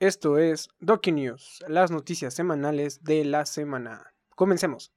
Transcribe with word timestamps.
Esto 0.00 0.38
es 0.38 0.68
Doki 0.78 1.10
News, 1.10 1.64
las 1.66 1.90
noticias 1.90 2.32
semanales 2.32 3.02
de 3.02 3.24
la 3.24 3.44
semana. 3.46 4.14
Comencemos. 4.36 4.92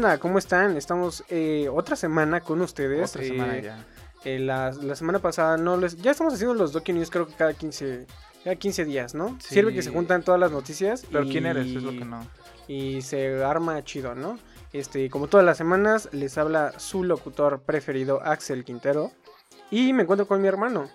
Onda? 0.00 0.18
¿Cómo 0.18 0.38
están? 0.38 0.76
Estamos 0.76 1.24
eh, 1.28 1.68
otra 1.72 1.94
semana 1.96 2.40
con 2.40 2.60
ustedes. 2.62 3.10
Otra 3.10 3.22
Eh, 3.22 3.28
semana 3.28 3.58
ya. 3.60 3.84
eh, 4.24 4.38
la, 4.38 4.70
la 4.72 4.96
semana 4.96 5.18
pasada 5.18 5.56
no 5.56 5.76
les... 5.76 5.96
Ya 5.96 6.10
estamos 6.12 6.34
haciendo 6.34 6.54
los 6.54 6.72
Doki 6.72 6.92
News 6.92 7.10
creo 7.10 7.26
que 7.26 7.34
cada 7.34 7.52
15, 7.54 8.06
cada 8.44 8.56
15 8.56 8.84
días, 8.86 9.14
¿no? 9.14 9.36
Sí. 9.40 9.54
Sirve 9.54 9.74
que 9.74 9.82
se 9.82 9.90
juntan 9.90 10.22
todas 10.22 10.40
las 10.40 10.50
noticias. 10.52 11.04
Pero 11.10 11.24
y- 11.24 11.30
¿quién 11.30 11.46
eres? 11.46 11.66
Es 11.66 11.82
lo 11.82 11.90
que 11.90 12.04
no. 12.04 12.26
Y 12.66 13.02
se 13.02 13.44
arma 13.44 13.82
chido, 13.84 14.14
¿no? 14.14 14.38
Este, 14.72 15.10
como 15.10 15.26
todas 15.26 15.44
las 15.44 15.58
semanas, 15.58 16.08
les 16.12 16.38
habla 16.38 16.78
su 16.78 17.04
locutor 17.04 17.62
preferido, 17.62 18.22
Axel 18.22 18.64
Quintero. 18.64 19.12
Y 19.70 19.92
me 19.92 20.04
encuentro 20.04 20.26
con 20.26 20.40
mi 20.40 20.48
hermano. 20.48 20.88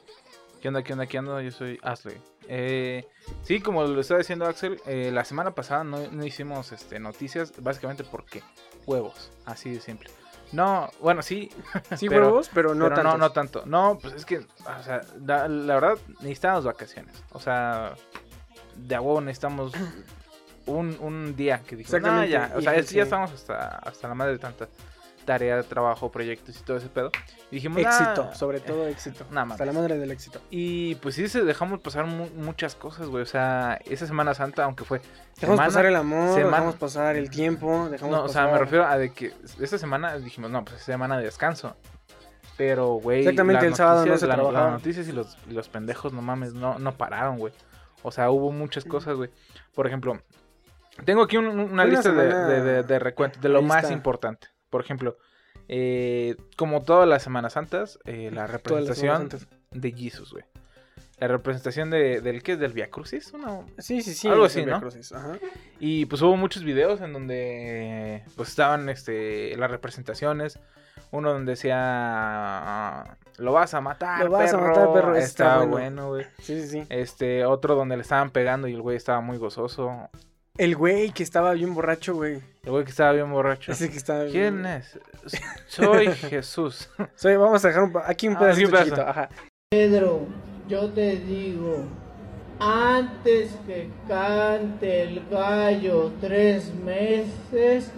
¿Qué 0.62 0.70
onda, 0.70 0.82
qué 0.84 0.94
onda, 0.94 1.06
qué 1.06 1.20
onda? 1.20 1.42
Yo 1.44 1.52
soy 1.52 1.78
Asley. 1.84 2.18
Eh, 2.48 3.06
sí, 3.44 3.60
como 3.60 3.84
lo 3.84 4.00
estaba 4.02 4.18
diciendo 4.20 4.46
Axel, 4.46 4.80
eh, 4.88 5.12
la 5.14 5.26
semana 5.26 5.52
pasada 5.52 5.84
no, 5.84 6.00
no 6.12 6.26
hicimos 6.26 6.72
este, 6.72 7.00
noticias, 7.00 7.54
básicamente 7.62 8.04
porque 8.04 8.42
huevos, 8.86 9.32
así 9.46 9.72
de 9.74 9.80
simple. 9.82 10.10
No, 10.52 10.90
bueno, 11.02 11.22
sí, 11.22 11.50
Sí, 11.98 12.08
Pero- 12.08 12.28
huevos, 12.28 12.50
pero 12.54 12.74
no 12.76 12.86
pero 12.90 13.04
no, 13.04 13.04
tantos. 13.04 13.20
no 13.20 13.32
tanto. 13.32 13.64
No, 13.66 13.98
pues 14.02 14.14
es 14.14 14.26
que, 14.26 14.38
o 14.40 14.84
sea, 14.84 15.02
la, 15.26 15.48
la 15.48 15.74
verdad, 15.76 15.98
necesitábamos 16.22 16.66
vacaciones. 16.66 17.16
O 17.32 17.40
sea, 17.40 17.96
de 18.76 18.96
a 18.96 19.02
huevo 19.02 19.22
necesitamos 19.22 19.74
un, 20.68 20.98
un 21.02 21.36
día 21.36 21.62
que 21.62 21.76
dijimos, 21.76 22.02
no, 22.02 22.24
ya, 22.26 22.54
o 22.56 22.62
sea, 22.62 22.76
es- 22.76 22.86
ya 22.88 22.92
sí. 22.92 23.00
estamos 23.00 23.32
hasta, 23.32 23.68
hasta 23.80 24.08
la 24.08 24.14
madre 24.16 24.34
de 24.34 24.40
tanta 24.40 24.68
tarea, 25.26 25.62
trabajo, 25.64 26.12
proyectos 26.12 26.60
y 26.60 26.64
todo 26.64 26.78
ese 26.78 26.88
pedo. 26.88 27.12
Y 27.52 27.56
dijimos, 27.56 27.80
Éxito, 27.80 28.26
"Nah, 28.26 28.34
sobre 28.34 28.60
todo 28.60 28.88
éxito. 28.88 29.26
Nada 29.32 29.46
más. 29.46 29.56
Hasta 29.56 29.66
la 29.66 29.74
madre 29.74 29.98
del 29.98 30.12
éxito. 30.12 30.40
Y 30.50 30.96
pues 30.96 31.16
sí, 31.16 31.26
dejamos 31.42 31.80
pasar 31.82 32.06
mu- 32.06 32.30
muchas 32.36 32.76
cosas, 32.76 33.08
güey. 33.08 33.24
O 33.24 33.26
sea, 33.26 33.80
esa 33.86 34.06
Semana 34.08 34.34
Santa, 34.34 34.64
aunque 34.64 34.84
fue. 34.86 35.00
Dejamos 35.00 35.58
semana- 35.58 35.66
pasar 35.68 35.86
el 35.88 35.96
amor, 35.96 36.30
semana- 36.36 36.46
dejamos 36.58 36.76
pasar 36.76 37.16
el 37.16 37.30
tiempo, 37.30 37.90
dejamos 37.90 38.16
No, 38.16 38.24
o 38.24 38.30
sea, 38.30 38.48
me 38.48 38.58
refiero 38.60 38.86
a 38.86 38.98
de 38.98 39.12
que 39.12 39.34
esta 39.60 39.78
semana 39.78 40.16
dijimos, 40.18 40.50
no, 40.52 40.64
pues 40.64 40.78
es 40.78 40.84
semana 40.84 41.18
de 41.18 41.24
descanso. 41.26 41.76
Pero, 42.58 42.94
güey. 42.94 43.20
Exactamente, 43.20 43.64
las 43.64 43.72
el 43.72 43.76
sábado 43.76 44.06
no 44.06 44.18
se 44.18 44.28
la-. 44.28 44.38
Las 44.38 44.72
noticias 44.72 45.08
y 45.08 45.12
los, 45.12 45.38
los 45.48 45.68
pendejos, 45.68 46.14
no 46.14 46.22
mames, 46.22 46.54
no, 46.54 46.80
no 46.80 46.94
pararon, 46.94 47.38
güey. 47.38 47.54
O 48.02 48.12
sea, 48.12 48.30
hubo 48.32 48.52
muchas 48.52 48.86
cosas, 48.86 49.16
güey. 49.18 49.30
Por 49.74 49.88
ejemplo, 49.88 50.22
tengo 51.04 51.24
aquí 51.24 51.36
un- 51.38 51.48
una 51.60 51.84
lista 51.84 52.12
de, 52.12 52.34
de, 52.34 52.62
de- 52.62 52.84
de 52.84 53.00
recuento 53.00 53.40
de 53.42 53.50
lo 53.50 53.62
más 53.62 53.92
importante. 53.92 54.48
Por 54.70 54.82
ejemplo, 54.82 55.18
eh, 55.68 56.36
como 56.58 56.82
todas 56.84 57.08
las 57.08 57.24
Semanas 57.24 57.54
Santas, 57.54 58.00
eh, 58.06 58.30
la 58.32 58.48
representación 58.48 59.30
de 59.72 59.92
Jesus, 59.92 60.32
güey. 60.32 60.44
La 61.18 61.30
representación 61.30 61.90
de, 61.92 62.20
del 62.20 62.44
que 62.44 62.54
es 62.54 62.60
del 62.60 62.74
Via 62.74 62.90
Crucis, 62.90 63.34
¿no? 63.34 63.66
Sí, 63.78 64.02
sí, 64.02 64.14
sí. 64.14 64.28
Algo 64.28 64.46
así, 64.46 64.66
¿no? 64.66 64.76
Ajá. 64.76 65.38
Y 65.80 66.06
pues 66.08 66.22
hubo 66.22 66.36
muchos 66.36 66.64
videos 66.66 67.00
en 67.00 67.14
donde 67.14 68.24
pues 68.36 68.50
estaban 68.50 68.90
este 68.90 69.56
las 69.56 69.72
representaciones. 69.72 70.60
Uno 71.12 71.32
donde 71.32 71.52
decía 71.54 71.78
ah, 71.80 73.18
lo 73.38 73.54
vas 73.54 73.74
a 73.74 73.80
matar, 73.80 74.26
Lo 74.26 74.32
vas 74.32 74.54
a 74.54 74.58
perro". 74.58 74.68
matar, 74.68 74.94
perro, 74.94 75.16
está 75.16 75.58
bueno. 75.60 75.72
bueno, 75.72 76.08
güey. 76.10 76.26
Sí, 76.40 76.62
sí, 76.62 76.68
sí. 76.68 76.84
Este, 76.90 77.46
otro 77.46 77.76
donde 77.76 77.96
le 77.96 78.02
estaban 78.02 78.32
pegando 78.32 78.68
y 78.68 78.74
el 78.74 78.82
güey 78.82 78.98
estaba 78.98 79.22
muy 79.22 79.38
gozoso. 79.38 80.10
El 80.58 80.76
güey 80.76 81.12
que 81.12 81.24
estaba 81.24 81.54
bien 81.54 81.74
borracho, 81.74 82.16
güey. 82.16 82.42
El 82.64 82.72
güey 82.72 82.86
que 82.86 82.92
estaba 82.92 83.12
bien 83.12 83.30
borracho. 83.32 83.72
Ese 83.74 83.90
que 83.90 83.98
estaba... 83.98 84.26
¿Quién 84.28 84.66
es? 84.66 84.98
Soy 85.68 86.08
Jesús. 86.30 86.90
Soy, 87.16 87.36
vamos 87.36 87.64
a 87.66 87.68
dejar 87.68 87.84
un... 87.84 87.92
pa- 87.92 88.06
aquí 88.10 88.28
un 88.28 88.36
Ah, 88.36 88.40
pedacito 88.40 88.78
chiquito, 88.78 89.02
ajá. 89.02 89.30
Pedro, 89.70 90.28
yo 90.70 90.90
te 90.92 91.18
digo, 91.18 91.84
antes 92.60 93.52
que 93.68 93.90
cante 94.08 95.02
el 95.04 95.28
gallo 95.30 96.14
tres 96.22 96.74
meses, 96.74 97.92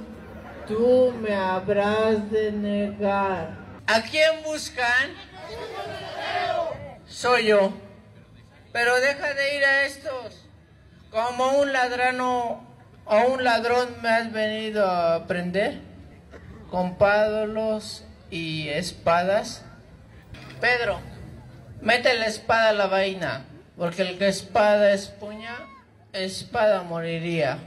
tú 0.67 1.13
me 1.21 1.35
habrás 1.35 2.31
de 2.31 2.51
negar. 2.51 3.55
¿A 3.85 4.01
quién 4.01 4.41
buscan? 4.43 5.11
Soy 7.05 7.45
yo. 7.47 7.71
Pero 8.73 8.95
deja 8.99 9.33
de 9.33 9.57
ir 9.57 9.63
a 9.63 9.85
estos. 9.85 10.46
Como 11.11 11.59
un 11.59 11.71
ladrano 11.73 12.61
o 13.05 13.21
un 13.33 13.43
ladrón 13.43 13.87
me 14.01 14.09
has 14.09 14.31
venido 14.31 14.85
a 14.89 15.25
prender. 15.27 15.79
Con 16.69 16.97
pádolos 16.97 18.03
y 18.29 18.67
espadas. 18.69 19.63
Pedro, 20.59 20.99
mete 21.81 22.13
la 22.15 22.25
espada 22.25 22.69
a 22.69 22.73
la 22.73 22.87
vaina, 22.87 23.45
porque 23.77 24.01
el 24.01 24.17
que 24.17 24.27
espada 24.27 24.91
es 24.91 25.07
puña, 25.07 25.55
espada 26.11 26.83
moriría. 26.83 27.57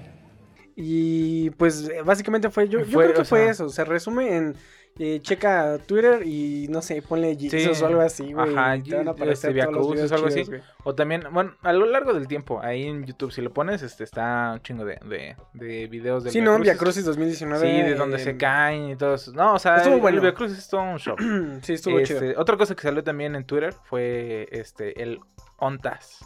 Y 0.77 1.51
pues 1.51 1.89
básicamente 2.05 2.51
fue... 2.51 2.69
Yo, 2.69 2.81
yo 2.81 2.87
Fue, 2.87 3.05
creo 3.05 3.17
que 3.17 3.23
o 3.23 3.25
fue 3.25 3.41
sea- 3.45 3.51
eso. 3.53 3.69
Se 3.71 3.85
resume 3.85 4.37
en... 4.37 4.57
eh, 5.03 5.19
checa 5.23 5.79
Twitter 5.87 6.23
y 6.27 6.67
no 6.69 6.83
sé, 6.83 7.01
ponle 7.01 7.35
Jesus 7.35 7.79
Sí. 7.79 7.83
o 7.83 7.87
algo 7.87 8.03
así, 8.03 8.35
güey. 8.35 8.55
Ajá, 8.55 8.77
te 8.83 8.95
van 8.95 9.09
a 9.09 9.11
este, 9.13 9.23
aparecer 9.23 9.65
todos 9.71 9.97
los 9.97 10.13
o 10.13 10.15
algo 10.15 10.27
así. 10.27 10.45
O 10.85 10.95
también, 10.95 11.23
bueno, 11.33 11.55
a 11.63 11.73
lo 11.73 11.87
largo 11.87 12.13
del 12.13 12.29
tiempo, 12.29 12.61
ahí 12.63 12.85
en 12.87 13.05
YouTube, 13.07 13.33
si 13.33 13.41
lo 13.41 13.51
pones, 13.51 13.81
este 13.83 14.05
está 14.05 14.51
un 14.53 14.61
chingo 14.63 14.85
de, 14.85 14.99
de, 15.07 15.37
de 15.55 15.87
videos 15.87 16.23
de 16.25 16.31
Sí, 16.31 16.43
no, 16.43 16.59
Via 16.59 16.77
Crucis 16.77 17.05
2019. 17.07 17.67
Sí, 17.67 17.83
de 17.83 17.95
donde 17.95 18.19
se 18.19 18.31
en- 18.31 18.37
caen 18.39 18.91
y 18.91 18.97
todo 18.97 19.15
eso. 19.15 19.33
No, 19.33 19.55
o 19.55 19.59
sea, 19.59 19.79
Estuvo 19.79 19.95
el, 19.95 20.01
bueno. 20.03 20.17
el 20.19 20.23
Via 20.23 20.35
Crucis 20.35 20.59
es 20.59 20.69
todo 20.69 20.83
un 20.83 20.99
show. 20.99 21.17
sí, 21.63 21.73
estuvo 21.73 21.99
Este, 21.99 22.19
chido. 22.19 22.41
Otra 22.41 22.59
cosa 22.59 22.75
que 22.77 22.83
salió 22.83 23.03
también 23.03 23.35
en 23.37 23.45
Twitter 23.45 23.73
fue 23.85 24.49
este 24.53 25.03
el 25.03 25.19
ONTAS. 25.57 26.25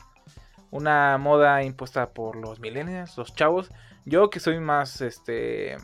Una 0.73 1.17
moda 1.19 1.63
impuesta 1.63 2.11
por 2.11 2.35
los 2.35 2.59
millennials, 2.59 3.17
los 3.17 3.33
chavos. 3.35 3.71
Yo 4.05 4.29
que 4.31 4.41
soy 4.41 4.59
más, 4.59 5.01
este, 5.01 5.77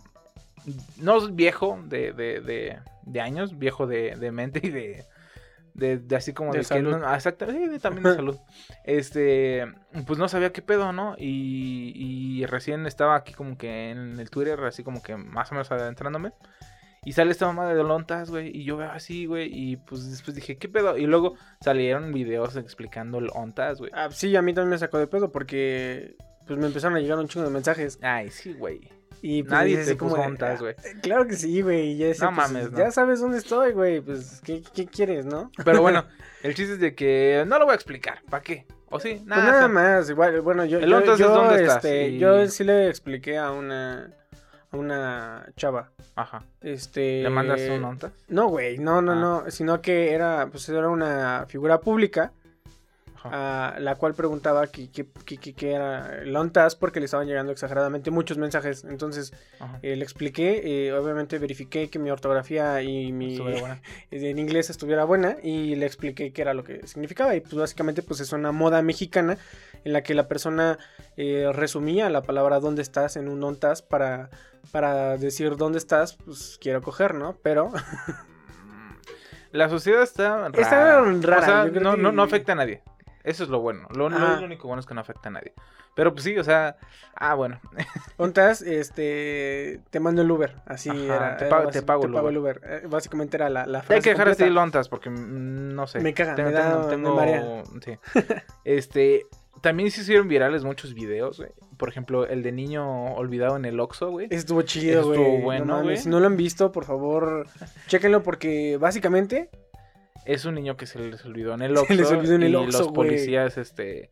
no 0.98 1.28
viejo 1.28 1.78
de, 1.86 2.12
de, 2.12 2.40
de, 2.40 2.78
de 3.02 3.20
años, 3.20 3.58
viejo 3.58 3.86
de, 3.86 4.16
de 4.16 4.30
mente 4.32 4.60
y 4.62 4.70
de, 4.70 5.04
de, 5.74 5.98
de 5.98 6.16
así 6.16 6.32
como 6.32 6.52
De 6.52 6.58
de, 6.58 6.62
que 6.62 6.68
salud. 6.68 6.96
no- 6.98 7.06
ah, 7.08 7.16
exactamente, 7.16 7.78
también 7.78 8.04
de 8.04 8.14
salud. 8.16 8.36
Este, 8.84 9.64
pues 10.06 10.18
no 10.18 10.28
sabía 10.28 10.52
qué 10.52 10.62
pedo, 10.62 10.92
¿no? 10.92 11.14
Y, 11.18 11.92
y 12.40 12.46
recién 12.46 12.86
estaba 12.86 13.16
aquí 13.16 13.32
como 13.32 13.56
que 13.56 13.90
en 13.90 14.18
el 14.18 14.30
Twitter, 14.30 14.58
así 14.64 14.82
como 14.82 15.02
que 15.02 15.16
más 15.16 15.50
o 15.50 15.54
menos 15.54 15.70
adentrándome. 15.70 16.32
Y 17.02 17.12
sale 17.12 17.30
esta 17.30 17.46
mamá 17.46 17.66
de 17.66 17.74
Dolontas, 17.76 18.28
güey. 18.30 18.54
Y 18.54 18.64
yo 18.64 18.76
veo 18.76 18.90
así, 18.90 19.24
güey. 19.24 19.48
Y 19.50 19.76
pues 19.76 20.10
después 20.10 20.34
dije, 20.34 20.58
¿qué 20.58 20.68
pedo? 20.68 20.98
Y 20.98 21.06
luego 21.06 21.34
salieron 21.62 22.12
videos 22.12 22.56
explicando 22.56 23.16
el 23.18 23.30
ONTAS, 23.32 23.78
güey. 23.78 23.90
Ah, 23.94 24.08
sí, 24.10 24.36
a 24.36 24.42
mí 24.42 24.52
también 24.52 24.68
me 24.70 24.78
sacó 24.78 24.98
de 24.98 25.06
pedo 25.06 25.32
porque 25.32 26.14
pues 26.46 26.58
me 26.58 26.66
empezaron 26.66 26.98
a 26.98 27.00
llegar 27.00 27.18
un 27.18 27.26
chingo 27.26 27.46
de 27.46 27.52
mensajes. 27.52 27.98
Ay, 28.02 28.30
sí, 28.30 28.52
güey. 28.52 28.80
Y 29.22 29.42
pues, 29.42 29.52
Nadie 29.52 29.84
te 29.84 29.96
como 29.96 30.14
ONTAS, 30.14 30.56
"Ah, 30.56 30.60
güey. 30.60 30.74
Claro 31.02 31.26
que 31.26 31.34
sí, 31.34 31.60
güey. 31.60 31.96
Ya, 31.96 32.14
sé, 32.14 32.24
No 32.24 32.34
pues, 32.34 32.36
mames, 32.50 32.72
no. 32.72 32.78
ya 32.78 32.90
sabes 32.90 33.20
dónde 33.20 33.38
estoy, 33.38 33.72
güey. 33.72 34.00
Pues, 34.00 34.40
¿qué, 34.44 34.62
qué 34.74 34.86
quieres, 34.86 35.26
no? 35.26 35.50
Pero 35.64 35.82
bueno, 35.82 36.04
el 36.42 36.54
chiste 36.54 36.74
es 36.74 36.80
de 36.80 36.94
que 36.94 37.44
no 37.46 37.58
lo 37.58 37.66
voy 37.66 37.72
a 37.72 37.74
explicar. 37.74 38.22
¿Para 38.30 38.42
qué? 38.42 38.66
¿O 38.88 38.98
sí? 38.98 39.14
Pues 39.16 39.26
nada 39.26 39.68
más, 39.68 40.08
igual, 40.10 40.40
bueno, 40.40 40.64
yo, 40.64 40.78
El 40.78 40.88
yo, 40.90 40.98
entonces, 40.98 41.26
yo, 41.26 41.32
¿dónde 41.34 41.62
estás? 41.62 41.76
este, 41.76 42.08
Y- 42.08 42.18
yo 42.18 42.46
sí 42.48 42.64
le 42.64 42.88
expliqué 42.88 43.38
a 43.38 43.52
una, 43.52 44.10
a 44.72 44.76
una 44.76 45.46
chava, 45.56 45.90
Ajá. 46.16 46.42
este... 46.60 47.22
¿Le 47.22 47.30
mandas 47.30 47.60
un 47.70 47.84
ONTAS? 47.84 48.10
No, 48.28 48.48
güey, 48.48 48.78
no, 48.78 49.00
no, 49.02 49.12
Ah. 49.12 49.14
no, 49.44 49.50
sino 49.50 49.80
que 49.80 50.12
era, 50.12 50.48
pues 50.50 50.68
era 50.68 50.88
una 50.88 51.44
figura 51.46 51.80
pública. 51.80 52.32
A 53.24 53.76
la 53.78 53.94
cual 53.96 54.14
preguntaba 54.14 54.66
que, 54.68 54.90
que, 54.90 55.06
que, 55.24 55.54
que- 55.54 55.72
era 55.72 56.22
el 56.22 56.34
ONTAS 56.34 56.74
porque 56.76 57.00
le 57.00 57.04
estaban 57.06 57.26
llegando 57.26 57.52
exageradamente 57.52 58.10
muchos 58.10 58.38
mensajes, 58.38 58.84
entonces 58.84 59.32
eh, 59.82 59.96
le 59.96 60.02
expliqué, 60.04 60.86
eh, 60.88 60.92
obviamente 60.92 61.38
verifiqué 61.38 61.88
que 61.90 61.98
mi 61.98 62.10
ortografía 62.10 62.80
y 62.82 63.12
mi 63.12 63.36
en 64.10 64.38
inglés 64.38 64.70
estuviera 64.70 65.04
buena 65.04 65.36
y 65.42 65.74
le 65.76 65.86
expliqué 65.86 66.32
qué 66.32 66.42
era 66.42 66.54
lo 66.54 66.64
que 66.64 66.86
significaba. 66.86 67.34
Y 67.36 67.40
pues 67.40 67.54
básicamente 67.54 68.02
pues 68.02 68.20
es 68.20 68.32
una 68.32 68.52
moda 68.52 68.80
mexicana 68.82 69.36
en 69.84 69.92
la 69.92 70.02
que 70.02 70.14
la 70.14 70.28
persona 70.28 70.78
eh, 71.16 71.50
resumía 71.52 72.08
la 72.10 72.22
palabra 72.22 72.60
dónde 72.60 72.82
estás 72.82 73.16
en 73.16 73.28
un 73.28 73.42
ontas 73.42 73.82
para 73.82 74.30
para 74.72 75.16
decir 75.16 75.56
dónde 75.56 75.78
estás 75.78 76.14
pues 76.24 76.58
quiero 76.60 76.82
coger 76.82 77.14
no 77.14 77.36
pero 77.42 77.72
La 79.52 79.68
sociedad 79.68 80.02
está 80.02 80.48
rara. 80.48 80.60
Está 80.60 81.00
rara, 81.02 81.38
O 81.40 81.44
sea, 81.44 81.64
no, 81.80 81.96
que- 81.96 82.02
no, 82.02 82.12
no 82.12 82.22
afecta 82.22 82.52
a 82.52 82.54
nadie. 82.54 82.82
Eso 83.30 83.44
es 83.44 83.48
lo 83.50 83.60
bueno. 83.60 83.86
Lo, 83.94 84.06
único 84.06 84.66
bueno 84.66 84.80
es 84.80 84.86
que 84.86 84.94
no 84.94 85.00
afecta 85.00 85.28
a 85.28 85.32
nadie. 85.32 85.52
Pero 85.94 86.12
pues 86.12 86.24
sí, 86.24 86.36
o 86.38 86.44
sea, 86.44 86.76
ah, 87.14 87.34
bueno. 87.34 87.60
Ontas, 88.16 88.62
este, 88.62 89.80
te 89.90 90.00
mando 90.00 90.22
el 90.22 90.30
Uber, 90.30 90.56
así 90.66 90.88
Ajá, 90.90 91.00
era. 91.04 91.36
te 91.36 91.46
pago- 91.46 91.68
basi- 91.68 91.72
te 91.72 91.82
pago 91.82 92.28
el 92.28 92.36
Uber. 92.38 92.60
Eh, 92.64 92.82
básicamente 92.88 93.36
era 93.36 93.48
la, 93.50 93.66
la 93.66 93.78
Hay 93.80 93.84
frase 93.86 94.02
que 94.02 94.10
dejar 94.10 94.26
de 94.26 94.32
completa. 94.32 94.44
decir 94.44 94.54
lontas 94.54 94.88
porque 94.88 95.10
mm, 95.10 95.74
no 95.74 95.86
sé. 95.86 96.00
Me 96.00 96.14
caga, 96.14 96.34
Tengo- 96.34 96.50
me 96.50 96.54
da- 96.54 96.70
tengo- 96.70 96.84
me 96.88 96.90
tengo- 96.90 97.14
marea. 97.16 97.62
sí. 97.84 97.98
Este, 98.64 99.26
también 99.60 99.90
se 99.90 100.02
hicieron 100.02 100.28
virales 100.28 100.64
muchos 100.64 100.94
videos, 100.94 101.38
güey. 101.38 101.50
Por 101.76 101.88
ejemplo, 101.88 102.26
el 102.26 102.42
de 102.42 102.52
niño 102.52 103.14
olvidado 103.14 103.56
en 103.56 103.64
el 103.64 103.80
Oxxo, 103.80 104.10
güey. 104.10 104.28
Estuvo 104.30 104.62
chido, 104.62 105.00
Estuvo 105.00 105.24
güey. 105.24 105.42
bueno, 105.42 105.82
no. 105.82 105.96
Si 105.96 106.08
no 106.08 106.20
lo 106.20 106.26
han 106.26 106.36
visto, 106.36 106.72
por 106.72 106.84
favor, 106.84 107.46
chéquenlo 107.86 108.22
porque 108.22 108.76
básicamente 108.78 109.48
Es 110.32 110.44
un 110.44 110.54
niño 110.54 110.76
que 110.76 110.86
se 110.86 110.98
les 110.98 111.24
olvidó 111.24 111.54
en 111.54 111.62
el 111.62 111.74
Se 111.76 111.80
Oxxo. 111.80 111.94
les 111.94 112.10
olvidó 112.10 112.34
en 112.34 112.42
el 112.42 112.52
y 112.52 112.54
Oxxo, 112.56 112.78
los 112.78 112.88
güey. 112.88 113.08
policías, 113.08 113.58
este, 113.58 114.10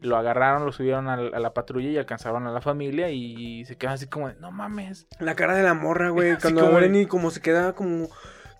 lo 0.00 0.16
agarraron, 0.16 0.64
lo 0.64 0.72
subieron 0.72 1.08
a, 1.08 1.16
la 1.16 1.54
patrulla 1.54 1.88
y 1.90 1.96
alcanzaron 1.98 2.46
a 2.46 2.52
la 2.52 2.60
familia 2.60 3.10
y 3.10 3.64
se 3.64 3.76
quedaron 3.76 3.94
así 3.94 4.06
como, 4.06 4.28
de, 4.28 4.34
no 4.36 4.50
mames. 4.50 5.06
la 5.20 5.34
cara 5.34 5.54
de 5.54 5.62
la 5.62 5.74
morra, 5.74 6.10
güey, 6.10 6.36
cuando 6.38 6.66
como 6.66 6.80
de- 6.80 7.00
y 7.00 7.06
como 7.06 7.30
se 7.30 7.40
queda 7.40 7.72
como 7.74 8.08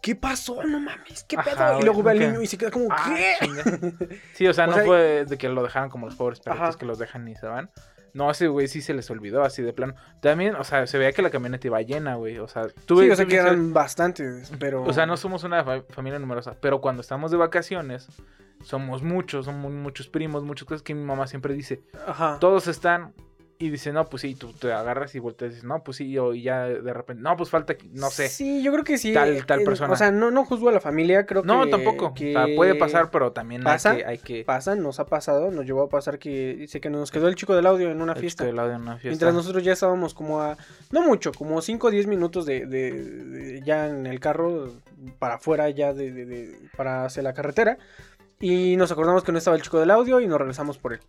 ¿Qué 0.00 0.14
pasó? 0.14 0.62
No 0.62 0.78
mames, 0.78 1.24
¿qué 1.24 1.36
Ajá, 1.36 1.50
pedo? 1.70 1.80
y 1.80 1.82
luego 1.82 2.04
ve 2.04 2.12
al 2.12 2.18
niño 2.20 2.40
y 2.40 2.46
se 2.46 2.56
queda 2.56 2.70
como 2.70 2.86
Ah, 2.88 3.16
¿qué? 3.16 3.92
Sí, 4.34 4.46
o 4.46 4.52
sea, 4.54 4.64
O 4.66 4.68
no 4.68 4.74
sea, 4.74 4.84
fue 4.84 5.24
de 5.24 5.38
que 5.38 5.48
lo 5.48 5.60
dejaran 5.64 5.90
como 5.90 6.06
los 6.06 6.14
pobres 6.14 6.38
perritos 6.38 6.68
Ajá. 6.68 6.78
que 6.78 6.86
los 6.86 7.00
dejan 7.00 7.26
y 7.26 7.34
se 7.34 7.46
van. 7.48 7.68
No, 8.14 8.30
ese 8.30 8.48
güey 8.48 8.68
sí 8.68 8.80
se 8.82 8.94
les 8.94 9.10
olvidó 9.10 9.42
así 9.42 9.62
de 9.62 9.72
plano. 9.72 9.94
También, 10.20 10.54
o 10.56 10.64
sea, 10.64 10.86
se 10.86 10.98
veía 10.98 11.12
que 11.12 11.22
la 11.22 11.30
camioneta 11.30 11.66
iba 11.66 11.80
llena, 11.82 12.14
güey. 12.16 12.38
O 12.38 12.48
sea, 12.48 12.68
tuve 12.86 13.04
Sí, 13.04 13.10
o 13.10 13.16
sea 13.16 13.26
que 13.26 13.36
eran 13.36 13.72
bastantes, 13.72 14.50
pero 14.58 14.82
O 14.84 14.92
sea, 14.92 15.06
no 15.06 15.16
somos 15.16 15.44
una 15.44 15.64
fa- 15.64 15.82
familia 15.90 16.18
numerosa, 16.18 16.56
pero 16.60 16.80
cuando 16.80 17.00
estamos 17.02 17.30
de 17.30 17.36
vacaciones, 17.36 18.08
somos 18.64 19.02
muchos, 19.02 19.44
somos 19.44 19.72
muchos 19.72 20.08
primos, 20.08 20.42
muchas 20.42 20.66
cosas 20.66 20.82
que 20.82 20.94
mi 20.94 21.04
mamá 21.04 21.26
siempre 21.26 21.54
dice. 21.54 21.82
Ajá. 22.06 22.38
Todos 22.40 22.66
están 22.66 23.12
y 23.60 23.70
dice, 23.70 23.92
no, 23.92 24.08
pues 24.08 24.22
sí, 24.22 24.36
tú 24.36 24.52
te 24.52 24.72
agarras 24.72 25.14
y 25.16 25.18
volteas 25.18 25.50
y 25.50 25.54
dices, 25.54 25.64
no, 25.68 25.82
pues 25.82 25.96
sí, 25.96 26.16
o- 26.16 26.32
y 26.32 26.42
ya 26.42 26.66
de 26.66 26.92
repente, 26.92 27.22
no, 27.22 27.36
pues 27.36 27.50
falta, 27.50 27.72
aquí", 27.72 27.90
no 27.92 28.08
sé. 28.08 28.28
Sí, 28.28 28.62
yo 28.62 28.70
creo 28.72 28.84
que 28.84 28.98
sí. 28.98 29.12
Tal- 29.12 29.44
tal 29.46 29.62
eh, 29.62 29.64
persona. 29.64 29.92
O 29.92 29.96
sea, 29.96 30.12
no, 30.12 30.30
no 30.30 30.44
juzgo 30.44 30.68
a 30.68 30.72
la 30.72 30.80
familia, 30.80 31.26
creo 31.26 31.42
no, 31.42 31.64
que. 31.64 31.70
tampoco. 31.70 32.14
que 32.14 32.36
O 32.36 32.46
sea, 32.46 32.54
puede 32.54 32.76
pasar, 32.76 33.10
pero 33.10 33.32
también 33.32 33.64
¿Pasa? 33.64 33.90
hay 33.90 33.96
que... 33.96 34.04
Hay 34.06 34.18
que 34.18 34.44
Pasa, 34.44 34.76
nos 34.76 35.00
ha 35.00 35.06
pasado, 35.06 35.50
nos 35.50 35.66
llevó 35.66 35.82
a 35.82 35.88
pasar 35.88 36.18
que 36.20 36.54
dice 36.54 36.80
que 36.80 36.88
nos 36.88 37.10
quedó 37.10 37.26
el 37.26 37.34
chico 37.34 37.56
del 37.56 37.66
audio 37.66 37.90
en 37.90 38.00
una 38.00 38.12
el 38.12 38.20
fiesta. 38.20 38.44
chico 38.44 38.52
del 38.52 38.58
audio 38.60 38.76
en 38.76 38.82
una 38.82 38.92
fiesta. 38.92 39.08
Mientras 39.08 39.34
nosotros 39.34 39.64
ya 39.64 39.72
estábamos 39.72 40.14
como 40.14 40.40
a, 40.40 40.56
no 40.92 41.02
mucho, 41.02 41.32
como 41.32 41.60
5 41.60 41.88
o 41.88 41.90
10 41.90 42.06
minutos 42.06 42.46
de, 42.46 42.64
de- 42.66 42.92
de- 42.92 43.62
ya 43.64 43.88
en 43.88 44.06
el 44.06 44.20
carro, 44.20 44.72
para 45.18 45.34
afuera 45.34 45.68
ya 45.70 45.92
de, 45.92 46.12
de- 46.12 46.26
de- 46.26 46.58
para 46.76 47.04
hacia 47.06 47.22
la 47.24 47.32
carretera. 47.34 47.78
Y 48.40 48.76
nos 48.76 48.92
acordamos 48.92 49.24
que 49.24 49.32
no 49.32 49.38
estaba 49.38 49.56
el 49.56 49.62
chico 49.62 49.80
del 49.80 49.90
audio 49.90 50.20
y 50.20 50.26
nos 50.28 50.38
regresamos 50.38 50.78
por 50.78 50.92
él. 50.92 51.00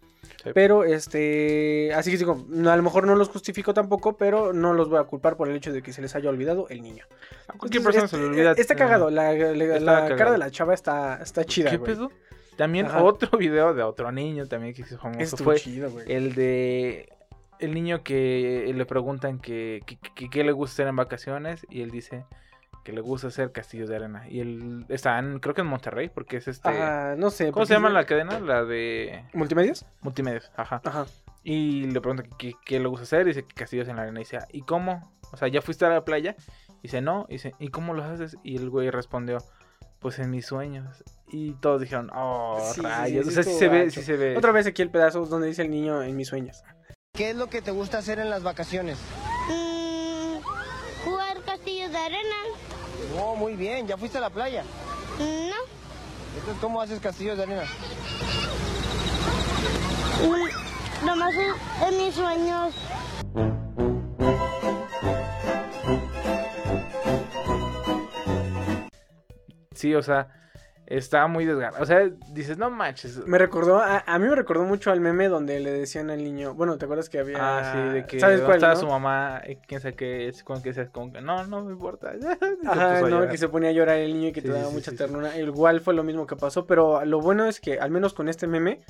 Sí. 0.43 0.49
Pero, 0.53 0.83
este, 0.83 1.93
así 1.93 2.09
que 2.11 2.17
digo, 2.17 2.45
a 2.67 2.75
lo 2.75 2.81
mejor 2.83 3.05
no 3.05 3.15
los 3.15 3.29
justifico 3.29 3.73
tampoco, 3.73 4.17
pero 4.17 4.51
no 4.53 4.73
los 4.73 4.89
voy 4.89 4.99
a 4.99 5.03
culpar 5.03 5.37
por 5.37 5.47
el 5.49 5.55
hecho 5.55 5.71
de 5.71 5.81
que 5.83 5.93
se 5.93 6.01
les 6.01 6.15
haya 6.15 6.29
olvidado 6.29 6.67
el 6.69 6.81
niño. 6.81 7.05
A 7.47 7.53
cualquier 7.53 7.81
Entonces, 7.81 8.01
persona 8.03 8.07
se 8.07 8.17
le 8.17 8.23
este, 8.23 8.35
olvida. 8.39 8.51
Está 8.57 8.73
eh, 8.73 8.77
cagado, 8.77 9.09
la, 9.11 9.33
la- 9.33 9.51
está 9.51 9.79
la 9.79 9.93
cagado. 10.01 10.15
cara 10.17 10.31
de 10.31 10.37
la 10.39 10.49
chava 10.51 10.73
está, 10.73 11.21
está 11.21 11.43
chida, 11.45 11.69
¿Qué 11.69 11.77
pedo? 11.79 12.09
También 12.57 12.87
Ajá. 12.87 13.03
otro 13.03 13.37
video 13.37 13.73
de 13.73 13.83
otro 13.83 14.11
niño 14.11 14.47
también 14.47 14.73
que 14.73 14.81
hizo 14.81 14.97
famoso 14.97 15.21
Estuvo 15.21 15.45
fue 15.45 15.55
chido, 15.57 15.91
el 16.07 16.33
de 16.35 17.09
el 17.59 17.73
niño 17.73 18.03
que 18.03 18.71
le 18.75 18.85
preguntan 18.85 19.39
que, 19.39 19.81
que- 19.85 20.43
le 20.43 20.51
gusta 20.51 20.73
hacer 20.73 20.87
en 20.87 20.95
vacaciones 20.95 21.65
y 21.69 21.81
él 21.81 21.91
dice 21.91 22.25
que 22.83 22.91
le 22.93 23.01
gusta 23.01 23.27
hacer 23.27 23.51
castillos 23.51 23.89
de 23.89 23.95
arena 23.97 24.27
y 24.29 24.39
él 24.39 24.85
está 24.89 25.19
en, 25.19 25.39
creo 25.39 25.53
que 25.53 25.61
en 25.61 25.67
Monterrey 25.67 26.09
porque 26.09 26.37
es 26.37 26.47
este 26.47 26.69
Ah, 26.69 27.15
no 27.17 27.29
sé. 27.29 27.51
¿cómo 27.51 27.65
se 27.65 27.73
llama 27.73 27.89
es- 27.89 27.93
la 27.93 28.05
cadena? 28.05 28.39
La 28.39 28.63
de 28.63 29.23
¿Multimedios? 29.33 29.85
multimedios, 30.01 30.51
ajá. 30.55 30.81
Ajá. 30.83 31.05
Y 31.43 31.83
le 31.91 32.01
preguntan 32.01 32.29
qué, 32.37 32.53
qué 32.65 32.79
le 32.79 32.87
gusta 32.87 33.03
hacer 33.03 33.21
y 33.21 33.29
dice 33.29 33.43
que 33.43 33.53
castillos 33.55 33.87
en 33.87 33.95
la 33.95 34.03
arena 34.03 34.19
y 34.19 34.23
dice, 34.23 34.39
¿y 34.51 34.61
cómo? 34.61 35.11
O 35.31 35.37
sea, 35.37 35.47
¿ya 35.47 35.61
fuiste 35.61 35.85
a 35.85 35.89
la 35.89 36.03
playa? 36.03 36.35
Y 36.79 36.83
dice, 36.83 37.01
no, 37.01 37.25
y 37.29 37.33
dice, 37.33 37.53
¿y 37.59 37.69
cómo 37.69 37.93
los 37.93 38.05
haces? 38.05 38.37
Y 38.43 38.57
el 38.57 38.69
güey 38.69 38.89
respondió, 38.89 39.39
pues 39.99 40.19
en 40.19 40.31
mis 40.31 40.45
sueños. 40.45 41.03
Y 41.31 41.53
todos 41.55 41.81
dijeron, 41.81 42.09
oh, 42.13 42.57
Sí, 42.59 42.75
sí, 42.75 42.81
sí, 42.81 42.87
rayos. 42.87 43.25
sí 43.25 43.29
o 43.29 43.33
sea, 43.33 43.43
sí 43.43 43.53
se 43.53 43.67
ve, 43.69 43.91
sí 43.91 44.01
se 44.01 44.17
ve. 44.17 44.37
Otra 44.37 44.51
vez 44.51 44.65
aquí 44.67 44.81
el 44.81 44.89
pedazo 44.89 45.25
donde 45.25 45.47
dice 45.47 45.61
el 45.61 45.69
niño 45.71 46.01
en 46.03 46.15
mis 46.15 46.27
sueños. 46.27 46.63
¿Qué 47.13 47.31
es 47.31 47.35
lo 47.35 47.47
que 47.47 47.61
te 47.61 47.71
gusta 47.71 47.97
hacer 47.99 48.19
en 48.19 48.29
las 48.29 48.43
vacaciones? 48.43 48.97
Mm, 49.49 50.39
jugar 51.05 51.41
castillos 51.45 51.91
de 51.91 51.97
arena. 51.97 52.35
Oh, 53.17 53.35
muy 53.35 53.55
bien, 53.55 53.87
¿ya 53.87 53.97
fuiste 53.97 54.17
a 54.17 54.21
la 54.21 54.29
playa? 54.29 54.63
No. 55.17 55.25
Entonces, 56.35 56.61
¿cómo 56.61 56.81
haces 56.81 56.99
castillos 56.99 57.37
de 57.37 57.43
arena? 57.43 57.63
Nomás 61.03 61.33
en, 61.33 61.87
en 61.87 61.97
mis 61.97 62.13
sueños. 62.13 62.73
Sí, 69.73 69.95
o 69.95 70.03
sea, 70.03 70.48
estaba 70.89 71.27
muy 71.27 71.45
desgarrado. 71.45 71.81
O 71.83 71.85
sea, 71.85 72.09
dices, 72.31 72.57
no 72.57 72.69
manches. 72.71 73.25
Me 73.27 73.37
recordó, 73.37 73.77
a, 73.77 74.03
a 74.05 74.19
mí 74.19 74.27
me 74.27 74.35
recordó 74.35 74.63
mucho 74.65 74.91
al 74.91 74.99
meme 74.99 75.27
donde 75.27 75.59
le 75.59 75.71
decían 75.71 76.09
al 76.09 76.23
niño, 76.23 76.55
bueno, 76.55 76.77
¿te 76.77 76.85
acuerdas 76.85 77.09
que 77.09 77.19
había... 77.19 77.37
Ah, 77.39 77.73
sí, 77.73 77.93
de 77.93 78.05
que 78.05 78.19
¿Sabes 78.19 78.37
¿dónde 78.39 78.45
cuál, 78.47 78.57
estaba 78.57 78.73
no? 78.73 78.79
su 78.79 78.87
mamá, 78.87 79.41
eh, 79.45 79.59
quién 79.67 79.81
sabe 79.81 79.93
qué 79.95 80.27
es, 80.27 80.43
con 80.43 80.61
que 80.63 80.73
seas 80.73 80.89
que 80.89 81.21
no, 81.21 81.45
no 81.45 81.63
me 81.63 81.71
importa. 81.71 82.11
Ajá, 82.67 83.01
no, 83.01 83.27
que 83.27 83.37
se 83.37 83.47
ponía 83.49 83.69
a 83.69 83.73
llorar 83.73 83.97
el 83.97 84.13
niño 84.13 84.29
y 84.29 84.31
que 84.31 84.41
Sí, 84.41 84.47
te 84.47 84.53
daba 84.53 84.69
sí, 84.69 84.73
mucha 84.73 84.91
sí. 84.91 84.97
ternura. 84.97 85.37
Igual 85.37 85.79
fue 85.79 85.93
lo 85.93 86.03
mismo 86.03 86.25
que 86.25 86.35
pasó, 86.35 86.65
pero 86.65 87.05
lo 87.05 87.21
bueno 87.21 87.45
es 87.45 87.59
que, 87.59 87.79
al 87.79 87.91
menos 87.91 88.13
con 88.13 88.27
este 88.27 88.47
meme, 88.47 88.81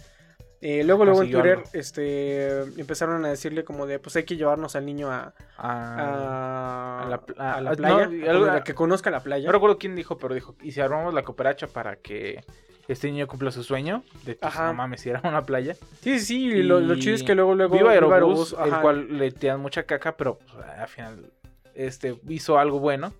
eh, 0.62 0.84
luego, 0.84 1.06
luego 1.06 1.24
en 1.24 1.32
Twitter, 1.32 1.64
este, 1.74 2.62
empezaron 2.80 3.24
a 3.26 3.30
decirle 3.30 3.64
como 3.64 3.86
de, 3.86 4.00
pues 4.00 4.16
hay 4.18 4.24
que 4.24 4.36
llevarnos 4.38 4.76
al 4.76 4.86
niño 4.86 5.12
a, 5.12 5.34
Ah, 5.58 7.00
a, 7.00 7.04
a 7.04 7.10
la 7.10 7.16
a 7.56 7.62
la 7.62 7.72
ah, 7.72 7.76
playa, 7.76 8.08
no, 8.08 8.28
a 8.28 8.30
algo- 8.30 8.50
a 8.52 8.64
que 8.64 8.74
conozca 8.74 9.10
la 9.12 9.22
playa. 9.22 9.46
No 9.48 9.52
recuerdo 9.54 9.78
quién 9.78 9.96
dijo, 9.96 10.18
pero 10.18 10.34
dijo, 10.36 10.56
y 10.62 10.72
si 10.72 10.82
armamos 10.82 11.14
la 11.14 11.24
cooperacha 11.24 11.68
para 11.68 11.96
que 11.98 12.44
este 12.88 13.12
niño 13.12 13.28
cumpla 13.28 13.52
su 13.52 13.64
sueño, 13.64 14.04
de 14.26 14.36
que 14.38 14.48
no 14.58 14.74
mames, 14.74 15.02
si 15.02 15.10
era 15.10 15.22
una 15.24 15.46
playa. 15.46 15.76
Sí, 16.02 16.20
sí, 16.20 16.26
sí, 16.26 16.46
y 16.48 16.64
lo, 16.64 16.96
chido 16.96 17.16
es 17.16 17.24
que 17.24 17.36
luego, 17.36 17.54
luego... 17.56 17.76
Viva 17.78 17.92
Aerobús, 17.92 18.54
Aerobús, 18.54 18.56
el 18.66 18.82
cual 18.82 19.18
le 19.18 19.32
tiran 19.32 19.60
mucha 19.60 19.84
caca, 19.84 20.18
pero 20.18 20.40
pues, 20.40 20.66
al 20.66 20.88
final 20.88 21.32
este, 21.76 22.20
hizo 22.28 22.58
algo 22.58 22.80
bueno, 22.80 23.14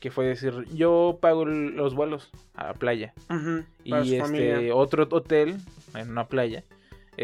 que 0.00 0.10
fue 0.10 0.24
decir, 0.24 0.64
yo 0.72 1.18
pago 1.20 1.44
los 1.44 1.94
vuelos 1.94 2.30
a 2.54 2.68
la 2.68 2.74
playa. 2.74 3.12
su 3.28 3.64
Y 3.84 3.94
este 4.14 4.20
familia. 4.22 4.74
otro 4.74 5.06
hotel 5.10 5.58
en 5.94 6.10
una 6.10 6.26
playa, 6.26 6.64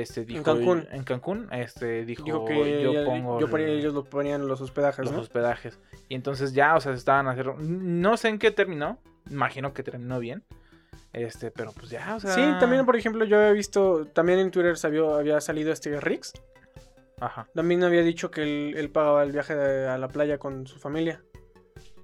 este 0.03 0.25
dijo 0.25 0.43
Cancún. 0.43 0.87
en 0.93 1.05
Cancún, 1.05 1.49
este 1.53 2.05
dijo, 2.05 2.23
Dijo 2.25 2.45
que 2.45 2.83
yo 2.83 3.05
pongo 3.05 3.41
yo 3.41 3.49
ponía- 3.49 3.67
el- 3.67 3.79
ellos 3.79 3.95
lo 3.95 4.05
ponían 4.05 4.47
los 4.47 4.61
hospedajes, 4.61 5.05
los 5.05 5.15
¿no? 5.15 5.21
hospedajes. 5.21 5.79
Y 6.09 6.15
entonces 6.15 6.53
ya, 6.53 6.75
o 6.77 6.81
sea, 6.81 6.93
se 6.93 6.99
estaban 6.99 7.27
haciendo. 7.29 7.57
No 7.59 8.17
sé 8.17 8.29
en 8.29 8.39
qué 8.39 8.51
terminó. 8.51 8.99
Imagino 9.31 9.73
que 9.73 9.83
terminó 9.83 10.19
bien. 10.21 10.45
Este, 11.13 11.51
pero 11.51 11.73
pues 11.73 11.89
ya, 11.91 12.15
o 12.17 12.21
sea. 12.21 12.33
Sí, 12.33 12.43
también, 12.61 12.85
por 12.85 12.95
ejemplo, 12.97 13.25
yo 13.25 13.39
había 13.39 13.53
visto, 13.53 14.07
también 14.13 14.39
en 14.39 14.51
Twitter 14.51 14.77
salió, 14.77 15.15
había 15.17 15.41
salido 15.41 15.73
este 15.73 15.99
Rix. 16.01 16.33
Ajá. 17.19 17.49
También 17.55 17.83
había 17.83 18.03
dicho 18.03 18.31
que 18.31 18.43
él, 18.43 18.75
él 18.77 18.91
pagaba 18.91 19.23
el 19.23 19.33
viaje 19.33 19.55
de- 19.57 19.89
a 19.89 19.97
la 19.97 20.09
playa 20.09 20.37
con 20.39 20.67
su 20.67 20.79
familia. 20.79 21.23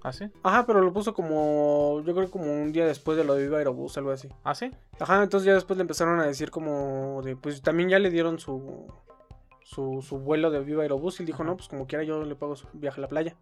¿Ah, 0.04 0.12
sí? 0.12 0.28
Ajá, 0.42 0.66
pero 0.66 0.80
lo 0.80 0.92
puso 0.92 1.14
como, 1.14 2.02
yo 2.04 2.14
creo 2.14 2.30
como 2.30 2.44
un 2.52 2.73
día 2.73 2.87
después 2.87 3.16
de 3.16 3.25
lo 3.25 3.35
de 3.35 3.42
Viva 3.44 3.59
Aerobús, 3.59 3.97
algo 3.99 4.11
así. 4.11 4.28
¿Ah, 4.44 4.54
sí? 4.54 4.71
Ajá, 4.99 5.23
entonces 5.23 5.47
ya 5.47 5.54
después 5.54 5.76
le 5.76 5.82
empezaron 5.82 6.18
a 6.21 6.26
decir 6.26 6.50
como 6.50 7.21
de, 7.25 7.37
pues 7.37 7.62
también 7.62 7.88
ya 7.88 7.99
le 8.00 8.11
dieron 8.11 8.38
su, 8.40 8.87
su, 9.62 10.02
su 10.02 10.18
vuelo 10.18 10.50
de 10.50 10.61
Viva 10.61 10.82
Aerobús 10.82 11.21
y 11.21 11.23
él 11.23 11.26
dijo, 11.26 11.44
no, 11.44 11.56
pues 11.56 11.68
como 11.68 11.87
quiera 11.87 12.02
yo 12.04 12.25
le 12.25 12.35
pago 12.35 12.56
su 12.56 12.66
viaje 12.73 13.00
a 13.00 13.02
la 13.02 13.09
playa. 13.09 13.37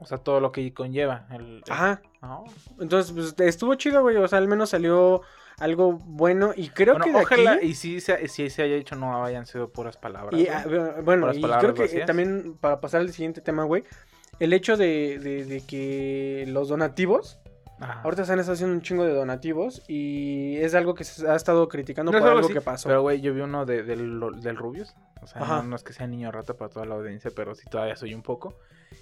O 0.00 0.06
sea, 0.06 0.18
todo 0.18 0.38
lo 0.40 0.52
que 0.52 0.72
conlleva. 0.72 1.26
El, 1.30 1.40
el- 1.56 1.62
Ajá, 1.70 2.00
Ah, 2.20 2.42
entonces 2.80 3.12
pues 3.12 3.34
estuvo 3.48 3.74
chido, 3.76 4.02
güey, 4.02 4.16
o 4.16 4.28
sea, 4.28 4.38
al 4.38 4.46
menos 4.48 4.70
salió 4.70 5.22
algo 5.58 5.94
bueno 5.94 6.52
y 6.54 6.68
creo 6.68 6.94
bueno, 6.94 7.04
que 7.06 7.12
de 7.12 7.20
ojalá 7.24 7.52
aquí... 7.54 7.66
y 7.66 7.74
si 7.74 8.00
se, 8.00 8.28
si 8.28 8.48
se 8.50 8.62
haya 8.62 8.76
dicho 8.76 8.94
no 8.94 9.24
hayan 9.24 9.44
sido 9.46 9.70
puras 9.70 9.96
palabras. 9.96 10.38
Y, 10.40 10.46
ah, 10.48 10.64
bueno, 11.02 11.22
Puras 11.22 11.36
y 11.36 11.40
palabras 11.40 11.62
creo 11.62 11.74
que 11.74 11.82
vacías. 11.82 12.06
también 12.06 12.56
para 12.60 12.80
pasar 12.80 13.00
al 13.00 13.10
siguiente 13.12 13.40
tema, 13.40 13.64
güey, 13.64 13.82
el 14.40 14.52
hecho 14.52 14.76
de, 14.76 15.18
de- 15.18 15.44
de 15.44 15.60
que 15.62 16.44
los 16.48 16.68
donativos, 16.68 17.38
Ajá. 17.80 18.02
ahorita 18.02 18.24
se 18.24 18.32
han 18.32 18.38
estado 18.40 18.54
haciendo 18.54 18.74
un 18.74 18.82
chingo 18.82 19.04
de 19.04 19.12
donativos 19.14 19.82
y 19.88 20.56
es 20.56 20.74
algo 20.74 20.94
que 20.94 21.04
se 21.04 21.28
ha 21.28 21.36
estado 21.36 21.68
criticando 21.68 22.10
No 22.12 22.18
por 22.18 22.28
algo 22.28 22.48
que 22.48 22.60
pasó. 22.60 22.88
Pero, 22.88 23.02
güey, 23.02 23.20
yo 23.20 23.32
vi 23.34 23.40
uno 23.40 23.66
de, 23.66 23.82
del, 23.82 24.20
del 24.40 24.56
Rubius. 24.56 24.94
O 25.22 25.26
sea, 25.26 25.40
no, 25.42 25.62
no 25.64 25.76
es 25.76 25.82
que 25.82 25.92
sea 25.92 26.06
niño 26.06 26.30
rata 26.32 26.54
para 26.54 26.70
toda 26.70 26.86
la 26.86 26.94
audiencia, 26.94 27.30
pero 27.34 27.54
sí 27.54 27.68
todavía 27.70 27.96
soy 27.96 28.14
un 28.14 28.22
poco. 28.22 28.56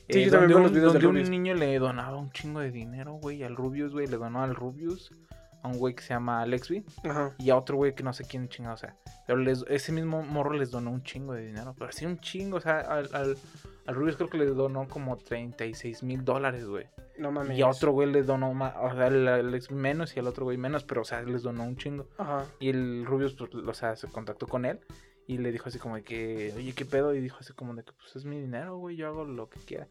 Sí, 0.08 0.20
Eh, 0.20 0.24
yo 0.24 0.30
también 0.32 0.32
donde 0.32 0.46
veo 0.48 0.56
un, 0.56 0.62
los 0.64 0.72
videos 0.72 0.92
donde 0.94 1.06
un 1.08 1.30
niño 1.30 1.54
le 1.54 1.78
donaba 1.78 2.16
un 2.16 2.30
chingo 2.32 2.60
de 2.60 2.70
dinero, 2.70 3.12
güey, 3.14 3.42
al 3.44 3.54
Rubius, 3.56 3.92
güey. 3.92 4.06
Le 4.06 4.16
donó 4.16 4.42
al 4.42 4.54
Rubius, 4.54 5.12
a 5.62 5.68
un 5.68 5.78
güey 5.78 5.94
que 5.94 6.02
se 6.02 6.14
llama 6.14 6.40
Alexby. 6.42 6.84
Ajá. 7.04 7.34
Y 7.38 7.50
a 7.50 7.56
otro 7.56 7.76
güey 7.76 7.94
que 7.94 8.02
no 8.02 8.12
sé 8.12 8.24
quién 8.24 8.48
chingado, 8.48 8.74
o 8.74 8.78
sea. 8.78 8.96
Pero 9.26 9.38
les- 9.38 9.64
ese 9.68 9.92
mismo 9.92 10.22
morro 10.22 10.54
les 10.54 10.70
donó 10.70 10.90
un 10.90 11.02
chingo 11.02 11.34
de 11.34 11.46
dinero. 11.46 11.74
Pero 11.78 11.92
sí, 11.92 12.04
un 12.06 12.18
chingo, 12.18 12.56
o 12.56 12.60
sea, 12.60 12.80
al, 12.80 13.08
al, 13.12 13.36
Al 13.86 13.94
Rubius 13.94 14.16
creo 14.16 14.28
que 14.28 14.38
le 14.38 14.46
donó 14.46 14.88
como 14.88 15.16
36 15.16 16.02
mil 16.02 16.24
dólares, 16.24 16.66
güey. 16.66 16.86
No 17.18 17.30
mames. 17.30 17.56
Y 17.56 17.62
a 17.62 17.68
otro 17.68 17.92
güey 17.92 18.10
le 18.10 18.22
donó 18.22 18.52
más, 18.52 18.74
o 18.80 18.90
sea, 18.94 19.06
el, 19.06 19.54
ex 19.54 19.70
menos 19.70 20.16
y 20.16 20.20
al 20.20 20.26
otro 20.26 20.44
güey 20.44 20.58
menos, 20.58 20.84
pero 20.84 21.02
o 21.02 21.04
sea, 21.04 21.22
les 21.22 21.42
donó 21.42 21.64
un 21.64 21.76
chingo. 21.76 22.08
Ajá. 22.18 22.44
Y 22.58 22.68
el 22.70 23.06
Rubius, 23.06 23.34
pues, 23.34 23.54
o 23.54 23.74
sea, 23.74 23.96
se 23.96 24.08
contactó 24.08 24.46
con 24.46 24.64
él 24.64 24.80
y 25.26 25.38
le 25.38 25.50
dijo 25.52 25.68
así 25.68 25.78
como 25.78 25.96
de 25.96 26.02
que, 26.02 26.52
oye, 26.56 26.72
¿qué 26.74 26.84
pedo? 26.84 27.14
Y 27.14 27.20
dijo 27.20 27.38
así 27.40 27.52
como 27.52 27.74
de 27.74 27.84
que, 27.84 27.92
pues 27.92 28.14
es 28.16 28.24
mi 28.24 28.40
dinero, 28.40 28.76
güey, 28.76 28.96
yo 28.96 29.06
hago 29.08 29.24
lo 29.24 29.48
que 29.48 29.60
quiera. 29.60 29.86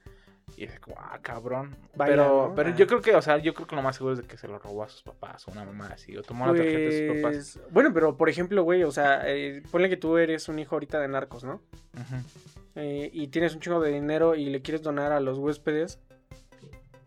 Y 0.57 0.63
es 0.65 0.79
como, 0.79 0.95
ah, 0.99 1.17
cabrón. 1.23 1.75
Vaya, 1.95 2.11
pero 2.11 2.47
¿no? 2.49 2.55
pero 2.55 2.69
Ah. 2.69 2.75
yo 2.75 2.85
creo 2.85 3.01
que, 3.01 3.15
o 3.15 3.21
sea, 3.21 3.39
yo 3.39 3.53
creo 3.55 3.65
que 3.67 3.75
lo 3.75 3.81
más 3.81 3.95
seguro 3.95 4.13
es 4.13 4.21
de 4.21 4.27
que 4.27 4.37
se 4.37 4.47
lo 4.47 4.59
robó 4.59 4.83
a 4.83 4.89
sus 4.89 5.01
papás 5.01 5.47
o 5.47 5.51
una 5.51 5.65
mamá 5.65 5.87
así, 5.93 6.15
o 6.15 6.21
tomó 6.21 6.45
la 6.45 6.53
tarjeta 6.53 6.77
de 6.77 7.07
sus 7.07 7.17
papás. 7.23 7.59
Pues, 7.59 7.73
bueno, 7.73 7.91
pero 7.93 8.15
por 8.15 8.29
ejemplo, 8.29 8.61
güey, 8.63 8.83
o 8.83 8.91
sea, 8.91 9.23
eh, 9.25 9.63
ponle 9.71 9.89
que 9.89 9.97
tú 9.97 10.17
eres 10.17 10.47
un 10.47 10.59
hijo 10.59 10.75
ahorita 10.75 10.99
de 10.99 11.07
narcos, 11.07 11.43
¿no? 11.43 11.55
Ujú. 11.95 12.64
Eh, 12.75 13.09
y 13.13 13.27
tienes 13.27 13.53
un 13.53 13.61
chingo 13.61 13.79
de 13.79 13.91
dinero 13.91 14.35
y 14.35 14.47
le 14.47 14.61
quieres 14.61 14.81
donar 14.81 15.11
a 15.11 15.19
los 15.19 15.37
huéspedes, 15.37 15.99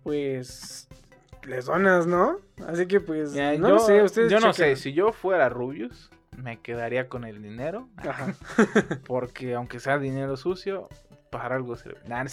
pues 0.02 0.88
les 1.46 1.66
donas, 1.66 2.06
¿no? 2.06 2.38
Así 2.66 2.86
que 2.86 3.00
pues, 3.00 3.32
Ya, 3.34 3.56
no 3.56 3.68
yo, 3.68 3.78
sé, 3.78 4.02
ustedes 4.02 4.30
yo 4.30 4.40
no 4.40 4.52
chequen. 4.52 4.76
sé, 4.76 4.82
si 4.82 4.92
yo 4.92 5.12
fuera 5.12 5.48
Rubius, 5.48 6.10
me 6.36 6.60
quedaría 6.60 7.08
con 7.08 7.24
el 7.24 7.42
dinero, 7.42 7.88
Ajá. 7.96 8.34
porque 9.06 9.54
aunque 9.54 9.80
sea 9.80 9.98
dinero 9.98 10.36
sucio, 10.36 10.88
para 11.30 11.56
algo 11.56 11.76
sirve. 11.76 12.00
Nah, 12.06 12.24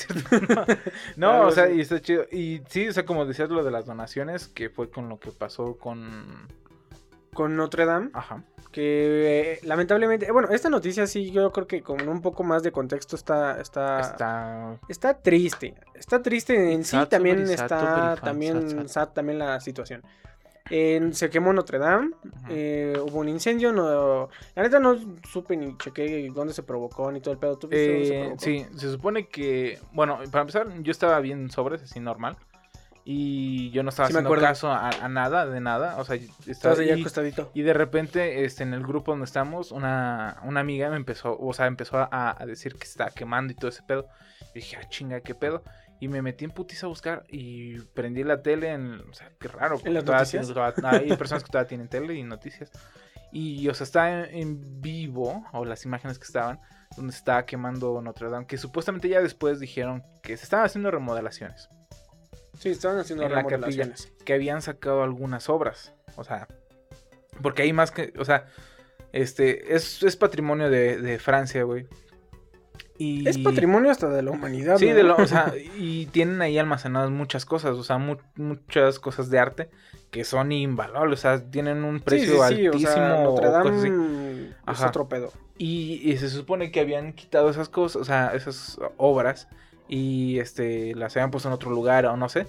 no 1.17 1.41
o 1.47 1.51
sea, 1.51 1.69
y 1.69 1.81
está 1.81 1.99
chido. 1.99 2.25
Y 2.31 2.61
sí, 2.69 2.87
o 2.87 2.93
sea, 2.93 3.05
como 3.05 3.25
decías 3.25 3.49
lo 3.49 3.63
de 3.63 3.71
las 3.71 3.85
donaciones, 3.85 4.47
que 4.47 4.69
fue 4.69 4.89
con 4.89 5.09
lo 5.09 5.19
que 5.19 5.31
pasó 5.31 5.77
con... 5.77 6.47
Con 7.35 7.55
Notre 7.55 7.85
Dame, 7.85 8.09
Ajá. 8.13 8.41
que 8.71 9.51
eh, 9.53 9.59
lamentablemente, 9.63 10.31
bueno, 10.31 10.47
esta 10.49 10.69
noticia 10.69 11.05
sí, 11.05 11.29
yo 11.31 11.51
creo 11.51 11.67
que 11.67 11.83
con 11.83 12.07
un 12.09 12.21
poco 12.21 12.43
más 12.43 12.63
de 12.63 12.71
contexto 12.71 13.15
está, 13.15 13.61
está, 13.61 13.99
está, 13.99 14.79
Está... 14.89 15.13
triste. 15.21 15.75
Está 15.93 16.23
triste 16.23 16.73
en 16.73 16.83
sí, 16.83 16.97
también 17.09 17.41
está, 17.41 17.67
fan, 17.67 18.15
también 18.21 18.87
también 19.13 19.37
la 19.39 19.59
situación. 19.59 20.01
En- 20.71 21.13
se 21.13 21.29
quemó 21.29 21.53
Notre 21.53 21.77
Dame, 21.77 22.09
eh, 22.49 22.97
hubo 22.99 23.19
un 23.19 23.29
incendio, 23.29 23.71
no, 23.71 24.29
la 24.55 24.63
neta 24.63 24.79
no 24.79 24.95
supe 25.29 25.55
ni 25.55 25.77
chequé 25.77 26.31
dónde 26.33 26.55
se 26.55 26.63
provocó 26.63 27.11
ni 27.11 27.21
todo 27.21 27.33
el 27.33 27.37
pedo. 27.39 27.55
¿Tú 27.59 27.67
viste 27.67 27.91
dónde 27.91 28.05
se 28.07 28.13
Eh, 28.15 28.19
provocó? 28.21 28.39
sí, 28.41 28.65
se 28.79 28.89
supone 28.91 29.27
que... 29.27 29.77
Bueno, 29.93 30.17
para 30.31 30.41
empezar, 30.41 30.67
yo 30.81 30.91
estaba 30.91 31.19
bien 31.19 31.51
sobres, 31.51 31.83
así 31.83 31.99
normal. 31.99 32.35
Y 33.07 33.69
yo 33.69 33.83
no 33.83 33.89
estaba 33.89 34.07
Sí 34.07 34.13
haciendo 34.13 34.29
caso 34.47 34.71
a, 34.71 34.89
a 34.89 35.07
nada, 35.07 35.45
de 35.45 35.61
nada. 35.61 35.97
O 35.99 36.05
sea, 36.05 36.15
estaba 36.47 36.73
allá 36.73 36.95
acostadito. 37.01 37.51
Y 37.53 37.61
de 37.61 37.73
repente, 37.73 38.43
este, 38.45 38.63
en 38.63 38.73
el 38.73 38.81
grupo 38.81 39.11
donde 39.11 39.25
estamos, 39.25 39.71
una, 39.71 40.39
una 40.43 40.59
amiga 40.61 40.89
me 40.89 40.95
empezó, 40.97 41.37
o 41.39 41.53
sea, 41.53 41.67
empezó 41.67 41.99
a, 41.99 42.35
a 42.41 42.45
decir 42.47 42.73
que 42.73 42.85
se 42.87 42.93
estaba 42.93 43.11
quemando 43.11 43.53
y 43.53 43.55
todo 43.55 43.69
ese 43.69 43.83
pedo. 43.83 44.07
Y 44.55 44.59
dije, 44.59 44.77
ah, 44.81 44.89
chinga, 44.89 45.21
qué 45.21 45.35
pedo. 45.35 45.63
Y 45.99 46.07
me 46.07 46.23
metí 46.23 46.45
en 46.45 46.51
putiza 46.51 46.87
a 46.87 46.89
buscar 46.89 47.23
y 47.29 47.79
prendí 47.93 48.23
la 48.23 48.41
tele 48.41 48.71
en, 48.71 48.99
o 49.07 49.13
sea, 49.13 49.31
qué 49.39 49.49
raro. 49.49 49.77
las 49.93 50.03
noticias? 50.23 50.47
tiene- 50.47 50.73
todavía- 50.81 50.99
hay 50.99 51.07
personas 51.17 51.43
que 51.43 51.51
todavía 51.51 51.67
tienen 51.69 51.87
tele 51.87 52.15
y 52.15 52.23
noticias. 52.23 52.71
Y, 53.31 53.67
o 53.69 53.73
sea, 53.75 53.83
está 53.85 54.23
en, 54.29 54.35
en 54.35 54.81
vivo, 54.81 55.45
o 55.53 55.63
las 55.63 55.85
imágenes 55.85 56.17
que 56.17 56.25
estaban, 56.25 56.59
donde 56.97 57.11
se 57.13 57.19
estaba 57.19 57.45
quemando 57.45 58.01
Notre 58.01 58.29
Dame, 58.31 58.47
que 58.47 58.57
supuestamente 58.57 59.09
ya 59.09 59.21
después 59.21 59.59
dijeron 59.59 60.03
que 60.23 60.35
se 60.37 60.43
estaban 60.45 60.65
haciendo 60.65 60.89
remodelaciones 60.89 61.69
Sí, 62.57 62.69
estaban 62.69 62.97
haciendo 62.99 63.25
en 63.25 63.33
la 63.33 63.45
capilla 63.45 63.91
que 64.23 64.33
habían 64.33 64.61
sacado 64.61 65.03
algunas 65.03 65.49
obras. 65.49 65.93
O 66.15 66.23
sea, 66.23 66.47
porque 67.41 67.63
hay 67.63 67.73
más 67.73 67.91
que. 67.91 68.13
O 68.17 68.25
sea, 68.25 68.47
este. 69.11 69.75
Es, 69.75 70.03
es 70.03 70.15
patrimonio 70.15 70.69
de, 70.69 70.97
de 71.01 71.19
Francia, 71.19 71.63
güey. 71.63 71.87
Y... 72.97 73.27
Es 73.27 73.37
patrimonio 73.37 73.91
hasta 73.91 74.07
de 74.09 74.21
la 74.21 74.31
humanidad. 74.31 74.77
Sí, 74.77 74.87
¿no? 74.89 74.95
de 74.95 75.03
lo, 75.03 75.17
o 75.17 75.27
sea, 75.27 75.53
y 75.77 76.05
tienen 76.07 76.41
ahí 76.41 76.57
almacenadas 76.57 77.09
muchas 77.11 77.45
cosas, 77.45 77.75
o 77.75 77.83
sea, 77.83 77.97
mu- 77.97 78.15
muchas 78.35 78.99
cosas 78.99 79.29
de 79.29 79.37
arte 79.37 79.69
que 80.11 80.23
son 80.23 80.53
invaluables, 80.53 81.19
o 81.19 81.21
sea, 81.21 81.43
tienen 81.51 81.83
un 81.83 81.99
precio 81.99 82.47
sí, 82.47 82.55
sí, 82.55 82.67
o 82.67 82.71
altísimo. 82.71 82.91
sea, 82.93 83.23
Notre. 83.23 83.49
Dame 83.49 84.53
es 84.71 84.81
otro 84.81 85.09
pedo. 85.09 85.33
Y, 85.57 85.99
y 86.09 86.15
se 86.17 86.29
supone 86.29 86.71
que 86.71 86.79
habían 86.79 87.11
quitado 87.11 87.49
esas 87.49 87.67
cosas, 87.67 88.01
o 88.01 88.05
sea, 88.05 88.31
esas 88.33 88.79
obras 88.95 89.49
y 89.87 90.39
este 90.39 90.95
las 90.95 91.15
habían 91.15 91.31
puesto 91.31 91.49
en 91.49 91.53
otro 91.53 91.71
lugar 91.71 92.05
o 92.05 92.17
no 92.17 92.29
sé. 92.29 92.47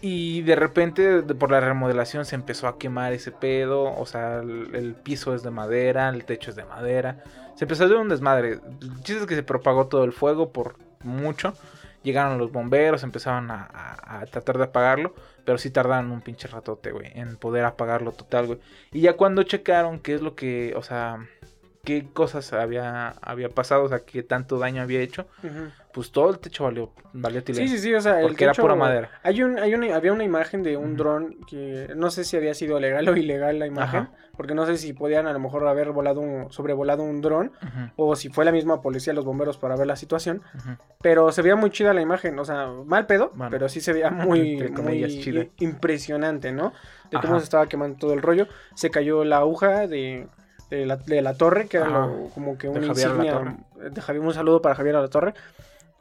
Y 0.00 0.42
de 0.42 0.54
repente 0.54 1.22
por 1.22 1.50
la 1.50 1.60
remodelación 1.60 2.26
se 2.26 2.34
empezó 2.34 2.68
a 2.68 2.78
quemar 2.78 3.12
ese 3.14 3.32
pedo, 3.32 3.84
o 3.84 4.04
sea, 4.04 4.40
el, 4.40 4.94
piso 5.02 5.34
es 5.34 5.42
de 5.42 5.50
madera, 5.50 6.10
el 6.10 6.24
techo 6.26 6.50
es 6.50 6.56
de 6.56 6.64
madera. 6.64 7.24
Se 7.56 7.64
empezó 7.64 7.84
a 7.84 7.86
hacer 7.86 7.96
un 7.96 8.08
desmadre. 8.10 8.58
El 8.82 8.94
chiste 9.02 9.20
es 9.22 9.26
que 9.26 9.34
se 9.34 9.42
propagó 9.42 9.86
todo 9.86 10.04
el 10.04 10.12
fuego 10.12 10.52
por 10.52 10.76
mucho. 11.02 11.54
Llegaron 12.02 12.36
los 12.36 12.52
bomberos, 12.52 13.02
empezaron 13.02 13.50
a, 13.50 13.66
a- 13.72 14.26
tratar 14.26 14.58
de 14.58 14.64
apagarlo, 14.64 15.14
pero 15.46 15.56
sí 15.56 15.70
tardaron 15.70 16.10
un 16.10 16.20
pinche 16.20 16.48
ratote, 16.48 16.92
güey, 16.92 17.10
en 17.14 17.36
poder 17.36 17.64
apagarlo 17.64 18.12
total, 18.12 18.46
güey. 18.46 18.58
Y 18.92 19.00
ya 19.00 19.14
cuando 19.16 19.42
checaron 19.44 20.00
qué 20.00 20.16
es 20.16 20.20
lo 20.20 20.34
que, 20.34 20.74
o 20.76 20.82
sea, 20.82 21.26
qué 21.82 22.06
cosas 22.12 22.52
había, 22.52 23.08
había 23.22 23.48
pasado, 23.48 23.84
o 23.84 23.88
sea, 23.88 24.00
qué 24.00 24.22
tanto 24.22 24.58
daño 24.58 24.82
había 24.82 25.00
hecho, 25.00 25.26
Ujú. 25.42 25.70
Pues 25.94 26.10
todo 26.10 26.28
el 26.30 26.40
techo 26.40 26.64
valió, 26.64 26.90
valió 27.12 27.38
Sí, 27.40 27.44
tilín. 27.46 27.68
sí, 27.68 27.78
sí, 27.78 27.94
o 27.94 28.00
sea, 28.00 28.18
el 28.20 28.26
Porque 28.26 28.42
era 28.44 28.52
pura 28.52 28.74
madera. 28.74 29.10
Hay 29.22 29.42
un, 29.44 29.58
hay 29.60 29.74
una, 29.74 29.94
había 29.94 30.12
una 30.12 30.24
imagen 30.24 30.64
de 30.64 30.76
un 30.76 30.96
dron 30.96 31.36
que 31.48 31.88
no 31.94 32.10
sé 32.10 32.24
si 32.24 32.36
había 32.36 32.52
sido 32.52 32.80
legal 32.80 33.08
o 33.08 33.16
ilegal 33.16 33.60
la 33.60 33.66
imagen, 33.68 34.00
Ajá. 34.00 34.12
porque 34.36 34.54
no 34.54 34.66
sé 34.66 34.76
si 34.76 34.92
podían 34.92 35.28
a 35.28 35.32
lo 35.32 35.38
mejor 35.38 35.66
haber 35.68 35.92
volado 35.92 36.20
un, 36.20 36.50
sobrevolado 36.52 37.04
un 37.04 37.20
dron 37.20 37.52
o 37.94 38.16
si 38.16 38.28
fue 38.28 38.44
la 38.44 38.50
misma 38.50 38.82
policía, 38.82 39.12
los 39.12 39.24
bomberos 39.24 39.56
para 39.56 39.76
ver 39.76 39.86
la 39.86 39.94
situación, 39.94 40.42
pero 41.00 41.30
se 41.30 41.42
veía 41.42 41.54
muy 41.54 41.70
chida 41.70 41.94
la 41.94 42.00
imagen, 42.00 42.36
o 42.40 42.44
sea, 42.44 42.66
mal 42.84 43.06
pedo, 43.06 43.30
Bueno, 43.34 43.50
pero 43.52 43.68
sí 43.68 43.80
se 43.80 43.92
veía 43.92 44.10
muy, 44.10 44.56
muy 44.82 45.20
chida. 45.20 45.46
impresionante, 45.60 46.50
¿no? 46.52 46.72
De 47.10 47.18
cómo 47.20 47.34
Ajá. 47.34 47.38
se 47.38 47.44
estaba 47.44 47.66
quemando 47.68 47.98
todo 47.98 48.14
el 48.14 48.22
rollo, 48.22 48.48
se 48.74 48.90
cayó 48.90 49.22
la 49.24 49.38
aguja 49.38 49.86
de, 49.86 50.26
de, 50.70 50.86
la, 50.86 50.96
de 50.96 51.22
la 51.22 51.34
torre, 51.34 51.68
que 51.68 51.76
era 51.76 51.88
lo- 51.88 52.30
como 52.34 52.58
que 52.58 52.68
una 52.68 52.84
insignia, 52.86 53.56
de 53.90 54.00
Javier, 54.00 54.24
un 54.24 54.34
saludo 54.34 54.60
para 54.60 54.74
Javier 54.74 54.96
a 54.96 55.02
la 55.02 55.08
Torre. 55.08 55.34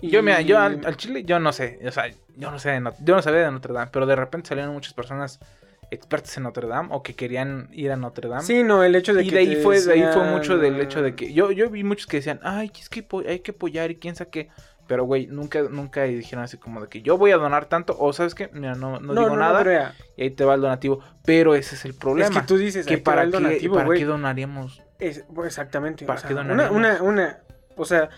Yo, 0.10 0.22
mira, 0.24 0.41
yo 0.41 0.55
Y- 0.55 0.60
al, 0.60 0.81
al 0.86 0.98
chile, 0.98 1.24
yo 1.24 1.39
no 1.39 1.51
sé, 1.53 1.79
o 1.86 1.91
sea, 1.91 2.07
yo 2.36 2.51
no 2.51 2.60
sé, 2.60 2.81
yo 3.01 3.15
no 3.15 3.22
sabía 3.22 3.41
de 3.41 3.51
Notre 3.51 3.74
Dame, 3.74 3.89
pero 3.91 4.05
de 4.05 4.15
repente 4.15 4.50
salieron 4.50 4.74
muchas 4.74 4.93
personas 4.93 5.39
expertas 5.91 6.36
en 6.38 6.43
Notre 6.43 6.67
Dame 6.67 6.89
o 6.91 7.03
que 7.03 7.13
querían 7.15 7.69
ir 7.72 7.91
a 7.91 7.95
Notre 7.95 8.27
Dame. 8.29 8.43
Sí, 8.43 8.63
no, 8.63 8.83
el 8.83 8.95
hecho 8.95 9.13
de 9.13 9.24
y 9.24 9.29
que 9.29 9.36
de 9.36 9.41
ahí 9.41 9.55
fue, 9.57 9.79
de 9.81 9.93
ahí 9.93 10.05
fue 10.13 10.24
mucho 10.24 10.57
del 10.57 10.79
hecho 10.79 11.01
de 11.01 11.15
que 11.15 11.33
yo, 11.33 11.51
yo 11.51 11.69
vi 11.69 11.83
muchos 11.83 12.07
que 12.07 12.17
decían, 12.17 12.39
ay, 12.43 12.72
es 12.79 12.89
que 12.89 13.05
hay 13.27 13.39
que 13.39 13.51
apoyar 13.51 13.91
y 13.91 13.95
quién 13.95 14.15
sabe 14.15 14.29
qué. 14.31 14.50
Pero, 14.86 15.05
güey, 15.05 15.27
nunca, 15.27 15.62
nunca 15.62 16.03
dijeron 16.03 16.43
así 16.43 16.57
como 16.57 16.81
de 16.81 16.89
que 16.89 17.01
yo 17.01 17.17
voy 17.17 17.31
a 17.31 17.38
donar 17.38 17.67
tanto, 17.67 17.95
o 17.98 18.12
sabes 18.12 18.36
qué, 18.36 18.50
mira, 18.51 18.75
no, 18.75 19.00
no, 19.00 19.13
digo 19.13 19.38
nada, 19.38 19.93
y 20.17 20.24
ahí 20.24 20.31
te 20.31 20.43
va 20.43 20.55
el 20.55 20.62
donativo. 20.62 21.00
Pero 21.24 21.55
ese 21.55 21.75
es 21.75 21.86
el 21.86 21.93
problema. 21.93 22.29
Es 22.29 22.38
que 22.41 22.48
tú 22.48 22.57
dices 22.57 22.86
que 22.86 22.98
para, 22.98 23.24
el 23.24 23.31
qué, 23.31 23.38
donativo, 23.38 23.75
¿para 23.75 23.93
qué 23.93 24.03
donaríamos? 24.03 24.81
Es- 25.00 25.24
exactamente. 25.45 26.05
¿Para 26.05 26.17
o 26.17 26.22
sea, 26.22 26.27
qué 26.27 26.33
una, 26.33 26.43
donaríamos? 26.67 26.77
una, 26.77 27.01
una, 27.01 27.38
o 27.77 27.86
sea, 27.86 28.10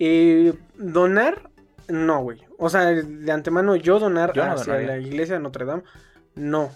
eh, 0.00 0.54
donar, 0.76 1.48
no, 1.88 2.20
güey. 2.22 2.38
O 2.58 2.68
sea, 2.68 2.86
de 2.86 3.32
antemano 3.32 3.76
yo 3.76 3.98
donar 4.00 4.32
Yo 4.32 4.44
no 4.44 4.52
hacia 4.52 4.72
donaría. 4.74 4.96
la 4.96 4.98
iglesia 4.98 5.34
de 5.36 5.40
Notre 5.40 5.64
Dame, 5.64 5.82
no. 6.34 6.70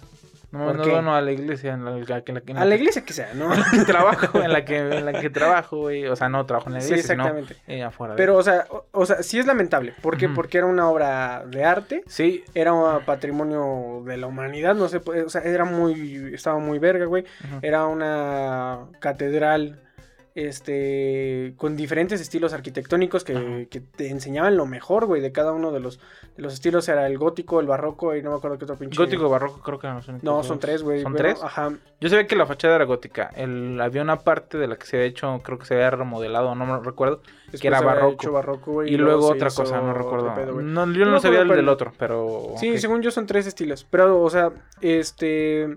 No, 0.53 0.67
¿Por 0.67 0.77
no 0.77 0.87
dono 0.87 1.17
a 1.17 1.21
la 1.21 1.33
iglesia 1.33 1.73
en 1.75 1.85
la, 1.85 1.97
en 1.97 2.05
la- 2.07 2.23
en 2.25 2.35
la- 2.37 2.43
en 2.47 2.57
A 2.59 2.65
la 2.65 2.77
iglesia 2.77 3.05
que 3.05 3.13
sea, 3.13 3.35
¿no? 3.35 3.49
que 3.73 3.85
trabajo, 3.85 4.41
en 4.41 4.53
la 4.53 4.65
que, 4.65 4.79
en 4.79 5.05
la 5.05 5.13
que 5.21 5.29
trabajo, 5.29 5.79
güey. 5.79 6.07
O 6.07 6.15
sea, 6.15 6.29
no 6.29 6.47
trabajo 6.47 6.69
en 6.69 6.75
la 6.75 6.81
sí, 6.81 6.91
iglesia, 6.91 7.15
sino 7.15 7.25
exactamente. 7.25 7.57
eh, 7.67 7.83
afuera. 7.83 8.15
de- 8.15 8.19
Pero, 8.19 8.37
o 8.37 8.43
sea, 8.45 8.65
o, 8.71 8.87
o 8.93 9.05
sea, 9.05 9.21
sí 9.25 9.41
es 9.41 9.47
lamentable. 9.47 9.95
¿Por 10.01 10.17
qué? 10.17 10.29
Porque 10.29 10.59
era 10.59 10.69
una 10.69 10.89
obra 10.89 11.43
de 11.45 11.65
arte. 11.65 12.05
Sí. 12.07 12.45
Era 12.55 12.73
un 12.73 13.05
patrimonio 13.05 14.05
de 14.07 14.17
la 14.17 14.29
humanidad, 14.29 14.77
no 14.77 14.87
sé, 14.89 14.99
o 15.05 15.29
sea, 15.29 15.41
era 15.43 15.65
muy, 15.65 16.33
estaba 16.35 16.61
muy 16.61 16.79
verga, 16.79 17.07
güey. 17.07 17.25
Era 17.61 17.87
una 17.87 18.79
catedral 19.01 19.81
este 20.35 21.55
con 21.57 21.77
diferentes 21.77 22.21
estilos 22.21 22.53
arquitectónicos 22.53 23.23
que, 23.23 23.69
que 23.71 23.81
te 23.81 24.11
enseñaban 24.11 24.57
lo 24.57 24.67
mejor, 24.67 25.07
güey, 25.07 25.23
de 25.23 25.31
cada 25.31 25.53
uno 25.53 25.71
de 25.71 25.79
los, 25.79 26.01
de 26.37 26.43
los 26.43 26.55
estilos. 26.55 26.89
Era 26.89 27.07
el 27.07 27.19
gótico, 27.19 27.61
el 27.61 27.67
barroco 27.67 28.17
y 28.17 28.23
no 28.23 28.31
me 28.31 28.37
acuerdo 28.37 28.59
qué 28.59 28.65
otro 28.65 28.77
pinche. 28.77 28.97
Gótico 28.97 29.29
barroco 29.29 29.61
creo 29.61 29.79
que 29.79 29.87
no 29.87 30.03
son. 30.03 30.19
No, 30.23 30.43
son 30.43 30.59
tres, 30.59 30.83
güey. 30.83 31.03
¿Son 31.03 31.15
tres? 31.15 31.41
Ajá. 31.43 31.73
Yo 32.01 32.09
sabía 32.09 32.27
que 32.27 32.35
la 32.37 32.47
fachada 32.47 32.77
era 32.77 32.85
gótica. 32.85 33.31
El, 33.37 33.81
había 33.81 34.03
una 34.03 34.19
parte 34.19 34.59
de 34.59 34.67
la 34.67 34.77
que 34.77 34.87
se 34.87 34.97
había 34.97 35.09
hecho, 35.09 35.41
creo 35.45 35.59
que 35.59 35.67
se 35.67 35.75
había 35.75 35.91
remodelado, 35.91 36.55
no 36.55 36.67
me 36.67 36.81
recuerdo. 36.81 37.21
Después 37.53 37.65
era 37.65 37.81
barroco. 37.81 38.15
hecho 38.15 38.33
barroco, 38.33 38.73
güey, 38.73 38.93
Y, 38.93 38.97
luego 38.97 39.29
otra 39.29 39.51
cosa, 39.51 39.81
no 39.81 39.95
recuerdo. 39.95 40.35
pedo, 40.35 40.61
no, 40.61 40.93
yo 40.93 41.07
no, 41.07 41.21
sabía 41.21 41.43
el 41.43 41.49
del 41.49 41.69
otro, 41.69 41.93
pero. 41.97 42.55
Sí, 42.59 42.79
según 42.79 43.03
yo 43.03 43.13
son 43.13 43.27
tres 43.27 43.47
estilos. 43.47 43.87
Pero, 43.89 44.21
o 44.21 44.31
sea, 44.31 44.51
este. 44.81 45.77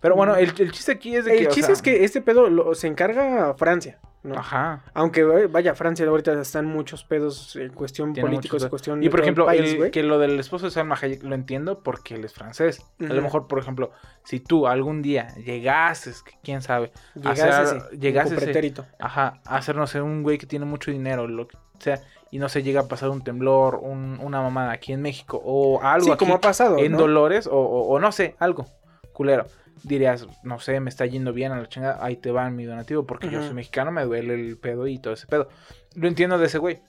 Pero 0.00 0.14
bueno, 0.14 0.36
el, 0.36 0.52
el 0.58 0.70
chiste 0.72 0.92
aquí 0.92 1.16
es 1.16 1.24
de 1.24 1.32
que. 1.32 1.38
El 1.44 1.48
chiste 1.48 1.62
sea, 1.66 1.72
es 1.72 1.82
que 1.82 2.04
este 2.04 2.20
pedo 2.20 2.48
lo- 2.48 2.74
se 2.74 2.86
encarga 2.86 3.52
Francia, 3.54 3.98
¿no? 4.22 4.36
Ajá. 4.38 4.84
Aunque 4.94 5.22
eh, 5.22 5.46
vaya, 5.48 5.74
Francia 5.74 6.06
ahorita 6.06 6.40
están 6.40 6.66
muchos 6.66 7.02
pedos 7.02 7.56
en 7.56 7.72
cuestión 7.72 8.12
Tiene 8.12 8.28
políticos, 8.28 8.62
en 8.62 8.68
cuestión 8.68 9.02
Y 9.02 9.08
por 9.08 9.20
ejemplo, 9.20 9.46
país, 9.46 9.72
el- 9.72 9.76
güey. 9.76 9.90
que 9.90 10.04
lo 10.04 10.18
del 10.20 10.38
esposo 10.38 10.66
de 10.66 10.70
Salma 10.70 10.96
Hayek 11.00 11.24
lo 11.24 11.34
entiendo 11.34 11.82
porque 11.82 12.14
él 12.14 12.24
es 12.24 12.32
francés. 12.32 12.80
A 13.00 13.12
lo 13.12 13.22
mejor, 13.22 13.48
por 13.48 13.58
ejemplo, 13.58 13.90
si 14.24 14.38
tú 14.38 14.68
algún 14.68 15.02
día 15.02 15.34
llegases, 15.36 16.22
quién 16.44 16.62
sabe, 16.62 16.92
a 17.16 17.18
Llegase 17.18 17.42
hacer- 17.48 17.76
ese, 17.88 17.98
llegase 17.98 18.28
con 18.28 18.36
ese- 18.38 18.44
pretérito. 18.46 18.86
ajá, 19.00 19.40
a 19.44 19.56
hacer, 19.56 19.74
no 19.76 19.86
sé, 19.88 20.00
un 20.00 20.22
güey 20.22 20.38
que 20.38 20.46
tiene 20.46 20.64
mucho 20.64 20.90
dinero, 20.92 21.26
lo 21.26 21.48
que 21.48 21.56
sea, 21.80 22.00
y 22.30 22.38
no 22.38 22.48
se 22.48 22.62
llega 22.62 22.82
a 22.82 22.88
pasar 22.88 23.10
un 23.10 23.22
temblor, 23.24 23.76
un- 23.76 24.18
una 24.22 24.42
mamada 24.42 24.70
aquí 24.72 24.92
en 24.92 25.02
México 25.02 25.40
o 25.44 25.82
algo 25.82 26.04
Sí, 26.04 26.10
aquí 26.12 26.18
como 26.18 26.34
ha 26.34 26.40
pasado, 26.40 26.78
en 26.78 26.92
¿no? 26.92 26.98
Dolores 26.98 27.46
o, 27.48 27.52
o- 27.56 27.88
o 27.88 27.98
no 27.98 28.12
sé, 28.12 28.36
algo 28.38 28.66
culero. 29.12 29.46
Dirías, 29.84 30.26
no 30.42 30.58
sé, 30.60 30.80
me 30.80 30.90
está 30.90 31.06
yendo 31.06 31.32
bien 31.32 31.52
a 31.52 31.60
la 31.60 31.68
chingada, 31.68 31.98
ahí 32.04 32.16
te 32.16 32.30
va 32.30 32.48
mi 32.50 32.64
donativo 32.64 33.06
porque 33.06 33.30
yo 33.30 33.42
soy 33.42 33.54
mexicano, 33.54 33.90
me 33.92 34.04
duele 34.04 34.34
el 34.34 34.56
pedo 34.56 34.86
y 34.86 34.98
todo 34.98 35.14
ese 35.14 35.26
pedo. 35.26 35.48
Lo 35.94 36.08
entiendo 36.08 36.38
de 36.38 36.46
ese 36.46 36.58
güey. 36.58 36.80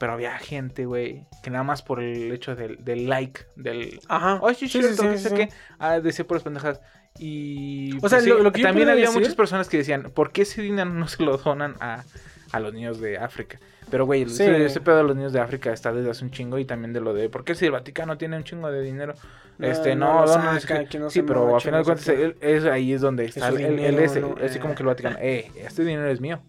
Pero 0.00 0.12
había 0.12 0.38
gente, 0.38 0.86
güey, 0.86 1.26
que 1.42 1.50
nada 1.50 1.64
más 1.64 1.82
por 1.82 2.00
el 2.00 2.30
hecho 2.30 2.54
del, 2.54 2.84
del 2.84 3.08
like, 3.08 3.40
del... 3.56 3.98
Ajá. 4.06 4.40
Ay, 4.44 4.54
sí, 4.54 4.68
Sí, 4.68 4.80
sí, 4.80 4.96
que 5.08 5.18
sé 5.18 5.34
qué. 5.34 5.48
Ah, 5.80 5.98
decía 5.98 6.24
puras 6.24 6.44
pendejadas. 6.44 6.80
Y... 7.18 7.96
O 7.96 8.00
pues, 8.00 8.12
sea, 8.12 8.20
sí, 8.20 8.28
lo- 8.28 8.38
lo 8.38 8.52
que 8.52 8.60
yo 8.60 8.68
también 8.68 8.88
había 8.88 9.06
decir- 9.06 9.18
muchas 9.18 9.34
personas 9.34 9.68
que 9.68 9.78
decían, 9.78 10.12
¿por 10.14 10.30
qué 10.30 10.42
ese 10.42 10.62
dinero 10.62 10.88
no 10.90 11.08
se 11.08 11.24
lo 11.24 11.36
donan 11.36 11.74
a, 11.80 12.04
a 12.52 12.60
los 12.60 12.72
niños 12.72 13.00
de 13.00 13.18
África? 13.18 13.58
Pero, 13.90 14.04
güey, 14.06 14.28
Sí. 14.28 14.42
ese, 14.42 14.64
ese 14.66 14.80
pedo 14.80 14.98
de 14.98 15.02
los 15.04 15.16
niños 15.16 15.32
de 15.32 15.40
África 15.40 15.72
está 15.72 15.92
desde 15.92 16.10
hace 16.10 16.24
un 16.24 16.30
chingo 16.30 16.58
y 16.58 16.64
también 16.64 16.92
de 16.92 17.00
lo 17.00 17.14
de, 17.14 17.28
¿por 17.28 17.44
qué 17.44 17.54
si 17.54 17.64
el 17.66 17.72
Vaticano 17.72 18.18
tiene 18.18 18.36
un 18.36 18.44
chingo 18.44 18.70
de 18.70 18.82
dinero? 18.82 19.14
No, 19.58 19.66
este, 19.66 19.94
no 19.96 20.26
no, 20.26 20.26
no 20.26 20.60
saca, 20.60 20.80
qué. 20.80 20.86
que 20.86 20.98
no 20.98 21.10
sí, 21.10 21.22
pero 21.22 21.46
a 21.46 21.50
moche, 21.50 21.64
final 21.66 21.80
de 21.80 21.84
cuentas, 21.84 22.08
él- 22.08 22.36
es, 22.40 22.64
ahí 22.64 22.92
es 22.92 23.00
donde 23.00 23.24
está 23.24 23.48
el, 23.48 24.34
así 24.44 24.58
como 24.58 24.74
que 24.74 24.82
el 24.82 24.86
Vaticano, 24.86 25.16
eh, 25.20 25.50
este 25.56 25.84
dinero 25.84 26.08
es 26.08 26.20
mío. 26.20 26.40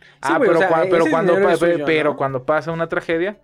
Sí, 0.00 0.30
ah, 0.32 0.36
pero, 0.40 0.52
o 0.54 0.58
sea, 0.58 0.70
cua- 0.70 0.86
pero 0.88 1.02
ese 1.02 1.10
cuando, 1.10 1.32
dinero 1.34 1.50
es 1.52 1.58
pa- 1.60 1.66
suyo, 1.72 1.84
pero 1.84 2.16
cuando 2.16 2.44
pasa 2.44 2.72
una 2.72 2.88
tragedia, 2.88 3.36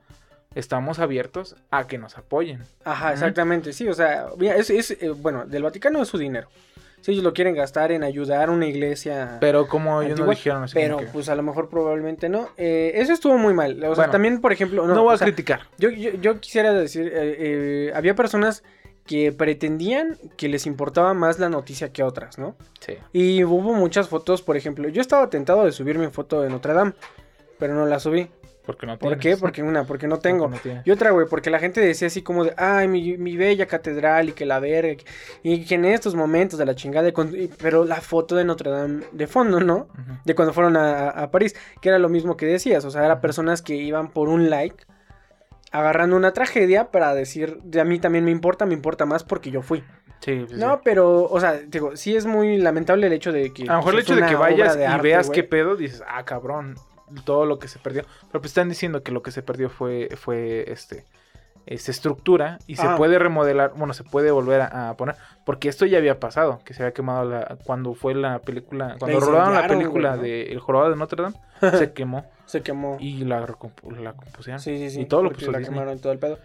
estamos 0.54 0.99
abiertos 0.99 1.57
a 1.71 1.87
que 1.87 1.99
nos 1.99 2.16
apoyen. 2.16 2.62
Ajá, 2.85 3.12
exactamente, 3.12 3.73
sí, 3.75 3.87
o 3.88 3.95
sea, 3.95 4.28
mira, 4.38 4.57
es, 4.57 4.71
es, 4.71 4.90
eh, 4.92 5.11
bueno, 5.11 5.45
del 5.45 5.62
Vaticano 5.62 6.00
es 6.00 6.09
su 6.09 6.16
dinero. 6.16 6.49
Si 7.00 7.12
ellos 7.12 7.25
lo 7.25 7.33
quieren 7.33 7.54
gastar 7.54 7.92
en 7.92 8.02
ayudar 8.04 8.49
a 8.49 8.52
una 8.52 8.66
iglesia 8.66 9.38
Pero 9.40 9.66
como 9.69 10.02
ellos 10.02 10.19
no 10.19 10.25
antigua, 10.25 10.35
dijeron 10.35 10.62
así 10.64 10.75
pero 10.75 10.97
que- 10.99 11.07
pues 11.07 11.28
a 11.28 11.35
lo 11.35 11.42
mejor 11.42 11.69
probablemente 11.69 12.28
no. 12.28 12.49
Eh, 12.57 12.92
eso 12.97 13.12
estuvo 13.12 13.38
muy 13.38 13.54
mal. 13.54 13.83
O 13.85 13.95
sea, 13.95 14.11
también, 14.11 14.40
por 14.40 14.52
ejemplo, 14.52 14.87
no, 14.87 14.95
no, 14.95 15.02
voy 15.04 15.14
a 15.14 15.19
sea, 15.19 15.26
criticar. 15.26 15.61
yo, 15.78 15.88
yo, 15.90 16.11
yo 16.21 16.40
quisiera 16.40 16.73
decir, 16.73 17.07
eh, 17.07 17.37
eh, 17.38 17.92
había 17.95 18.14
personas 18.14 18.62
que 19.07 19.33
pretendían 19.33 20.19
que 20.37 20.49
les 20.49 20.66
importaba 20.66 21.14
más 21.14 21.38
la 21.38 21.49
noticia 21.49 21.92
que 21.92 22.02
otras, 22.02 22.38
¿no? 22.38 22.54
Sí. 22.80 22.95
Y 23.12 23.42
hubo 23.45 23.73
muchas 23.75 24.09
fotos, 24.09 24.42
por 24.42 24.57
ejemplo, 24.57 24.88
yo 24.88 25.00
estaba 25.00 25.30
tentado 25.30 25.64
de 25.64 25.73
subir 25.73 25.99
mi 25.99 26.07
foto 26.09 26.42
de 26.42 26.50
Notre 26.50 26.75
Dame, 26.75 26.92
pero 27.59 27.75
no 27.75 27.87
la 27.87 27.99
subí. 27.99 28.28
Porque 28.71 28.87
no 28.87 28.99
¿Por 28.99 29.17
tienes. 29.17 29.37
qué? 29.37 29.41
Porque 29.41 29.62
una, 29.62 29.85
porque 29.85 30.07
no 30.07 30.19
tengo. 30.19 30.49
no 30.49 30.57
tienes. 30.59 30.87
Y 30.87 30.91
otra, 30.91 31.11
güey, 31.11 31.27
porque 31.29 31.50
la 31.50 31.59
gente 31.59 31.81
decía 31.81 32.07
así 32.07 32.23
como 32.23 32.45
de, 32.45 32.55
ay, 32.57 32.87
mi, 32.89 33.17
mi 33.19 33.37
bella 33.37 33.67
catedral 33.67 34.29
y 34.29 34.33
que 34.33 34.47
la 34.47 34.61
verga. 34.61 35.03
Y 35.43 35.65
que 35.65 35.75
en 35.75 35.85
estos 35.85 36.15
momentos 36.15 36.59
de 36.59 36.67
la 36.67 36.75
chingada, 36.75 37.05
de 37.11 37.50
pero 37.61 37.85
la 37.85 38.00
foto 38.00 38.37
de 38.37 38.45
Notre 38.45 38.71
Dame 38.71 39.05
de 39.12 39.27
fondo, 39.27 39.61
¿no? 39.61 39.89
De 40.25 40.35
cuando 40.35 40.53
fueron 40.53 40.77
a, 40.77 41.09
a- 41.11 41.31
París, 41.31 41.55
que 41.81 41.89
era 41.89 41.99
lo 41.99 42.09
mismo 42.09 42.37
que 42.37 42.47
decías, 42.47 42.85
o 42.85 42.91
sea, 42.91 43.05
eran 43.05 43.21
personas 43.21 43.62
que 43.62 43.75
iban 43.75 44.11
por 44.11 44.29
un 44.29 44.50
like, 44.50 44.85
agarrando 45.73 46.17
una 46.17 46.33
tragedia 46.33 46.91
para 46.91 47.15
decir, 47.15 47.59
de 47.62 47.81
a 47.81 47.85
mí 47.85 47.99
también 47.99 48.25
me 48.25 48.31
importa, 48.31 48.67
me 48.67 48.75
importa 48.75 49.07
más 49.07 49.23
porque 49.25 49.50
yo 49.50 49.62
fui. 49.62 49.85
Sí, 50.21 50.45
No, 50.53 50.75
sí. 50.75 50.81
pero, 50.85 51.23
o 51.25 51.41
sea, 51.41 51.55
digo, 51.67 51.97
sí 51.97 52.15
es 52.15 52.27
muy 52.27 52.59
lamentable 52.59 53.07
el 53.07 53.12
hecho 53.15 53.33
de 53.33 53.53
que... 53.55 53.62
A 53.62 53.73
lo 53.73 53.77
mejor 53.79 53.95
el 53.95 54.00
pues, 54.00 54.05
hecho 54.11 54.17
de 54.17 54.27
que 54.27 54.35
vayas 54.35 54.77
de 54.77 54.83
y 54.83 54.87
arte, 54.87 55.03
veas 55.03 55.29
güey. 55.29 55.41
qué 55.41 55.45
pedo, 55.49 55.77
dices, 55.77 56.03
ah, 56.07 56.25
cabrón, 56.25 56.75
todo 57.25 57.47
lo 57.47 57.59
que 57.59 57.69
se 57.69 57.79
perdió. 57.79 58.05
Pero 58.29 58.40
pues 58.40 58.50
están 58.50 58.69
diciendo 58.69 59.02
que 59.02 59.12
lo 59.12 59.23
que 59.23 59.31
se 59.33 59.43
perdió 59.43 59.69
fue, 59.71 60.09
fue 60.17 60.64
este, 60.71 61.05
esta 61.67 61.90
estructura 61.90 62.59
y 62.67 62.76
se 62.76 62.87
Ah. 62.87 62.97
puede 62.97 63.19
remodelar, 63.19 63.73
bueno, 63.76 63.93
se 63.95 64.02
puede 64.05 64.31
volver 64.31 64.61
a, 64.62 64.90
a 64.90 64.97
poner, 64.97 65.17
porque 65.45 65.69
esto 65.69 65.87
ya 65.87 65.99
había 65.99 66.19
pasado, 66.19 66.61
que 66.64 66.75
se 66.75 66.83
había 66.83 66.93
quemado 66.95 67.25
la, 67.29 67.59
cuando 67.64 67.95
fue 67.95 68.14
la 68.14 68.38
película, 68.40 68.97
cuando 68.99 69.21
rodaron 69.21 69.55
la 69.55 69.67
película 69.69 70.11
güey, 70.17 70.19
¿no? 70.19 70.23
de 70.23 70.52
El 70.52 70.59
Jorobado 70.61 70.90
de 70.90 70.97
Notre 70.97 71.23
Dame, 71.23 71.37
se 71.79 71.93
quemó 71.93 72.25
Se 72.47 72.62
quemó. 72.62 72.97
y 72.99 73.25
la, 73.25 73.40
la 73.40 73.47
compusieron. 74.14 74.61
Sí, 74.61 74.79
sí, 74.79 74.90
sí. 74.90 75.00
Y 75.02 75.07
todo 75.07 75.23
lo 75.23 75.31
puso 75.33 75.50
la 75.52 75.59
Disney. 75.59 75.75
quemaron 75.79 75.99
y 75.99 76.00
todo 76.00 76.12
el 76.12 76.19
pedo. 76.19 76.38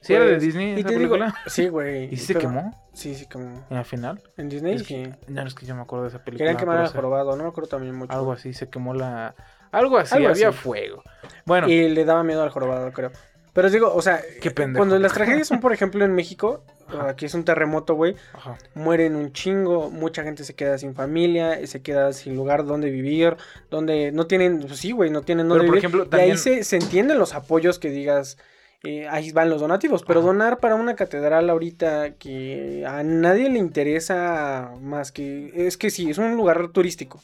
¿Sí 0.00 0.12
era 0.12 0.24
de 0.26 0.32
Pues, 0.32 0.42
Disney 0.42 0.74
y 0.74 0.80
esa 0.80 0.88
te 0.88 0.98
digo- 0.98 1.12
película? 1.12 1.34
sí, 1.46 1.68
güey. 1.68 2.04
¿Y 2.12 2.16
sí 2.18 2.26
se 2.26 2.34
quemó? 2.38 2.88
Sí, 2.92 3.14
sí 3.14 3.26
quemó. 3.26 3.64
Y 3.70 3.74
al 3.74 3.84
final, 3.86 4.22
En 4.36 4.48
Disney, 4.50 4.74
es 4.74 4.84
sí. 4.84 5.02
no, 5.28 5.42
es 5.42 5.54
que 5.54 5.64
yo 5.64 5.74
me 5.74 5.80
acuerdo 5.82 6.02
de 6.04 6.08
esa 6.10 6.18
película. 6.22 6.44
Querían 6.46 6.56
quemar 6.58 6.86
sea, 6.88 6.94
jorobado, 6.96 7.34
no 7.36 7.42
me 7.42 7.48
acuerdo 7.48 7.70
también 7.70 7.94
mucho. 7.94 8.12
Algo 8.12 8.32
así, 8.32 8.52
se 8.52 8.68
quemó 8.68 8.92
la... 8.92 9.34
Algo 9.74 9.98
así, 9.98 10.14
Algo 10.14 10.28
había 10.30 10.48
así. 10.48 10.58
fuego. 10.58 11.02
Bueno, 11.44 11.68
Y 11.68 11.88
le 11.88 12.04
daba 12.04 12.22
miedo 12.24 12.42
al 12.42 12.50
jorobado, 12.50 12.92
creo. 12.92 13.10
Pero 13.52 13.66
os 13.68 13.72
digo, 13.72 13.94
o 13.94 14.02
sea, 14.02 14.20
Qué 14.40 14.50
pendejo. 14.50 14.78
cuando 14.80 14.98
las 14.98 15.12
tragedias 15.12 15.46
son, 15.46 15.60
por 15.60 15.72
ejemplo, 15.72 16.04
en 16.04 16.12
México, 16.12 16.64
Ajá. 16.88 17.10
aquí 17.10 17.26
es 17.26 17.34
un 17.34 17.44
terremoto, 17.44 17.94
güey, 17.94 18.16
mueren 18.74 19.14
un 19.14 19.32
chingo, 19.32 19.90
mucha 19.90 20.24
gente 20.24 20.42
se 20.42 20.54
queda 20.54 20.76
sin 20.76 20.94
familia, 20.94 21.64
se 21.66 21.80
queda 21.80 22.12
sin 22.12 22.34
lugar 22.34 22.64
donde 22.64 22.90
vivir, 22.90 23.36
donde 23.70 24.10
no 24.10 24.26
tienen, 24.26 24.60
pues 24.60 24.78
sí, 24.80 24.90
güey, 24.90 25.10
no 25.10 25.22
tienen 25.22 25.46
Pero, 25.46 25.58
donde 25.58 25.66
por 25.66 25.74
vivir. 25.76 25.78
ejemplo, 25.84 26.00
Y 26.02 26.04
ahí 26.20 26.30
también- 26.30 26.38
se, 26.38 26.64
se 26.64 26.76
entienden 26.76 27.18
los 27.18 27.32
apoyos 27.34 27.78
que 27.78 27.90
digas, 27.90 28.38
eh, 28.84 29.08
ahí 29.08 29.32
van 29.32 29.48
los 29.48 29.62
donativos, 29.62 30.02
pero 30.02 30.20
Ajá. 30.20 30.26
donar 30.26 30.58
para 30.58 30.74
una 30.74 30.94
catedral 30.94 31.48
ahorita 31.48 32.16
que 32.16 32.84
a 32.86 33.02
nadie 33.02 33.48
le 33.48 33.58
interesa 33.58 34.72
más 34.82 35.10
que, 35.10 35.52
es 35.66 35.78
que 35.78 35.88
sí, 35.88 36.10
es 36.10 36.18
un 36.18 36.36
lugar 36.36 36.68
turístico. 36.68 37.22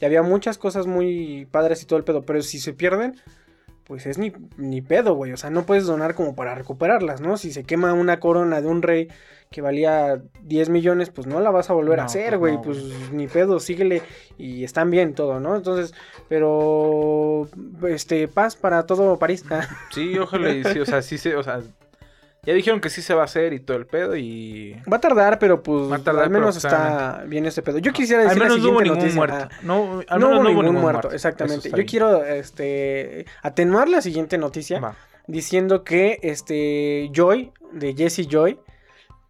Y 0.00 0.04
había 0.04 0.22
muchas 0.22 0.56
cosas 0.56 0.86
muy 0.86 1.48
padres 1.50 1.82
y 1.82 1.86
todo 1.86 1.98
el 1.98 2.04
pedo, 2.04 2.22
pero 2.22 2.42
si 2.42 2.60
se 2.60 2.72
pierden, 2.72 3.16
pues 3.84 4.06
es 4.06 4.18
ni, 4.18 4.32
ni 4.56 4.82
pedo, 4.82 5.14
güey. 5.14 5.32
O 5.32 5.36
sea, 5.36 5.50
no 5.50 5.66
puedes 5.66 5.84
donar 5.84 6.14
como 6.14 6.36
para 6.36 6.54
recuperarlas, 6.54 7.20
¿no? 7.20 7.36
Si 7.36 7.52
se 7.52 7.64
quema 7.64 7.92
una 7.92 8.20
corona 8.20 8.60
de 8.60 8.68
un 8.68 8.80
rey 8.80 9.08
que 9.52 9.62
valía 9.62 10.22
10 10.44 10.68
millones, 10.68 11.10
pues 11.10 11.26
no 11.26 11.40
la 11.40 11.50
vas 11.50 11.70
a 11.70 11.72
volver 11.72 11.98
a 11.98 12.04
hacer, 12.04 12.38
pues 12.38 12.38
güey. 12.38 12.54
no, 12.54 12.62
pues 12.62 12.78
ni 13.12 13.26
pedo, 13.26 13.58
síguele 13.58 14.00
y 14.38 14.62
están 14.62 14.90
bien 14.92 15.12
todo, 15.12 15.40
¿no? 15.40 15.56
Entonces, 15.56 15.92
pero, 16.28 17.48
este, 17.88 18.28
paz 18.28 18.54
para 18.54 18.86
todo 18.86 19.18
París. 19.18 19.44
Sí, 19.92 20.16
ojalá 20.16 20.50
y 20.52 20.62
sí, 20.62 20.78
o 20.78 20.86
sea, 20.86 21.02
sí 21.02 21.18
se, 21.18 21.34
o 21.34 21.42
sea, 21.42 21.62
ya 22.44 22.54
dijeron 22.54 22.80
que 22.80 22.90
sí 22.90 23.02
se 23.02 23.12
va 23.12 23.22
a 23.22 23.24
hacer 23.24 23.52
y 23.52 23.58
todo 23.58 23.76
el 23.76 23.86
pedo 23.86 24.14
y... 24.14 24.76
Va 24.90 24.98
a 24.98 25.00
tardar, 25.00 25.40
pero 25.40 25.60
pues 25.64 25.90
Va 25.90 25.96
a 25.96 25.98
tardar, 25.98 26.24
al 26.26 26.30
menos 26.30 26.56
está 26.56 27.24
bien 27.26 27.44
este 27.44 27.62
pedo. 27.62 27.78
Yo 27.78 27.92
quisiera 27.92 28.22
Al 28.22 28.28
decir 28.28 28.42
menos 28.44 28.58
la 28.58 28.62
no 28.64 28.70
hubo 28.70 28.78
siguiente 28.78 29.04
ningún 29.08 29.16
noticia. 29.18 29.18
muerto. 29.18 29.48
Ah, 29.52 29.60
No, 29.64 30.00
al 30.06 30.20
no 30.20 30.28
menos 30.28 30.44
hubo 30.52 30.62
ningún 30.62 30.80
muerto, 30.80 31.10
exactamente. 31.10 31.70
Yo 31.76 31.84
quiero 31.86 32.24
este 32.24 33.26
atenuar 33.42 33.88
la 33.88 34.00
siguiente 34.00 34.38
noticia 34.38 34.78
Va. 34.78 34.94
diciendo 35.26 35.82
que 35.82 36.20
este 36.22 37.10
Joy 37.12 37.50
de 37.72 37.94
Jessie 37.94 38.28
Joy, 38.30 38.56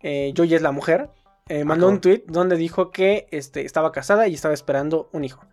eh, 0.02 0.32
Joy 0.34 0.54
es 0.54 0.62
la 0.62 0.72
mujer, 0.72 1.08
eh, 1.48 1.64
mandó 1.64 1.86
Ajá. 1.86 1.94
un 1.94 2.00
tweet 2.00 2.22
donde 2.26 2.56
dijo 2.56 2.90
que 2.90 3.26
este, 3.30 3.64
estaba 3.64 3.92
casada 3.92 4.28
y 4.28 4.34
estaba 4.34 4.54
esperando 4.54 5.08
un 5.12 5.24
hijo. 5.24 5.44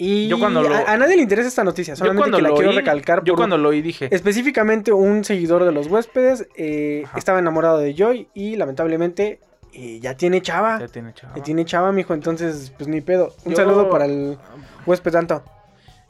Y 0.00 0.28
Yo 0.28 0.38
cuando 0.38 0.62
lo- 0.62 0.72
a, 0.72 0.92
a 0.92 0.96
nadie 0.96 1.16
le 1.16 1.22
interesa 1.22 1.48
esta 1.48 1.64
noticia, 1.64 1.94
Yo 1.94 1.98
solamente 1.98 2.30
cuando 2.30 2.36
que 2.38 2.42
la 2.42 2.50
quiero 2.54 2.70
oí, 2.70 2.76
recalcar. 2.76 3.24
yo 3.24 3.32
por- 3.32 3.40
cuando 3.40 3.58
lo 3.58 3.70
oí 3.70 3.82
dije, 3.82 4.08
Específicamente 4.14 4.92
un 4.92 5.24
seguidor 5.24 5.64
de 5.64 5.72
los 5.72 5.88
huéspedes 5.88 6.46
eh, 6.56 7.04
estaba 7.16 7.40
enamorado 7.40 7.78
de 7.78 7.94
Joy 7.94 8.28
y 8.32 8.54
lamentablemente 8.56 9.40
eh, 9.72 9.98
ya 10.00 10.16
tiene 10.16 10.40
chava. 10.40 10.78
ya 10.78 10.86
tiene 10.86 11.12
chava. 11.14 11.34
Ya 11.34 11.42
tiene 11.42 11.64
chava, 11.64 11.90
mijo, 11.90 12.14
entonces 12.14 12.72
pues 12.76 12.86
ni 12.88 13.00
pedo. 13.00 13.34
Un 13.44 13.52
Yo- 13.52 13.56
saludo 13.56 13.90
para 13.90 14.04
el 14.04 14.38
huésped 14.86 15.10
tanto. 15.10 15.42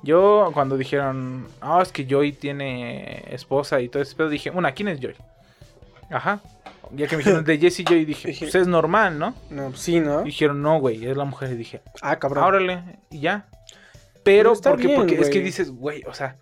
Yo 0.02 0.50
cuando 0.52 0.76
dijeron, 0.76 1.46
ah, 1.62 1.80
es 1.82 1.90
que 1.90 2.04
Joy 2.06 2.32
tiene 2.32 3.24
esposa 3.34 3.80
y 3.80 3.88
todo 3.88 4.02
ese 4.02 4.14
pedo, 4.14 4.28
dije, 4.28 4.50
una, 4.50 4.72
¿quién 4.72 4.88
es 4.88 5.00
Joy? 5.00 5.14
Ajá. 6.10 6.40
Ya 6.92 7.06
que 7.06 7.16
me 7.16 7.22
dijeron 7.22 7.44
de 7.44 7.58
Jessie 7.58 7.84
Joy, 7.86 8.04
dije, 8.04 8.28
Dije- 8.28 8.46
pues 8.46 8.54
es 8.54 8.66
normal, 8.66 9.18
¿no? 9.18 9.34
No, 9.50 9.68
pues 9.70 9.80
sí, 9.80 10.00
¿no? 10.00 10.22
Dijeron, 10.22 10.62
no, 10.62 10.78
güey, 10.80 11.04
es 11.06 11.16
la 11.16 11.24
mujer. 11.24 11.52
Y 11.52 11.56
dije, 11.56 11.82
Ah, 12.02 12.18
cabrón. 12.18 12.44
órale, 12.44 12.82
y 13.10 13.20
ya. 13.20 13.46
Pero, 14.22 14.22
Pero 14.24 14.52
está 14.52 14.70
porque, 14.70 14.86
bien, 14.86 14.98
porque 15.00 15.14
es 15.20 15.28
que 15.30 15.40
dices, 15.40 15.70
güey, 15.70 16.02
o 16.06 16.14
sea, 16.14 16.36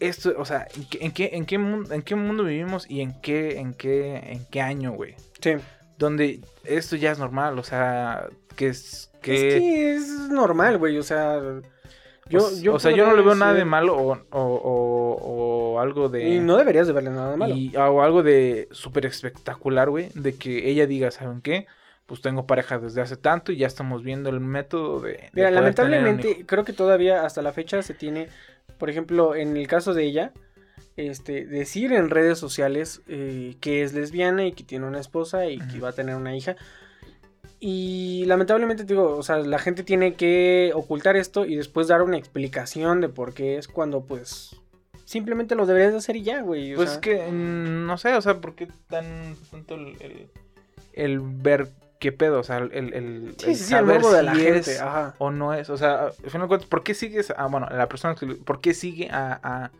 esto, 0.00 0.32
o 0.36 0.44
sea, 0.44 0.66
¿en 0.76 0.84
qué, 0.84 0.98
en 1.02 1.12
qué, 1.12 1.30
en 1.32 1.46
qué, 1.46 1.58
mun- 1.58 1.92
en 1.92 2.02
qué 2.02 2.14
mundo 2.14 2.44
vivimos 2.44 2.88
y 2.88 3.00
en 3.00 3.20
qué, 3.20 3.58
en 3.58 3.74
qué, 3.74 4.16
en 4.16 4.44
qué 4.46 4.60
año, 4.60 4.92
güey? 4.92 5.14
Sí. 5.40 5.52
Donde 5.98 6.40
esto 6.64 6.94
ya 6.96 7.10
es 7.10 7.18
normal, 7.18 7.58
o 7.58 7.64
sea, 7.64 8.26
que 8.54 8.68
es, 8.68 9.10
que... 9.20 9.48
Es 9.48 9.54
que 9.60 9.94
es 9.94 10.08
normal, 10.30 10.78
güey. 10.78 10.96
O 10.98 11.02
sea, 11.02 11.40
yo, 12.28 12.46
o, 12.46 12.50
yo 12.60 12.74
o 12.74 12.78
sea, 12.78 12.90
yo 12.92 13.06
no 13.06 13.14
le 13.16 13.22
veo 13.22 13.34
nada 13.34 13.54
de 13.54 13.64
mal 13.64 13.86
malo 13.86 13.96
o, 13.96 14.12
o, 14.30 14.40
o, 14.40 15.72
o 15.74 15.80
algo 15.80 16.08
de... 16.08 16.28
Y 16.28 16.40
no 16.40 16.56
deberías 16.56 16.86
de 16.86 16.92
verle 16.92 17.10
nada 17.10 17.30
de 17.32 17.36
malo. 17.36 17.54
y- 17.54 17.74
o 17.76 18.02
algo 18.02 18.22
de 18.22 18.68
súper 18.70 19.06
espectacular, 19.06 19.90
güey, 19.90 20.10
de 20.14 20.34
que 20.36 20.68
ella 20.70 20.86
diga, 20.86 21.10
¿saben 21.10 21.40
qué? 21.40 21.66
Pues 22.06 22.20
tengo 22.22 22.46
pareja 22.46 22.78
desde 22.78 23.00
hace 23.02 23.16
tanto 23.16 23.52
y 23.52 23.56
ya 23.58 23.66
estamos 23.66 24.02
viendo 24.02 24.30
el 24.30 24.40
método 24.40 25.00
de... 25.00 25.12
de 25.12 25.30
Mira, 25.34 25.50
lamentablemente, 25.50 26.44
creo 26.46 26.64
que 26.64 26.72
todavía 26.72 27.24
hasta 27.24 27.42
la 27.42 27.52
fecha 27.52 27.82
se 27.82 27.94
tiene, 27.94 28.28
por 28.78 28.88
ejemplo, 28.90 29.34
en 29.34 29.56
el 29.56 29.66
caso 29.66 29.92
de 29.94 30.04
ella, 30.04 30.32
este, 30.96 31.44
decir 31.46 31.92
en 31.92 32.10
redes 32.10 32.38
sociales 32.38 33.02
eh, 33.08 33.56
que 33.60 33.82
es 33.82 33.92
lesbiana 33.92 34.46
y 34.46 34.52
que 34.52 34.64
tiene 34.64 34.86
una 34.86 35.00
esposa 35.00 35.46
y 35.46 35.58
que 35.58 35.80
va 35.80 35.90
a 35.90 35.92
tener 35.92 36.16
una 36.16 36.34
hija. 36.36 36.56
Y 37.60 38.24
lamentablemente, 38.26 38.84
te 38.84 38.94
digo, 38.94 39.16
o 39.16 39.22
sea, 39.22 39.38
la 39.38 39.58
gente 39.58 39.82
tiene 39.82 40.14
que 40.14 40.70
ocultar 40.74 41.16
esto 41.16 41.44
y 41.44 41.56
después 41.56 41.88
dar 41.88 42.02
una 42.02 42.16
explicación 42.16 43.00
de 43.00 43.08
por 43.08 43.34
qué 43.34 43.56
es 43.58 43.66
cuando, 43.66 44.02
pues, 44.04 44.56
simplemente 45.04 45.56
lo 45.56 45.66
deberías 45.66 45.92
de 45.92 45.98
hacer 45.98 46.16
y 46.16 46.22
ya, 46.22 46.42
güey. 46.42 46.76
Pues 46.76 46.90
sea. 46.90 47.00
que, 47.00 47.26
mm, 47.26 47.86
no 47.86 47.98
sé, 47.98 48.14
o 48.14 48.20
sea, 48.20 48.34
¿por 48.40 48.54
qué 48.54 48.68
tan 48.88 49.34
tanto 49.50 49.74
el, 49.74 49.96
el, 50.00 50.30
el 50.92 51.20
ver 51.20 51.68
qué 51.98 52.12
pedo? 52.12 52.38
O 52.38 52.44
sea, 52.44 52.58
el, 52.58 52.72
el, 52.72 53.34
Sí, 53.38 53.50
el 53.50 53.56
sí, 53.56 53.64
saber 53.64 54.02
de 54.02 54.18
si 54.18 54.24
la 54.24 54.34
gente, 54.36 54.58
es 54.58 54.80
ajá. 54.80 55.14
o 55.18 55.32
no 55.32 55.52
es. 55.52 55.68
O 55.68 55.76
sea, 55.76 56.06
al 56.06 56.30
final 56.30 56.42
de 56.42 56.48
cuentas, 56.48 56.68
¿por 56.68 56.84
qué 56.84 56.94
sigues 56.94 57.32
a, 57.36 57.46
bueno, 57.46 57.66
la 57.70 57.88
persona 57.88 58.14
que, 58.14 58.26
¿por 58.26 58.60
qué 58.60 58.72
sigue 58.72 59.08
a, 59.10 59.40
a, 59.42 59.70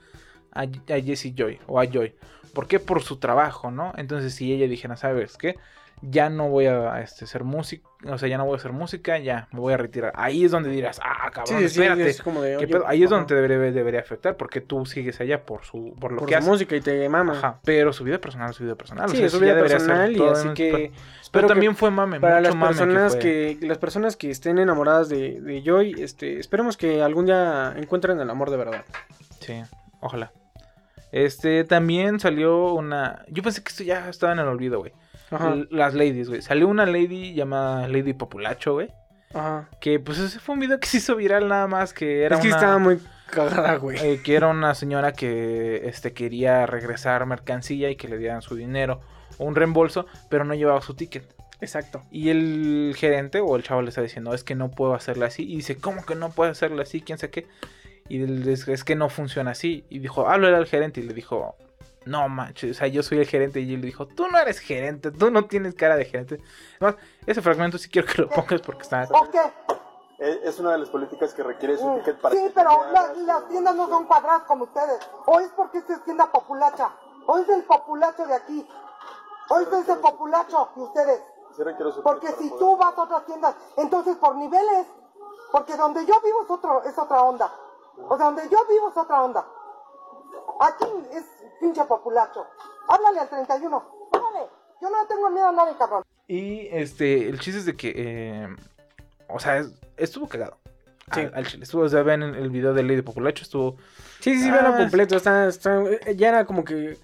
a, 0.53 0.63
a 0.63 1.01
Jessie 1.01 1.35
Joy 1.37 1.61
o 1.67 1.79
a 1.79 1.85
Joy. 1.85 2.15
¿Por 2.55 2.67
qué? 2.67 2.81
Por 2.81 3.03
su 3.03 3.19
trabajo, 3.19 3.71
¿no? 3.71 3.93
Entonces, 3.97 4.35
si 4.35 4.53
ella 4.53 4.67
dijera, 4.67 4.97
¿sabes 4.97 5.37
qué? 5.37 5.57
Ya 6.03 6.31
no 6.31 6.49
voy 6.49 6.67
a 6.67 7.01
este, 7.01 7.25
hacer 7.25 7.45
música, 7.45 7.89
o 8.07 8.19
sea, 8.19 8.29
ya 8.29 8.39
no 8.39 8.45
voy 8.45 8.55
a 8.55 8.57
hacer 8.59 8.73
música, 8.73 9.19
ya 9.19 9.49
me 9.53 9.61
voy 9.61 9.73
a 9.75 9.77
retirar. 9.77 10.13
Ahí 10.15 10.45
es 10.45 10.51
donde 10.53 10.71
dirás, 10.71 11.01
ah, 11.03 11.31
cabrón, 11.33 11.63
espérate. 11.65 12.09
es 12.09 12.23
como 12.23 12.41
de, 12.43 12.57
¿qué 12.59 12.77
oye? 12.77 12.85
Ahí 12.87 13.03
es 13.03 13.09
ajá, 13.09 13.17
donde 13.17 13.29
te 13.29 13.41
debería, 13.41 13.73
debería 13.73 14.01
afectar, 14.01 14.37
porque 14.37 14.61
tú 14.61 14.87
sigues 14.87 15.21
allá 15.21 15.45
por 15.45 15.65
su 15.65 15.95
por 16.01 16.13
lo 16.13 16.19
por 16.21 16.29
que 16.29 16.35
su 16.35 16.39
hace. 16.39 16.51
música 16.51 16.77
y 16.77 16.81
te 16.81 17.09
mama. 17.09 17.33
Ajá, 17.33 17.61
pero 17.65 17.93
su 17.93 18.05
vida 18.05 18.21
personal, 18.21 18.55
su 18.55 18.63
vida 18.65 18.77
personal. 18.77 19.07
o 19.07 19.09
Sí, 19.09 19.17
sea, 19.17 19.27
es 19.27 19.33
su 19.33 19.41
vida 19.41 19.55
ser 19.55 19.63
personal 19.63 20.17
y 20.17 20.23
así 20.23 20.49
que... 20.55 20.93
Pero, 21.31 21.47
que 21.47 21.53
también 21.53 21.77
fue 21.77 21.91
mame, 21.91 22.21
para 22.21 22.37
mucho 22.37 22.49
las 22.49 22.55
mame 22.57 22.69
personas 22.69 23.13
fue. 23.13 23.21
que, 23.21 23.67
las 23.67 23.79
personas 23.79 24.17
que 24.17 24.31
estén 24.31 24.59
enamoradas 24.59 25.09
de, 25.09 25.41
de 25.41 25.63
Joy, 25.63 25.95
este, 25.99 26.39
esperemos 26.39 26.77
que 26.77 27.03
algún 27.03 27.27
día 27.27 27.75
encuentren 27.77 28.19
el 28.21 28.31
amor 28.31 28.51
de 28.51 28.57
verdad. 28.57 28.85
Sí, 29.41 29.63
ojalá. 30.01 30.33
Este, 31.13 31.65
también 31.65 32.21
salió 32.21 32.73
una... 32.75 33.25
Yo 33.29 33.43
pensé 33.43 33.63
que 33.63 33.69
esto 33.71 33.83
ya 33.83 34.09
estaba 34.09 34.33
en 34.33 34.39
el 34.39 34.47
olvido, 34.47 34.79
güey. 34.79 34.93
Ajá, 35.31 35.57
Las 35.71 35.95
ladies, 35.95 36.29
güey. 36.29 36.43
Salió 36.43 36.69
una 36.69 36.87
lady 36.87 37.35
llamada 37.35 37.89
Lady 37.89 38.13
Populacho, 38.15 38.75
güey. 38.75 38.89
ajá. 39.35 39.69
Que 39.81 40.01
pues 40.01 40.19
ese 40.19 40.39
fue 40.41 40.55
un 40.55 40.61
video 40.61 40.79
que 40.81 40.87
se 40.87 40.99
hizo 40.99 41.17
viral 41.17 41.49
nada 41.49 41.67
más, 41.67 41.93
que 41.93 42.23
era 42.25 42.37
es 42.37 42.43
que 42.43 42.49
una... 42.49 42.57
estaba 42.57 42.79
muy 42.79 42.99
cagada, 43.31 43.77
güey. 43.77 43.99
eh, 43.99 44.21
que 44.23 44.35
era 44.37 44.49
una 44.49 44.75
señora 44.75 45.13
que 45.13 45.87
este, 45.89 46.13
quería 46.13 46.65
regresar 46.67 47.27
mercancía 47.27 47.91
y 47.91 47.97
que 47.97 48.09
le 48.09 48.17
dieran 48.19 48.41
su 48.43 48.57
dinero 48.57 49.01
o 49.37 49.45
un 49.45 49.55
reembolso, 49.55 50.07
pero 50.31 50.45
no 50.45 50.55
llevaba 50.55 50.81
su 50.81 50.95
ticket. 50.95 51.25
Exacto. 51.61 52.03
Y 52.11 52.31
el 52.31 52.95
gerente 52.97 53.41
o 53.41 53.57
el 53.57 53.65
chavo 53.65 53.83
le 53.83 53.89
está 53.89 54.01
diciendo, 54.01 54.33
es 54.33 54.45
que 54.45 54.55
no 54.55 54.71
puedo 54.71 54.95
hacerla 54.95 55.27
así. 55.27 55.43
Y 55.43 55.57
dice, 55.57 55.77
¿cómo 55.77 56.07
que 56.07 56.15
no 56.15 56.31
puedo 56.31 56.51
hacerla 56.51 56.83
así? 56.83 57.01
¿Quién 57.01 57.19
sabe 57.19 57.33
qué? 57.33 57.47
Y 58.09 58.23
es 58.51 58.85
que 58.85 58.95
no 58.95 59.09
funciona 59.11 59.51
así. 59.51 59.85
Y 59.91 59.99
dijo, 59.99 60.29
háblale 60.29 60.57
al 60.57 60.67
gerente. 60.67 61.01
Y 61.01 61.05
le 61.05 61.15
dijo, 61.15 61.57
no 62.05 62.29
manches, 62.29 62.71
o 62.77 62.79
sea, 62.79 62.87
yo 62.89 63.03
soy 63.03 63.19
el 63.19 63.27
gerente. 63.27 63.61
Y 63.61 63.75
él 63.75 63.81
le 63.81 63.87
dijo, 63.87 64.07
tú 64.07 64.27
no 64.29 64.39
eres 64.39 64.59
gerente, 64.61 65.11
tú 65.11 65.31
no 65.31 65.45
tienes 65.47 65.75
cara 65.75 65.97
de 65.97 66.05
gerente. 66.05 66.41
Además, 66.81 66.97
ese 67.27 67.43
fragmento 67.43 67.79
sí 67.79 67.89
quiero 67.89 68.09
que 68.09 68.23
lo 68.23 68.29
pongas 68.29 68.61
porque 68.63 68.83
está... 68.83 69.07
Eh, 70.21 70.41
Es 70.45 70.59
una 70.59 70.73
de 70.73 70.79
las 70.79 70.89
políticas 70.89 71.33
que 71.33 71.43
requiere 71.45 71.77
su 71.77 71.95
ticket 71.99 72.21
para 72.21 72.35
Sí, 72.35 72.43
que 72.43 72.51
pero 72.51 72.71
la- 72.93 73.13
las 73.15 73.49
tiendas 73.49 73.77
no 73.77 73.89
son 73.89 74.05
cuadradas 74.07 74.43
como 74.45 74.65
ustedes. 74.65 74.99
O 75.27 75.39
es 75.39 75.49
porque 75.51 75.79
esta 75.79 75.93
es 75.95 76.05
tienda 76.05 76.27
populacha. 76.33 76.91
O 77.27 77.39
es 77.39 77.49
el 77.49 77.63
populacho 77.63 78.27
de 78.27 78.35
aquí. 78.35 78.69
O 79.51 79.61
es 79.61 79.89
el 79.89 79.99
populacho 79.99 80.71
de 80.75 80.83
ustedes. 80.83 81.23
Sí 81.57 81.63
Porque 82.03 82.29
si 82.33 82.51
tú 82.51 82.77
vas 82.77 82.97
a 82.99 83.03
otras 83.03 83.27
tiendas, 83.27 83.55
entonces 83.77 84.17
por 84.17 84.35
niveles. 84.35 84.87
Porque 85.53 85.77
donde 85.77 86.05
yo 86.05 86.21
vivo 86.21 86.43
es, 86.43 86.51
otro, 86.51 86.83
es 86.85 86.99
otra 86.99 87.23
onda. 87.23 87.53
O 88.09 88.17
sea, 88.17 88.27
donde 88.27 88.49
yo 88.49 88.59
vivo 88.69 88.89
es 88.91 88.97
otra 88.97 89.23
onda. 89.23 89.47
Aquí 90.61 90.85
es 91.13 91.25
pinche 91.61 91.85
populacho. 91.85 92.47
Háblale 92.89 93.21
al 93.21 93.29
31. 93.29 93.77
Háblale. 94.13 94.47
Yo 94.81 94.91
no 94.91 95.07
tengo 95.09 95.31
miedo 95.31 95.49
a 95.49 95.53
nadie, 95.53 95.75
cabrón. 95.79 96.03
Y 96.27 96.69
este, 96.71 97.29
el 97.29 97.39
chiste 97.41 97.61
es 97.61 97.67
de 97.67 97.77
que, 97.77 97.93
eh, 97.97 98.49
o 99.29 99.39
sea, 99.41 99.59
es- 99.59 99.73
estuvo 99.97 100.29
cagado. 100.29 100.59
Sí. 101.15 101.21
Al, 101.21 101.33
al 101.35 101.47
chile. 101.47 101.65
Estuvo, 101.65 101.83
o 101.83 101.89
sea, 101.89 102.03
ven 102.03 102.23
el, 102.23 102.35
el 102.35 102.51
video 102.51 102.75
de 102.75 102.83
Lady 102.83 103.01
Populacho, 103.03 103.43
estuvo... 103.43 103.77
Sí, 104.21 104.35
sí, 104.37 104.43
sí, 104.43 104.51
Ah, 104.53 104.75
completo. 104.77 105.17
Está, 105.17 105.49
está- 105.49 105.83
ya 106.15 106.29
era 106.29 106.45
como 106.45 106.65
que. 106.65 106.99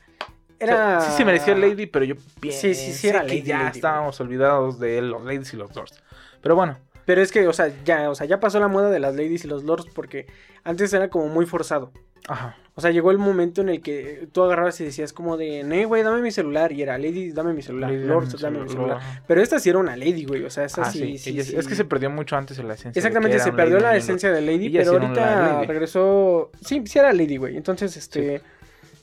Era. 0.58 1.00
Sí 1.00 1.10
se 1.12 1.24
merecía 1.24 1.54
Lady, 1.56 1.86
pero 1.86 2.04
yo 2.04 2.14
pienso 2.40 2.60
Sí, 2.60 2.74
sí, 2.74 2.92
sí 2.92 3.08
era 3.08 3.22
que 3.22 3.28
Lady, 3.28 3.42
ya 3.42 3.58
Lady, 3.64 3.76
estábamos 3.78 4.20
olvidados 4.20 4.78
de 4.78 5.00
los 5.02 5.22
Ladies 5.24 5.52
y 5.54 5.56
los 5.56 5.74
Lords. 5.74 6.02
Pero 6.42 6.54
bueno, 6.54 6.76
Pero 7.06 7.22
es 7.22 7.32
que, 7.32 7.46
o 7.48 7.52
sea, 7.52 7.72
ya, 7.84 8.08
o 8.10 8.14
sea, 8.14 8.26
ya 8.26 8.40
pasó 8.40 8.60
la 8.60 8.68
moda 8.68 8.90
de 8.90 8.98
las 9.00 9.14
ladies 9.14 9.44
y 9.44 9.48
los 9.48 9.62
lords 9.64 9.86
porque 9.94 10.26
antes 10.64 10.92
era 10.94 11.08
como 11.10 11.26
muy 11.28 11.44
forzado. 11.46 11.90
ajá. 12.28 12.56
O 12.76 12.80
sea, 12.80 12.90
llegó 12.90 13.12
el 13.12 13.18
momento 13.18 13.60
en 13.60 13.68
el 13.68 13.80
que 13.80 14.26
tú 14.32 14.42
agarrabas 14.42 14.80
y 14.80 14.84
decías 14.84 15.12
como 15.12 15.36
de, 15.36 15.62
no, 15.62 15.86
güey, 15.86 16.02
dame 16.02 16.20
mi 16.20 16.32
celular. 16.32 16.72
Y 16.72 16.82
era, 16.82 16.98
lady, 16.98 17.30
dame 17.30 17.52
mi 17.52 17.62
celular. 17.62 17.90
Lady, 17.92 18.04
Lords, 18.04 18.32
dame 18.40 18.58
dame 18.58 18.64
mi 18.68 18.72
celular. 18.72 19.00
Pero 19.28 19.40
esta 19.42 19.60
sí 19.60 19.70
era 19.70 19.78
una 19.78 19.96
lady, 19.96 20.24
güey. 20.24 20.42
O 20.44 20.50
sea, 20.50 20.64
esta 20.64 20.82
Ah, 20.82 20.90
sí, 20.90 20.98
sí, 20.98 21.18
sí, 21.18 21.30
ella- 21.30 21.44
sí. 21.44 21.56
Es 21.56 21.68
que 21.68 21.76
se 21.76 21.84
perdió 21.84 22.10
mucho 22.10 22.36
antes 22.36 22.58
en 22.58 22.66
la 22.66 22.74
esencia. 22.74 22.98
Exactamente, 22.98 23.38
se 23.38 23.52
perdió 23.52 23.74
lady 23.78 23.82
la 23.84 23.96
esencia 23.96 24.30
lord. 24.30 24.40
de 24.40 24.46
Lady, 24.46 24.70
pero 24.70 24.90
ahorita 24.92 25.62
regresó. 25.66 26.50
Sí, 26.62 26.82
sí 26.86 26.98
era 26.98 27.12
Lady, 27.12 27.36
güey. 27.36 27.56
Entonces, 27.56 27.96
este. 27.96 28.42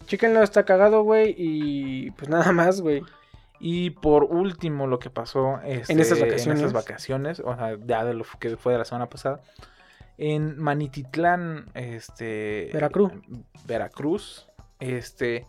Chéquenlo, 0.06 0.44
está 0.44 0.64
cagado, 0.66 1.04
güey. 1.04 1.34
Y 1.38 2.12
pues 2.12 2.28
nada 2.30 2.52
más, 2.52 2.82
güey. 2.82 3.02
Y 3.62 3.92
por 3.92 4.24
último, 4.26 4.88
lo 4.88 5.00
que 5.00 5.10
pasó 5.10 5.62
este, 5.64 5.94
En 5.94 6.00
estas 6.00 6.18
en 6.20 6.26
vacaciones. 6.28 6.60
estas 6.60 6.74
vacaciones, 6.74 7.40
o 7.40 7.56
sea, 7.56 7.78
ya 7.86 8.04
de 8.04 8.16
lo 8.16 8.26
que 8.40 8.58
fue 8.58 8.74
de 8.74 8.80
la 8.80 8.86
semana 8.86 9.08
pasada, 9.08 9.40
en 10.24 10.60
Manititlán, 10.62 11.66
este... 11.74 12.70
Veracruz. 12.74 13.12
Veracruz, 13.66 14.48
este... 14.80 15.48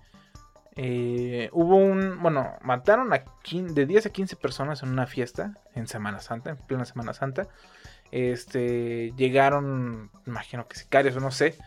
eh, 0.76 1.50
hubo 1.52 1.76
un, 1.76 2.22
bueno, 2.22 2.54
mataron 2.62 3.12
a 3.12 3.24
quin- 3.44 3.74
de 3.74 3.85
10 3.85 4.06
a 4.06 4.11
15 4.11 4.37
personas 4.37 4.82
en 4.82 4.88
una 4.88 5.06
fiesta 5.06 5.58
en 5.74 5.87
Semana 5.87 6.20
Santa, 6.20 6.50
en 6.50 6.56
plena 6.56 6.87
Semana 6.87 7.12
Santa. 7.12 7.48
Este, 8.11 9.12
llegaron, 9.16 10.11
imagino 10.26 10.66
que 10.68 10.76
sicarios 10.76 11.16
o 11.16 11.20
no 11.20 11.30
sé. 11.30 11.58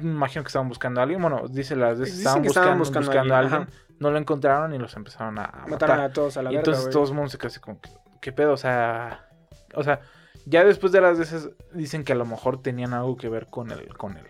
Imagino 0.00 0.42
que 0.44 0.48
estaban 0.48 0.68
buscando 0.68 1.00
a 1.00 1.02
alguien. 1.04 1.20
Bueno, 1.20 1.48
dice 1.48 1.76
las 1.76 1.98
veces 1.98 2.18
estaban 2.18 2.42
que 2.42 2.48
estaban 2.48 2.78
buscando, 2.78 3.10
a 3.12 3.36
a 3.36 3.38
alguien. 3.38 3.68
No 3.98 4.10
lo 4.10 4.18
encontraron 4.18 4.74
y 4.74 4.78
los 4.78 4.94
empezaron 4.96 5.38
a, 5.38 5.44
a 5.44 5.66
Mataron 5.66 5.96
matar. 5.96 6.00
a 6.00 6.12
todos 6.12 6.36
a 6.36 6.42
la 6.42 6.50
Y 6.50 6.56
verga, 6.56 6.60
entonces 6.60 6.84
güey. 6.84 6.92
todo 6.92 7.04
el 7.04 7.14
mundo 7.14 7.30
se 7.30 7.38
quedó 7.38 7.48
así 7.48 7.60
como, 7.60 7.80
¿qué, 7.80 7.90
qué 8.20 8.32
pedo? 8.32 8.52
O 8.52 8.56
sea, 8.56 9.28
o 9.74 9.82
sea, 9.84 10.00
ya 10.46 10.64
después 10.64 10.92
de 10.92 11.00
las 11.00 11.18
veces 11.18 11.50
dicen 11.72 12.04
que 12.04 12.12
a 12.12 12.16
lo 12.16 12.24
mejor 12.26 12.62
tenían 12.62 12.92
algo 12.94 13.16
que 13.16 13.28
ver 13.28 13.46
con 13.46 13.70
el, 13.70 13.88
con 13.96 14.16
el, 14.16 14.24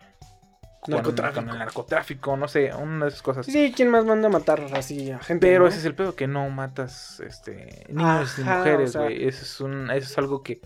con- 0.81 0.95
Narcotráfico. 0.95 1.41
con 1.45 1.51
el 1.53 1.59
narcotráfico, 1.59 2.37
no 2.37 2.49
sé, 2.49 2.73
una 2.75 3.05
de 3.05 3.11
esas 3.11 3.23
cosas. 3.23 3.47
Sí, 3.47 3.73
¿quién 3.75 3.89
más 3.89 4.05
manda 4.05 4.29
a 4.29 4.31
matar 4.33 4.61
así 4.75 5.11
a 5.11 5.19
gente? 5.21 5.47
Pero 5.47 5.61
no? 5.65 5.69
ese 5.69 5.79
es 5.79 5.85
el 5.85 5.95
pedo, 5.95 6.15
que 6.17 6.27
no 6.27 6.49
matas 6.51 7.21
este 7.21 7.85
niños 7.89 8.39
Ajá, 8.41 8.59
mujeres, 8.59 8.91
o 8.91 8.93
sea- 8.95 9.03
güey. 9.03 9.27
Eso 9.29 9.43
es 9.43 9.61
un, 9.61 9.91
eso 9.91 10.07
es 10.11 10.19
algo 10.19 10.43
que 10.43 10.61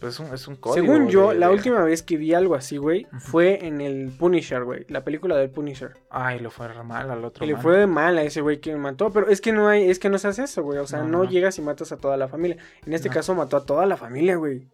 pues, 0.00 0.14
es 0.14 0.20
un, 0.20 0.32
es 0.32 0.46
un 0.46 0.54
código. 0.56 0.86
Según 0.86 1.08
yo, 1.08 1.30
de- 1.30 1.34
la 1.40 1.48
de- 1.48 1.52
última 1.54 1.82
vez 1.82 2.02
que 2.04 2.16
vi 2.16 2.32
algo 2.32 2.54
así, 2.54 2.76
güey, 2.76 3.06
fue 3.18 3.66
en 3.66 3.80
el 3.80 4.10
Punisher, 4.16 4.62
güey. 4.64 4.86
La 4.88 5.02
película 5.04 5.36
del 5.36 5.50
Punisher. 5.50 5.94
Ay, 6.08 6.38
lo 6.38 6.50
fue 6.52 6.68
re 6.68 6.82
mal 6.84 7.10
al 7.10 7.24
otro. 7.24 7.44
Y 7.44 7.48
le 7.48 7.56
fue 7.56 7.86
mal 7.88 8.16
a 8.16 8.22
ese 8.22 8.40
güey 8.40 8.60
que 8.60 8.74
mató. 8.76 9.10
Pero 9.12 9.28
es 9.28 9.40
que 9.40 9.52
no 9.52 9.66
hay, 9.68 9.90
es 9.90 9.98
que 9.98 10.08
no 10.08 10.16
se 10.18 10.28
hace 10.28 10.44
eso, 10.44 10.62
güey. 10.62 10.78
O 10.78 10.86
sea, 10.86 11.00
No, 11.00 11.08
no, 11.08 11.18
no. 11.24 11.30
llegas 11.30 11.58
y 11.58 11.62
matas 11.62 11.90
a 11.92 11.96
toda 11.98 12.16
la 12.16 12.28
familia. 12.28 12.56
En 12.86 12.92
este 12.92 13.10
caso 13.10 13.34
mató 13.34 13.56
a 13.56 13.66
toda 13.66 13.86
la 13.86 13.96
familia, 13.96 14.36
güey. 14.36 14.68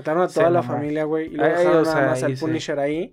Mataron 0.00 0.22
a 0.22 0.28
Se 0.28 0.34
toda 0.40 0.48
la 0.48 0.62
mamó. 0.62 0.74
familia, 0.74 1.04
güey. 1.04 1.26
Y 1.26 1.36
luego 1.36 1.52
Ay, 1.54 1.58
dejaron 1.58 1.86
o 1.86 1.94
nada 1.94 2.06
más 2.06 2.22
al 2.22 2.34
sí. 2.36 2.40
Punisher 2.40 2.78
ahí. 2.78 3.12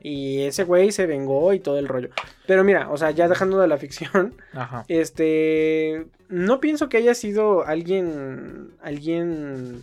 Y 0.00 0.42
ese 0.42 0.62
güey 0.62 0.92
se 0.92 1.06
vengó 1.06 1.52
y 1.52 1.58
todo 1.58 1.80
el 1.80 1.88
rollo. 1.88 2.10
Pero 2.46 2.62
mira, 2.62 2.88
o 2.90 2.96
sea, 2.96 3.10
ya 3.10 3.26
dejando 3.26 3.58
de 3.58 3.66
la 3.66 3.76
ficción. 3.78 4.34
Ajá. 4.52 4.84
Este. 4.86 6.06
No 6.28 6.60
pienso 6.60 6.88
que 6.88 6.98
haya 6.98 7.14
sido 7.14 7.66
alguien. 7.66 8.70
Alguien. 8.80 9.82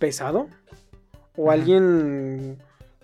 pesado. 0.00 0.48
O 1.36 1.52
alguien. 1.52 2.58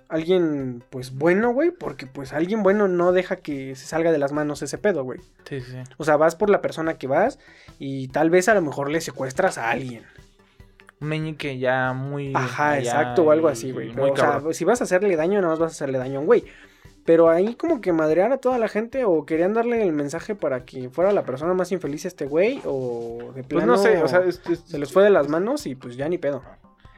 Alguien, 0.08 0.82
pues 0.90 1.16
bueno, 1.16 1.52
güey. 1.52 1.70
Porque, 1.70 2.06
pues, 2.06 2.32
alguien 2.32 2.64
bueno 2.64 2.88
no 2.88 3.12
deja 3.12 3.36
que 3.36 3.76
se 3.76 3.86
salga 3.86 4.10
de 4.10 4.18
las 4.18 4.32
manos 4.32 4.62
ese 4.62 4.78
pedo, 4.78 5.04
güey. 5.04 5.20
Sí, 5.48 5.60
sí, 5.60 5.70
sí. 5.70 5.78
O 5.96 6.04
sea, 6.04 6.16
vas 6.16 6.34
por 6.34 6.50
la 6.50 6.60
persona 6.60 6.98
que 6.98 7.06
vas. 7.06 7.38
Y 7.78 8.08
tal 8.08 8.30
vez 8.30 8.48
a 8.48 8.54
lo 8.54 8.62
mejor 8.62 8.90
le 8.90 9.00
secuestras 9.00 9.58
a 9.58 9.70
alguien. 9.70 10.02
Un 11.00 11.08
meñique 11.08 11.58
ya 11.58 11.92
muy. 11.92 12.32
Ajá, 12.34 12.74
ya 12.74 12.78
exacto, 12.80 13.24
o 13.24 13.30
algo 13.30 13.48
así, 13.48 13.70
güey. 13.72 13.90
O 13.98 14.16
sea, 14.16 14.40
si 14.52 14.64
vas 14.64 14.80
a 14.80 14.84
hacerle 14.84 15.14
daño, 15.16 15.40
nada 15.40 15.48
más 15.52 15.58
vas 15.58 15.72
a 15.72 15.74
hacerle 15.74 15.98
daño 15.98 16.18
a 16.18 16.20
un 16.20 16.26
güey. 16.26 16.44
Pero 17.04 17.28
ahí 17.28 17.54
como 17.54 17.80
que 17.80 17.92
madrear 17.92 18.32
a 18.32 18.38
toda 18.38 18.58
la 18.58 18.66
gente 18.68 19.04
o 19.04 19.24
querían 19.26 19.54
darle 19.54 19.80
el 19.82 19.92
mensaje 19.92 20.34
para 20.34 20.64
que 20.64 20.88
fuera 20.90 21.12
la 21.12 21.22
persona 21.24 21.54
más 21.54 21.70
infeliz 21.70 22.04
este 22.04 22.26
güey 22.26 22.60
o 22.64 23.18
de 23.34 23.44
Pues 23.44 23.46
plano 23.46 23.66
no 23.76 23.78
sé, 23.78 24.02
o 24.02 24.08
sea, 24.08 24.20
es- 24.20 24.42
es- 24.50 24.60
se 24.60 24.78
les 24.78 24.92
fue 24.92 25.04
de 25.04 25.10
las 25.10 25.28
manos 25.28 25.66
y 25.66 25.76
pues 25.76 25.96
ya 25.96 26.08
ni 26.08 26.18
pedo. 26.18 26.42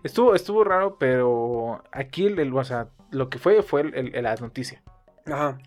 estuvo, 0.02 0.34
estuvo 0.34 0.64
raro, 0.64 0.96
pero 0.98 1.82
aquí 1.92 2.24
el, 2.26 2.38
el- 2.38 2.54
o 2.54 2.64
sea, 2.64 2.88
lo 3.11 3.28
que 3.28 3.38
fue 3.38 3.62
fue 3.62 3.82
el, 3.82 3.94
el- 3.94 4.14
el- 4.14 4.22
la 4.24 4.34
noticia. 4.37 4.82
Ajá. 5.26 5.58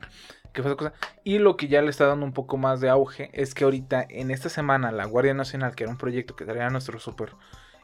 que 0.54 0.62
fue 0.64 0.72
esa 0.72 0.78
cosa. 0.78 0.94
Y 1.24 1.38
lo 1.38 1.56
que 1.56 1.68
ya 1.70 1.82
le 1.82 1.90
está 1.92 2.08
dando 2.08 2.26
un 2.26 2.34
poco 2.34 2.58
más 2.58 2.82
de 2.82 2.90
auge 2.90 3.30
es 3.34 3.54
que 3.54 3.64
ahorita, 3.64 4.06
en 4.10 4.32
esta 4.32 4.50
semana, 4.50 4.92
la 4.92 5.06
Guardia 5.06 5.34
Nacional, 5.36 5.76
que 5.76 5.84
era 5.84 5.92
un 5.92 5.98
proyecto 5.98 6.36
que 6.36 6.44
traía 6.46 6.70
nuestro 6.70 7.00
super, 7.00 7.36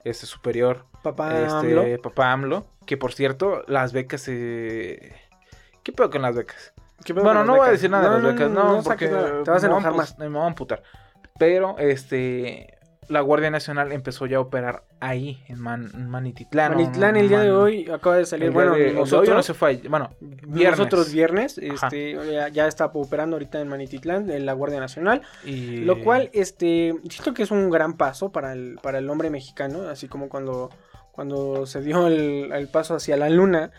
este 0.04 0.26
superior, 0.26 0.86
Papá 1.04 1.40
este, 1.40 1.78
AMLO. 1.78 2.02
papá 2.02 2.32
AMLO, 2.32 2.66
que 2.86 2.98
por 2.98 3.14
cierto, 3.14 3.64
las 3.68 3.94
becas. 3.94 4.26
¿Qué 4.26 5.94
pedo 5.96 6.10
con 6.10 6.22
las 6.22 6.36
becas? 6.36 6.74
¿Qué 7.04 7.14
pedo 7.14 7.24
Bueno, 7.24 7.44
no 7.44 7.58
voy 7.58 7.68
a 7.68 7.72
decir 7.72 7.90
nada 7.90 8.16
de 8.16 8.22
las 8.22 8.34
becas, 8.34 8.52
no, 8.52 8.82
porque 8.84 9.08
te 9.08 9.52
vas 9.52 9.64
a 9.64 9.68
enojar 9.68 9.94
más. 9.94 10.18
Me 10.18 10.28
voy 10.28 10.42
a 10.42 10.48
amputar. 10.48 10.84
Pero, 11.38 11.78
este, 11.78 12.77
la 13.10 13.22
Guardia 13.22 13.50
Nacional 13.50 13.92
empezó 13.92 14.26
ya 14.26 14.38
a 14.38 14.40
operar 14.42 14.84
ahí, 15.00 15.42
en 15.48 15.60
Man- 15.62 15.92
Manititlán. 16.10 16.74
o 16.74 16.76
Manitlán 16.76 17.16
el 17.16 17.30
día 17.30 17.40
de 17.40 17.52
hoy 17.52 17.90
acaba 17.90 18.18
de 18.18 18.26
salir, 18.26 18.48
el 18.48 18.52
bueno, 18.52 18.74
de- 18.76 18.88
hoy 18.90 18.94
nosotros, 18.96 19.36
no 19.36 19.44
se 19.44 19.54
fue, 19.54 19.70
ayer- 19.70 19.90
bueno, 19.90 20.10
viernes. 20.20 20.80
nosotros 20.80 21.12
viernes, 21.14 21.58
este, 21.58 22.18
ya, 22.32 22.50
ya 22.50 22.68
está 22.68 22.86
operando 22.94 23.36
ahorita 23.36 23.62
en 23.62 23.68
Manititlán, 23.70 24.30
en 24.30 24.46
la 24.46 24.54
Guardia 24.54 24.80
Nacional. 24.80 25.22
y... 25.46 25.78
Lo 25.78 26.04
cual, 26.04 26.30
este, 26.34 26.94
siento 27.10 27.34
que 27.34 27.44
es 27.44 27.52
un 27.52 27.70
gran 27.70 27.96
paso 27.98 28.32
para 28.32 28.54
el, 28.54 28.78
para 28.82 28.98
el 28.98 29.10
hombre 29.10 29.30
mexicano, 29.30 29.88
así 29.90 30.08
como 30.08 30.28
cuando, 30.30 30.70
cuando 31.12 31.66
se 31.66 31.82
dio 31.82 32.08
el, 32.08 32.52
el 32.52 32.68
paso 32.68 32.96
hacia 32.96 33.16
la 33.18 33.30
luna. 33.30 33.72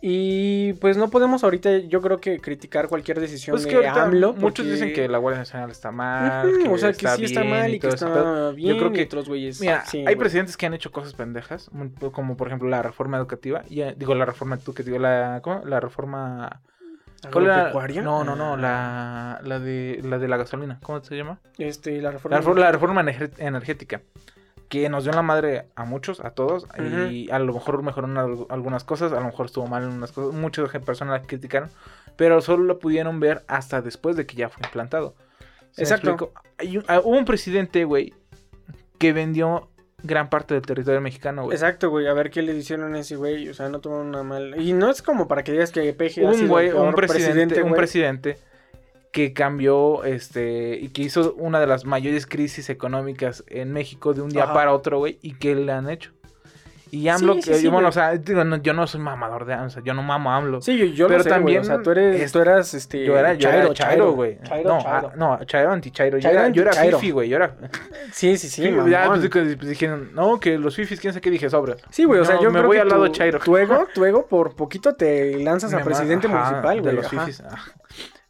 Y 0.00 0.74
pues 0.74 0.96
no 0.96 1.08
podemos 1.10 1.42
ahorita, 1.42 1.78
yo 1.78 2.00
creo 2.00 2.18
que 2.18 2.38
criticar 2.38 2.86
cualquier 2.88 3.18
decisión 3.18 3.54
Pues 3.54 3.66
que 3.66 3.78
de 3.78 3.88
AMLO. 3.88 4.28
muchos 4.34 4.42
porque- 4.42 4.62
dicen 4.62 4.92
que 4.92 5.08
la 5.08 5.18
Guardia 5.18 5.40
Nacional 5.40 5.70
está 5.72 5.90
mal. 5.90 6.48
Que 6.62 6.68
o 6.68 6.78
sea, 6.78 6.92
que 6.92 7.08
sí 7.08 7.24
está 7.24 7.42
mal 7.42 7.74
y 7.74 7.80
que 7.80 7.88
está 7.88 8.50
bien. 8.52 8.74
Yo 8.74 8.78
creo 8.78 8.92
que 8.92 9.02
otros 9.02 9.28
güeyes. 9.28 9.60
Mira, 9.60 9.84
sí, 9.86 9.98
hay 9.98 10.04
güey. 10.04 10.16
presidentes 10.16 10.56
que 10.56 10.66
han 10.66 10.74
hecho 10.74 10.92
cosas 10.92 11.14
pendejas, 11.14 11.68
como 12.12 12.36
por 12.36 12.46
ejemplo 12.46 12.68
la 12.68 12.80
reforma 12.82 13.16
educativa, 13.16 13.62
y, 13.68 13.80
eh, 13.80 13.94
digo 13.98 14.14
la 14.14 14.24
reforma 14.24 14.54
educativa, 14.56 14.98
la, 14.98 15.40
¿cómo? 15.42 15.62
La 15.64 15.80
reforma... 15.80 16.60
No, 17.24 18.22
no, 18.22 18.36
no, 18.36 18.54
Ah, 18.54 18.56
la, 18.56 19.40
la, 19.42 19.58
de, 19.58 20.00
la 20.04 20.18
de 20.18 20.28
la 20.28 20.36
gasolina, 20.36 20.78
¿cómo 20.80 21.02
se 21.02 21.16
llama? 21.16 21.40
Este, 21.58 22.00
la 22.00 22.12
reforma. 22.12 22.36
La, 22.38 22.42
refor- 22.44 22.56
la 22.56 22.70
reforma 22.70 23.02
ener- 23.02 23.32
energética, 23.38 24.02
que 24.68 24.88
nos 24.88 25.04
dio 25.04 25.12
la 25.12 25.22
madre 25.22 25.66
a 25.76 25.84
muchos, 25.84 26.20
a 26.20 26.30
todos, 26.30 26.66
y 27.10 27.30
a 27.30 27.38
lo 27.38 27.52
mejor 27.54 27.82
al- 28.04 28.46
algunas 28.50 28.84
cosas, 28.84 29.12
a 29.12 29.20
lo 29.20 29.26
mejor 29.26 29.46
estuvo 29.46 29.66
mal 29.66 29.82
en 29.84 29.90
unas 29.90 30.12
cosas, 30.12 30.34
muchas 30.38 30.68
personas 30.84 31.20
la 31.22 31.26
criticaron, 31.26 31.70
pero 32.16 32.40
solo 32.40 32.64
lo 32.64 32.78
pudieron 32.78 33.18
ver 33.20 33.44
hasta 33.48 33.80
después 33.80 34.16
de 34.16 34.26
que 34.26 34.36
ya 34.36 34.48
fue 34.48 34.60
implantado. 34.66 35.14
¿Sí 35.72 35.82
me 35.82 35.82
Exacto. 35.84 36.32
Hay 36.58 36.76
un- 36.78 36.84
ah, 36.88 37.00
hubo 37.00 37.16
un 37.16 37.24
presidente, 37.24 37.84
güey, 37.84 38.12
que 38.98 39.12
vendió 39.12 39.68
gran 40.02 40.28
parte 40.28 40.54
del 40.54 40.62
territorio 40.64 41.00
mexicano, 41.00 41.44
güey. 41.44 41.54
Exacto, 41.54 41.90
güey. 41.90 42.06
A 42.06 42.12
ver 42.12 42.30
qué 42.30 42.42
le 42.42 42.54
hicieron 42.54 42.94
a 42.94 43.00
ese 43.00 43.16
güey. 43.16 43.48
O 43.48 43.54
sea, 43.54 43.68
no 43.68 43.80
tuvo 43.80 44.00
una 44.00 44.22
mala. 44.22 44.56
Y 44.58 44.72
no 44.72 44.90
es 44.90 45.02
como 45.02 45.28
para 45.28 45.42
que 45.44 45.52
digas 45.52 45.70
que 45.72 45.92
PG 45.92 46.24
un 46.24 46.46
güey, 46.48 46.70
un 46.70 46.94
presidente, 46.94 47.62
un 47.62 47.74
presidente 47.74 48.38
que 49.12 49.32
cambió, 49.32 50.04
este, 50.04 50.76
y 50.80 50.88
que 50.90 51.02
hizo 51.02 51.34
una 51.34 51.60
de 51.60 51.66
las 51.66 51.84
mayores 51.84 52.26
crisis 52.26 52.68
económicas 52.70 53.44
en 53.48 53.72
México 53.72 54.14
de 54.14 54.22
un 54.22 54.28
día 54.30 54.44
Ajá. 54.44 54.54
para 54.54 54.72
otro, 54.72 54.98
güey, 54.98 55.18
y 55.22 55.34
que 55.34 55.54
le 55.54 55.72
han 55.72 55.88
hecho. 55.88 56.12
Y 56.90 57.06
AMLO, 57.08 57.34
Sí, 57.34 57.42
sí, 57.42 57.50
que- 57.50 57.56
sí, 57.58 57.64
bueno, 57.68 57.80
güey. 57.80 57.88
o 57.90 57.92
sea, 57.92 58.16
digo, 58.16 58.44
no, 58.44 58.56
yo 58.62 58.72
no 58.72 58.86
soy 58.86 59.00
mamador 59.00 59.44
de 59.44 59.52
AMLO, 59.52 59.66
o 59.66 59.70
sea, 59.70 59.82
yo 59.84 59.92
no 59.92 60.02
mamo 60.02 60.30
a 60.32 60.36
AMLO. 60.36 60.62
Sí, 60.62 60.74
yo, 60.78 60.86
yo 60.86 61.06
Pero 61.06 61.18
lo 61.18 61.24
sé, 61.24 61.28
güey, 61.28 61.38
también 61.40 61.60
O 61.60 61.64
sea, 61.64 61.82
tú 61.82 61.90
eres, 61.90 62.18
es- 62.22 62.32
tú 62.32 62.38
eras, 62.38 62.72
este... 62.72 63.04
yo 63.04 63.18
era, 63.18 63.34
yo 63.34 63.50
era 63.50 63.70
Chairo, 63.74 64.12
güey. 64.12 64.38
Chairo, 64.42 64.70
no, 64.70 64.82
Chairo. 64.82 65.08
ah, 65.08 65.14
no, 65.14 65.44
Chairo 65.44 65.70
anti-Chairo. 65.72 66.16
Yo 66.16 66.22
Chairo 66.22 66.40
era, 66.40 66.48
yo 66.48 66.62
era. 66.62 66.72
Fifi, 66.72 67.10
güey. 67.10 67.28
Yo 67.28 67.36
era. 67.36 67.54
Sí, 68.12 68.38
sí, 68.38 68.48
sí, 68.48 68.70
mamón. 68.70 68.90
ya, 68.90 69.06
pues, 69.06 69.28
pues, 69.28 69.68
dijeron, 69.68 70.12
no, 70.14 70.40
que 70.40 70.56
los 70.56 70.74
Fifis, 70.76 70.98
quién 70.98 71.12
sabe 71.12 71.20
qué 71.20 71.30
dije 71.30 71.50
sobre. 71.50 71.76
Sí, 71.90 72.04
güey, 72.04 72.20
o 72.20 72.24
sea, 72.24 72.36
No, 72.36 72.42
yo 72.44 72.50
me 72.50 72.58
creo 72.60 72.66
voy 72.68 72.76
que 72.78 72.80
al 72.80 72.88
lado 72.88 73.04
tu, 73.04 73.12
Chairo. 73.12 73.38
Tu 73.40 73.56
ego, 73.58 73.86
tu 73.94 74.04
ego 74.06 74.26
por 74.26 74.56
poquito 74.56 74.94
te 74.94 75.38
lanzas 75.40 75.74
a 75.74 75.80
presidente 75.84 76.26
ajá, 76.26 76.36
municipal, 76.36 76.80
güey. 76.80 76.94
De 76.96 77.02
los 77.02 77.08
fifis. 77.10 77.42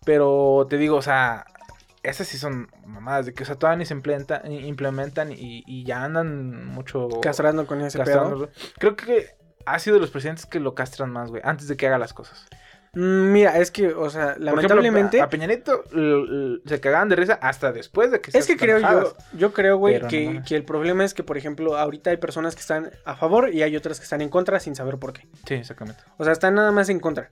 Pero 0.05 0.67
te 0.69 0.77
digo, 0.79 0.97
o 0.97 1.03
sea, 1.03 1.45
esas 2.03 2.27
sí 2.27 2.39
son 2.39 2.69
mamadas 2.87 3.27
de 3.27 3.35
que, 3.35 3.43
o 3.43 3.47
sea, 3.47 3.57
todavía 3.57 3.79
ni 3.79 3.85
se 3.87 3.95
implementa- 3.95 4.43
implementan 4.49 5.33
y, 5.33 5.65
y 5.67 5.85
ya 5.85 6.05
andan 6.05 6.67
mucho 6.67 7.09
Castrando 7.21 7.67
con 7.67 7.81
ese 7.83 7.99
pedo. 7.99 8.21
castrando. 8.21 8.51
Creo 8.79 8.97
que 8.97 9.27
ha 9.67 9.79
sido 9.79 9.95
de 9.97 10.01
los 10.01 10.11
presidentes 10.11 10.47
que 10.47 10.61
lo 10.61 10.75
castran 10.75 11.11
más, 11.11 11.31
güey, 11.31 11.43
antes 11.45 11.69
de 11.69 11.77
que 11.77 11.87
haga 11.87 11.99
las 11.99 12.15
cosas. 12.15 12.47
Mm, 12.95 13.33
Mira, 13.33 13.59
es 13.59 13.71
que, 13.71 13.89
o 13.89 14.09
sea, 14.09 14.35
lamentablemente... 14.39 15.19
ejemplo, 15.19 15.25
a 15.25 15.29
Peña 15.29 15.47
Nieto 15.47 15.85
l- 15.93 16.23
l- 16.55 16.59
se 16.65 16.81
cagaban 16.81 17.11
de 17.11 17.17
risa 17.17 17.35
hasta 17.43 17.71
después 17.71 18.11
de 18.11 18.23
que 18.23 18.31
se 18.31 18.39
Es 18.39 18.47
que 18.47 18.57
creo 18.57 18.79
yo, 18.79 19.15
yo 19.35 19.53
creo, 19.53 19.77
güey, 19.77 20.01
no 20.01 20.09
que, 20.09 20.41
que 20.47 20.57
el 20.57 20.65
problema 20.65 21.05
es 21.05 21.13
que, 21.13 21.23
por 21.23 21.37
ejemplo, 21.37 21.77
ahorita 21.77 22.09
hay 22.09 22.17
personas 22.17 22.55
que 22.55 22.63
están 22.63 22.91
a 23.05 23.15
favor 23.15 23.53
y 23.53 23.63
hay 23.63 23.77
otras 23.77 23.99
que 23.99 24.05
están 24.05 24.23
en 24.23 24.31
contra 24.31 24.59
sin 24.59 24.75
saber 24.75 24.97
por 24.97 25.13
qué. 25.13 25.29
Sí, 25.47 25.55
exactamente. 25.55 26.01
O 26.17 26.25
sea, 26.25 26.33
están 26.33 26.55
nada 26.55 26.73
más 26.73 26.89
en 26.89 26.99
contra. 26.99 27.29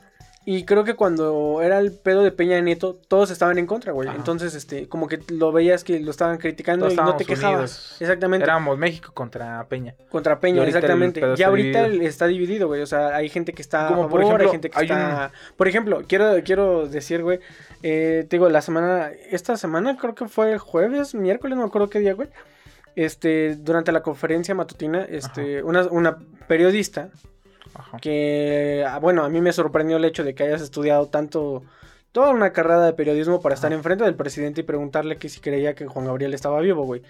Y 0.49 0.65
creo 0.65 0.85
que 0.85 0.95
cuando 0.95 1.61
era 1.61 1.81
el 1.81 1.91
pedo 1.91 2.23
de 2.23 2.31
Peña 2.31 2.61
Nieto, 2.61 2.95
todos 3.09 3.33
estaban 3.33 3.59
en 3.59 3.67
contra, 3.67 3.91
güey. 3.91 4.09
Ajá. 4.09 4.17
Entonces, 4.17 4.55
este, 4.55 4.89
como 4.89 5.09
que 5.09 5.19
lo 5.29 5.51
veías 5.51 5.83
que 5.83 5.99
lo 5.99 6.13
estaban 6.13 6.39
criticando 6.39 6.87
Todos 6.87 6.95
y 6.95 6.97
no 6.99 7.17
te 7.17 7.25
quejabas. 7.25 7.55
unidos. 7.57 7.97
Exactamente. 8.01 8.45
Éramos 8.45 8.79
México 8.79 9.11
contra 9.13 9.67
Peña. 9.67 9.97
Contra 10.09 10.39
Peña, 10.39 10.63
exactamente. 10.63 11.21
Ya 11.37 11.49
ahorita 11.49 11.83
dividido. 11.83 12.09
está 12.09 12.29
dividido, 12.29 12.69
güey. 12.69 12.81
O 12.81 12.87
sea, 12.87 13.17
hay 13.17 13.29
gente 13.29 13.55
que 13.55 13.61
está 13.61 13.89
Como 13.89 14.05
a 14.05 14.09
por 14.09 14.21
favor, 14.21 14.41
ejemplo, 14.41 14.45
hay 14.45 14.53
gente 14.53 14.71
que 14.71 14.79
hay 14.79 14.85
está... 14.85 15.33
Por 15.57 15.67
ejemplo, 15.67 16.05
quiero, 16.07 16.37
quiero 16.45 16.87
decir, 16.87 17.25
güey, 17.25 17.41
eh, 17.83 18.25
te 18.29 18.37
digo, 18.37 18.49
la 18.49 18.63
semana, 18.63 19.11
esta 19.29 19.57
semana 19.57 19.97
creo 19.97 20.15
que 20.15 20.29
fue 20.29 20.59
jueves, 20.59 21.17
miércoles, 21.17 21.57
no 21.57 21.65
me 21.65 21.69
acuerdo 21.69 21.91
qué 21.91 21.99
día, 21.99 22.15
güey. 22.15 22.29
Este, 22.95 23.57
durante 23.57 23.91
la 23.91 24.05
conferencia 24.05 24.55
matutina, 24.55 25.03
este, 25.03 25.65
una, 25.65 25.89
una 25.89 26.19
periodista 26.47 27.11
Ajá. 27.79 27.99
que, 27.99 28.85
ah, 28.89 28.99
bueno, 28.99 29.25
a 29.25 29.29
mí 29.29 29.41
me 29.41 29.53
sorprendió 29.53 29.99
el 29.99 30.05
hecho 30.05 30.25
de 30.25 30.35
que 30.35 30.45
hayas 30.45 30.63
estudiado 30.63 31.09
tanto, 31.09 31.63
toda 32.13 32.31
una 32.31 32.53
carrera 32.53 32.85
de 32.85 32.93
periodismo 32.95 33.41
para 33.41 33.55
estar 33.55 33.73
enfrente 33.73 34.05
del 34.05 34.15
presidente 34.15 34.63
y 34.63 34.65
preguntarle 34.65 35.19
que 35.19 35.29
si 35.29 35.41
creía 35.41 35.75
que 35.75 35.87
Juan 35.87 36.07
Gabriel 36.07 36.35
estaba 36.35 36.61
vivo, 36.61 36.85
güey. 36.85 37.03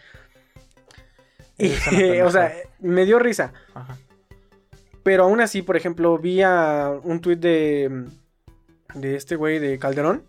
Y, 1.58 1.70
o 2.20 2.30
sea, 2.30 2.52
me 2.80 3.04
dio 3.04 3.18
risa. 3.18 3.52
Ajá. 3.74 3.96
Pero 5.06 5.22
aún 5.22 5.40
así, 5.40 5.62
por 5.62 5.76
ejemplo, 5.76 6.18
vi 6.18 6.42
a 6.42 6.92
un 7.04 7.20
tuit 7.20 7.38
de, 7.38 8.06
de 8.94 9.14
este 9.14 9.36
güey 9.36 9.60
de 9.60 9.78
Calderón 9.78 10.24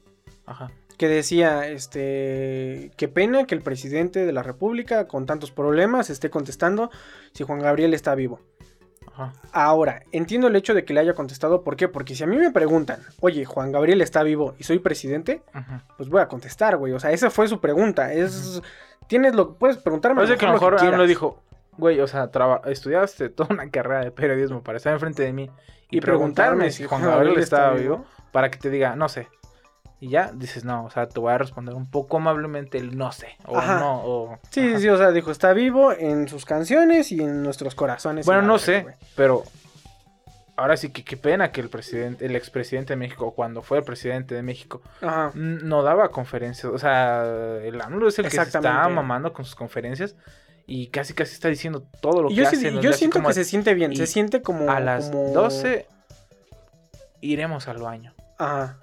Ajá. 0.45 0.69
que 0.99 1.07
decía, 1.07 1.67
este, 1.67 2.91
qué 2.95 3.07
pena 3.07 3.47
que 3.47 3.55
el 3.55 3.63
presidente 3.63 4.23
de 4.23 4.31
la 4.31 4.43
República 4.43 5.07
con 5.07 5.25
tantos 5.25 5.49
problemas 5.49 6.11
esté 6.11 6.29
contestando 6.29 6.91
si 7.33 7.43
Juan 7.43 7.59
Gabriel 7.59 7.95
está 7.95 8.13
vivo. 8.13 8.39
Ajá. 9.13 9.33
Ahora, 9.51 10.03
entiendo 10.11 10.47
el 10.47 10.55
hecho 10.55 10.73
de 10.73 10.85
que 10.85 10.93
le 10.93 10.99
haya 10.99 11.13
contestado, 11.13 11.63
¿por 11.63 11.75
qué? 11.75 11.87
Porque 11.87 12.15
si 12.15 12.23
a 12.23 12.27
mí 12.27 12.37
me 12.37 12.51
preguntan, 12.51 12.99
oye, 13.19 13.45
Juan 13.45 13.71
Gabriel 13.71 14.01
está 14.01 14.23
vivo 14.23 14.53
y 14.59 14.63
soy 14.63 14.79
presidente, 14.79 15.41
Ajá. 15.53 15.83
pues 15.97 16.09
voy 16.09 16.21
a 16.21 16.27
contestar, 16.27 16.77
güey. 16.77 16.93
O 16.93 16.99
sea, 16.99 17.11
esa 17.11 17.29
fue 17.29 17.47
su 17.47 17.59
pregunta. 17.59 18.13
Es, 18.13 18.61
tienes 19.07 19.33
lo, 19.35 19.55
puedes 19.55 19.77
preguntarme. 19.77 20.21
Parece 20.21 20.37
que 20.37 20.45
a 20.45 20.49
lo 20.49 20.53
mejor 20.55 20.75
quieras. 20.75 21.07
dijo, 21.07 21.41
güey, 21.77 21.99
o 21.99 22.07
sea, 22.07 22.29
traba- 22.31 22.61
estudiaste 22.65 23.29
toda 23.29 23.49
una 23.53 23.69
carrera 23.69 24.01
de 24.03 24.11
periodismo 24.11 24.61
para 24.63 24.77
estar 24.77 24.93
enfrente 24.93 25.23
de 25.23 25.33
mí 25.33 25.49
y, 25.89 25.97
Y 25.97 26.01
preguntarme 26.01 26.65
preguntarme 26.65 26.71
si 26.71 26.83
Juan 26.85 27.01
Gabriel 27.01 27.17
Gabriel 27.27 27.43
estaba 27.43 27.73
vivo. 27.73 28.05
para 28.31 28.51
que 28.51 28.57
te 28.59 28.69
diga, 28.69 28.95
no 28.95 29.07
sé. 29.09 29.27
Y 29.99 30.09
ya 30.09 30.31
dices, 30.33 30.63
no, 30.63 30.85
o 30.85 30.89
sea, 30.91 31.07
te 31.09 31.19
voy 31.19 31.33
a 31.33 31.39
responder 31.39 31.73
un 31.73 31.89
poco 31.89 32.17
amablemente 32.17 32.77
el 32.77 32.95
no 32.97 33.11
sé. 33.11 33.29
O 33.45 33.57
Ajá. 33.57 33.79
no, 33.79 34.01
o. 34.05 34.39
Sí, 34.51 34.69
ajá. 34.69 34.79
sí, 34.79 34.89
o 34.89 34.97
sea, 34.97 35.11
dijo, 35.11 35.31
está 35.31 35.53
vivo 35.53 35.91
en 35.91 36.27
sus 36.27 36.45
canciones 36.45 37.11
y 37.11 37.19
en 37.21 37.41
nuestros 37.41 37.73
corazones. 37.73 38.25
Bueno, 38.27 38.43
no 38.43 38.59
sé, 38.59 38.85
pero 39.15 39.43
ahora 40.55 40.77
sí 40.77 40.89
que 40.91 41.03
qué 41.03 41.17
pena 41.17 41.51
que 41.51 41.61
el 41.61 41.69
presidente, 41.69 42.25
el 42.27 42.35
expresidente 42.35 42.93
de 42.93 42.97
México, 42.97 43.31
cuando 43.33 43.63
fue 43.63 43.79
el 43.79 43.83
presidente 43.83 44.35
de 44.35 44.43
México, 44.43 44.81
Ajá. 45.01 45.31
no 45.33 45.81
daba 45.81 46.09
conferencias. 46.09 46.71
O 46.71 46.77
sea, 46.77 47.23
el 47.63 47.81
AMLO 47.81 48.07
es 48.07 48.19
el 48.19 48.25
que 48.25 48.31
se 48.31 48.41
está 48.43 48.87
mamando 48.89 49.33
con 49.33 49.45
sus 49.45 49.55
conferencias 49.55 50.15
y 50.67 50.87
casi 50.89 51.13
casi 51.15 51.33
está 51.33 51.47
diciendo 51.47 51.83
todo 52.01 52.21
lo 52.21 52.29
Y 52.29 52.35
que 52.35 52.41
yo, 52.41 52.47
hace. 52.47 52.57
sí- 52.57 52.79
yo 52.81 52.93
siento 52.93 53.23
que 53.23 53.33
se 53.33 53.43
siente 53.45 53.73
bien, 53.73 53.95
se 53.95 54.05
siente 54.05 54.41
como... 54.43 54.69
a 54.69 54.79
las 54.79 55.09
como- 55.09 55.29
12 55.31 55.87
iremos 57.21 57.67
al 57.67 57.77
baño. 57.79 58.13
Ajá. 58.37 58.77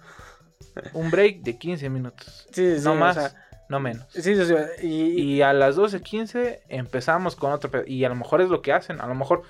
Un 0.93 1.11
break 1.11 1.41
de 1.43 1.57
15 1.59 1.89
minutos. 1.91 2.47
Sí, 2.53 2.79
sí, 2.79 2.85
no 2.85 2.93
o 2.93 2.95
más, 2.97 3.15
sea, 3.17 3.35
no 3.69 3.81
menos. 3.81 4.07
sí, 4.11 4.23
sí, 4.23 4.37
sí, 4.45 4.55
y, 4.87 5.35
Y 5.37 5.43
a 5.43 5.53
las 5.53 5.77
12.15 5.77 6.61
empezamos 6.69 7.37
con 7.37 7.53
otro 7.53 7.71
pedo. 7.71 7.85
Y 7.87 8.05
a 8.05 8.09
lo 8.09 8.15
mejor 8.17 8.41
es 8.41 8.49
lo 8.49 8.63
que 8.63 8.73
hacen. 8.73 9.01
A 9.01 9.07
lo 9.07 9.15
mejor 9.15 9.43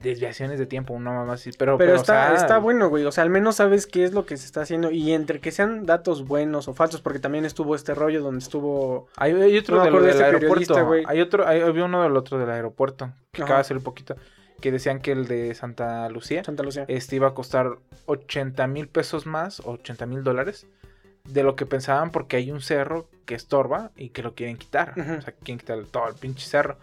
desviaciones 0.00 0.58
de 0.58 0.66
tiempo, 0.66 0.92
una 0.92 1.10
más 1.24 1.40
así. 1.40 1.50
Pero, 1.58 1.78
pero, 1.78 1.88
pero, 1.88 1.92
o 1.92 1.96
está, 1.96 2.28
sea, 2.28 2.36
está 2.36 2.58
bueno, 2.58 2.88
güey. 2.88 3.04
O 3.04 3.12
sea, 3.12 3.24
al 3.24 3.30
menos 3.30 3.56
sabes 3.56 3.86
qué 3.86 4.04
es 4.04 4.12
lo 4.12 4.26
que 4.26 4.36
se 4.36 4.46
está 4.46 4.60
haciendo. 4.62 4.90
Y 4.90 5.12
entre 5.12 5.40
que 5.40 5.50
sean 5.50 5.86
datos 5.86 6.26
buenos 6.26 6.68
o 6.68 6.74
falsos, 6.74 7.00
porque 7.00 7.18
también 7.18 7.44
estuvo 7.44 7.74
este 7.74 7.94
rollo 7.94 8.22
donde 8.22 8.40
estuvo. 8.40 9.08
Hay, 9.16 9.32
hay 9.32 9.56
otro 9.56 9.76
No 9.78 9.84
de 9.84 9.90
lo 9.90 10.00
del 10.00 10.10
este 10.10 10.24
aeropuerto. 10.24 10.86
güey. 10.86 11.04
Hay 11.06 11.20
otro, 11.20 11.46
hay, 11.46 11.60
había 11.60 11.84
uno 11.84 12.02
del 12.02 12.16
otro 12.16 12.38
del 12.38 12.50
aeropuerto. 12.50 13.12
Que 13.32 13.42
Ajá. 13.42 13.44
acaba 13.44 13.58
de 13.58 13.64
salir 13.64 13.82
poquito. 13.82 14.16
Que 14.60 14.72
decían 14.72 15.00
que 15.00 15.12
el 15.12 15.26
de 15.26 15.54
Santa 15.54 16.08
Lucía 16.08 16.42
Santa 16.42 16.62
Lucía. 16.62 16.84
este 16.88 17.16
iba 17.16 17.28
a 17.28 17.34
costar 17.34 17.78
80 18.06 18.66
mil 18.66 18.88
pesos 18.88 19.26
más, 19.26 19.60
80 19.64 20.06
mil 20.06 20.22
dólares, 20.24 20.66
de 21.24 21.42
lo 21.42 21.56
que 21.56 21.66
pensaban 21.66 22.10
porque 22.10 22.36
hay 22.36 22.50
un 22.50 22.60
cerro 22.60 23.08
que 23.26 23.34
estorba 23.34 23.90
y 23.96 24.10
que 24.10 24.22
lo 24.22 24.34
quieren 24.34 24.56
quitar. 24.56 24.94
O 24.98 25.20
sea, 25.22 25.34
quieren 25.42 25.58
quitar 25.58 25.84
todo 25.84 26.08
el 26.08 26.14
pinche 26.14 26.46
cerro. 26.46 26.78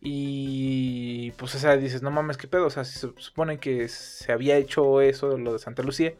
Y 0.00 1.32
pues, 1.32 1.54
o 1.54 1.58
sea, 1.58 1.76
dices, 1.76 2.02
no 2.02 2.10
mames, 2.10 2.36
qué 2.36 2.48
pedo. 2.48 2.66
O 2.66 2.70
sea, 2.70 2.84
se 2.84 3.12
supone 3.16 3.58
que 3.58 3.88
se 3.88 4.32
había 4.32 4.56
hecho 4.56 5.00
eso, 5.00 5.36
lo 5.36 5.52
de 5.52 5.58
Santa 5.58 5.82
Lucía, 5.82 6.14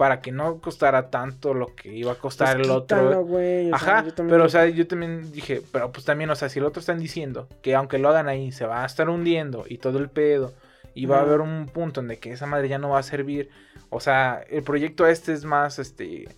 para 0.00 0.22
que 0.22 0.32
no 0.32 0.62
costara 0.62 1.10
tanto 1.10 1.52
lo 1.52 1.76
que 1.76 1.92
iba 1.92 2.12
a 2.12 2.14
costar 2.14 2.56
Pues 2.56 2.66
el 2.66 2.72
quítalo, 2.80 3.06
otro. 3.10 3.24
güey, 3.26 3.70
o 3.70 3.76
sea, 3.78 3.98
Ajá, 3.98 4.04
pero 4.16 4.44
o 4.46 4.48
sea, 4.48 4.64
yo 4.64 4.86
también 4.86 5.30
dije, 5.30 5.60
pero 5.72 5.92
pues 5.92 6.06
también, 6.06 6.30
o 6.30 6.34
sea, 6.34 6.48
si 6.48 6.58
el 6.58 6.64
otro 6.64 6.80
están 6.80 6.98
diciendo 6.98 7.48
que 7.60 7.74
aunque 7.74 7.98
lo 7.98 8.08
hagan 8.08 8.26
ahí 8.26 8.50
se 8.50 8.64
va 8.64 8.82
a 8.82 8.86
estar 8.86 9.10
hundiendo 9.10 9.66
y 9.68 9.76
todo 9.76 9.98
el 9.98 10.08
pedo 10.08 10.54
y 10.94 11.04
va 11.04 11.18
a 11.18 11.20
haber 11.20 11.42
un 11.42 11.66
punto 11.66 12.00
en 12.00 12.08
de 12.08 12.18
que 12.18 12.32
esa 12.32 12.46
madre 12.46 12.66
ya 12.70 12.78
no 12.78 12.88
va 12.88 12.98
a 12.98 13.02
servir, 13.02 13.50
o 13.90 14.00
sea, 14.00 14.42
el 14.48 14.62
proyecto 14.62 15.06
este 15.06 15.34
es 15.34 15.44
más, 15.44 15.78
este, 15.78 16.34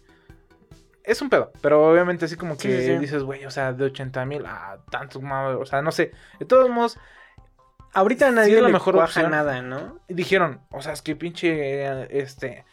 es 1.04 1.22
un 1.22 1.30
pedo, 1.30 1.52
pero 1.60 1.88
obviamente 1.88 2.24
así 2.24 2.34
como 2.34 2.56
que 2.58 2.62
Sí, 2.80 2.80
sí, 2.80 2.92
sí. 2.94 2.98
dices, 2.98 3.22
güey, 3.22 3.44
o 3.44 3.50
sea, 3.52 3.72
de 3.72 3.84
80 3.84 4.24
mil 4.24 4.44
a 4.44 4.78
tanto, 4.90 5.20
madre, 5.20 5.54
o 5.54 5.66
sea, 5.66 5.82
no 5.82 5.92
sé, 5.92 6.10
de 6.40 6.46
todos 6.46 6.68
modos, 6.68 6.98
Ahorita 7.94 8.28
sí 8.30 8.34
nadie 8.34 8.60
la 8.60 8.66
le 8.66 8.72
mejor 8.72 8.94
cuaja 8.94 9.20
opción. 9.20 9.30
nada, 9.30 9.62
¿no? 9.62 10.00
dijeron, 10.08 10.62
o 10.72 10.82
sea, 10.82 10.94
es 10.94 11.00
que 11.02 11.14
pinche, 11.14 12.18
este... 12.20 12.64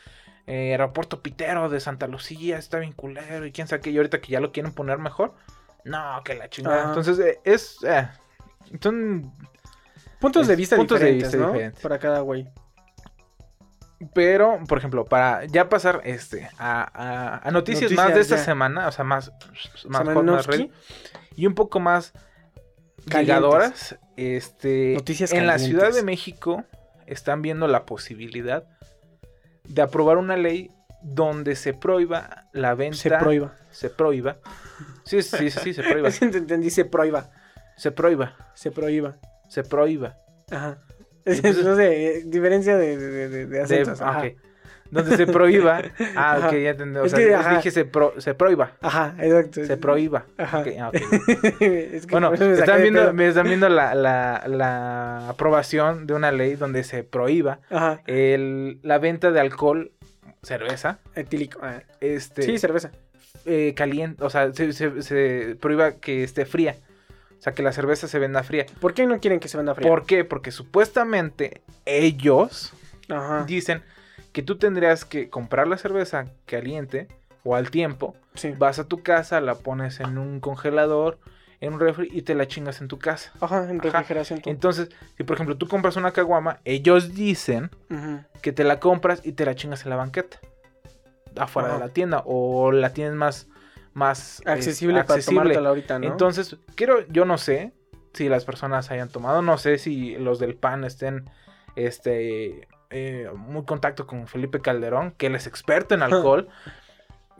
eh, 0.49 0.71
aeropuerto 0.71 1.21
pitero 1.21 1.69
de 1.69 1.79
Santa 1.79 2.07
Lucía 2.07 2.57
está 2.57 2.79
bien 2.79 2.93
culero 2.93 3.45
y 3.45 3.51
quién 3.51 3.67
sabe 3.67 3.81
qué, 3.81 3.91
y 3.91 3.97
ahorita 3.97 4.19
que 4.19 4.31
ya 4.31 4.39
lo 4.39 4.51
quieren 4.51 4.73
poner 4.73 4.97
mejor, 4.97 5.33
no, 5.85 6.21
que 6.25 6.33
la 6.35 6.49
chingada. 6.49 6.89
Entonces, 6.89 7.19
eh, 7.19 7.39
es. 7.43 7.77
eh, 7.83 8.07
son. 8.81 9.31
Puntos 10.19 10.47
de 10.47 10.55
vista 10.57 10.75
puntos 10.75 10.99
de 10.99 11.05
diferentes, 11.13 11.31
vista 11.31 11.45
¿no? 11.45 11.53
diferentes. 11.53 11.81
Para 11.81 11.97
cada 11.99 12.19
güey. 12.21 12.47
Pero, 14.13 14.59
por 14.67 14.77
ejemplo, 14.77 15.05
para 15.05 15.45
ya 15.45 15.67
pasar 15.67 16.01
este 16.05 16.49
a, 16.57 16.81
a- 16.93 17.47
a 17.47 17.51
noticias, 17.51 17.91
más 17.91 18.13
de 18.13 18.21
esta 18.21 18.37
ya. 18.37 18.43
semana, 18.43 18.87
o 18.87 18.91
sea, 18.93 19.03
más, 19.03 19.31
más, 19.87 20.07
hot, 20.07 20.23
más 20.23 20.47
y 21.35 21.45
un 21.45 21.53
poco 21.53 21.79
más 21.81 22.13
Calientes. 23.09 23.11
llegadoras, 23.27 23.99
este, 24.15 24.93
Noticias 24.95 25.33
en 25.33 25.47
la. 25.47 25.59
Ciudad 25.59 25.93
de 25.93 26.03
México 26.03 26.63
están 27.07 27.41
viendo 27.41 27.67
la 27.67 27.85
posibilidad 27.85 28.65
de 29.69 29.81
aprobar 29.81 30.17
una 30.17 30.35
ley 30.37 30.69
donde 31.01 31.55
se 31.55 31.73
prohíba 31.73 32.47
la 32.51 32.75
venta, 32.75 32.97
Se 32.97 33.09
prohíba. 33.09 33.55
se 33.71 33.89
prohíba, 33.89 34.37
sí, 35.05 35.21
sí, 35.21 35.49
sí, 35.49 35.59
sí, 35.61 35.73
se 35.73 35.83
prohíba, 35.83 36.07
Es 36.09 36.19
que 36.19 36.27
te 36.27 36.37
entendí, 36.39 36.69
se 36.69 36.83
prohíba. 36.85 37.31
se 37.77 37.91
prohíba, 37.91 38.35
Se 38.55 38.71
prohíba. 38.71 39.17
se 39.47 39.63
prohíba. 39.63 40.17
Ajá. 40.51 40.79
Entonces- 41.25 41.63
no 41.65 41.75
sé, 41.75 42.17
eh, 42.17 42.23
diferencia 42.25 42.77
de, 42.77 42.97
de, 42.97 43.29
de, 43.29 43.45
de 43.47 43.61
acentos. 43.61 44.01
ajá. 44.01 44.23
Donde 44.91 45.15
se 45.17 45.27
prohíba. 45.27 45.81
Ah, 46.15 46.33
Ajá. 46.37 46.47
ok, 46.47 46.53
ya 46.53 46.69
entendí. 46.71 46.99
O 46.99 47.05
Es 47.05 47.11
sea, 47.11 47.19
que, 47.19 47.35
ajá. 47.35 47.55
dije 47.57 47.71
se, 47.71 47.85
pro- 47.85 48.13
se 48.19 48.33
prohíba. 48.33 48.71
Ajá, 48.81 49.15
exacto. 49.19 49.63
Se 49.65 49.77
prohíba. 49.77 50.25
Ajá. 50.37 50.59
Ok, 50.59 50.67
ah, 50.79 50.87
ok. 50.89 50.95
Es 51.61 52.05
que 52.05 52.11
Bueno, 52.11 52.31
me 52.31 52.53
están 52.53 52.81
viendo, 52.81 53.13
me 53.13 53.27
están 53.27 53.45
viendo 53.47 53.69
la, 53.69 53.93
la, 53.93 54.43
la 54.47 55.29
aprobación 55.29 56.07
de 56.07 56.13
una 56.15 56.31
ley 56.31 56.55
donde 56.55 56.83
se 56.83 57.03
prohíba 57.03 57.59
Ajá. 57.69 58.01
el, 58.07 58.79
la 58.81 58.97
venta 58.97 59.31
de 59.31 59.39
alcohol, 59.39 59.91
cerveza, 60.41 60.99
Etílico. 61.15 61.59
ah. 61.61 61.81
este, 62.01 62.41
Sí, 62.43 62.57
cerveza. 62.57 62.91
eh, 63.45 63.73
caliente, 63.75 64.23
o 64.23 64.29
sea, 64.29 64.51
se, 64.53 64.73
se- 64.73 65.01
se 65.03 65.55
prohíba 65.59 65.93
que 65.93 66.23
esté 66.23 66.45
fría. 66.45 66.75
O 67.37 67.41
sea, 67.41 67.53
que 67.53 67.63
la 67.63 67.71
cerveza 67.71 68.07
se 68.09 68.19
venda 68.19 68.43
fría. 68.43 68.65
¿Por 68.81 68.93
qué 68.93 69.05
no 69.05 69.19
quieren 69.21 69.39
que 69.39 69.47
se 69.47 69.55
venda 69.55 69.73
fría? 69.73 69.87
¿Por 69.87 70.05
qué? 70.05 70.25
Porque 70.25 70.51
supuestamente 70.51 71.61
ellos 71.85 72.73
Ajá. 73.07 73.45
dicen 73.45 73.81
que 74.31 74.43
tú 74.43 74.57
tendrías 74.57 75.05
que 75.05 75.29
comprar 75.29 75.67
la 75.67 75.77
cerveza 75.77 76.25
caliente 76.45 77.07
o 77.43 77.55
al 77.55 77.71
tiempo, 77.71 78.15
Sí. 78.35 78.53
vas 78.57 78.79
a 78.79 78.83
tu 78.87 79.01
casa, 79.01 79.41
la 79.41 79.55
pones 79.55 79.99
en 79.99 80.17
un 80.17 80.39
congelador, 80.39 81.17
en 81.61 81.73
un 81.73 81.79
refri 81.79 82.07
y 82.11 82.21
te 82.21 82.35
la 82.35 82.47
chingas 82.47 82.79
en 82.81 82.87
tu 82.87 82.99
casa. 82.99 83.31
Ajá, 83.41 83.69
en 83.69 83.79
refrigeración. 83.79 84.41
Entonces, 84.45 84.89
si 85.17 85.23
por 85.23 85.35
ejemplo 85.35 85.57
tú 85.57 85.67
compras 85.67 85.95
una 85.95 86.11
caguama, 86.11 86.59
ellos 86.65 87.13
dicen 87.15 87.69
que 88.41 88.51
te 88.53 88.63
la 88.63 88.79
compras 88.79 89.21
y 89.25 89.31
te 89.33 89.45
la 89.45 89.55
chingas 89.55 89.83
en 89.83 89.89
la 89.89 89.95
banqueta, 89.97 90.39
afuera 91.37 91.73
de 91.73 91.79
la 91.79 91.89
tienda, 91.89 92.23
o 92.25 92.71
la 92.71 92.93
tienes 92.93 93.13
más, 93.13 93.47
más 93.93 94.41
eh, 94.45 94.51
Accesible 94.51 94.93
para 95.03 95.13
accesible. 95.15 95.39
tomártela 95.41 95.69
ahorita, 95.69 95.99
¿no? 95.99 96.07
Entonces, 96.07 96.55
quiero, 96.75 97.05
yo 97.07 97.25
no 97.25 97.37
sé 97.37 97.73
si 98.13 98.29
las 98.29 98.45
personas 98.45 98.89
hayan 98.91 99.09
tomado, 99.09 99.41
no 99.41 99.57
sé 99.57 99.77
si 99.77 100.15
los 100.15 100.39
del 100.39 100.55
PAN 100.55 100.83
estén, 100.83 101.29
este, 101.75 102.67
eh, 102.89 103.29
muy 103.35 103.63
contacto 103.65 104.07
con 104.07 104.27
Felipe 104.27 104.61
Calderón, 104.61 105.11
que 105.17 105.27
él 105.27 105.35
es 105.35 105.47
experto 105.47 105.93
en 105.95 106.01
alcohol, 106.01 106.47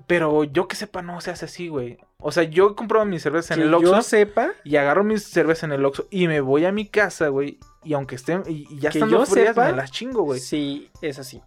pero 0.08 0.44
yo 0.44 0.68
que 0.68 0.76
sepa 0.76 1.02
no 1.02 1.20
se 1.22 1.32
hace 1.32 1.46
así, 1.46 1.68
güey. 1.68 1.98
O 2.22 2.32
sea, 2.32 2.44
yo 2.44 2.72
he 2.72 2.76
comprado 2.76 3.06
mi 3.06 3.20
cerveza 3.20 3.54
en 3.54 3.62
que 3.62 3.66
el 3.68 3.74
Oxxo 3.74 3.96
yo 3.96 4.02
sepa, 4.02 4.50
y 4.64 4.76
agarro 4.78 5.04
mi 5.04 5.18
cerveza 5.18 5.66
en 5.66 5.72
el 5.74 5.86
Oxxo 5.86 6.08
y 6.10 6.28
me 6.28 6.42
voy 6.42 6.66
a 6.66 6.72
mi 6.72 6.86
casa, 6.88 7.28
güey, 7.30 7.60
y 7.84 7.94
aunque 7.94 8.16
estén, 8.16 8.44
y, 8.48 8.68
y 8.70 8.80
ya 8.80 8.90
Que 8.92 9.00
estando 9.00 9.20
yo 9.20 9.26
frías 9.26 9.50
sepa, 9.50 9.68
me 9.72 9.78
las 9.78 9.92
chingo, 9.92 10.24
güey. 10.24 10.40
sí, 10.40 10.90
es 11.02 11.20
así. 11.20 11.42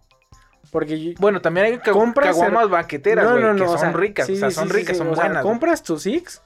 Porque 0.71 0.99
yo- 0.99 1.11
Bueno, 1.19 1.41
también 1.41 1.67
hay 1.67 1.77
caguamas 1.79 2.69
baqueteras, 2.69 3.29
güey, 3.31 3.55
que 3.55 3.63
o 3.63 3.67
son 3.69 3.79
sea, 3.79 3.91
ricas, 3.91 4.27
sí, 4.27 4.33
o 4.33 4.37
sea, 4.37 4.51
son 4.51 4.67
sí, 4.69 4.73
ricas, 4.73 4.97
sí, 4.97 5.03
son 5.03 5.09
o 5.09 5.15
sea, 5.15 5.25
buenas. 5.25 5.43
compras 5.43 5.83
tu 5.83 5.99
Six, 5.99 6.41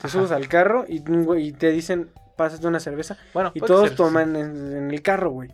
te 0.00 0.08
subes 0.08 0.30
al 0.30 0.46
carro 0.48 0.84
y, 0.86 1.00
te 1.52 1.70
dicen, 1.70 2.10
pásate 2.36 2.66
una 2.66 2.80
cerveza. 2.80 3.16
Bueno, 3.34 3.50
Y 3.54 3.60
todos 3.60 3.94
toman 3.96 4.36
en, 4.36 4.76
en 4.76 4.90
el 4.90 5.02
carro, 5.02 5.30
güey. 5.30 5.50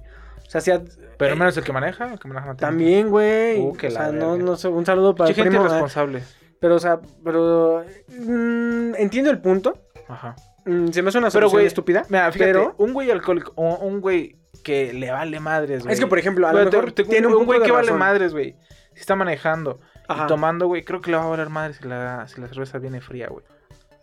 O 0.54 0.61
sea, 0.61 0.80
Pero 1.18 1.34
eh, 1.34 1.37
menos 1.37 1.56
el 1.56 1.64
que 1.64 1.72
maneja, 1.72 2.12
el 2.12 2.18
que 2.18 2.26
maneja. 2.28 2.54
También, 2.56 3.11
güey. 3.11 3.61
Uh, 3.61 3.76
o 3.87 3.90
sea, 3.90 4.11
no, 4.12 4.37
no 4.37 4.56
sé, 4.56 4.68
un 4.68 4.84
saludo 4.87 5.14
para 5.14 5.28
Mucha 5.30 5.42
el 5.42 5.44
gente 5.44 5.50
primo. 5.58 5.64
ah, 5.64 5.68
irresponsable. 5.68 6.22
Pero, 6.61 6.74
o 6.76 6.78
sea, 6.80 7.00
pero... 7.22 7.84
mm, 8.08 8.94
entiendo 8.96 9.30
el 9.30 9.40
punto. 9.40 9.78
Ajá. 10.08 10.34
Mm, 10.64 10.88
se 10.88 11.02
me 11.02 11.11
hace 11.11 11.18
una 11.18 11.28
Pero, 11.28 11.32
solución 11.42 11.50
güey, 11.58 11.66
estúpida. 11.66 12.02
Mira, 12.08 12.32
fíjate, 12.32 12.52
pero... 12.52 12.74
un 12.78 12.92
güey 12.94 13.11
alcohólico 13.11 13.52
o 13.56 13.76
un 13.76 14.00
güey 14.00 14.37
que 14.64 14.92
le 14.92 15.11
vale 15.11 15.38
madres, 15.38 15.82
güey. 15.82 15.92
Es 15.92 16.00
que, 16.00 16.06
por 16.06 16.18
ejemplo, 16.18 16.48
a 16.48 16.52
lo 16.52 16.58
te- 16.70 16.76
mejor 16.76 16.92
te- 16.92 17.04
tiene 17.04 17.26
un 17.26 17.44
güey 17.44 17.62
que 17.62 17.70
vale 17.70 17.92
madres, 17.92 18.32
güey. 18.32 18.56
Si 18.94 19.00
está 19.00 19.14
manejando 19.14 19.78
Ajá. 20.08 20.24
y 20.24 20.26
tomando, 20.26 20.66
güey, 20.66 20.82
creo 20.82 21.00
que 21.00 21.11
le 21.11 21.16
va 21.18 21.24
a 21.24 21.28
valer 21.28 21.50
madres 21.50 21.76
si 21.76 21.87
la, 21.87 22.26
si 22.26 22.40
la 22.40 22.48
cerveza 22.48 22.78
viene 22.78 23.00
fría, 23.00 23.28
güey. 23.28 23.44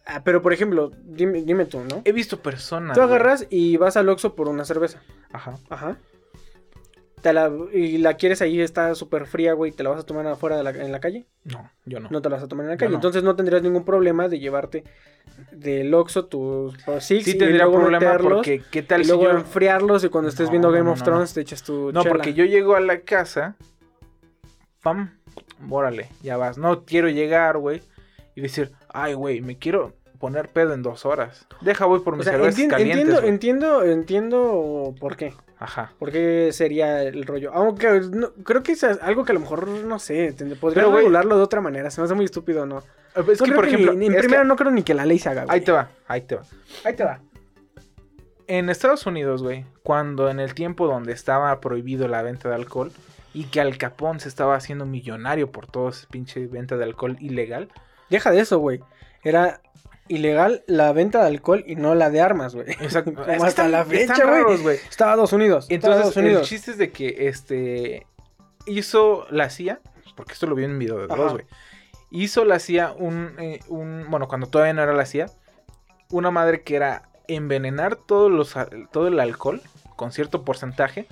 Ah, 0.05 0.21
pero, 0.23 0.41
por 0.43 0.53
ejemplo, 0.53 0.91
dime, 1.03 1.41
dime 1.41 1.65
tú, 1.65 1.81
¿no? 1.81 2.01
He 2.05 2.11
visto 2.11 2.39
personas. 2.39 2.93
Tú 2.95 3.01
güey. 3.01 3.13
agarras 3.15 3.47
y 3.49 3.75
vas 3.77 3.97
al 3.97 4.07
Oxxo 4.09 4.35
por 4.35 4.47
una 4.47 4.63
cerveza. 4.63 5.01
Ajá. 5.33 5.55
Ajá. 5.69 5.97
Te 7.25 7.33
la, 7.33 7.51
y 7.73 7.97
la 7.97 8.13
quieres 8.17 8.39
ahí, 8.43 8.61
está 8.61 8.93
súper 8.93 9.25
fría, 9.25 9.53
güey. 9.53 9.71
¿Te 9.71 9.81
la 9.81 9.89
vas 9.89 10.01
a 10.01 10.05
tomar 10.05 10.27
afuera 10.27 10.57
de 10.57 10.63
la, 10.63 10.69
en 10.69 10.91
la 10.91 10.99
calle? 10.99 11.25
No, 11.43 11.71
yo 11.83 11.99
no. 11.99 12.07
No 12.11 12.21
te 12.21 12.29
la 12.29 12.35
vas 12.35 12.43
a 12.43 12.47
tomar 12.47 12.65
en 12.65 12.69
la 12.69 12.77
calle. 12.77 12.91
no. 12.91 12.97
Entonces 12.97 13.23
no 13.23 13.35
tendrías 13.35 13.63
ningún 13.63 13.83
problema 13.83 14.27
de 14.27 14.37
llevarte 14.37 14.83
del 15.51 15.91
Oxxo 15.91 16.25
tus 16.27 16.75
Six 16.99 17.25
sí 17.25 17.31
y 17.31 17.37
tendría 17.39 17.65
luego 17.65 17.79
problema 17.81 18.17
porque 18.19 18.61
qué 18.69 18.83
tal 18.83 19.01
y 19.01 19.05
si 19.05 19.09
luego 19.09 19.23
yo... 19.23 19.31
enfriarlos 19.31 20.03
y 20.03 20.09
cuando 20.09 20.29
estés 20.29 20.45
No, 20.45 20.51
viendo 20.51 20.71
Game 20.71 20.83
no, 20.85 20.91
of 20.91 21.01
Thrones 21.01 21.33
te 21.33 21.41
echas 21.41 21.63
tu 21.63 21.91
No, 21.91 22.03
chela. 22.03 22.13
porque 22.13 22.35
yo 22.35 22.45
llego 22.45 22.75
a 22.75 22.79
la 22.79 22.99
casa, 22.99 23.55
pam, 24.83 25.17
órale, 25.67 26.09
ya 26.21 26.37
vas. 26.37 26.59
No 26.59 26.85
quiero 26.85 27.09
llegar, 27.09 27.57
güey, 27.57 27.81
y 28.35 28.41
decir, 28.41 28.71
ay, 28.89 29.15
güey, 29.15 29.41
me 29.41 29.57
quiero 29.57 29.93
poner 30.19 30.49
pedo 30.49 30.73
en 30.75 30.83
dos 30.83 31.05
horas. 31.07 31.47
Deja, 31.61 31.85
voy 31.87 32.01
por 32.01 32.13
O 32.13 32.17
mis 32.17 32.25
sea, 32.25 32.33
cervezas 32.33 32.59
entien- 32.59 32.69
calientes, 32.69 33.23
entiendo, 33.23 33.23
entiendo, 33.23 33.83
entiendo 33.83 34.95
por 34.99 35.17
qué. 35.17 35.33
Ajá. 35.57 35.93
¿Por 35.97 36.11
qué 36.11 36.49
sería 36.51 37.01
el 37.03 37.25
rollo? 37.25 37.51
Aunque 37.53 38.01
no- 38.11 38.31
creo 38.43 38.61
que 38.63 38.73
es 38.73 38.83
algo 38.83 39.23
que 39.23 39.31
a 39.31 39.35
lo 39.35 39.39
mejor, 39.41 39.67
no 39.67 39.99
sé, 39.99 40.33
podría 40.59 40.83
Pero, 40.83 40.95
regularlo 40.95 41.37
de 41.37 41.43
otra 41.43 41.61
manera. 41.61 41.89
Se 41.91 42.01
me 42.01 42.05
hace 42.05 42.13
muy 42.13 42.25
estúpido, 42.25 42.65
¿no? 42.65 42.79
Es 43.15 43.39
No 43.39 43.45
que, 43.45 43.51
por 43.53 43.65
ejemplo, 43.65 43.93
ni- 43.93 44.07
en 44.07 44.13
que- 44.13 44.19
primera 44.19 44.43
no 44.43 44.55
creo 44.57 44.71
ni 44.71 44.83
que 44.83 44.93
la 44.93 45.05
ley 45.05 45.17
se 45.19 45.29
haga, 45.29 45.45
güey. 45.45 45.55
ahí 45.57 45.63
te 45.63 45.71
va, 45.71 45.89
ahí 46.07 46.21
te 46.21 46.35
va. 46.35 46.43
Ahí 46.83 46.93
te 46.95 47.03
va. 47.05 47.19
En 48.47 48.69
Estados 48.69 49.05
Unidos, 49.05 49.41
güey, 49.41 49.65
cuando 49.81 50.29
en 50.29 50.39
el 50.39 50.53
tiempo 50.53 50.87
donde 50.87 51.13
estaba 51.13 51.59
prohibido 51.61 52.07
la 52.07 52.21
venta 52.21 52.49
de 52.49 52.55
alcohol 52.55 52.91
y 53.33 53.45
que 53.45 53.59
Al 53.61 53.77
Capón 53.77 54.19
se 54.19 54.27
estaba 54.29 54.55
haciendo 54.55 54.85
millonario 54.85 55.51
por 55.51 55.65
todo 55.67 55.89
ese 55.89 56.05
pinche 56.07 56.45
venta 56.47 56.77
de 56.77 56.83
alcohol 56.83 57.17
ilegal, 57.19 57.69
Deja 58.09 58.29
de 58.29 58.39
eso, 58.41 58.59
güey. 58.59 58.81
Era 59.23 59.61
ilegal 60.07 60.63
la 60.67 60.91
venta 60.93 61.21
de 61.21 61.27
alcohol 61.27 61.63
y 61.67 61.75
no 61.75 61.95
la 61.95 62.09
de 62.09 62.21
armas, 62.21 62.53
güey. 62.55 62.69
Exacto. 62.71 63.13
Como 63.13 63.21
Es 63.27 63.27
que 63.27 63.33
hasta 63.33 63.47
están- 63.47 63.71
la 63.71 63.85
fecha, 63.85 64.43
güey. 64.61 64.77
Estados 64.89 65.33
Unidos. 65.33 65.67
Entonces, 65.69 65.97
Estados 65.99 66.17
el 66.17 66.25
Unidos. 66.25 66.47
chiste 66.47 66.71
es 66.71 66.77
de 66.77 66.91
que 66.91 67.27
este 67.27 68.05
hizo 68.65 69.25
la 69.29 69.49
CIA, 69.49 69.79
porque 70.15 70.33
esto 70.33 70.47
lo 70.47 70.55
vi 70.55 70.63
en 70.63 70.71
un 70.71 70.79
video 70.79 70.97
de. 70.99 71.07
Dross, 71.07 71.33
güey. 71.33 71.45
Hizo 72.11 72.45
la 72.45 72.59
CIA 72.59 72.93
un, 72.97 73.33
eh, 73.39 73.59
un, 73.67 74.05
bueno, 74.09 74.27
cuando 74.27 74.47
todavía 74.47 74.73
no 74.73 74.83
era 74.83 74.93
la 74.93 75.05
CIA, 75.05 75.25
una 76.11 76.31
madre 76.31 76.61
que 76.61 76.75
era 76.75 77.09
envenenar 77.27 77.95
todos 77.95 78.31
los, 78.31 78.55
todo 78.91 79.07
el 79.07 79.19
alcohol 79.19 79.61
con 79.95 80.11
cierto 80.11 80.43
porcentaje 80.45 81.07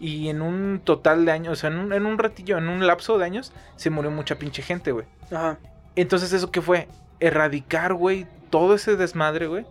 y 0.00 0.28
en 0.28 0.42
un 0.42 0.80
total 0.84 1.24
de 1.24 1.32
años, 1.32 1.52
o 1.52 1.56
sea, 1.56 1.70
en 1.70 1.78
un, 1.78 1.92
en 1.92 2.04
un 2.04 2.18
ratillo, 2.18 2.58
en 2.58 2.68
un 2.68 2.84
lapso 2.86 3.16
de 3.16 3.24
años, 3.24 3.52
se 3.76 3.90
murió 3.90 4.10
mucha 4.10 4.34
pinche 4.34 4.60
gente, 4.60 4.90
güey. 4.92 5.06
Ajá. 5.30 5.58
Entonces, 5.96 6.32
¿eso 6.32 6.50
qué 6.50 6.60
fue? 6.60 6.88
Erradicar, 7.26 7.94
güey, 7.94 8.26
todo 8.50 8.74
ese 8.74 8.96
desmadre, 8.96 9.46
güey. 9.46 9.64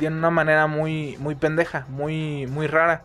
De 0.00 0.08
una 0.08 0.30
manera 0.30 0.66
muy, 0.66 1.16
muy 1.18 1.34
pendeja, 1.34 1.86
muy, 1.88 2.46
muy 2.46 2.66
rara. 2.66 3.02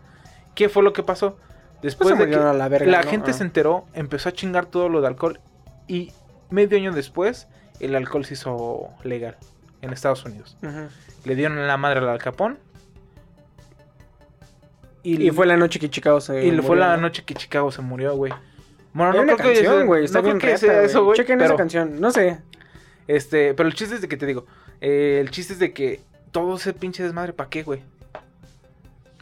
¿Qué 0.56 0.70
fue 0.70 0.84
lo 0.84 0.94
que 0.94 1.04
pasó? 1.04 1.38
Después 1.82 2.10
Pues 2.10 2.20
de 2.20 2.30
que 2.30 2.86
la 2.86 3.02
¿no? 3.02 3.10
gente 3.10 3.32
Ah. 3.32 3.34
se 3.34 3.44
enteró, 3.44 3.86
empezó 3.94 4.30
a 4.30 4.32
chingar 4.32 4.66
todo 4.68 4.90
lo 4.90 5.02
de 5.02 5.08
alcohol. 5.08 5.40
Y 5.88 6.12
medio 6.50 6.78
año 6.78 6.92
después, 6.92 7.48
el 7.80 7.96
alcohol 7.96 8.24
se 8.26 8.36
hizo 8.36 8.90
legal 9.04 9.36
en 9.82 9.92
Estados 9.92 10.24
Unidos. 10.26 10.56
Le 11.26 11.36
dieron 11.36 11.66
la 11.68 11.78
madre 11.78 12.00
al 12.00 12.10
Al 12.10 12.20
Capón. 12.20 12.58
Y 15.06 15.30
fue 15.32 15.46
la 15.46 15.58
noche 15.58 15.80
que 15.80 15.90
Chicago 15.90 16.22
se 16.22 16.46
y 16.46 16.52
le 16.52 16.62
fue 16.62 16.70
murió, 16.78 16.86
la 16.86 16.96
¿no? 16.96 17.02
noche 17.04 17.24
que 17.26 17.34
Chicago 17.34 17.72
se 17.72 17.82
murió, 17.82 18.16
güey. 18.16 18.32
Bueno, 18.94 19.12
Hay 19.12 19.18
no 19.18 19.24
una 19.24 19.34
creo 19.36 19.48
que 19.50 19.54
canción, 19.56 19.76
sea- 19.78 19.86
güey. 19.86 20.06
Está 20.06 20.20
no 20.20 20.24
creo 20.24 20.34
bien 20.36 20.40
que 20.40 20.48
reta, 20.48 20.58
sea 20.60 20.74
güey. 20.76 20.86
eso, 20.86 21.04
güey. 21.04 21.18
Chequen 21.18 21.38
pero- 21.40 21.50
esa 21.50 21.58
canción. 21.58 22.00
No 22.00 22.12
sé. 22.12 22.40
Este, 23.08 23.54
pero 23.54 23.68
el 23.68 23.76
chiste 23.76 23.96
es 23.96 24.02
de 24.02 24.08
que 24.08 24.18
te 24.18 24.26
digo, 24.26 24.46
eh, 24.82 25.18
el 25.22 25.30
chiste 25.32 25.54
es 25.54 25.60
de 25.60 25.74
que 25.74 26.02
todo 26.32 26.56
ese 26.56 26.74
pinche 26.74 27.04
desmadre, 27.04 27.34
¿para 27.34 27.50
qué, 27.50 27.64
güey? 27.64 27.82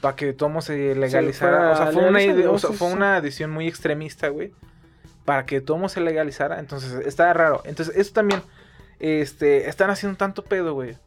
Para 0.01 0.15
que 0.15 0.33
todo 0.33 0.61
se 0.61 0.95
legalizara. 0.95 1.71
o 1.71 1.75
sea, 1.77 1.85
fue 1.87 2.01
una, 2.07 2.19
legalizado, 2.19 2.39
ide- 2.39 2.47
o 2.47 2.59
sea, 2.59 2.69
sí, 2.71 2.75
fue 2.75 2.91
una 2.91 3.21
decisión 3.21 3.51
muy 3.51 3.67
extremista, 3.67 4.29
güey. 4.29 4.51
Para 5.25 5.45
que 5.45 5.61
todo 5.61 5.87
se 5.89 6.01
legalizara. 6.01 6.59
Entonces, 6.59 7.05
está 7.05 7.31
raro. 7.33 7.61
Entonces, 7.65 7.95
eso 7.95 8.11
también, 8.13 8.41
este, 8.99 9.69
están 9.69 9.91
haciendo 9.91 10.17
tanto 10.17 10.43
pedo, 10.43 10.73
güey. 10.73 10.97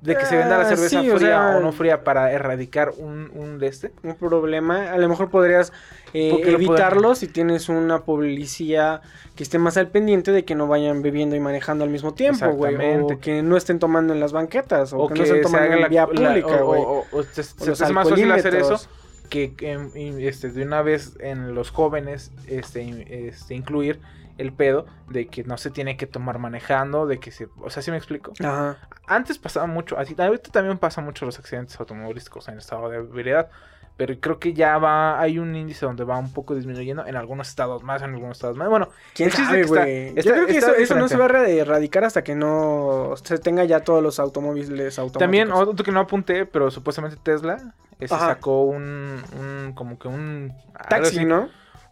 De 0.00 0.16
que 0.16 0.24
se 0.26 0.36
venda 0.36 0.56
la 0.58 0.62
Ah, 0.64 0.68
cerveza 0.68 1.00
o 1.00 1.02
fría 1.02 1.18
sea- 1.18 1.56
o 1.56 1.60
no 1.60 1.72
fría 1.72 2.04
para 2.04 2.30
erradicar 2.30 2.92
un, 2.98 3.32
un 3.34 3.58
de 3.58 3.66
este. 3.66 3.90
Un 4.04 4.14
problema. 4.14 4.92
A 4.92 4.96
lo 4.98 5.08
mejor 5.08 5.28
podrías 5.28 5.72
eh, 6.14 6.30
¿Por 6.30 6.40
qué 6.42 6.52
lo 6.52 6.56
evitarlo 6.58 7.14
si 7.16 7.26
tienes 7.26 7.68
una 7.68 8.02
policía 8.04 9.00
que 9.34 9.42
esté 9.42 9.58
más 9.58 9.76
al 9.76 9.88
pendiente 9.88 10.30
de 10.30 10.44
que 10.44 10.54
no 10.54 10.68
vayan 10.68 11.02
bebiendo 11.02 11.34
y 11.34 11.40
manejando 11.40 11.82
al 11.84 11.90
mismo 11.90 12.14
tiempo, 12.14 12.48
güey. 12.52 12.76
O 13.02 13.18
que 13.20 13.42
no 13.42 13.56
estén 13.56 13.78
tomando 13.80 14.12
en 14.14 14.20
las 14.20 14.32
banquetas. 14.32 14.92
O, 14.92 14.98
O 15.00 15.08
que, 15.08 15.14
que, 15.14 15.18
no 15.20 15.24
estén 15.26 15.42
tomando 15.42 15.74
en 15.74 15.80
la 15.80 15.88
vía 15.88 16.06
pública, 16.06 16.62
o- 16.62 16.66
güey. 16.66 16.80
o- 16.80 17.04
o- 17.10 17.18
o 17.18 17.22
se- 17.24 17.42
te 17.64 17.70
hace 17.72 17.92
más 17.92 18.08
fácil 18.08 18.30
hacer 18.30 18.54
eso 18.54 18.80
que 19.28 19.52
em, 19.60 19.90
y, 19.94 20.26
este, 20.26 20.50
de 20.50 20.62
una 20.62 20.80
vez 20.82 21.16
en 21.20 21.54
los 21.54 21.70
jóvenes 21.70 22.30
este, 22.46 23.28
este, 23.28 23.54
incluir 23.54 23.98
el 24.38 24.52
pedo 24.52 24.86
de 25.08 25.26
que 25.26 25.44
no 25.44 25.58
se 25.58 25.70
tiene 25.70 25.96
que 25.96 26.06
tomar 26.06 26.38
manejando, 26.38 27.06
de 27.06 27.18
que 27.20 27.30
se... 27.30 27.48
O 27.60 27.70
sea, 27.70 27.82
¿sí 27.82 27.90
me 27.90 27.96
explico? 27.96 28.32
Ajá. 28.40 28.78
Antes 29.06 29.38
pasaba 29.38 29.66
mucho, 29.66 29.98
así, 29.98 30.14
ahorita 30.16 30.50
también 30.50 30.78
pasa 30.78 31.00
mucho 31.00 31.26
los 31.26 31.38
accidentes 31.38 31.78
automovilísticos 31.78 32.48
en 32.48 32.58
estado 32.58 32.88
de 32.88 32.98
ebriedad, 32.98 33.50
pero 33.96 34.14
creo 34.20 34.38
que 34.38 34.54
ya 34.54 34.78
va, 34.78 35.20
hay 35.20 35.40
un 35.40 35.56
índice 35.56 35.84
donde 35.84 36.04
va 36.04 36.16
un 36.18 36.32
poco 36.32 36.54
disminuyendo 36.54 37.04
en 37.04 37.16
algunos 37.16 37.48
estados 37.48 37.82
más, 37.82 38.00
en 38.00 38.14
algunos 38.14 38.36
estados 38.36 38.56
más. 38.56 38.68
Bueno, 38.68 38.90
¿Quién 39.12 39.32
sabe, 39.32 39.62
es 39.62 39.66
que 39.66 39.72
está- 39.72 39.82
güey? 39.82 40.14
Yo 40.22 40.32
creo 40.32 40.46
que 40.46 40.56
eso, 40.58 40.74
eso 40.76 40.94
no 40.94 41.08
se 41.08 41.16
va 41.16 41.26
a 41.26 41.48
erradicar 41.48 42.04
hasta 42.04 42.22
que 42.22 42.36
no 42.36 43.14
se 43.22 43.38
tenga 43.38 43.64
ya 43.64 43.80
todos 43.80 44.00
los 44.00 44.20
automóviles 44.20 44.98
automáticos. 45.00 45.18
También 45.18 45.50
otro 45.50 45.84
que 45.84 45.90
no 45.90 45.98
apunté, 45.98 46.46
pero 46.46 46.70
supuestamente 46.70 47.16
Tesla 47.20 47.74
ese 47.98 48.14
sacó 48.14 48.62
un, 48.62 49.20
un 49.36 49.72
como 49.74 49.98
que 49.98 50.06
un 50.06 50.52
Taxi, 50.88 51.16
así, 51.16 51.24
¿no? 51.24 51.48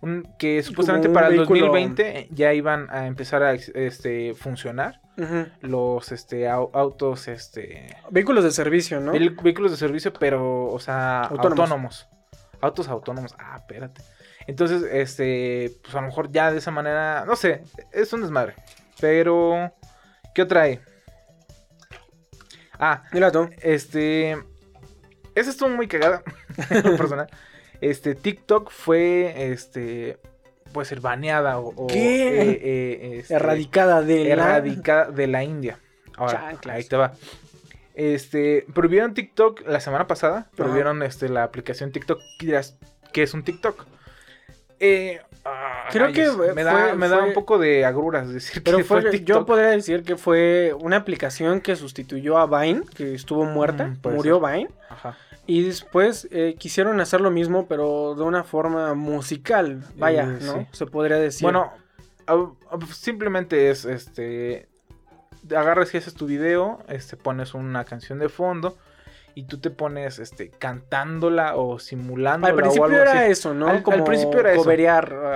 Un- 0.07 0.29
que 0.39 0.63
supuestamente 0.63 1.09
para 1.11 1.27
el 1.29 1.39
vehículo- 1.39 1.67
2020 1.67 2.29
ya 2.31 2.53
iban 2.55 2.89
a 2.91 3.07
empezar 3.07 3.43
a 3.43 3.53
este 3.55 4.35
funcionar 4.35 5.01
los 5.63 6.13
este 6.13 6.47
au- 6.49 6.71
autos 6.75 7.27
este 7.29 7.97
Vehículos 8.11 8.45
de 8.45 8.51
servicio, 8.51 9.01
¿no? 9.01 9.13
vehículos 9.13 9.71
de 9.71 9.77
servicio, 9.77 10.13
pero 10.13 10.67
o 10.67 10.79
sea, 10.79 11.23
Autónomos. 11.23 11.59
autónomos. 11.61 12.09
Autos 12.61 12.89
autónomos. 12.89 13.35
Ah, 13.39 13.57
espérate. 13.57 14.03
Entonces, 14.47 14.83
este, 14.93 15.73
pues 15.83 15.95
a 15.95 16.01
lo 16.01 16.07
mejor 16.07 16.31
ya 16.31 16.53
de 16.53 16.59
esa 16.59 16.71
manera, 16.71 17.25
no 17.27 17.35
sé, 17.37 17.63
es 17.93 18.13
un 18.13 18.23
desmadre. 18.23 18.55
Pero 19.01 19.73
¿qué 20.35 20.43
otra 20.43 20.63
hay? 20.63 20.81
Ah, 22.79 23.03
Mira 23.13 23.31
tú. 23.31 23.49
este. 23.63 24.37
Esa 25.35 25.51
estuvo 25.51 25.69
muy 25.71 25.89
cagada. 25.89 26.23
en 26.71 26.83
lo 26.83 26.97
personal. 26.97 27.27
Este, 27.81 28.15
TikTok 28.15 28.71
fue. 28.71 29.53
Este. 29.53 30.19
Puede 30.73 30.87
ser 30.87 31.01
baneada 31.01 31.59
o. 31.59 31.87
eh, 31.91 32.61
eh, 32.63 33.19
este, 33.21 33.35
Erradicada 33.35 34.03
de 34.03 34.25
la... 34.25 34.31
erradicada 34.33 35.11
de 35.11 35.27
la 35.27 35.45
India. 35.45 35.79
Ahora, 36.17 36.33
Chanclas. 36.51 36.77
ahí 36.77 36.85
te 36.85 36.97
va. 36.97 37.13
Este. 37.95 38.67
Prohibieron 38.75 39.15
TikTok 39.15 39.67
la 39.67 39.81
semana 39.81 40.07
pasada. 40.07 40.51
Prohibieron 40.57 41.03
este, 41.03 41.29
la 41.29 41.45
aplicación 41.45 41.93
TikTok. 41.93 42.21
¿Qué 43.13 43.23
es 43.23 43.33
un 43.35 43.43
TikTok? 43.45 43.87
Eh, 44.79 45.21
ah, 45.47 45.87
Creo 45.91 46.13
que 46.13 46.31
me 46.55 46.63
da, 46.63 46.73
fue- 46.73 46.95
me 46.97 47.09
da 47.09 47.23
un 47.23 47.33
poco 47.33 47.57
de 47.59 47.87
agruras 47.87 48.29
decir 48.29 48.63
Pero 48.63 48.77
que 48.79 48.85
fue, 48.85 49.01
fue 49.01 49.11
yo 49.11 49.19
TikTok. 49.19 49.47
podría 49.47 49.69
decir 49.71 50.03
que 50.03 50.17
fue 50.17 50.75
una 50.79 50.97
aplicación 50.97 51.63
que 51.63 51.77
sustituyó 51.77 52.37
a 52.37 52.47
Vine, 52.47 52.83
que 52.95 53.15
estuvo 53.15 53.45
muerta, 53.47 53.87
Mm, 53.87 54.01
murió 54.15 54.39
Vine, 54.41 54.69
Ajá. 54.91 55.17
Y 55.47 55.63
después 55.63 56.29
eh, 56.31 56.57
quisieron 56.59 57.01
hacer 57.01 57.21
lo 57.21 57.31
mismo, 57.31 57.67
pero 57.69 58.15
de 58.17 58.23
una 58.25 58.43
forma 58.45 58.95
musical, 58.95 59.83
vaya, 59.97 60.25
Eh, 60.25 60.39
¿no? 60.45 60.53
sí. 60.61 60.67
Se 60.73 60.87
podría 60.87 61.17
decir. 61.19 61.43
Bueno, 61.45 61.73
simplemente 62.93 63.71
es 63.71 63.85
este. 63.85 64.69
Agarras 65.57 65.95
y 65.95 65.99
haces 65.99 66.15
tu 66.15 66.27
video, 66.27 66.81
este, 66.89 67.17
pones 67.17 67.55
una 67.55 67.85
canción 67.85 68.19
de 68.19 68.29
fondo 68.29 68.77
y 69.37 69.45
tú 69.45 69.59
te 69.59 69.71
pones 69.71 70.19
este, 70.19 70.49
cantándola 70.51 71.55
o 71.57 71.79
simulándola 71.79 72.49
al 72.53 72.55
o 72.55 72.57
principio 72.57 72.85
algo 72.87 72.97
era 72.99 73.21
así. 73.23 73.31
eso, 73.33 73.55
¿no? 73.55 73.69
Al- 73.69 73.77
al 73.77 73.83
Como 73.85 74.05
principio 74.05 74.41
era 74.41 74.53
eso. 74.55 74.65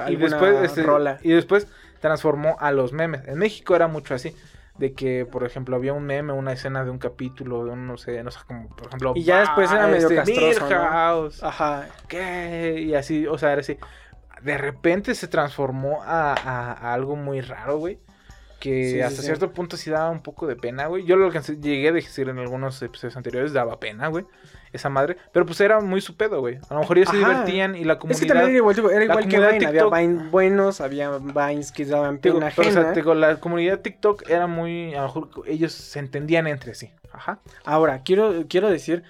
y 0.09 0.17
después 0.17 0.57
este, 0.65 0.83
rola. 0.83 1.19
y 1.23 1.31
después 1.31 1.69
transformó 2.01 2.57
a 2.59 2.73
los 2.73 2.93
memes. 2.93 3.29
En 3.29 3.39
México 3.39 3.77
era 3.77 3.87
mucho 3.87 4.15
así. 4.15 4.35
De 4.81 4.95
que, 4.95 5.27
por 5.27 5.45
ejemplo, 5.45 5.77
había 5.77 5.93
un 5.93 6.05
meme, 6.05 6.33
una 6.33 6.53
escena 6.55 6.83
de 6.85 6.91
un 6.91 6.99
capítulo, 6.99 7.67
de 7.67 7.73
un, 7.73 7.87
no 7.87 7.99
sé, 7.99 8.23
no 8.25 8.31
sé, 8.31 8.41
como, 8.47 8.67
por 8.71 8.87
ejemplo... 8.87 9.13
Y 9.15 9.25
ya 9.25 9.41
después 9.41 9.71
era 9.71 9.85
"Ah, 9.85 9.89
medio 9.89 10.09
este, 10.09 10.17
castroso, 10.17 10.61
¿no? 10.61 10.67
Milhouse, 10.67 11.43
Ajá. 11.43 11.87
¿qué? 12.09 12.81
Y 12.81 12.95
así, 12.95 13.27
o 13.27 13.37
sea, 13.37 13.53
era 13.53 13.61
así. 13.61 13.77
De 14.41 14.57
repente 14.57 15.15
se 15.15 15.29
transformó 15.29 16.03
a, 16.03 16.33
a- 16.33 16.73
a 16.73 16.95
algo 16.95 17.15
muy 17.15 17.43
raro, 17.43 17.77
güey. 17.77 17.99
Que 18.61 18.91
Sí, 18.91 19.01
hasta 19.01 19.23
sí. 19.23 19.27
cierto 19.27 19.53
punto 19.53 19.77
sí 19.79 19.89
daba 19.91 20.11
un 20.11 20.21
poco 20.23 20.47
de 20.47 20.55
pena, 20.55 20.87
güey. 20.87 21.05
Yo 21.07 21.17
lo 21.17 21.25
alcancé, 21.27 21.57
llegué 21.59 21.89
a 21.89 21.93
decir 21.93 22.29
en 22.29 22.39
algunos 22.39 22.81
episodios 22.83 23.17
anteriores, 23.17 23.53
daba 23.55 23.81
pena, 23.81 24.09
güey. 24.09 24.27
Esa 24.73 24.89
madre. 24.91 25.17
Pero 25.33 25.47
pues 25.47 25.61
era 25.63 25.81
muy 25.81 26.01
su 26.03 26.15
pedo, 26.17 26.41
güey. 26.41 26.59
A 26.69 26.75
lo 26.75 26.81
mejor 26.81 26.99
ellos 26.99 27.09
se 27.11 27.17
divertían 27.17 27.75
y 27.75 27.85
la 27.85 27.95
Es 27.95 27.99
comunidad. 27.99 28.21
que 28.21 28.27
también 28.29 28.49
era 28.51 28.57
igual, 28.59 28.79
era 28.79 29.17
que 29.17 29.27
Vine, 29.27 29.37
había 29.47 29.59
TikTok- 29.71 29.99
Vine 29.99 30.29
buenos, 30.31 30.81
había 30.83 31.11
Vines 31.19 31.73
que 31.73 31.87
daban 31.87 32.21
Digo, 32.21 32.39
pena 32.39 32.53
pero, 32.55 32.69
o 32.69 32.71
sea, 32.73 32.81
ajena. 32.83 32.95
te 32.95 33.01
digo, 33.01 33.15
la 33.15 33.41
comunidad 33.41 33.81
TikTok 33.81 34.29
era 34.29 34.47
muy. 34.47 34.95
A 34.95 34.99
lo 35.01 35.07
mejor 35.07 35.31
ellos 35.47 35.73
se 35.73 35.99
entendían 35.99 36.47
entre 36.47 36.75
sí. 36.75 36.91
Ajá. 37.13 37.41
Ahora, 37.65 38.03
quiero, 38.05 38.45
quiero 38.49 38.69
decir 38.71 39.03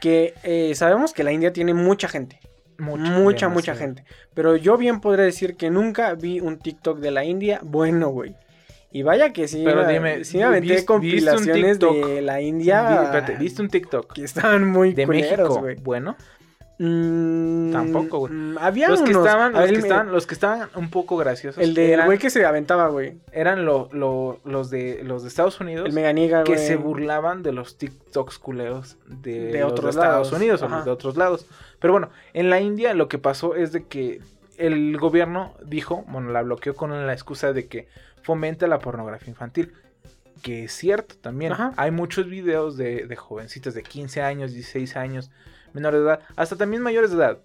que 0.00 0.34
eh, 0.44 0.74
sabemos 0.74 1.12
que 1.14 1.24
la 1.24 1.32
India 1.32 1.52
tiene 1.54 1.72
mucha 1.74 2.06
gente. 2.06 2.38
mucha, 2.78 3.10
mucha 3.18 3.48
demasiado. 3.48 3.78
gente. 3.78 4.04
Pero 4.34 4.56
yo 4.56 4.76
bien 4.76 5.00
podría 5.00 5.24
decir 5.24 5.56
que 5.56 5.70
nunca 5.70 6.14
vi 6.14 6.40
un 6.40 6.58
TikTok 6.58 6.98
de 6.98 7.10
la 7.10 7.24
India 7.24 7.60
bueno, 7.62 8.08
güey. 8.10 8.36
Y 8.92 9.02
vaya 9.02 9.32
que 9.32 9.46
sí, 9.46 9.62
Pero 9.64 9.84
me- 9.86 9.92
dime, 9.92 10.24
sí 10.24 10.38
me 10.38 10.44
aventé 10.44 10.68
¿viste- 10.74 10.84
compilaciones 10.86 11.78
viste 11.78 11.86
un 11.86 12.00
de 12.14 12.22
la 12.22 12.40
India 12.40 13.02
espérate, 13.04 13.36
¿viste 13.36 13.62
un 13.62 13.68
TikTok 13.68 14.12
que 14.12 14.24
estaban 14.24 14.66
muy 14.68 14.92
de 14.94 15.06
culeros, 15.06 15.38
México? 15.48 15.60
güey. 15.60 15.76
Bueno, 15.76 16.16
Mm, 16.82 17.72
Tampoco, 17.72 18.20
güey. 18.20 18.32
mm, 18.32 18.56
Había 18.58 18.88
los 18.88 19.02
que, 19.02 19.10
unos. 19.10 19.26
estaban, 19.26 19.52
los, 19.52 19.60
ver, 19.60 19.68
que 19.70 19.76
el- 19.76 19.82
estaban, 19.82 20.12
los 20.12 20.26
que 20.26 20.32
estaban 20.32 20.70
un 20.76 20.88
poco 20.88 21.18
graciosos 21.18 21.62
El 21.62 21.74
del 21.74 21.90
eran, 21.90 22.06
güey 22.06 22.16
que 22.18 22.30
se 22.30 22.42
aventaba, 22.46 22.88
güey. 22.88 23.18
eran 23.32 23.66
lo- 23.66 23.90
lo- 23.92 24.40
los, 24.46 24.70
de, 24.70 25.02
los 25.04 25.22
de 25.22 25.28
Estados 25.28 25.60
Unidos 25.60 25.86
El 25.86 25.92
Meganiga, 25.92 26.42
que 26.42 26.56
se 26.56 26.76
burlaban 26.76 27.42
de 27.42 27.52
los 27.52 27.76
TikToks 27.76 28.38
culeros 28.38 28.96
de, 29.06 29.52
De 29.52 29.62
otros 29.62 29.94
de 29.94 30.00
Estados. 30.00 30.32
Unidos 30.32 30.62
o 30.62 30.66
Ajá. 30.66 30.82
de 30.82 30.90
otros 30.90 31.18
lados. 31.18 31.46
Pero 31.80 31.92
bueno, 31.92 32.08
en 32.32 32.48
la 32.48 32.60
India 32.60 32.94
lo 32.94 33.08
que 33.08 33.18
pasó 33.18 33.56
es 33.56 33.72
de 33.72 33.84
que 33.84 34.22
el 34.56 34.96
gobierno 34.96 35.52
dijo, 35.62 36.04
bueno, 36.08 36.30
la 36.30 36.40
bloqueó 36.40 36.74
con 36.74 37.06
la 37.06 37.12
excusa 37.12 37.52
de 37.52 37.66
que 37.66 37.88
fomenta 38.22 38.66
la 38.66 38.78
pornografía 38.78 39.28
infantil. 39.30 39.72
Que 40.42 40.64
es 40.64 40.72
cierto 40.72 41.16
también. 41.16 41.52
Ajá. 41.52 41.74
Hay 41.76 41.90
muchos 41.90 42.26
videos 42.26 42.76
de, 42.78 43.06
de 43.06 43.16
jovencitas 43.16 43.74
de 43.74 43.82
15 43.82 44.22
años, 44.22 44.52
16 44.52 44.96
años, 44.96 45.30
menores 45.74 46.00
de 46.00 46.06
edad, 46.06 46.20
hasta 46.34 46.56
también 46.56 46.82
mayores 46.82 47.10
de 47.10 47.18
edad. 47.18 47.38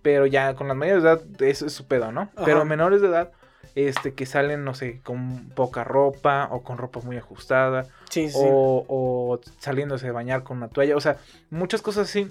Pero 0.00 0.26
ya 0.26 0.54
con 0.54 0.66
las 0.66 0.76
mayores 0.76 1.02
de 1.02 1.10
edad, 1.10 1.22
eso 1.40 1.66
es 1.66 1.72
su 1.74 1.86
pedo, 1.86 2.10
¿no? 2.10 2.22
Ajá. 2.34 2.44
Pero 2.44 2.64
menores 2.64 3.02
de 3.02 3.08
edad, 3.08 3.32
este, 3.74 4.14
que 4.14 4.24
salen, 4.26 4.64
no 4.64 4.74
sé, 4.74 5.00
con 5.02 5.50
poca 5.50 5.84
ropa 5.84 6.48
o 6.50 6.62
con 6.62 6.78
ropa 6.78 7.00
muy 7.00 7.16
ajustada 7.16 7.86
Sí, 8.10 8.28
sí. 8.28 8.38
o, 8.42 8.84
o 8.88 9.40
saliéndose 9.58 10.06
de 10.06 10.12
bañar 10.12 10.42
con 10.42 10.56
una 10.56 10.68
toalla. 10.68 10.96
O 10.96 11.00
sea, 11.00 11.18
muchas 11.50 11.82
cosas 11.82 12.08
así. 12.08 12.28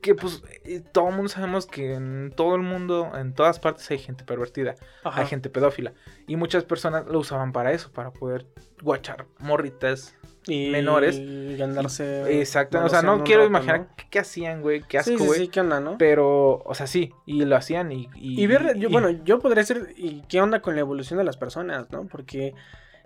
Que 0.00 0.14
pues 0.14 0.42
eh, 0.64 0.82
todo 0.92 1.08
el 1.08 1.14
mundo 1.14 1.28
sabemos 1.28 1.66
que 1.66 1.94
en 1.94 2.32
todo 2.36 2.54
el 2.56 2.62
mundo, 2.62 3.12
en 3.16 3.34
todas 3.34 3.58
partes 3.60 3.90
hay 3.90 3.98
gente 3.98 4.24
pervertida, 4.24 4.74
Ajá. 5.04 5.20
hay 5.20 5.26
gente 5.26 5.48
pedófila. 5.50 5.92
Y 6.26 6.36
muchas 6.36 6.64
personas 6.64 7.06
lo 7.06 7.18
usaban 7.18 7.52
para 7.52 7.72
eso, 7.72 7.90
para 7.92 8.12
poder 8.12 8.46
guachar 8.82 9.26
morritas. 9.38 10.16
Y- 10.46 10.70
menores. 10.70 11.16
Y 11.18 11.62
andarse. 11.62 12.40
Exacto. 12.40 12.84
O 12.84 12.88
sea, 12.88 13.00
no 13.02 13.22
quiero 13.22 13.42
rato, 13.42 13.50
imaginar 13.50 13.80
¿no? 13.82 13.88
qué, 13.96 14.06
qué 14.10 14.18
hacían, 14.18 14.60
güey. 14.60 14.82
Qué 14.82 15.00
Sí, 15.02 15.12
asco, 15.14 15.22
sí, 15.22 15.26
güey. 15.28 15.40
sí, 15.40 15.48
¿qué 15.48 15.60
onda, 15.60 15.78
no? 15.78 15.98
Pero, 15.98 16.58
o 16.64 16.74
sea, 16.74 16.88
sí. 16.88 17.12
Y 17.26 17.44
lo 17.44 17.54
hacían 17.54 17.92
y... 17.92 18.08
Y, 18.16 18.42
Y 18.42 18.46
ver, 18.48 18.76
yo, 18.76 18.90
bueno, 18.90 19.10
yo 19.10 19.38
podría 19.38 19.62
decir, 19.62 19.94
¿y 19.96 20.22
qué 20.22 20.40
onda 20.40 20.60
con 20.60 20.74
la 20.74 20.80
evolución 20.80 21.18
de 21.18 21.24
las 21.24 21.36
personas, 21.36 21.92
no? 21.92 22.06
Porque 22.08 22.54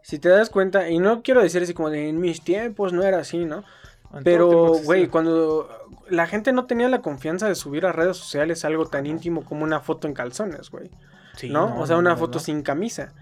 si 0.03 0.19
te 0.19 0.31
das 0.31 0.49
cuenta, 0.49 0.89
y 0.89 0.99
no 0.99 1.23
quiero 1.23 1.43
decir 1.43 1.63
así 1.63 1.75
como 1.75 1.91
de 1.91 2.09
en 2.09 2.21
mis 2.21 2.41
tiempos 2.43 2.95
no 2.95 3.03
era 3.03 3.19
así, 3.19 3.45
¿no? 3.45 3.65
Pero, 4.23 4.73
güey, 4.85 5.09
cuando 5.09 5.69
la 6.09 6.27
gente 6.27 6.53
no 6.53 6.67
tenía 6.67 6.89
la 6.89 7.03
confianza 7.03 7.49
de 7.49 7.55
subir 7.55 7.87
a 7.87 7.93
redes 7.93 8.17
sociales 8.17 8.65
algo 8.65 8.87
tan 8.87 9.07
íntimo 9.07 9.45
como 9.45 9.65
una 9.65 9.81
foto 9.81 10.07
en 10.09 10.15
calzones, 10.15 10.71
güey, 10.71 10.91
Sí, 11.35 11.51
¿no? 11.51 11.79
O 11.79 11.87
sea, 11.87 11.97
una 11.99 12.11
no, 12.11 12.17
foto 12.17 12.39
no. 12.39 12.41
sin 12.41 12.63
camisa. 12.63 13.15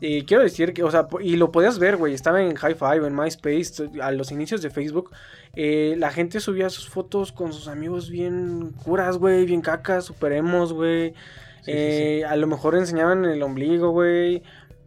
Y 0.00 0.24
quiero 0.26 0.42
decir 0.42 0.74
que, 0.74 0.82
o 0.82 0.90
sea, 0.90 1.08
y 1.20 1.36
lo 1.36 1.52
podías 1.52 1.78
ver, 1.78 1.96
güey, 1.96 2.14
estaba 2.14 2.42
en 2.42 2.54
High 2.56 2.74
Five, 2.74 3.06
en 3.06 3.14
MySpace, 3.16 3.90
a 4.02 4.10
los 4.10 4.32
inicios 4.32 4.60
de 4.60 4.70
Facebook, 4.70 5.10
eh, 5.54 5.94
la 5.98 6.10
gente 6.10 6.40
subía 6.40 6.68
sus 6.68 6.88
fotos 6.88 7.32
con 7.32 7.52
sus 7.52 7.68
amigos 7.68 8.10
bien 8.10 8.72
curas, 8.84 9.18
güey, 9.18 9.46
bien 9.46 9.60
cacas, 9.62 10.04
super 10.04 10.32
emos, 10.32 10.72
güey. 10.72 11.14
Sí, 11.62 11.92
sí, 11.92 12.12
Eh, 12.18 12.24
A 12.28 12.36
lo 12.36 12.46
mejor 12.46 12.74
enseñaban 12.76 13.24
el 13.24 13.42
ombligo, 13.42 13.90
güey. 13.90 14.42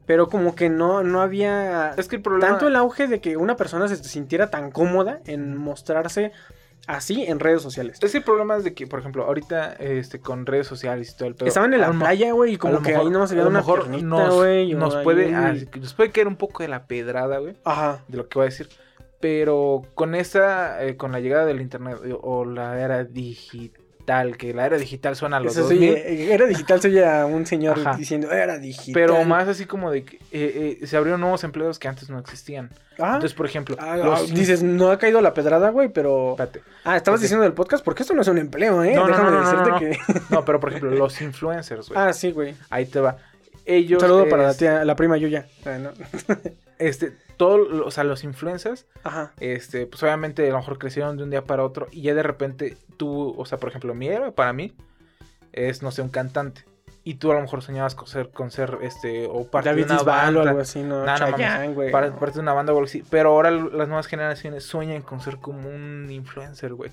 Pero 0.07 0.29
como 0.29 0.55
que 0.55 0.69
no, 0.69 1.03
no 1.03 1.21
había 1.21 1.91
Es 1.97 2.07
que 2.07 2.15
el 2.15 2.21
problema... 2.23 2.47
tanto 2.53 2.67
el 2.67 2.75
auge 2.75 3.07
de 3.07 3.19
que 3.21 3.37
una 3.37 3.55
persona 3.55 3.87
se 3.87 3.97
sintiera 3.97 4.49
tan 4.49 4.71
cómoda 4.71 5.19
en 5.25 5.55
mostrarse 5.57 6.31
así 6.87 7.25
en 7.25 7.39
redes 7.41 7.61
sociales. 7.61 7.99
Es 8.01 8.13
que 8.13 8.19
el 8.19 8.23
problema 8.23 8.55
es 8.55 8.63
de 8.63 8.73
que, 8.73 8.87
por 8.87 8.99
ejemplo, 8.99 9.25
ahorita 9.25 9.73
este, 9.73 10.19
con 10.21 10.45
redes 10.45 10.65
sociales 10.65 11.11
y 11.13 11.17
todo 11.17 11.27
el 11.27 11.35
pedo. 11.35 11.47
Estaban 11.49 11.73
en 11.73 11.81
la 11.81 11.91
playa, 11.91 12.31
güey, 12.31 12.53
y 12.53 12.55
a 12.55 12.59
como 12.59 12.81
que 12.81 12.91
mejor- 12.91 13.05
ahí 13.05 13.11
no 13.11 13.27
se 13.27 13.33
a 13.33 13.35
veía 13.35 13.43
lo 13.43 13.49
una 13.49 13.59
mejor 13.59 13.81
piernita, 13.81 14.05
nos, 14.77 14.95
puede, 15.03 15.35
ah, 15.35 15.53
nos 15.79 15.93
puede 15.93 16.11
caer 16.11 16.27
un 16.29 16.37
poco 16.37 16.63
de 16.63 16.69
la 16.69 16.85
pedrada, 16.87 17.39
güey, 17.39 17.57
Ajá. 17.65 18.03
de 18.07 18.17
lo 18.17 18.29
que 18.29 18.39
voy 18.39 18.43
a 18.47 18.49
decir. 18.49 18.69
Pero 19.19 19.81
con 19.95 20.15
esta, 20.15 20.81
eh, 20.85 20.95
con 20.95 21.11
la 21.11 21.19
llegada 21.19 21.45
del 21.45 21.59
internet 21.59 21.97
o 22.21 22.45
la 22.45 22.79
era 22.79 23.03
digital, 23.03 23.81
que 24.37 24.53
la 24.53 24.65
era 24.65 24.77
digital 24.77 25.15
suena 25.17 25.37
a 25.37 25.39
los 25.41 25.51
Eso 25.51 25.63
2000. 25.63 25.79
sí, 25.79 25.99
eh, 25.99 26.33
era 26.33 26.45
digital, 26.45 26.81
soy 26.81 26.99
a 26.99 27.25
un 27.25 27.45
señor 27.45 27.77
Ajá. 27.79 27.97
diciendo, 27.97 28.31
era 28.31 28.57
digital. 28.57 28.93
Pero 28.93 29.23
más 29.25 29.49
así 29.49 29.65
como 29.65 29.91
de 29.91 30.05
que 30.05 30.15
eh, 30.31 30.79
eh, 30.81 30.87
se 30.87 30.95
abrieron 30.95 31.19
nuevos 31.19 31.43
empleos 31.43 31.77
que 31.77 31.89
antes 31.89 32.09
no 32.09 32.17
existían. 32.17 32.69
Ah, 32.99 33.15
Entonces, 33.15 33.33
por 33.33 33.45
ejemplo, 33.45 33.75
ah, 33.79 33.97
los 33.97 34.21
ah, 34.21 34.33
dices, 34.33 34.63
no 34.63 34.91
ha 34.91 34.97
caído 34.97 35.19
la 35.19 35.33
pedrada, 35.33 35.69
güey, 35.71 35.89
pero... 35.89 36.31
Espérate. 36.31 36.61
Ah, 36.85 36.95
estabas 36.95 37.19
diciendo 37.19 37.43
del 37.43 37.53
podcast, 37.53 37.83
porque 37.83 38.03
esto 38.03 38.13
no 38.13 38.21
es 38.21 38.27
un 38.29 38.37
empleo, 38.37 38.81
¿eh? 38.81 38.95
No, 38.95 39.01
no, 39.01 39.07
Déjame 39.07 39.31
no, 39.31 39.41
no, 39.41 39.49
decirte 39.49 39.69
no, 39.69 39.79
que... 39.79 40.23
No, 40.29 40.45
pero 40.45 40.59
por 40.59 40.69
ejemplo, 40.69 40.91
los 40.91 41.21
influencers, 41.21 41.89
güey. 41.89 41.99
ah, 41.99 42.13
sí, 42.13 42.31
güey. 42.31 42.55
Ahí 42.69 42.85
te 42.85 43.01
va. 43.01 43.17
Ellos. 43.65 44.01
Un 44.01 44.07
saludo 44.09 44.29
para 44.29 44.43
la 44.43 44.53
tía, 44.53 44.85
la 44.85 44.95
prima 44.95 45.17
Yuya. 45.17 45.45
Ah, 45.65 45.77
no. 45.77 45.91
Este, 46.79 47.11
todo, 47.37 47.57
lo- 47.57 47.85
o 47.87 47.91
sea, 47.91 48.03
los 48.03 48.23
influencers, 48.23 48.85
Ajá. 49.03 49.33
este, 49.39 49.85
pues 49.87 50.01
obviamente 50.03 50.47
a 50.47 50.51
lo 50.51 50.57
mejor 50.57 50.77
crecieron 50.77 51.17
de 51.17 51.23
un 51.23 51.29
día 51.29 51.43
para 51.43 51.63
otro 51.63 51.87
y 51.91 52.01
ya 52.03 52.13
de 52.13 52.23
repente 52.23 52.77
tú, 52.97 53.33
o 53.37 53.45
sea, 53.45 53.57
por 53.57 53.69
ejemplo, 53.69 53.93
mi 53.93 54.07
héroe 54.07 54.31
para 54.31 54.53
mí 54.53 54.75
es, 55.53 55.81
no 55.81 55.91
sé, 55.91 56.01
un 56.01 56.09
cantante. 56.09 56.65
Y 57.03 57.15
tú 57.15 57.31
a 57.31 57.35
lo 57.35 57.41
mejor 57.41 57.61
soñabas 57.61 57.95
con 57.95 58.05
ser, 58.07 58.31
con 58.31 58.51
ser 58.51 58.79
este, 58.81 59.27
o 59.27 59.47
parte 59.49 59.69
David 59.69 59.85
de 59.85 59.91
una 59.93 59.99
Bisbal 60.01 60.35
o 60.35 60.39
banda. 60.39 60.49
algo 60.51 60.61
así, 60.61 60.83
¿no? 60.83 61.05
No, 61.05 61.11
no 61.11 61.17
Chayanne, 61.17 61.73
güey. 61.73 61.89
para- 61.91 62.13
parte 62.19 62.35
de 62.35 62.41
una 62.41 62.51
banda 62.53 62.73
o 62.73 62.75
algo 62.75 62.85
así. 62.85 63.01
Pero 63.09 63.29
ahora 63.29 63.49
las 63.49 63.87
nuevas 63.87 64.07
generaciones 64.07 64.65
sueñan 64.65 65.01
con 65.03 65.21
ser 65.21 65.37
como 65.37 65.69
un 65.69 66.07
influencer, 66.11 66.73
güey. 66.73 66.91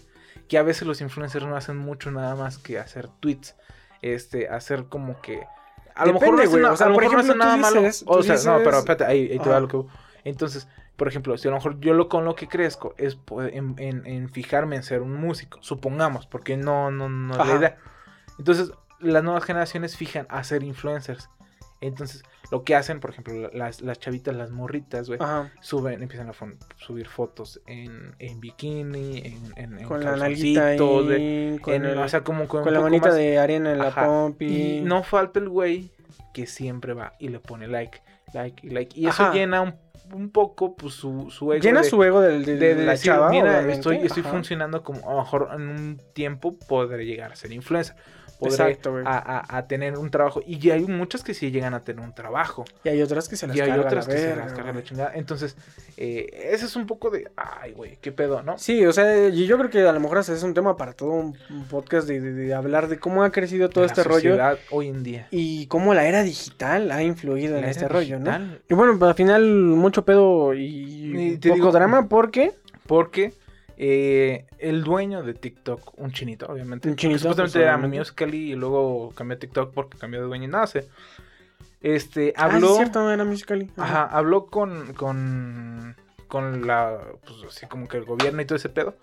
Que 0.48 0.56
a 0.56 0.62
veces 0.62 0.86
los 0.86 1.00
influencers 1.00 1.44
no 1.46 1.56
hacen 1.56 1.76
mucho 1.76 2.12
nada 2.12 2.36
más 2.36 2.58
que 2.58 2.78
hacer 2.78 3.08
tweets. 3.20 3.56
Este, 4.02 4.48
hacer 4.48 4.84
como 4.84 5.20
que. 5.20 5.42
A 5.94 6.06
lo 6.06 6.14
mejor 6.14 6.34
güey, 6.34 6.46
o 6.64 6.76
sea, 6.76 6.86
a 6.86 6.90
lo 6.90 6.96
mejor 6.96 7.14
no 7.14 7.20
ejemplo, 7.20 7.34
nada 7.44 7.56
malo. 7.56 7.82
O 8.06 8.22
sea, 8.22 8.36
no, 8.44 8.64
pero 8.64 8.78
espérate, 8.78 9.04
ahí, 9.04 9.30
ahí 9.32 9.38
te 9.38 9.48
va 9.48 9.56
Ajá. 9.56 9.60
lo 9.60 9.68
que. 9.68 9.82
Entonces, 10.24 10.66
por 10.96 11.06
ejemplo, 11.08 11.36
si 11.38 11.48
a 11.48 11.50
lo 11.50 11.56
mejor 11.58 11.78
yo 11.80 11.92
lo 11.94 12.08
con 12.08 12.24
lo 12.24 12.34
que 12.34 12.48
crezco 12.48 12.94
es 12.98 13.14
po- 13.16 13.42
en, 13.42 13.74
en- 13.78 14.06
en 14.06 14.28
fijarme 14.28 14.76
en 14.76 14.82
ser 14.82 15.02
un 15.02 15.14
músico, 15.14 15.58
supongamos, 15.60 16.26
porque 16.26 16.56
no, 16.56 16.90
no, 16.90 17.08
no 17.08 17.40
es 17.40 17.46
la 17.48 17.54
idea. 17.56 17.76
Entonces, 18.38 18.72
las 19.00 19.22
nuevas 19.22 19.44
generaciones 19.44 19.96
fijan 19.96 20.26
a 20.30 20.42
ser 20.44 20.62
influencers. 20.62 21.28
Entonces, 21.80 22.22
lo 22.50 22.62
que 22.62 22.74
hacen, 22.74 23.00
por 23.00 23.10
ejemplo, 23.10 23.34
la- 23.34 23.50
las, 23.52 23.80
las 23.80 23.98
chavitas, 23.98 24.34
las 24.34 24.50
morritas, 24.50 25.08
güey, 25.08 25.18
suben, 25.60 26.02
empiezan 26.02 26.28
a 26.28 26.32
subir 26.76 27.08
fotos 27.08 27.60
en, 27.66 28.14
en 28.18 28.40
bikini, 28.40 29.18
en, 29.18 29.52
en, 29.56 29.78
en 29.78 29.88
Con 29.88 30.04
la 30.04 30.16
nalguita 30.16 30.66
ahí, 30.68 30.78
con, 30.78 31.12
en- 31.12 31.84
el- 31.84 31.98
o 31.98 32.08
sea, 32.08 32.22
como 32.22 32.46
con, 32.46 32.70
la 32.72 32.80
manita 32.80 33.08
más- 33.08 33.16
de 33.16 33.38
arena 33.38 33.72
en 33.72 33.78
la 33.78 33.88
Ajá. 33.88 34.06
pompi. 34.06 34.46
Y 34.46 34.80
no 34.82 35.02
falta 35.02 35.38
el 35.40 35.48
güey 35.48 35.90
que 36.32 36.46
siempre 36.46 36.92
va 36.94 37.14
y 37.18 37.28
le 37.28 37.38
pone 37.40 37.66
like, 37.68 38.00
like 38.32 38.66
y 38.66 38.70
like. 38.70 38.98
Y 39.00 39.06
eso 39.06 39.22
Ajá. 39.24 39.32
llena 39.32 39.60
un, 39.62 39.74
un 40.12 40.30
poco 40.30 40.76
pues, 40.76 40.94
su, 40.94 41.30
su 41.30 41.52
ego. 41.52 41.62
Llena 41.62 41.80
de- 41.82 41.88
su 41.88 42.02
ego 42.04 42.20
del, 42.20 42.44
del- 42.44 42.58
de, 42.58 42.68
de 42.68 42.74
de 42.74 42.84
la 42.84 42.92
decir, 42.92 43.12
chava, 43.12 43.30
mira, 43.30 43.44
obviamente. 43.50 43.72
estoy, 43.74 43.96
estoy 43.98 44.22
Ajá. 44.22 44.30
funcionando 44.32 44.82
como, 44.82 45.08
a 45.08 45.14
lo 45.14 45.20
mejor 45.20 45.48
en 45.54 45.68
un 45.68 46.00
tiempo 46.12 46.58
podré 46.68 47.06
llegar 47.06 47.32
a 47.32 47.36
ser 47.36 47.52
influencer. 47.52 47.96
Podré 48.38 48.54
Exacto, 48.54 48.96
a, 49.04 49.18
a- 49.38 49.58
a 49.58 49.66
tener 49.66 49.96
un 49.96 50.10
trabajo. 50.10 50.42
Y 50.46 50.70
hay 50.70 50.84
muchas 50.84 51.22
que 51.22 51.34
sí 51.34 51.50
llegan 51.50 51.72
a 51.74 51.80
tener 51.80 52.04
un 52.04 52.14
trabajo. 52.14 52.64
Y 52.84 52.88
hay 52.88 53.00
otras 53.02 53.28
que 53.28 53.36
se 53.36 53.46
las 53.46 53.56
Y 53.56 53.60
hay 53.60 53.68
carga 53.70 53.86
otras 53.86 54.08
la 54.08 54.14
que 54.14 54.20
se 54.20 54.36
las 54.36 54.52
carga 54.52 54.72
la 54.72 54.82
chingada. 54.82 55.12
Entonces, 55.14 55.56
eh, 55.96 56.48
ese 56.52 56.64
es 56.66 56.76
un 56.76 56.86
poco 56.86 57.10
de, 57.10 57.30
ay, 57.36 57.72
güey, 57.72 57.96
qué 58.00 58.10
pedo, 58.12 58.42
¿no? 58.42 58.58
Sí, 58.58 58.84
o 58.84 58.92
sea, 58.92 59.28
y 59.28 59.46
yo 59.46 59.56
creo 59.58 59.70
que 59.70 59.86
a 59.86 59.92
lo 59.92 60.00
mejor 60.00 60.18
hasta 60.18 60.32
es 60.32 60.42
un 60.42 60.52
tema 60.54 60.76
para 60.76 60.92
todo 60.92 61.10
un, 61.10 61.36
podcast 61.70 62.06
de, 62.08 62.20
de- 62.20 62.32
de 62.32 62.54
hablar 62.54 62.88
de 62.88 62.98
cómo 62.98 63.22
ha 63.24 63.30
crecido 63.30 63.68
todo 63.70 63.84
La 63.84 63.88
este 63.88 64.02
rollo 64.04 64.36
hoy 64.70 64.88
en 64.88 65.02
día. 65.02 65.28
y 65.30 65.66
cómo 65.66 65.94
la 65.94 66.06
era 66.06 66.22
digital 66.22 66.90
ha 66.90 67.02
influido 67.02 67.56
en 67.56 67.64
este 67.64 67.88
rollo, 67.88 68.18
¿no? 68.18 68.56
Y 68.68 68.74
bueno, 68.74 68.98
al 69.06 69.14
final 69.14 69.42
mucho 69.44 70.04
pedo 70.04 70.54
y, 70.54 71.32
Y 71.32 71.36
te 71.38 71.48
poco 71.50 71.54
digo- 71.60 71.72
drama 71.72 72.08
porque 72.08 72.52
Porque 72.86 73.32
eh, 73.76 74.46
el 74.58 74.84
dueño 74.84 75.22
de 75.22 75.34
TikTok, 75.34 75.98
un 75.98 76.12
chinito, 76.12 76.46
obviamente. 76.46 76.88
Un 76.88 76.96
chinito, 76.96 77.18
Supuestamente 77.20 77.58
pues, 77.58 77.64
era. 77.64 77.76
Musical.ly 77.78 78.52
y 78.52 78.54
luego 78.54 79.12
cambió 79.14 79.36
a 79.36 79.38
TikTok 79.40 79.72
porque 79.74 79.98
cambió 79.98 80.20
de 80.20 80.26
dueño 80.26 80.44
y 80.44 80.48
nada 80.48 80.66
sé. 80.66 80.88
Este, 81.80 82.32
Ah, 82.36 82.44
habló. 82.44 82.70
es 82.70 82.76
cierto, 82.76 83.10
era 83.10 83.24
Musical.ly. 83.24 83.70
Ajá, 83.76 84.04
habló 84.04 84.46
con, 84.46 84.94
con, 84.94 85.96
con 86.28 86.66
la, 86.66 86.98
pues 87.26 87.38
así 87.48 87.66
como 87.66 87.88
que 87.88 87.96
el 87.98 88.04
gobierno 88.04 88.40
y 88.40 88.44
todo 88.46 88.56
ese 88.56 88.68
pedo. 88.70 88.96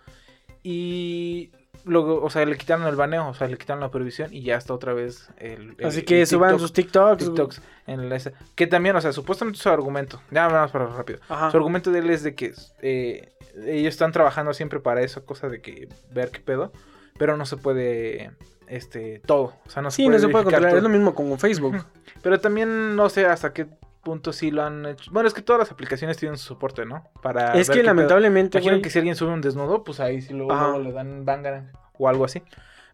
Y 0.63 1.51
luego, 1.85 2.23
o 2.23 2.29
sea, 2.29 2.45
le 2.45 2.57
quitaron 2.57 2.85
el 2.87 2.95
baneo, 2.95 3.27
o 3.29 3.33
sea, 3.33 3.47
le 3.47 3.57
quitaron 3.57 3.81
la 3.81 3.89
prohibición 3.91 4.33
y 4.33 4.43
ya 4.43 4.55
está 4.57 4.73
otra 4.73 4.93
vez 4.93 5.29
el... 5.37 5.75
el- 5.77 5.85
Así 5.87 6.03
que 6.03 6.21
el 6.21 6.27
suban 6.27 6.55
TikTok- 6.55 6.59
sus 6.59 6.73
TikToks. 6.73 7.25
TikToks 7.25 7.61
en 7.87 8.09
la 8.09 8.19
Que 8.55 8.67
también, 8.67 8.95
o 8.95 9.01
sea, 9.01 9.11
supuestamente 9.13 9.59
su 9.59 9.69
argumento, 9.69 10.21
ya 10.31 10.47
vamos 10.47 10.71
para 10.71 10.85
rápido. 10.87 11.19
Ajá. 11.29 11.51
Su 11.51 11.57
argumento 11.57 11.91
de 11.91 11.99
él 11.99 12.09
es 12.09 12.23
de 12.23 12.35
que 12.35 12.53
eh, 12.81 13.33
ellos 13.65 13.93
están 13.93 14.11
trabajando 14.11 14.53
siempre 14.53 14.79
para 14.79 15.01
eso, 15.01 15.25
cosa 15.25 15.49
de 15.49 15.61
que 15.61 15.89
ver 16.11 16.31
qué 16.31 16.39
pedo, 16.39 16.71
pero 17.17 17.35
no 17.37 17.45
se 17.45 17.57
puede, 17.57 18.31
este, 18.67 19.19
todo. 19.25 19.53
O 19.65 19.69
sea, 19.69 19.81
no 19.81 19.91
se 19.91 19.97
Sí, 19.97 20.03
puede 20.05 20.17
no 20.17 20.21
se 20.21 20.29
puede 20.29 20.43
controlar. 20.45 20.69
todo. 20.71 20.77
Es 20.77 20.83
lo 20.83 20.89
mismo 20.89 21.13
con 21.15 21.37
Facebook. 21.37 21.83
Pero 22.21 22.39
también 22.39 22.95
no 22.95 23.09
sé 23.09 23.25
hasta 23.25 23.51
qué 23.51 23.65
punto 24.03 24.33
sí 24.33 24.51
lo 24.51 24.63
han 24.63 24.85
hecho. 24.85 25.11
Bueno, 25.11 25.27
es 25.27 25.33
que 25.33 25.41
todas 25.41 25.59
las 25.59 25.71
aplicaciones 25.71 26.17
tienen 26.17 26.37
su 26.37 26.45
soporte, 26.47 26.85
¿no? 26.85 27.03
Para 27.21 27.53
es 27.53 27.69
que 27.69 27.83
lamentablemente. 27.83 28.57
Imagino 28.59 28.81
que 28.81 28.89
si 28.89 28.99
alguien 28.99 29.15
sube 29.15 29.31
un 29.31 29.41
desnudo, 29.41 29.83
pues 29.83 29.99
ahí 29.99 30.21
sí 30.21 30.33
luego, 30.33 30.79
le 30.79 30.91
dan 30.91 31.23
bangarang 31.25 31.71
o 31.97 32.07
algo 32.09 32.25
así. 32.25 32.41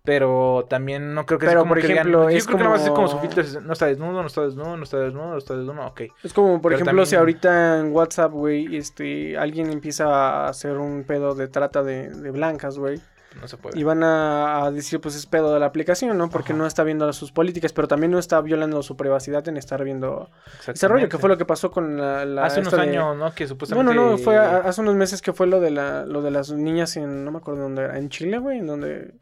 Pero 0.04 0.66
también 0.70 1.14
no 1.14 1.26
creo 1.26 1.38
que 1.38 1.48
sea 1.48 1.52
Pero, 1.52 1.62
como 1.64 1.72
por 1.74 1.82
que 1.82 1.88
digan- 1.88 1.98
ejemplo, 2.08 2.30
yo 2.30 2.38
es 2.38 2.46
creo 2.46 2.58
que 2.58 2.64
nada 2.64 2.76
más 2.78 2.86
es 2.86 2.92
como 2.92 3.08
su 3.08 3.18
como- 3.18 3.22
filtro, 3.28 3.42
es, 3.44 3.62
no 3.62 3.74
está 3.74 3.88
desnudo, 3.88 4.22
no 4.22 4.28
está 4.28 4.42
desnudo, 4.42 4.78
no 4.78 4.84
está 4.84 4.98
desnudo, 5.00 5.28
no 5.32 5.38
está 5.38 5.56
desnudo, 5.56 5.82
no 5.82 5.84
está 5.84 5.98
desnudo, 5.98 6.12
ok. 6.12 6.24
Es 6.24 6.34
como, 6.34 6.62
por 6.62 6.72
Pero 6.72 6.76
ejemplo, 6.76 6.92
también- 6.92 7.06
si 7.08 7.16
ahorita 7.18 7.80
en 7.80 7.92
WhatsApp, 7.92 8.32
güey, 8.32 8.78
este, 8.78 9.38
alguien 9.38 9.70
empieza 9.70 10.06
a 10.08 10.48
hacer 10.48 10.78
un 10.78 11.04
pedo 11.04 11.36
de 11.36 11.50
trata 11.50 11.84
de, 11.84 12.10
de 12.10 12.32
blancas, 12.32 12.78
güey. 12.78 13.02
No 13.42 13.48
se 13.48 13.58
puede. 13.58 13.80
Y 13.80 13.84
van 13.84 14.04
a, 14.04 14.66
a 14.66 14.72
decir, 14.72 15.00
pues 15.00 15.16
es 15.16 15.26
pedo 15.26 15.54
de 15.54 15.60
la 15.60 15.68
aplicación, 15.68 16.18
¿no? 16.18 16.30
Porque 16.30 16.54
Ajá. 16.54 16.60
no 16.60 16.66
está 16.68 16.84
viendo 16.84 17.12
sus 17.14 17.32
políticas, 17.32 17.72
pero 17.74 17.88
también 17.88 18.12
no 18.12 18.20
está 18.20 18.42
violando 18.42 18.82
su 18.84 18.96
privacidad 18.98 19.48
en 19.48 19.58
estar 19.58 19.84
viendo 19.84 20.30
ese 20.68 20.88
rollo, 20.88 21.08
que 21.10 21.18
fue 21.18 21.30
lo 21.30 21.38
que 21.38 21.46
pasó 21.46 21.70
con 21.72 21.98
la... 21.98 22.26
la- 22.26 22.46
Hace 22.46 22.62
unos 22.62 22.74
de- 22.74 22.82
años, 22.82 23.16
¿no? 23.16 23.34
Que 23.34 23.48
supuestamente... 23.48 23.94
no, 23.94 24.12
no, 24.12 24.18
fue 24.18 24.38
a- 24.38 24.58
hace 24.60 24.82
unos 24.82 24.96
meses 24.96 25.22
que 25.22 25.34
fue 25.34 25.48
lo 25.48 25.60
de 25.60 25.72
la, 25.72 26.06
lo 26.06 26.22
de 26.22 26.32
las 26.32 26.52
niñas 26.52 26.98
en, 26.98 27.24
no 27.26 27.32
me 27.32 27.38
acuerdo 27.38 27.62
dónde 27.62 27.84
era, 27.84 27.98
en 27.98 28.10
Chile, 28.10 28.38
güey, 28.40 28.60
en 28.60 28.68
donde 28.68 29.14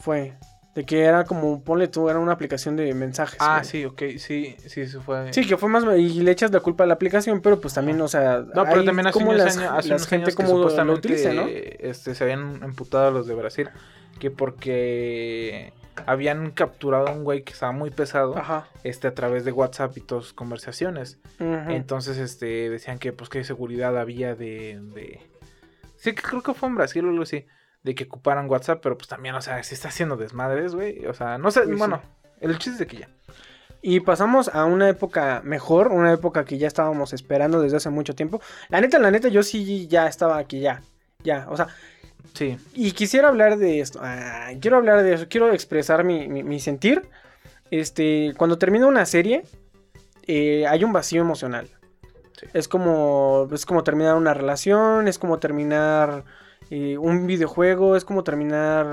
fue. 0.00 0.34
De 0.74 0.84
que 0.86 1.02
era 1.02 1.24
como, 1.24 1.62
ponle 1.62 1.86
tú, 1.88 2.08
era 2.08 2.18
una 2.18 2.32
aplicación 2.32 2.76
de 2.76 2.94
mensajes. 2.94 3.36
Ah, 3.40 3.58
güey. 3.58 3.64
sí, 3.70 3.84
ok, 3.84 4.02
sí, 4.16 4.56
sí, 4.66 4.80
eso 4.80 5.02
fue... 5.02 5.30
Sí, 5.32 5.46
que 5.46 5.58
fue 5.58 5.68
más, 5.68 5.84
y 5.98 6.20
le 6.22 6.30
echas 6.30 6.50
la 6.50 6.60
culpa 6.60 6.84
a 6.84 6.86
la 6.86 6.94
aplicación, 6.94 7.42
pero 7.42 7.60
pues 7.60 7.74
también, 7.74 8.00
o 8.00 8.08
sea, 8.08 8.38
No, 8.54 8.64
pero 8.64 8.82
también 8.82 9.06
hace 9.06 9.12
como 9.12 9.30
unos 9.32 9.44
las- 9.44 9.56
años, 9.58 9.70
hace 9.70 9.88
las 9.90 10.00
unos 10.00 10.08
gente 10.08 10.24
años 10.26 10.36
que 10.36 10.42
como 10.44 10.58
lo 10.84 10.92
utiliza, 10.94 11.32
¿no? 11.34 11.46
este, 11.46 12.14
se 12.14 12.24
habían 12.24 12.62
emputado 12.62 13.10
los 13.10 13.26
de 13.26 13.34
Brasil 13.34 13.68
que 14.18 14.30
porque 14.30 15.72
habían 16.06 16.50
capturado 16.52 17.08
a 17.08 17.12
un 17.12 17.24
güey 17.24 17.42
que 17.42 17.52
estaba 17.52 17.72
muy 17.72 17.90
pesado 17.90 18.36
Ajá. 18.38 18.66
este 18.84 19.08
a 19.08 19.14
través 19.14 19.44
de 19.44 19.52
WhatsApp 19.52 19.96
y 19.96 20.00
todas 20.00 20.24
sus 20.24 20.32
conversaciones. 20.32 21.18
Entonces 21.38 22.18
este 22.18 22.70
decían 22.70 22.98
que 22.98 23.12
pues 23.12 23.28
qué 23.28 23.44
seguridad 23.44 23.98
había 23.98 24.34
de, 24.34 24.80
de... 24.94 25.20
Sí, 25.96 26.14
que 26.14 26.22
creo 26.22 26.42
que 26.42 26.54
fue 26.54 26.68
en 26.68 26.76
Brasil 26.76 27.04
o 27.04 27.10
algo 27.10 27.22
así, 27.22 27.46
de 27.82 27.94
que 27.94 28.04
ocuparan 28.04 28.48
WhatsApp, 28.48 28.80
pero 28.82 28.96
pues 28.96 29.08
también, 29.08 29.34
o 29.34 29.42
sea, 29.42 29.62
si 29.62 29.74
está 29.74 29.88
haciendo 29.88 30.16
desmadres, 30.16 30.74
güey, 30.74 31.04
o 31.06 31.14
sea, 31.14 31.38
no 31.38 31.50
sé, 31.50 31.64
sí. 31.66 31.72
bueno, 31.72 32.00
el 32.40 32.52
chiste 32.58 32.70
es 32.72 32.78
de 32.78 32.86
que 32.86 32.96
ya. 32.98 33.08
Y 33.80 33.98
pasamos 34.00 34.48
a 34.54 34.64
una 34.64 34.88
época 34.88 35.40
mejor, 35.44 35.88
una 35.88 36.12
época 36.12 36.44
que 36.44 36.56
ya 36.58 36.68
estábamos 36.68 37.12
esperando 37.12 37.60
desde 37.60 37.78
hace 37.78 37.90
mucho 37.90 38.14
tiempo. 38.14 38.40
La 38.68 38.80
neta, 38.80 38.98
la 39.00 39.10
neta, 39.10 39.26
yo 39.28 39.42
sí 39.42 39.88
ya 39.88 40.06
estaba 40.06 40.38
aquí, 40.38 40.60
ya. 40.60 40.82
Ya, 41.24 41.46
o 41.50 41.56
sea, 41.56 41.68
Sí, 42.34 42.56
y 42.72 42.92
quisiera 42.92 43.28
hablar 43.28 43.58
de 43.58 43.80
esto. 43.80 43.98
ah, 44.02 44.50
quiero 44.60 44.76
hablar 44.76 45.02
de 45.02 45.14
eso, 45.14 45.26
quiero 45.28 45.52
expresar 45.52 46.04
mi, 46.04 46.28
mi- 46.28 46.44
mi 46.44 46.60
sentir. 46.60 47.02
Este, 47.70 48.32
cuando 48.38 48.58
termina 48.58 48.86
una 48.86 49.04
serie, 49.06 49.42
eh, 50.26 50.66
hay 50.68 50.84
un 50.84 50.92
vacío 50.92 51.20
emocional. 51.20 51.68
Sí. 52.38 52.46
Es 52.54 52.68
como, 52.68 53.48
es 53.52 53.66
como 53.66 53.82
terminar 53.82 54.14
una 54.14 54.34
relación, 54.34 55.08
es 55.08 55.18
como 55.18 55.38
terminar 55.40 56.24
eh, 56.74 56.96
un 56.96 57.26
videojuego, 57.26 57.96
es 57.96 58.04
como 58.06 58.24
terminar 58.24 58.86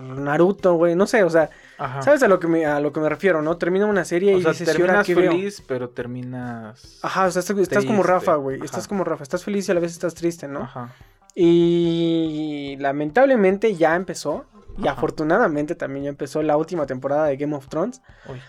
Naruto, 0.00 0.72
güey, 0.76 0.94
no 0.94 1.06
sé, 1.06 1.22
o 1.22 1.28
sea, 1.28 1.50
ajá. 1.76 2.00
¿sabes 2.00 2.22
a 2.22 2.28
lo 2.28 2.40
que 2.40 2.46
me, 2.48 2.64
a 2.64 2.80
lo 2.80 2.94
que 2.94 3.00
me 3.00 3.10
refiero, 3.10 3.42
no? 3.42 3.58
Termina 3.58 3.84
una 3.84 4.06
serie 4.06 4.34
O 4.34 4.38
y 4.38 4.42
sea, 4.42 4.52
dices, 4.52 4.68
"¿Y 4.68 4.70
ahora 4.70 5.02
terminas 5.02 5.06
qué 5.06 5.14
veo?". 5.14 5.32
feliz, 5.32 5.62
pero 5.68 5.90
terminas... 5.90 6.98
Ajá, 7.02 7.26
o 7.26 7.30
sea, 7.30 7.40
estás, 7.40 7.58
estás 7.58 7.84
como 7.84 8.02
Rafa, 8.02 8.36
güey. 8.36 8.64
Estás 8.64 8.88
como 8.88 9.04
Rafa. 9.04 9.22
Estás 9.22 9.44
feliz 9.44 9.68
y 9.68 9.72
a 9.72 9.74
la 9.74 9.80
vez 9.80 9.92
estás 9.92 10.14
triste, 10.14 10.48
¿no? 10.48 10.60
Ajá. 10.62 10.94
Y 11.34 12.76
lamentablemente 12.80 13.74
ya 13.74 13.96
empezó. 13.96 14.46
Y 14.78 14.88
Ajá. 14.88 14.92
afortunadamente 14.92 15.74
también 15.74 16.04
ya 16.04 16.08
empezó 16.10 16.42
la 16.42 16.56
última 16.56 16.86
temporada 16.86 17.26
de 17.26 17.36
Game 17.36 17.54
of 17.54 17.68
Thrones. 17.68 18.00
Uy. 18.30 18.40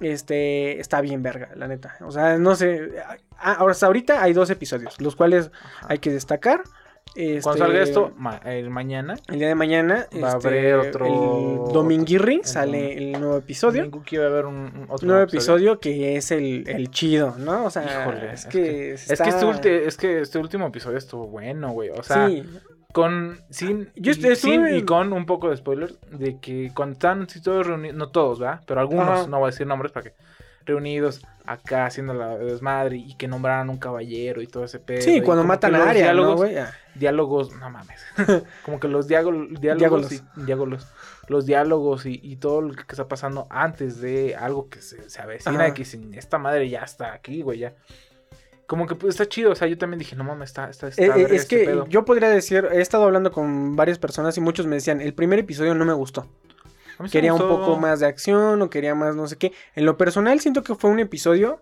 Este 0.00 0.80
está 0.80 1.00
bien 1.00 1.22
verga, 1.22 1.50
la 1.54 1.68
neta. 1.68 1.96
O 2.00 2.10
sea, 2.10 2.38
no 2.38 2.56
sé. 2.56 2.90
ah, 3.38 3.52
ahora 3.52 3.70
hasta 3.70 3.86
ahorita 3.86 4.20
hay 4.20 4.32
dos 4.32 4.50
episodios, 4.50 5.00
los 5.00 5.14
cuales 5.14 5.52
Ajá. 5.76 5.86
hay 5.90 5.98
que 5.98 6.10
destacar. 6.10 6.62
Cuando 7.14 7.30
Este, 7.30 7.42
salga 7.58 7.82
esto, 7.82 8.12
ma- 8.16 8.40
el 8.44 8.70
mañana, 8.70 9.14
el 9.28 9.38
día 9.38 9.48
de 9.48 9.54
mañana, 9.54 10.06
Va 10.22 10.32
a 10.32 10.36
este, 10.36 10.48
haber 10.48 10.74
otro- 10.76 11.06
el 11.66 11.72
Dominguirri 11.74 12.40
sale 12.42 12.96
el 12.96 13.12
nuevo 13.20 13.36
episodio. 13.36 13.90
que 14.04 14.16
iba 14.16 14.24
a 14.24 14.28
haber 14.28 14.46
un, 14.46 14.56
un 14.56 14.86
otro 14.88 15.06
nuevo 15.08 15.22
episodio 15.22 15.78
que 15.78 16.16
es 16.16 16.30
el, 16.30 16.66
el 16.68 16.90
chido, 16.90 17.34
¿no? 17.38 17.66
O 17.66 17.70
sea, 17.70 17.84
Híjole, 18.02 18.32
es, 18.32 18.40
es 18.40 18.46
que, 18.46 18.92
Es 18.94 19.06
que, 19.20 19.28
este 19.28 19.86
es 19.86 19.96
que 19.98 20.20
este 20.22 20.38
último 20.38 20.66
episodio 20.68 20.96
estuvo 20.96 21.26
bueno, 21.26 21.70
güey. 21.72 21.90
O 21.90 22.02
sea, 22.02 22.28
sí, 22.28 22.44
Con, 22.92 23.38
sin, 23.50 23.88
Yo 23.96 24.10
y, 24.10 24.14
estuve 24.14 24.36
sin 24.36 24.66
en- 24.66 24.76
y 24.76 24.82
con 24.82 25.12
un 25.12 25.24
poco 25.26 25.48
de 25.50 25.56
spoiler 25.56 25.92
de 26.10 26.38
que 26.40 26.70
cuando 26.74 26.92
están 26.94 27.26
todos 27.42 27.66
reunidos, 27.66 27.96
no 27.96 28.08
todos, 28.08 28.38
¿verdad? 28.38 28.60
Pero 28.66 28.80
algunos, 28.80 29.08
Ajá. 29.20 29.26
no 29.28 29.38
voy 29.38 29.48
a 29.48 29.50
decir 29.50 29.66
nombres 29.66 29.92
para 29.92 30.04
que 30.10 30.12
reunidos 30.64 31.22
acá 31.44 31.86
haciendo 31.86 32.14
la 32.14 32.36
desmadre 32.36 32.96
y 32.96 33.14
que 33.14 33.26
nombraran 33.28 33.68
un 33.68 33.78
caballero 33.78 34.42
y 34.42 34.46
todo 34.46 34.64
ese 34.64 34.78
pedo. 34.78 35.02
Sí, 35.02 35.20
cuando 35.20 35.44
matan 35.44 35.74
a 35.74 35.90
Arya, 35.90 36.12
¿no, 36.12 36.12
diálogos, 36.12 36.36
güey? 36.36 36.58
Ah. 36.58 36.72
diálogos, 36.94 37.56
no 37.56 37.70
mames. 37.70 38.00
como 38.64 38.78
que 38.78 38.88
los 38.88 39.08
diálogos, 39.08 40.12
y, 40.12 40.22
diágolos, 40.44 40.86
los 41.28 41.46
diálogos 41.46 42.06
y, 42.06 42.20
y 42.22 42.36
todo 42.36 42.60
lo 42.60 42.74
que 42.74 42.82
está 42.88 43.08
pasando 43.08 43.46
antes 43.50 44.00
de 44.00 44.36
algo 44.36 44.68
que 44.68 44.80
se, 44.80 45.08
se 45.10 45.20
avecina, 45.20 45.64
Ajá. 45.64 45.74
que 45.74 45.84
sin 45.84 46.14
esta 46.14 46.38
madre 46.38 46.68
ya 46.68 46.80
está 46.82 47.12
aquí, 47.12 47.42
güey, 47.42 47.60
ya. 47.60 47.74
Como 48.66 48.86
que 48.86 48.94
pues, 48.94 49.14
está 49.14 49.28
chido, 49.28 49.50
o 49.50 49.54
sea, 49.54 49.68
yo 49.68 49.76
también 49.76 49.98
dije, 49.98 50.16
no 50.16 50.24
mames, 50.24 50.50
está, 50.50 50.70
está, 50.70 50.88
está 50.88 51.02
Eh, 51.02 51.10
eh, 51.14 51.26
es 51.30 51.42
este 51.42 51.58
que 51.58 51.64
pedo". 51.66 51.86
yo 51.88 52.04
podría 52.04 52.28
decir, 52.30 52.66
he 52.72 52.80
estado 52.80 53.04
hablando 53.04 53.30
con 53.32 53.76
varias 53.76 53.98
personas 53.98 54.36
y 54.38 54.40
muchos 54.40 54.66
me 54.66 54.76
decían, 54.76 55.00
el 55.00 55.12
primer 55.12 55.38
episodio 55.40 55.74
no 55.74 55.84
me 55.84 55.92
gustó. 55.92 56.26
Quería 57.10 57.34
un 57.34 57.40
poco 57.40 57.76
más 57.76 58.00
de 58.00 58.06
acción 58.06 58.62
o 58.62 58.70
quería 58.70 58.94
más 58.94 59.16
no 59.16 59.26
sé 59.26 59.36
qué. 59.36 59.52
En 59.74 59.86
lo 59.86 59.96
personal 59.96 60.40
siento 60.40 60.62
que 60.62 60.74
fue 60.74 60.90
un 60.90 61.00
episodio 61.00 61.60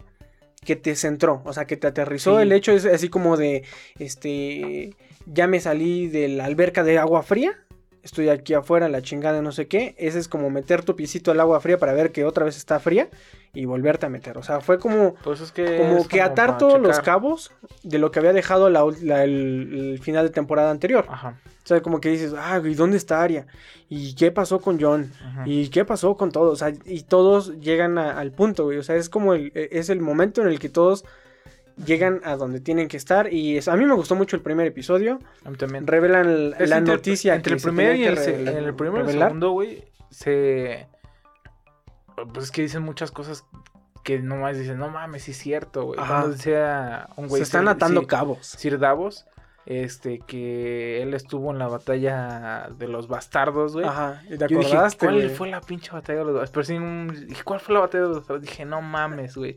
que 0.64 0.76
te 0.76 0.94
centró, 0.94 1.42
o 1.44 1.52
sea, 1.52 1.66
que 1.66 1.76
te 1.76 1.86
aterrizó. 1.86 2.36
Sí. 2.36 2.42
El 2.42 2.52
hecho 2.52 2.72
es 2.72 2.84
así 2.84 3.08
como 3.08 3.36
de, 3.36 3.64
este, 3.98 4.94
ya 5.26 5.46
me 5.46 5.60
salí 5.60 6.08
de 6.08 6.28
la 6.28 6.44
alberca 6.44 6.84
de 6.84 6.98
agua 6.98 7.22
fría. 7.22 7.58
Estoy 8.02 8.28
aquí 8.30 8.54
afuera, 8.54 8.88
la 8.88 9.02
chingada, 9.02 9.42
no 9.42 9.52
sé 9.52 9.66
qué. 9.68 9.94
Ese 9.98 10.18
es 10.18 10.26
como 10.28 10.48
meter 10.50 10.82
tu 10.82 10.96
piecito 10.96 11.30
al 11.30 11.40
agua 11.40 11.60
fría 11.60 11.78
para 11.78 11.92
ver 11.92 12.12
que 12.12 12.24
otra 12.24 12.44
vez 12.44 12.56
está 12.56 12.80
fría 12.80 13.08
y 13.52 13.64
volverte 13.66 14.06
a 14.06 14.08
meter. 14.08 14.38
O 14.38 14.42
sea, 14.42 14.60
fue 14.60 14.78
como, 14.78 15.14
Pues 15.22 15.40
es 15.40 15.52
que 15.52 15.76
como 15.76 15.98
es 15.98 16.08
que 16.08 16.18
como 16.18 16.30
atar 16.30 16.56
todos 16.58 16.80
los 16.80 17.00
cabos 17.00 17.52
de 17.82 17.98
lo 17.98 18.10
que 18.10 18.18
había 18.20 18.32
dejado 18.32 18.70
la 18.70 18.82
el, 19.24 19.92
el 19.92 19.98
final 20.00 20.24
de 20.26 20.30
temporada 20.32 20.70
anterior. 20.70 21.04
Ajá. 21.08 21.38
O 21.62 21.66
sea, 21.70 21.82
como 21.82 22.00
que 22.00 22.08
dices, 22.08 22.32
ah, 22.36 22.60
¿y 22.64 22.74
dónde 22.74 22.96
está 22.96 23.22
Aria? 23.22 23.46
¿Y 23.88 24.14
qué 24.14 24.32
pasó 24.32 24.60
con 24.60 24.80
John? 24.80 25.12
ajá. 25.22 25.42
¿Y 25.46 25.68
qué 25.68 25.84
pasó 25.84 26.16
con 26.16 26.32
todos? 26.32 26.54
O 26.54 26.56
sea, 26.56 26.72
y 26.86 27.02
todos 27.02 27.60
llegan 27.60 27.98
a- 27.98 28.18
al 28.18 28.32
punto, 28.32 28.64
güey. 28.64 28.78
O 28.78 28.82
sea, 28.82 28.96
es 28.96 29.08
como 29.10 29.34
el, 29.34 29.52
e- 29.54 29.68
es 29.72 29.90
el 29.90 30.00
momento 30.00 30.40
en 30.40 30.48
el 30.48 30.58
que 30.58 30.68
todos 30.70 31.04
llegan 31.84 32.20
a 32.24 32.36
donde 32.36 32.60
tienen 32.60 32.88
que 32.88 32.96
estar. 32.96 33.32
Y 33.32 33.56
es- 33.58 33.68
a 33.68 33.76
mí 33.76 33.84
me 33.86 33.94
gustó 33.94 34.14
mucho 34.14 34.36
el 34.36 34.42
primer 34.42 34.66
episodio. 34.66 35.18
A 35.44 35.50
mí 35.50 35.56
también. 35.56 35.86
Revelan 35.86 36.50
la 36.50 36.56
entre- 36.58 36.80
noticia. 36.80 37.34
Entre 37.34 37.50
que 37.50 37.54
el 37.54 37.60
se 37.60 37.66
primero 37.68 37.94
y 37.94 38.04
el, 38.04 38.18
en 38.18 38.48
el 38.48 38.56
el 38.66 38.78
revelar. 38.78 39.28
segundo, 39.28 39.50
güey, 39.52 39.84
se... 40.10 40.86
Pues 42.32 42.46
es 42.46 42.50
que 42.50 42.62
dicen 42.62 42.82
muchas 42.82 43.10
cosas 43.10 43.44
que 44.04 44.18
nomás 44.18 44.58
dicen, 44.58 44.78
no 44.78 44.88
mames, 44.90 45.22
sí 45.24 45.30
es 45.30 45.38
cierto, 45.38 45.84
güey. 45.84 45.98
Cuando 45.98 46.30
decía 46.30 47.08
un 47.16 47.28
güey... 47.28 47.40
se 47.40 47.44
están 47.44 47.64
Sir- 47.64 47.70
atando 47.70 48.00
Sir- 48.02 48.08
cabos. 48.08 48.46
Sir 48.46 48.78
Davos, 48.78 49.26
este, 49.66 50.18
que 50.26 51.02
él 51.02 51.14
estuvo 51.14 51.50
en 51.50 51.58
la 51.58 51.68
batalla 51.68 52.68
de 52.76 52.88
los 52.88 53.08
bastardos, 53.08 53.74
güey. 53.74 53.86
Ajá. 53.86 54.22
¿Y 54.28 54.36
te 54.36 54.48
Yo 54.48 54.58
dije? 54.58 54.76
¿cuál 54.98 55.14
güey? 55.14 55.28
fue 55.30 55.48
la 55.50 55.60
pinche 55.60 55.92
batalla 55.92 56.20
de 56.20 56.24
los 56.26 56.34
bastardos? 56.34 56.68
Pero 56.68 57.26
sí, 57.28 57.42
¿cuál 57.44 57.60
fue 57.60 57.74
la 57.74 57.80
batalla 57.80 58.02
de 58.04 58.08
los 58.08 58.18
bastardos? 58.18 58.42
Dije, 58.42 58.64
no 58.64 58.82
mames, 58.82 59.36
güey. 59.36 59.56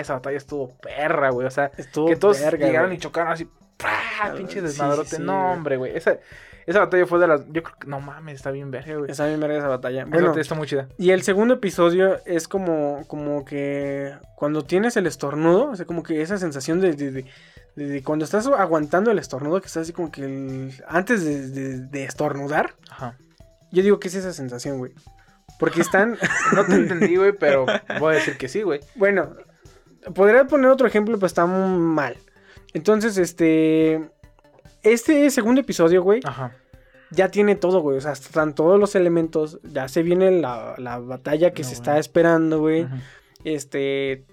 Esa 0.00 0.14
batalla 0.14 0.36
estuvo 0.36 0.76
perra, 0.78 1.30
güey. 1.30 1.46
O 1.46 1.50
sea, 1.50 1.70
Estuvo 1.76 2.06
que 2.08 2.16
todos 2.16 2.40
verga, 2.40 2.66
llegaron 2.66 2.88
güey. 2.90 2.98
y 2.98 3.00
chocaron 3.00 3.32
así. 3.32 3.48
¡pah! 3.76 4.34
Pinche 4.36 4.62
desmadrote. 4.62 5.10
sí, 5.10 5.16
sí, 5.16 5.22
no, 5.22 5.40
güey. 5.42 5.52
hombre, 5.54 5.76
güey. 5.76 5.96
Esa, 5.96 6.18
esa 6.66 6.80
batalla 6.80 7.06
fue 7.06 7.18
de 7.18 7.26
las. 7.28 7.42
Yo 7.52 7.62
creo 7.62 7.76
que. 7.78 7.86
No 7.86 8.00
mames, 8.00 8.34
está 8.36 8.50
bien 8.50 8.70
verga, 8.70 8.96
güey. 8.96 9.10
Esa 9.10 9.26
bien 9.26 9.38
verga 9.40 9.58
esa 9.58 9.68
batalla. 9.68 10.04
Bueno, 10.06 10.34
está 10.36 10.54
muy 10.54 10.66
chida. 10.66 10.88
y 10.98 11.10
el 11.10 11.22
segundo 11.22 11.54
episodio 11.54 12.18
es 12.24 12.48
como, 12.48 13.04
como 13.06 13.44
que 13.44 14.14
cuando 14.36 14.62
tienes 14.64 14.96
el 14.96 15.06
estornudo, 15.06 15.70
o 15.70 15.76
sea, 15.76 15.84
como 15.86 16.02
que 16.02 16.22
esa 16.22 16.38
sensación 16.38 16.80
de, 16.80 16.92
de- 16.94 17.10
de- 17.12 17.26
de- 17.76 17.86
de 17.86 18.02
cuando 18.02 18.24
estás 18.24 18.46
aguantando 18.46 19.10
el 19.10 19.18
estornudo, 19.18 19.60
que 19.60 19.66
estás 19.66 19.82
así 19.82 19.92
como 19.92 20.10
que 20.10 20.24
el- 20.24 20.72
antes 20.88 21.24
de, 21.24 21.48
de- 21.50 21.80
de 21.86 22.04
estornudar, 22.04 22.74
Ajá. 22.90 23.18
yo 23.70 23.82
digo 23.82 24.00
que 24.00 24.08
es 24.08 24.14
esa 24.14 24.32
sensación, 24.32 24.78
güey. 24.78 24.92
Porque 25.58 25.80
están, 25.82 26.18
No 26.54 26.64
te 26.64 26.74
entendí, 26.74 27.16
güey, 27.16 27.32
pero 27.32 27.66
voy 28.00 28.14
a 28.14 28.18
decir 28.18 28.36
que 28.38 28.48
sí, 28.48 28.62
güey. 28.62 28.80
bueno, 28.94 29.34
podría 30.14 30.46
poner 30.46 30.70
otro 30.70 30.86
ejemplo, 30.86 31.16
pero 31.16 31.26
está 31.26 31.46
mal. 31.46 32.16
Entonces, 32.74 33.16
este, 33.18 34.08
este 34.82 35.30
segundo 35.30 35.60
episodio, 35.60 36.02
güey, 36.02 36.20
Ajá. 36.24 36.52
ya 37.10 37.28
tiene 37.30 37.56
todo, 37.56 37.80
güey. 37.80 37.96
O 37.96 38.00
sea, 38.00 38.12
están 38.12 38.54
todos 38.54 38.78
los 38.78 38.94
elementos. 38.94 39.58
Ya 39.64 39.88
se 39.88 40.02
viene 40.02 40.30
la, 40.30 40.74
la 40.78 40.98
batalla 40.98 41.52
que 41.52 41.62
No, 41.62 41.68
se 41.68 41.74
güey. 41.74 41.80
está 41.82 41.98
esperando, 41.98 42.60
güey. 42.60 42.86
Este. 43.44 44.24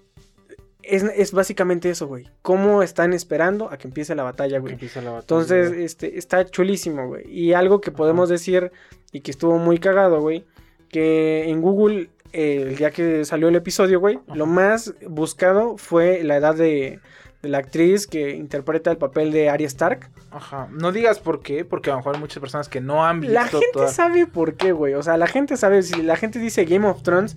Es, 0.82 1.04
es 1.04 1.32
básicamente 1.32 1.90
eso, 1.90 2.08
güey. 2.08 2.30
Cómo 2.42 2.84
están 2.84 3.14
esperando 3.14 3.72
a 3.72 3.78
que 3.78 3.88
empiece 3.88 4.16
la 4.16 4.24
batalla, 4.24 4.60
güey. 4.60 4.74
la 4.78 4.88
batalla, 5.02 5.20
Entonces, 5.20 5.70
güey. 5.70 5.86
este, 5.86 6.18
está 6.18 6.44
chulísimo, 6.46 7.08
güey. 7.08 7.24
Y 7.32 7.54
algo 7.54 7.80
que 7.80 7.92
podemos 7.92 8.28
decir 8.28 8.72
y 9.14 9.22
que 9.22 9.32
estuvo 9.32 9.58
muy 9.60 9.78
cagado, 9.78 10.20
güey. 10.20 10.46
Que 10.94 11.50
en 11.50 11.62
Google, 11.62 12.10
eh, 12.32 12.66
el 12.70 12.76
día 12.78 12.92
que 12.92 13.26
salió 13.26 13.50
el 13.50 13.56
episodio, 13.56 14.00
güey, 14.00 14.20
lo 14.34 14.46
más 14.46 14.94
buscado 15.08 15.76
fue 15.78 16.24
la 16.24 16.38
edad 16.38 16.56
de, 16.56 17.00
de 17.42 17.50
la 17.50 17.58
actriz 17.58 18.08
que 18.08 18.30
interpreta 18.36 18.92
el 18.92 18.98
papel 18.98 19.32
de 19.32 19.50
Arya 19.50 19.68
Stark. 19.68 20.10
Ajá. 20.32 20.68
No 20.72 20.92
digas 20.92 21.20
por 21.20 21.42
qué, 21.42 21.66
porque 21.66 21.90
a 21.90 21.94
lo 21.94 21.98
mejor 21.98 22.16
hay 22.16 22.22
muchas 22.22 22.40
personas 22.40 22.70
que 22.70 22.80
no 22.80 23.06
han 23.06 23.20
visto 23.22 23.34
La 23.34 23.46
gente 23.48 23.66
toda- 23.74 23.88
sabe 23.90 24.28
por 24.28 24.54
qué, 24.56 24.72
güey. 24.72 24.94
O 24.94 25.04
sea, 25.04 25.18
la 25.18 25.28
gente 25.28 25.58
sabe, 25.58 25.82
si 25.84 26.02
la 26.04 26.16
gente 26.16 26.40
dice 26.40 26.66
Game 26.66 26.88
of 26.88 27.02
Thrones 27.04 27.36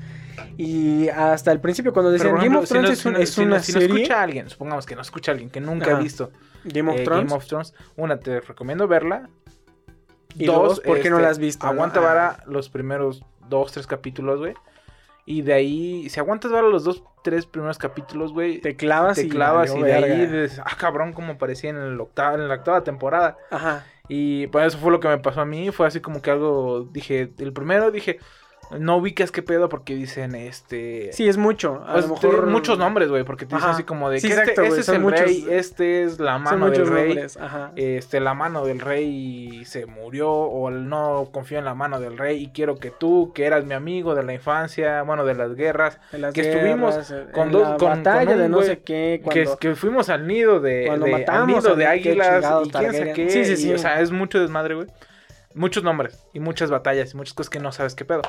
y 0.58 1.08
hasta 1.08 1.50
el 1.52 1.60
principio 1.60 1.92
cuando 1.92 2.10
decían 2.12 2.30
por 2.32 2.38
Game 2.40 2.46
ejemplo, 2.58 2.60
of 2.60 2.66
si 2.66 2.72
Thrones 2.74 2.88
no- 2.88 2.92
es, 2.92 3.00
si 3.00 3.08
un- 3.08 3.14
no- 3.14 3.20
es 3.20 3.30
si 3.30 3.40
no- 3.40 3.46
una 3.48 3.60
si 3.62 3.72
no 3.72 3.80
serie, 3.80 3.96
escucha 3.96 4.20
a 4.20 4.22
alguien, 4.22 4.48
supongamos 4.50 4.86
que 4.86 4.94
no 4.96 5.02
escucha 5.02 5.30
a 5.30 5.32
alguien 5.32 5.50
que 5.50 5.60
nunca 5.60 5.86
Ajá. 5.86 5.96
ha 5.96 6.00
visto 6.00 6.30
Game 6.64 6.90
of 6.90 6.98
eh, 6.98 7.04
Thrones, 7.04 7.24
Game 7.24 7.36
of 7.36 7.46
Thrones, 7.46 7.74
una, 7.96 8.18
te 8.18 8.40
recomiendo 8.40 8.86
verla. 8.88 9.28
Y 10.38 10.46
dos, 10.46 10.80
¿por 10.80 11.00
qué 11.00 11.10
no 11.10 11.16
este, 11.16 11.22
la 11.24 11.30
has 11.30 11.38
visto? 11.38 11.66
Aguanta 11.66 12.00
Ah, 12.00 12.02
vara 12.02 12.44
los 12.46 12.68
primeros 12.68 13.22
dos, 13.48 13.72
tres 13.72 13.86
capítulos, 13.86 14.38
güey. 14.38 14.54
Y 15.28 15.42
de 15.42 15.54
ahí, 15.54 16.08
si 16.08 16.20
aguantas 16.20 16.52
vara 16.52 16.68
los 16.68 16.84
dos, 16.84 17.02
tres 17.24 17.46
primeros 17.46 17.78
capítulos, 17.78 18.32
güey, 18.32 18.60
te, 18.60 18.70
Te 18.70 18.76
clavas 18.76 19.18
y 19.18 19.28
clavas 19.28 19.74
y 19.74 19.82
de 19.82 19.92
ahí 19.92 20.26
dices, 20.26 20.60
ah, 20.64 20.76
cabrón, 20.78 21.12
como 21.12 21.36
parecía 21.36 21.70
en, 21.70 21.76
el 21.76 22.00
octava, 22.00 22.34
en 22.36 22.46
la 22.46 22.54
octava 22.54 22.84
temporada. 22.84 23.36
Ajá. 23.50 23.84
Y 24.08 24.46
pues 24.48 24.68
eso 24.68 24.78
fue 24.78 24.92
lo 24.92 25.00
que 25.00 25.08
me 25.08 25.18
pasó 25.18 25.40
a 25.40 25.44
mí. 25.44 25.72
Fue 25.72 25.88
así 25.88 26.00
como 26.00 26.22
que 26.22 26.30
algo, 26.30 26.88
dije, 26.92 27.32
el 27.38 27.52
primero 27.52 27.90
dije, 27.90 28.20
no 28.78 28.96
ubicas 28.96 29.30
qué 29.30 29.42
pedo 29.42 29.68
porque 29.68 29.94
dicen, 29.94 30.34
este... 30.34 31.10
Sí, 31.12 31.28
es 31.28 31.36
mucho. 31.36 31.82
A 31.86 31.92
pues, 31.94 32.08
lo 32.08 32.14
te- 32.16 32.26
mejor 32.26 32.46
muchos 32.46 32.78
nombres, 32.78 33.08
güey, 33.08 33.24
porque 33.24 33.46
te 33.46 33.54
dicen 33.54 33.68
Ajá. 33.68 33.74
así 33.74 33.84
como 33.84 34.10
de 34.10 34.20
Sí, 34.20 34.26
que 34.28 34.34
este, 34.34 34.42
exacto, 34.50 34.62
este 34.64 34.80
es 34.80 34.88
el 34.88 35.00
muchos- 35.00 35.20
rey, 35.20 35.46
este 35.50 36.02
es 36.02 36.18
la 36.18 36.38
mano 36.38 36.70
del 36.70 36.86
rey. 36.86 37.08
nombres, 37.08 37.36
Ajá. 37.36 37.72
Este, 37.76 38.20
la 38.20 38.34
mano 38.34 38.64
del 38.64 38.80
rey 38.80 39.64
se 39.64 39.86
murió 39.86 40.30
o 40.32 40.70
no 40.70 41.28
confío 41.32 41.58
en 41.58 41.64
la 41.64 41.74
mano 41.74 42.00
del 42.00 42.18
rey 42.18 42.42
y 42.42 42.48
quiero 42.48 42.76
que 42.76 42.90
tú, 42.90 43.32
que 43.34 43.44
eras 43.46 43.64
mi 43.64 43.74
amigo 43.74 44.14
de 44.14 44.22
la 44.24 44.34
infancia, 44.34 45.02
bueno, 45.02 45.24
de 45.24 45.34
las 45.34 45.54
guerras, 45.54 45.98
las 46.12 46.34
que 46.34 46.40
estuvimos 46.50 46.90
guerras, 46.92 47.10
en 47.12 47.26
con 47.32 47.52
dos- 47.52 47.62
con- 47.68 47.78
con 47.78 47.88
batalla 48.02 48.32
un 48.32 48.38
de 48.38 48.48
no 48.48 48.62
sé 48.62 48.78
qué, 48.80 49.20
que, 49.30 49.44
cuando... 49.44 49.58
que 49.58 49.74
fuimos 49.74 50.08
al 50.08 50.26
nido 50.26 50.60
de, 50.60 50.84
cuando 50.86 51.06
de- 51.06 51.14
al 51.14 51.20
matamos 51.20 51.62
nido 51.64 51.76
de 51.76 51.86
águilas 51.86 52.26
chingados 52.36 52.68
y 52.68 52.70
quién 52.70 52.82
sabe 52.84 52.98
Targaryen. 52.98 53.14
qué, 53.14 53.30
Sí, 53.30 53.44
sí, 53.44 53.52
y, 53.52 53.56
sí. 53.56 53.72
o 53.74 53.78
sea, 53.78 54.00
es 54.00 54.10
mucho 54.10 54.40
desmadre, 54.40 54.74
güey. 54.74 54.86
Muchos 55.56 55.82
nombres 55.82 56.22
y 56.32 56.40
muchas 56.40 56.70
batallas 56.70 57.12
y 57.12 57.16
muchas 57.16 57.34
cosas 57.34 57.50
que 57.50 57.58
no 57.58 57.72
sabes 57.72 57.94
qué 57.94 58.04
pedo. 58.04 58.22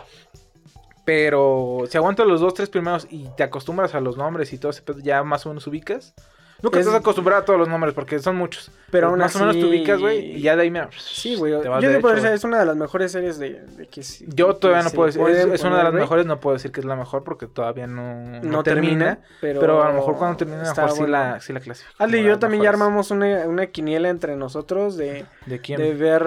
Pero 1.05 1.84
si 1.89 1.97
aguantas 1.97 2.25
los 2.25 2.41
dos, 2.41 2.53
tres 2.53 2.69
primeros 2.69 3.07
y 3.09 3.28
te 3.38 3.43
acostumbras 3.43 3.93
a 3.95 3.99
los 3.99 4.17
nombres 4.17 4.51
y 4.51 4.57
todo 4.57 4.71
ese 4.71 4.82
pedo, 4.82 4.99
ya 4.99 5.23
más 5.23 5.45
o 5.45 5.49
menos 5.49 5.67
ubicas. 5.67 6.15
Nunca 6.62 6.80
Es- 6.80 6.86
estás 6.88 7.01
acostumbrado 7.01 7.41
a 7.41 7.45
todos 7.45 7.60
los 7.60 7.68
nombres 7.70 7.93
porque 7.93 8.18
son 8.20 8.36
muchos. 8.36 8.72
Pero 8.89 9.08
aún 9.10 9.20
más 9.20 9.36
o 9.36 9.39
menos 9.39 9.55
te 9.55 9.66
ubicas, 9.66 9.99
güey, 9.99 10.38
y 10.38 10.41
ya 10.41 10.55
de 10.55 10.64
ahí 10.64 10.72
mira. 10.72 10.89
Sí, 10.97 11.36
güey. 11.36 11.53
te 11.62 11.68
Yo 11.68 11.80
digo, 11.89 12.01
güey. 12.10 12.26
es 12.34 12.43
una 12.43 12.60
de 12.60 12.66
las 12.66 12.76
mejores 12.76 13.12
series 13.12 13.38
de, 13.38 13.62
de 13.62 13.88
que 13.88 14.01
sí- 14.01 14.26
Yo 14.30 14.47
que 14.53 14.60
todavía 14.62 14.84
no 14.84 14.89
puedo 14.91 15.08
decir, 15.08 15.22
es, 15.22 15.45
es 15.53 15.64
una 15.64 15.78
de 15.78 15.84
las 15.84 15.93
mejores, 15.93 16.26
no 16.26 16.39
puedo 16.39 16.55
decir 16.55 16.72
que 16.72 16.80
es 16.80 16.86
la 16.86 16.95
mejor 16.95 17.24
porque 17.24 17.47
todavía 17.47 17.86
no, 17.86 18.41
No, 18.41 18.64
termina, 18.64 19.20
pero... 19.41 19.60
Pero, 19.60 19.84
a 19.84 19.89
lo 19.89 19.95
mejor 19.95 20.16
cuando 20.18 20.38
termine, 20.38 20.62
a 20.62 20.64
lo 20.64 20.70
mejor 20.76 20.91
sí 20.91 21.05
la, 21.05 21.39
sí 21.41 21.53
la 21.53 21.60
clasifico. 21.60 21.95
Ale 22.01 22.20
y 22.20 22.24
yo 22.24 22.39
también 22.39 22.64
ya 22.64 22.70
armamos 22.70 23.12
una, 23.12 23.45
una 23.45 23.68
quiniela 23.68 24.10
entre 24.10 24.36
nosotros 24.36 24.97
de, 24.97 25.26
¿De 25.45 25.60
quién? 25.60 25.80
de 25.80 25.93
ver 25.93 26.24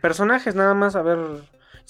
personajes, 0.00 0.54
nada 0.54 0.74
más 0.74 0.96
a 0.96 1.02
ver... 1.02 1.18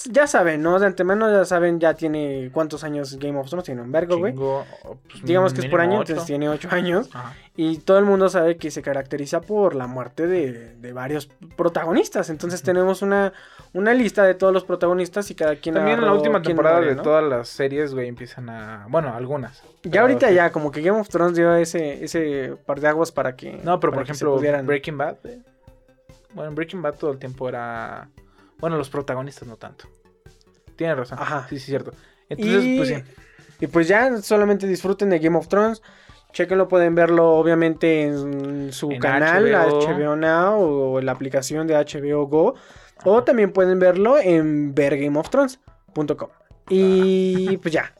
Ya 0.04 0.26
saben, 0.26 0.62
¿no? 0.62 0.78
De 0.78 0.86
antemano 0.86 1.30
ya 1.30 1.44
saben, 1.46 1.80
ya 1.80 1.94
tiene 1.94 2.50
cuántos 2.52 2.84
años 2.84 3.16
Game 3.18 3.38
of 3.38 3.48
Thrones, 3.48 3.64
tiene 3.64 3.80
un 3.80 3.90
vergo, 3.90 4.18
güey. 4.18 4.34
Pues, 4.34 5.24
Digamos 5.24 5.54
que 5.54 5.62
es 5.62 5.66
por 5.66 5.80
año, 5.80 6.00
entonces 6.00 6.26
tiene 6.26 6.50
ocho 6.50 6.68
años. 6.70 7.08
Ajá. 7.14 7.34
Y 7.56 7.78
todo 7.78 7.98
el 7.98 8.04
mundo 8.04 8.28
sabe 8.28 8.58
que 8.58 8.70
se 8.70 8.82
caracteriza 8.82 9.40
por 9.40 9.74
la 9.74 9.86
muerte 9.86 10.26
de, 10.26 10.74
de 10.76 10.92
varios 10.92 11.30
protagonistas. 11.56 12.28
Entonces 12.28 12.62
tenemos 12.62 13.00
una, 13.00 13.32
una 13.72 13.94
lista 13.94 14.24
de 14.24 14.34
todos 14.34 14.52
los 14.52 14.64
protagonistas 14.64 15.30
y 15.30 15.34
cada 15.34 15.56
quien 15.56 15.74
También 15.74 15.98
en 15.98 16.04
la 16.04 16.12
última 16.12 16.42
temporada 16.42 16.76
muere, 16.76 16.90
de 16.90 16.96
¿no? 16.96 17.02
todas 17.02 17.24
las 17.24 17.48
series, 17.48 17.94
güey, 17.94 18.08
empiezan 18.08 18.50
a... 18.50 18.86
Bueno, 18.90 19.14
algunas. 19.14 19.62
Ya 19.82 20.02
ahorita 20.02 20.28
sí. 20.28 20.34
ya, 20.34 20.52
como 20.52 20.70
que 20.70 20.82
Game 20.82 21.00
of 21.00 21.08
Thrones 21.08 21.36
dio 21.36 21.54
ese, 21.54 22.04
ese 22.04 22.54
par 22.66 22.80
de 22.80 22.88
aguas 22.88 23.12
para 23.12 23.34
que. 23.34 23.58
No, 23.64 23.80
pero 23.80 23.94
por 23.94 24.02
ejemplo, 24.02 24.38
Breaking 24.38 24.98
Bad. 24.98 25.16
güey. 25.22 25.38
Bueno, 26.34 26.50
en 26.50 26.54
Breaking 26.54 26.82
Bad 26.82 26.96
todo 26.96 27.12
el 27.12 27.18
tiempo 27.18 27.48
era... 27.48 28.10
Bueno, 28.58 28.76
los 28.76 28.90
protagonistas 28.90 29.46
no 29.48 29.56
tanto. 29.56 29.86
Tienes 30.76 30.96
razón. 30.96 31.18
Ajá. 31.20 31.46
Sí, 31.48 31.58
sí, 31.58 31.66
cierto. 31.66 31.92
Entonces, 32.28 32.64
y, 32.64 32.76
pues 32.76 32.88
sí. 32.88 33.02
y 33.60 33.66
pues 33.66 33.88
ya 33.88 34.16
solamente 34.18 34.66
disfruten 34.66 35.10
de 35.10 35.18
Game 35.18 35.36
of 35.36 35.48
Thrones. 35.48 35.82
Chequenlo, 36.32 36.68
pueden 36.68 36.94
verlo 36.94 37.34
obviamente 37.34 38.02
en 38.02 38.72
su 38.72 38.90
En 38.90 39.00
canal, 39.00 39.50
HBO. 39.50 39.80
HBO 39.80 40.16
Now 40.16 40.60
o 40.60 40.98
en 40.98 41.06
la 41.06 41.12
aplicación 41.12 41.66
de 41.66 41.74
HBO 41.74 42.26
Go. 42.26 42.54
O 43.04 43.22
también 43.24 43.52
pueden 43.52 43.78
verlo 43.78 44.18
en 44.18 44.74
vergameofthrones.com. 44.74 46.28
Y 46.68 47.56
pues 47.58 47.72
ya. 47.72 47.94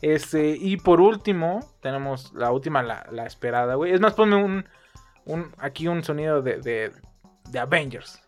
Este, 0.00 0.56
y 0.58 0.78
por 0.78 1.00
último, 1.00 1.60
tenemos 1.80 2.32
la 2.34 2.50
última, 2.50 2.82
la, 2.82 3.06
la 3.12 3.24
esperada, 3.24 3.76
güey. 3.76 3.92
Es 3.92 4.00
más, 4.00 4.14
ponme 4.14 4.36
un, 4.36 4.64
un 5.24 5.52
aquí 5.58 5.86
un 5.86 6.02
sonido 6.02 6.42
de, 6.42 6.58
de, 6.58 6.92
de 7.50 7.58
Avengers. 7.58 8.21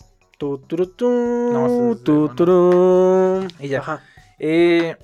Tu, 0.44 0.58
turu, 0.66 0.86
tu, 0.88 1.08
No, 1.08 1.92
es 1.92 2.04
tu. 2.04 3.48
Y 3.64 3.68
ya. 3.68 3.78
Ajá. 3.78 4.02
Eh, 4.38 4.94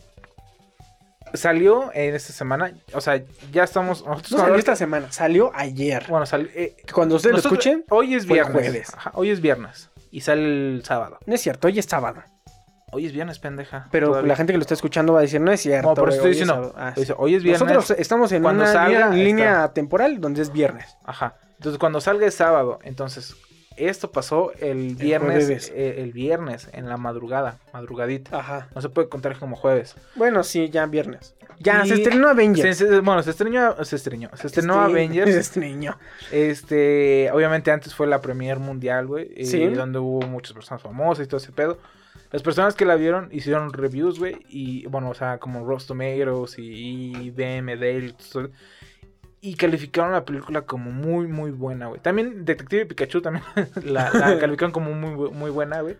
salió 1.33 1.91
en 1.95 2.15
esta 2.15 2.33
semana, 2.35 2.75
o 2.93 3.01
sea, 3.01 3.23
ya 3.51 3.65
estamos... 3.65 4.05
nosotros 4.05 4.33
No 4.33 4.39
salió 4.39 4.57
esta 4.57 4.77
semana, 4.77 5.11
salió 5.13 5.51
ayer. 5.55 6.05
Bueno, 6.11 6.27
salió... 6.27 6.49
eh, 6.55 6.77
Cuando 6.93 7.17
ustedes 7.17 7.33
lo 7.37 7.39
escuchen, 7.41 7.85
Hoy 7.89 8.15
es 8.15 8.27
viernes. 8.27 8.53
jueves. 8.53 8.93
Ajá, 8.95 9.13
hoy 9.15 9.31
es 9.31 9.41
viernes. 9.41 9.89
Y 10.11 10.21
sale 10.21 10.43
el 10.43 10.83
sábado. 10.85 11.19
no 11.25 11.35
es 11.35 11.41
cierto, 11.41 11.69
hoy 11.69 11.79
es 11.79 11.87
sábado. 11.87 12.23
Hoy 12.93 13.07
es 13.07 13.13
viernes, 13.13 13.39
pendeja. 13.39 13.89
Pero 13.93 14.09
Todavía. 14.09 14.29
la 14.29 14.37
gente 14.37 14.53
que 14.53 14.59
lo 14.59 14.63
está 14.63 14.75
escuchando 14.75 15.13
va 15.15 15.21
a 15.21 15.23
decir, 15.23 15.41
no 15.41 15.53
es 15.53 15.61
cierto. 15.63 15.89
No, 15.89 15.95
por 15.95 16.11
eso 16.11 16.21
güey, 16.21 16.33
estoy 16.33 16.49
hoy 16.51 16.57
es 16.59 16.59
diciendo. 16.59 16.73
sábado". 16.75 16.93
Ah, 16.97 17.03
sí. 17.03 17.13
hoy 17.17 17.35
es 17.37 17.43
viernes. 17.45 17.63
Nosotros 17.63 17.99
estamos 17.99 18.33
en 18.33 18.43
Cuando 18.43 18.65
una 18.65 18.73
salga, 18.73 19.09
línea, 19.11 19.73
temporal 19.73 20.21
donde 20.21 20.43
es 20.43 20.53
viernes. 20.53 20.97
Ajá. 21.05 21.37
Entonces, 21.57 21.79
cuando 21.79 22.01
salga 22.01 22.27
el 22.27 22.33
sábado, 22.33 22.79
entonces, 22.83 23.37
esto 23.89 24.11
pasó 24.13 24.53
el 24.61 24.95
viernes. 24.97 25.45
jueves. 25.47 25.73
eh, 25.75 25.97
el 25.99 26.13
viernes, 26.13 26.69
en 26.73 26.89
la 26.89 26.97
madrugada, 26.97 27.59
madrugadita. 27.73 28.39
Ajá. 28.39 28.69
No 28.75 28.81
se 28.81 28.89
puede 28.89 29.09
contar 29.09 29.39
como 29.39 29.57
jueves. 29.57 29.95
Bueno, 30.15 30.43
sí, 30.43 30.69
ya 30.71 30.87
viernes. 30.87 31.35
Ya, 31.63 31.85
Y 31.85 31.89
se 31.89 31.95
estrenó 31.97 32.29
Avengers. 32.29 32.79
Se- 32.79 32.87
se- 32.89 33.01
bueno, 33.01 33.23
se 33.23 33.31
estrenó, 33.31 33.85
se 33.85 33.97
estrenó, 33.97 34.31
se 34.35 34.47
estrenó 34.47 34.81
Avengers. 34.81 35.31
Se 35.35 35.41
estrenó. 35.41 35.97
Este, 36.33 37.31
obviamente 37.33 37.71
antes 37.71 37.95
fue 37.95 38.07
la 38.07 38.21
premier 38.21 38.59
mundial, 38.59 39.07
güey, 39.07 39.31
y 39.37 39.45
Sí. 39.47 39.67
donde 39.67 39.99
hubo 39.99 40.23
muchas 40.27 40.55
personas 40.55 40.83
famosas 40.83 41.27
y 41.27 41.29
todo 41.29 41.37
ese 41.39 41.53
pedo. 41.53 41.79
Las 42.33 42.43
personas 42.43 42.75
que 42.75 42.85
la 42.85 42.95
vieron 42.95 43.29
hicieron 43.33 43.73
reviews, 43.73 44.19
güey, 44.19 44.37
y 44.49 44.87
bueno, 44.87 45.11
o 45.11 45.15
sea, 45.15 45.39
como 45.39 45.67
Ross 45.67 45.87
Tomatoes 45.87 46.59
y 46.59 47.13
IBM 47.27 47.73
y 47.75 48.13
todo 48.33 48.49
y 49.41 49.55
calificaron 49.55 50.13
la 50.13 50.25
película 50.25 50.63
como 50.63 50.91
muy, 50.91 51.27
muy 51.27 51.51
buena, 51.51 51.87
güey. 51.87 52.01
También 52.01 52.45
Detective 52.45 52.87
Pikachu 52.87 53.23
también 53.23 53.45
la, 53.85 54.11
la 54.13 54.39
calificaron 54.39 54.73
como 54.73 54.93
muy, 54.93 55.31
muy 55.31 55.51
buena, 55.51 55.81
güey. 55.81 55.97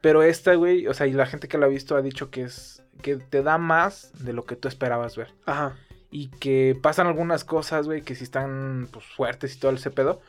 Pero 0.00 0.22
esta, 0.22 0.54
güey, 0.54 0.86
o 0.86 0.92
sea, 0.94 1.06
y 1.06 1.12
la 1.12 1.26
gente 1.26 1.48
que 1.48 1.56
la 1.56 1.66
ha 1.66 1.68
visto 1.68 1.96
ha 1.96 2.02
dicho 2.02 2.30
que 2.30 2.42
es 2.42 2.82
que 3.02 3.16
te 3.16 3.42
da 3.42 3.58
más 3.58 4.12
de 4.24 4.32
lo 4.32 4.44
que 4.44 4.54
tú 4.56 4.68
esperabas 4.68 5.16
ver 5.16 5.28
Ajá. 5.46 5.76
y 6.10 6.28
que 6.28 6.78
pasan 6.80 7.06
algunas 7.06 7.44
cosas, 7.44 7.86
güey, 7.86 8.02
que 8.02 8.14
sí 8.14 8.24
están 8.24 8.88
pues, 8.92 9.04
fuertes 9.06 9.56
y 9.56 9.58
todo 9.58 9.72
ese 9.72 9.90
pedo. 9.90 10.20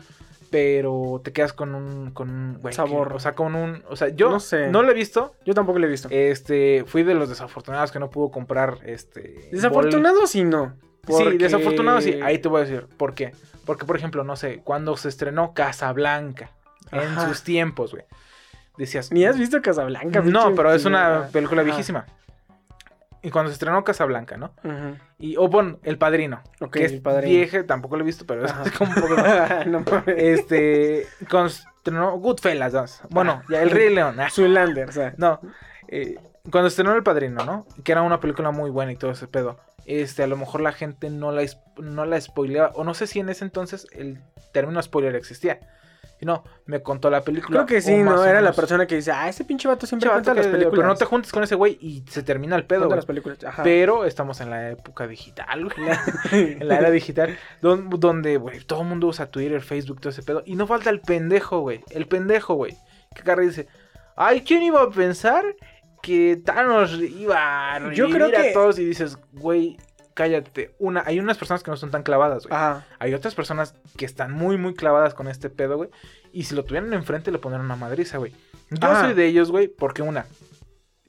Pero 0.52 1.20
te 1.24 1.34
quedas 1.34 1.52
con 1.54 1.74
un, 1.76 2.12
con 2.12 2.30
un 2.30 2.58
güey, 2.62 2.74
Sabor. 2.74 3.10
que- 3.10 3.14
o 3.16 3.20
sea, 3.20 3.34
con 3.34 3.56
un. 3.56 3.84
O 3.90 3.96
sea, 3.96 4.10
yo 4.10 4.28
No 4.28 4.34
no, 4.34 4.40
sé. 4.40 4.72
lo 4.72 4.90
he 4.90 4.94
visto. 4.94 5.36
Yo 5.46 5.54
tampoco 5.54 5.80
lo 5.80 5.88
he 5.88 5.90
visto. 5.90 6.08
Este, 6.12 6.86
fui 6.88 7.04
de 7.04 7.14
los 7.16 7.28
desafortunados 7.30 7.92
que 7.92 8.00
no 8.00 8.10
pudo 8.10 8.30
comprar 8.32 8.78
este. 8.86 9.50
Desafortunado 9.52 10.28
sí 10.28 10.44
no. 10.44 10.76
Sí, 11.08 11.38
desafortunado 11.38 12.02
sí. 12.02 12.20
Ahí 12.24 12.40
te 12.40 12.48
voy 12.48 12.62
a 12.62 12.66
decir. 12.66 12.88
¿Por 12.98 13.14
qué? 13.14 13.34
Porque, 13.66 13.86
por 13.86 13.96
ejemplo, 13.96 14.24
no 14.24 14.36
sé, 14.36 14.62
cuando 14.64 14.96
se 14.98 15.10
estrenó 15.10 15.54
Casablanca 15.54 16.52
en 16.92 17.20
sus 17.28 17.44
tiempos, 17.44 17.92
güey. 17.92 18.06
Decías. 18.78 19.12
Ni 19.12 19.26
has 19.26 19.38
visto 19.38 19.62
Casablanca. 19.62 20.22
No, 20.22 20.54
pero 20.56 20.74
es 20.74 20.86
una 20.86 21.28
película 21.32 21.62
Ajá. 21.62 21.72
viejísima. 21.72 22.06
Y 23.22 23.32
cuando 23.32 23.50
se 23.50 23.54
estrenó 23.54 23.84
Casablanca, 23.84 24.38
¿no? 24.38 24.54
Y, 25.18 25.36
o 25.38 25.48
bueno, 25.48 25.80
El 25.82 25.98
Padrino. 25.98 26.42
Ok, 26.60 26.74
que 26.74 26.86
es 26.86 26.92
El 26.92 27.02
Padrino. 27.02 27.32
vieja, 27.32 27.66
tampoco 27.66 27.96
lo 27.98 28.04
he 28.04 28.06
visto, 28.06 28.26
pero 28.28 28.46
es 28.46 28.54
como 28.78 28.92
un 28.92 29.02
poco 29.02 29.16
más. 29.16 29.66
no. 29.68 29.84
Este, 30.06 31.08
cuando 31.30 31.50
se 31.50 31.64
estrenó 31.78 32.20
Goodfellas. 32.20 33.02
Bueno, 33.10 33.42
ya 33.50 33.64
El 33.64 33.72
Rey 33.72 33.94
León. 33.94 34.18
Zoolander, 34.30 34.90
o 34.90 34.92
sea. 34.92 35.16
No, 35.18 35.40
eh, 35.88 36.18
cuando 36.52 36.68
estrenó 36.68 36.94
El 36.96 37.04
Padrino, 37.04 37.44
¿no? 37.46 37.66
Que 37.84 37.92
era 37.92 38.02
una 38.02 38.20
película 38.20 38.52
muy 38.52 38.70
buena 38.70 38.92
y 38.92 38.96
todo 38.96 39.12
ese 39.12 39.28
pedo. 39.28 39.58
Este, 39.86 40.24
a 40.24 40.28
lo 40.28 40.38
mejor 40.38 40.62
la 40.62 40.72
gente 40.72 41.10
no 41.10 41.32
la, 41.32 41.44
no 41.78 42.06
la 42.06 42.20
spoileaba. 42.20 42.72
O 42.76 42.84
no 42.84 42.94
sé 42.94 43.08
si 43.08 43.20
en 43.20 43.30
ese 43.30 43.44
entonces 43.46 43.88
el 43.92 44.20
término 44.52 44.82
spoiler 44.82 45.16
existía. 45.16 45.60
Y 46.20 46.26
no, 46.26 46.46
me 46.66 46.82
contó 46.82 47.10
la 47.10 47.22
película. 47.22 47.58
Creo 47.58 47.66
que 47.66 47.82
sí, 47.82 47.98
¿no? 47.98 48.24
Era 48.24 48.40
la 48.40 48.54
persona 48.54 48.88
que 48.88 48.96
dice, 48.96 49.12
ah, 49.12 49.28
ese 49.28 49.44
pinche 49.44 49.68
vato 49.68 49.86
siempre 49.86 50.08
Chaval, 50.08 50.24
cuenta 50.24 50.34
las 50.34 50.46
que- 50.46 50.52
películas. 50.54 50.78
Pero 50.78 50.88
no 50.88 50.96
te 50.96 51.04
juntes 51.06 51.32
con 51.32 51.44
ese 51.44 51.56
güey 51.56 51.78
y 51.82 52.06
se 52.10 52.24
termina 52.24 52.56
el 52.56 52.66
pedo. 52.66 52.82
Cuenta 52.82 52.96
las 52.96 53.06
películas. 53.06 53.44
Ajá. 53.44 53.64
Pero 53.64 54.06
estamos 54.06 54.40
en 54.40 54.50
la 54.50 54.72
época 54.72 55.08
digital, 55.08 55.66
güey. 55.66 55.76
en 56.62 56.68
la 56.68 56.78
era 56.78 56.90
digital. 56.90 57.38
don- 57.62 57.90
Donde, 57.90 58.38
güey, 58.38 58.62
todo 58.62 58.82
el 58.84 58.88
mundo 58.88 59.08
usa 59.08 59.26
Twitter, 59.28 59.62
Facebook, 59.62 60.00
todo 60.00 60.10
ese 60.12 60.24
pedo. 60.24 60.42
Y 60.46 60.56
no 60.56 60.68
falta 60.68 60.90
el 60.90 61.02
pendejo, 61.02 61.60
güey. 61.60 61.84
El 61.90 62.08
pendejo, 62.08 62.54
güey. 62.56 62.78
Que 63.14 63.22
agarra 63.22 63.44
y 63.44 63.48
dice, 63.48 63.68
ay, 64.16 64.42
¿quién 64.42 64.64
iba 64.64 64.82
a 64.82 64.90
pensar 64.90 65.44
que 66.06 66.40
Thanos 66.44 66.94
iba 67.02 67.74
a 67.74 67.94
Yo 67.94 68.10
creo 68.10 68.28
a 68.28 68.32
que- 68.32 68.52
todos? 68.54 68.78
Y 68.78 68.86
dices, 68.86 69.18
güey, 69.34 69.78
cállate. 70.14 70.76
Una, 70.78 71.02
hay 71.06 71.20
unas 71.20 71.38
personas 71.38 71.64
que 71.64 71.72
no 71.72 71.78
son 71.78 71.90
tan 71.90 72.04
clavadas, 72.04 72.46
güey. 72.46 72.56
Ajá. 72.56 72.86
Hay 73.00 73.14
otras 73.16 73.34
personas 73.34 73.74
que 73.98 74.06
están 74.06 74.32
muy, 74.32 74.58
muy 74.58 74.76
clavadas 74.76 75.16
con 75.16 75.28
este 75.28 75.50
pedo, 75.50 75.78
güey. 75.78 75.90
Y 76.32 76.44
si 76.44 76.54
lo 76.54 76.64
tuvieran 76.64 76.94
enfrente, 76.94 77.32
le 77.32 77.40
pondrían 77.40 77.66
una 77.66 77.76
madriza, 77.76 78.20
güey. 78.20 78.34
Yo 78.70 78.88
Ajá. 78.88 79.02
soy 79.06 79.14
de 79.16 79.26
ellos, 79.26 79.50
güey, 79.52 79.68
porque 79.68 80.04
una. 80.04 80.26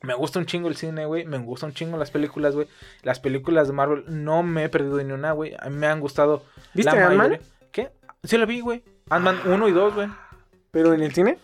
Me 0.03 0.15
gusta 0.15 0.39
un 0.39 0.47
chingo 0.47 0.69
el 0.69 0.77
cine, 0.77 1.05
güey. 1.05 1.25
Me 1.27 1.37
gusta 1.39 1.67
un 1.67 1.73
chingo 1.75 1.97
las 1.99 2.11
películas, 2.11 2.55
güey. 2.55 2.69
Las 3.03 3.21
películas 3.21 3.67
de 3.67 3.75
Marvel 3.75 4.05
no 4.09 4.43
me 4.43 4.65
he 4.65 4.69
perdido 4.69 5.03
ni 5.03 5.13
una, 5.13 5.33
güey. 5.33 5.55
A 5.59 5.69
mí 5.69 5.77
me 5.77 5.87
han 5.89 6.01
gustado. 6.01 6.43
¿Viste 6.75 6.97
Ant-Man? 6.99 7.39
¿Qué? 7.73 7.91
Sí 8.25 8.39
la 8.39 8.47
vi, 8.47 8.61
güey. 8.61 8.83
Ant-Man 9.11 9.41
1 9.47 9.69
y 9.69 9.73
2, 9.73 9.95
güey. 9.95 10.09
¿Pero 10.71 10.93
en 10.95 11.03
el 11.03 11.13
cine? 11.13 11.39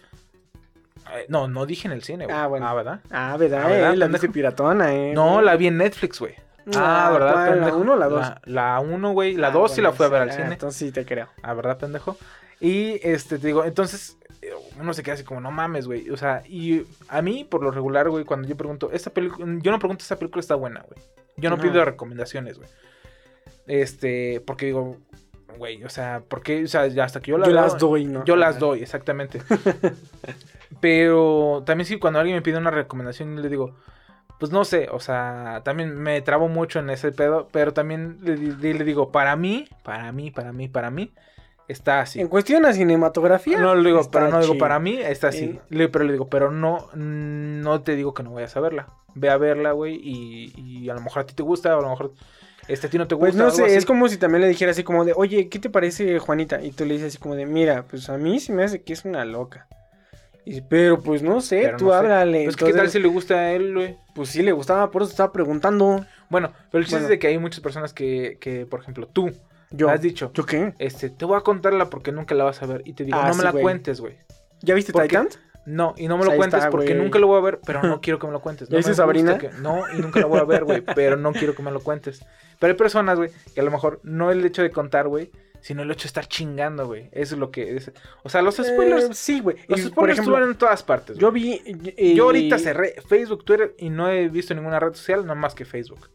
Eh, 1.10 1.26
no, 1.28 1.48
no 1.48 1.66
dije 1.66 1.88
en 1.88 1.92
el 1.92 2.02
cine, 2.02 2.24
güey. 2.26 2.36
Ah, 2.36 2.46
bueno. 2.46 2.66
Ah, 2.68 2.74
¿verdad? 2.74 3.00
Ah, 3.10 3.36
¿verdad? 3.36 3.62
Ah, 3.64 3.68
¿verdad, 3.68 3.92
eh? 3.92 3.96
La 3.96 4.06
viste 4.06 4.28
piratona, 4.28 4.94
eh. 4.94 5.12
No, 5.14 5.42
la 5.42 5.56
vi 5.56 5.66
en 5.66 5.78
Netflix, 5.78 6.18
güey. 6.20 6.34
Ah, 6.76 7.08
Ah, 7.08 7.10
¿verdad. 7.12 7.34
¿La 7.46 7.52
pendejo? 7.54 7.76
uno 7.78 7.92
o 7.94 7.96
la 7.96 8.08
dos? 8.08 8.20
La- 8.20 8.40
La 8.44 8.80
1, 8.80 9.12
güey. 9.12 9.34
La 9.34 9.48
Ah, 9.48 9.50
2 9.50 9.70
sí 9.72 9.80
bueno, 9.80 9.90
la 9.90 9.96
fui 9.96 10.06
a 10.06 10.08
ver 10.10 10.20
sí, 10.20 10.22
al 10.22 10.30
ah, 10.30 10.32
cine. 10.42 10.52
Entonces 10.54 10.78
sí 10.78 10.92
te 10.92 11.04
creo. 11.04 11.28
Ah, 11.42 11.54
¿verdad, 11.54 11.76
pendejo? 11.78 12.16
Y 12.60 13.00
este, 13.02 13.38
te 13.38 13.48
digo, 13.48 13.64
entonces 13.64 14.16
eh, 14.40 14.50
uno 14.80 14.94
se 14.94 15.02
queda 15.02 15.14
así 15.14 15.24
como, 15.24 15.40
no 15.40 15.50
mames, 15.50 15.86
güey. 15.86 16.08
O 16.10 16.16
sea, 16.16 16.42
y 16.46 16.86
a 17.08 17.20
mí, 17.20 17.42
por 17.44 17.62
lo 17.64 17.72
regular, 17.72 18.08
güey, 18.08 18.24
cuando 18.24 18.46
yo 18.46 18.56
pregunto, 18.56 18.90
esta 18.92 19.10
película, 19.10 19.44
yo 19.60 19.70
no 19.72 19.78
pregunto, 19.80 20.02
esta 20.02 20.16
película 20.16 20.40
está 20.40 20.54
buena, 20.54 20.82
güey. 20.82 21.00
Yo 21.36 21.50
no 21.50 21.58
pido 21.58 21.84
recomendaciones, 21.84 22.58
güey. 22.58 22.68
Este, 23.66 24.40
porque 24.46 24.66
digo, 24.66 24.98
güey, 25.58 25.82
o 25.84 25.88
sea, 25.88 26.22
porque, 26.28 26.64
o 26.64 26.68
sea, 26.68 26.82
hasta 27.02 27.20
que 27.20 27.30
yo 27.32 27.38
la 27.38 27.46
Yo 27.46 27.52
veo, 27.52 27.62
las 27.62 27.78
doy, 27.78 28.04
¿no? 28.04 28.24
Yo 28.24 28.36
las 28.36 28.58
doy, 28.58 28.82
exactamente. 28.82 29.40
Pero 30.82 31.62
también 31.64 31.86
sí, 31.86 31.98
cuando 32.00 32.18
alguien 32.18 32.34
me 32.36 32.42
pide 32.42 32.58
una 32.58 32.72
recomendación, 32.72 33.40
le 33.40 33.48
digo, 33.48 33.76
pues 34.40 34.50
no 34.50 34.64
sé, 34.64 34.88
o 34.90 34.98
sea, 34.98 35.62
también 35.64 35.96
me 35.96 36.20
trabo 36.22 36.48
mucho 36.48 36.80
en 36.80 36.90
ese 36.90 37.12
pedo, 37.12 37.46
pero 37.52 37.72
también 37.72 38.18
le, 38.20 38.34
di- 38.34 38.72
le 38.74 38.84
digo, 38.84 39.12
para 39.12 39.36
mí, 39.36 39.68
para 39.84 40.10
mí, 40.10 40.32
para 40.32 40.52
mí, 40.52 40.66
para 40.68 40.90
mí, 40.90 41.12
está 41.68 42.00
así. 42.00 42.20
En 42.20 42.26
cuestión 42.26 42.66
a 42.66 42.72
cinematografía. 42.72 43.60
No 43.60 43.76
le 43.76 43.90
digo, 43.90 44.10
pero 44.10 44.28
no 44.28 44.40
digo, 44.40 44.58
para 44.58 44.80
mí 44.80 44.98
está 45.00 45.28
así. 45.28 45.38
Sí. 45.52 45.60
Le- 45.70 45.88
pero 45.88 46.04
le 46.04 46.10
digo, 46.14 46.28
pero 46.28 46.50
no, 46.50 46.88
no 46.94 47.80
te 47.82 47.94
digo 47.94 48.12
que 48.12 48.24
no 48.24 48.32
vayas 48.32 48.56
a 48.56 48.60
verla. 48.60 48.88
Ve 49.14 49.30
a 49.30 49.36
verla, 49.36 49.70
güey, 49.70 49.94
y, 50.02 50.52
y 50.56 50.90
a 50.90 50.94
lo 50.94 51.00
mejor 51.00 51.22
a 51.22 51.26
ti 51.26 51.34
te 51.34 51.44
gusta, 51.44 51.76
o 51.76 51.78
a 51.78 51.82
lo 51.82 51.90
mejor 51.90 52.12
este 52.66 52.88
a 52.88 52.90
ti 52.90 52.98
no 52.98 53.06
te 53.06 53.14
gusta. 53.14 53.30
Pues 53.30 53.36
no 53.36 53.50
sé, 53.52 53.66
así. 53.66 53.74
es 53.76 53.86
como 53.86 54.08
si 54.08 54.16
también 54.16 54.40
le 54.42 54.48
dijera 54.48 54.72
así 54.72 54.82
como 54.82 55.04
de, 55.04 55.12
oye, 55.14 55.48
¿qué 55.48 55.60
te 55.60 55.70
parece 55.70 56.18
Juanita? 56.18 56.60
Y 56.60 56.72
tú 56.72 56.84
le 56.84 56.94
dices 56.94 57.10
así 57.10 57.18
como 57.18 57.36
de, 57.36 57.46
mira, 57.46 57.84
pues 57.88 58.08
a 58.10 58.18
mí 58.18 58.40
se 58.40 58.52
me 58.52 58.64
hace 58.64 58.82
que 58.82 58.92
es 58.94 59.04
una 59.04 59.24
loca. 59.24 59.68
Y, 60.44 60.60
pero 60.62 61.00
pues 61.00 61.22
no 61.22 61.40
sé, 61.40 61.60
Pero 61.64 61.76
tú 61.76 61.84
no 61.86 61.90
sé. 61.92 61.96
háblale. 61.98 62.44
Pues, 62.44 62.56
¿qué 62.56 62.64
tal 62.64 62.70
Entonces, 62.72 62.92
si 62.92 62.98
le 63.00 63.08
gusta 63.08 63.34
a 63.34 63.52
él, 63.52 63.74
güey? 63.74 63.96
Pues 64.14 64.28
sí 64.30 64.42
le 64.42 64.50
gustaba, 64.52 64.90
por 64.90 65.02
eso 65.02 65.10
estaba 65.12 65.32
preguntando. 65.32 66.04
Bueno, 66.30 66.52
pero 66.70 66.80
el 66.80 66.84
chiste 66.84 66.96
Bueno. 66.96 67.04
es 67.06 67.10
de 67.10 67.18
que 67.18 67.28
hay 67.28 67.38
muchas 67.38 67.60
personas 67.60 67.92
que, 67.92 68.38
que 68.40 68.66
por 68.66 68.80
ejemplo, 68.80 69.06
tú 69.06 69.30
Yo. 69.70 69.88
has 69.88 70.00
dicho, 70.02 70.32
¿Yo 70.34 70.44
qué? 70.44 70.74
este, 70.78 71.10
te 71.10 71.24
voy 71.24 71.36
a 71.36 71.42
contarla 71.42 71.90
porque 71.90 72.10
nunca 72.10 72.34
la 72.34 72.42
vas 72.44 72.60
a 72.62 72.66
ver. 72.66 72.82
Y 72.84 72.94
te 72.94 73.04
digo, 73.04 73.18
Ah, 73.20 73.28
no 73.28 73.34
me 73.36 73.44
la 73.44 73.52
güey. 73.52 73.62
cuentes, 73.62 74.00
güey. 74.00 74.16
¿Ya 74.62 74.74
viste. 74.74 74.92
Titans? 74.92 75.38
No, 75.64 75.94
y 75.96 76.08
no 76.08 76.18
me 76.18 76.24
lo 76.24 76.34
cuentes 76.34 76.58
está, 76.58 76.70
porque 76.70 76.88
güey. 76.94 76.98
nunca 77.04 77.20
lo 77.20 77.28
voy 77.28 77.38
a 77.38 77.42
ver, 77.44 77.60
pero 77.64 77.82
no 77.84 78.00
quiero 78.00 78.18
que 78.18 78.26
me 78.26 78.32
lo 78.32 78.40
cuentes. 78.40 78.68
¿Ya 78.68 78.80
No 78.80 78.94
Sabrina? 78.94 79.38
que- 79.38 79.50
No, 79.60 79.84
y 79.96 80.00
nunca 80.00 80.18
lo 80.18 80.26
voy 80.28 80.40
a 80.40 80.44
ver, 80.44 80.64
güey, 80.64 80.80
pero 80.96 81.16
no 81.16 81.32
quiero 81.32 81.54
que 81.54 81.62
me 81.62 81.70
lo 81.70 81.78
cuentes. 81.80 82.24
Pero 82.58 82.72
hay 82.72 82.76
personas, 82.76 83.16
güey, 83.16 83.30
que 83.54 83.60
a 83.60 83.64
lo 83.64 83.70
mejor 83.70 84.00
no 84.02 84.32
el 84.32 84.44
hecho 84.44 84.62
de 84.62 84.72
contar, 84.72 85.06
güey, 85.06 85.30
sino 85.62 85.82
el 85.82 85.90
hecho 85.90 86.02
de 86.02 86.08
estar 86.08 86.26
chingando, 86.26 86.86
güey. 86.86 87.08
Eso 87.12 87.34
es 87.36 87.38
lo 87.40 87.50
que 87.50 87.76
es. 87.76 87.90
O 88.22 88.28
sea, 88.28 88.42
los 88.42 88.56
spoilers, 88.56 89.04
Eh, 89.04 89.14
sí, 89.14 89.40
güey. 89.40 89.56
los 89.68 89.80
spoilers 89.80 89.94
por 89.94 90.10
ejemplo, 90.10 90.34
suben 90.36 90.50
en 90.50 90.56
todas 90.58 90.82
partes. 90.82 91.16
yo 91.16 91.32
vi... 91.32 91.60
eh, 91.96 92.14
Yo 92.14 92.24
ahorita 92.24 92.58
cerré 92.58 92.96
Facebook, 93.08 93.44
Twitter 93.44 93.74
y 93.78 93.88
no 93.88 94.10
he 94.10 94.28
visto 94.28 94.54
ninguna 94.54 94.78
red 94.78 94.92
social, 94.92 95.24
no 95.24 95.34
más 95.34 95.54
que 95.54 95.64
Facebook. 95.64 96.10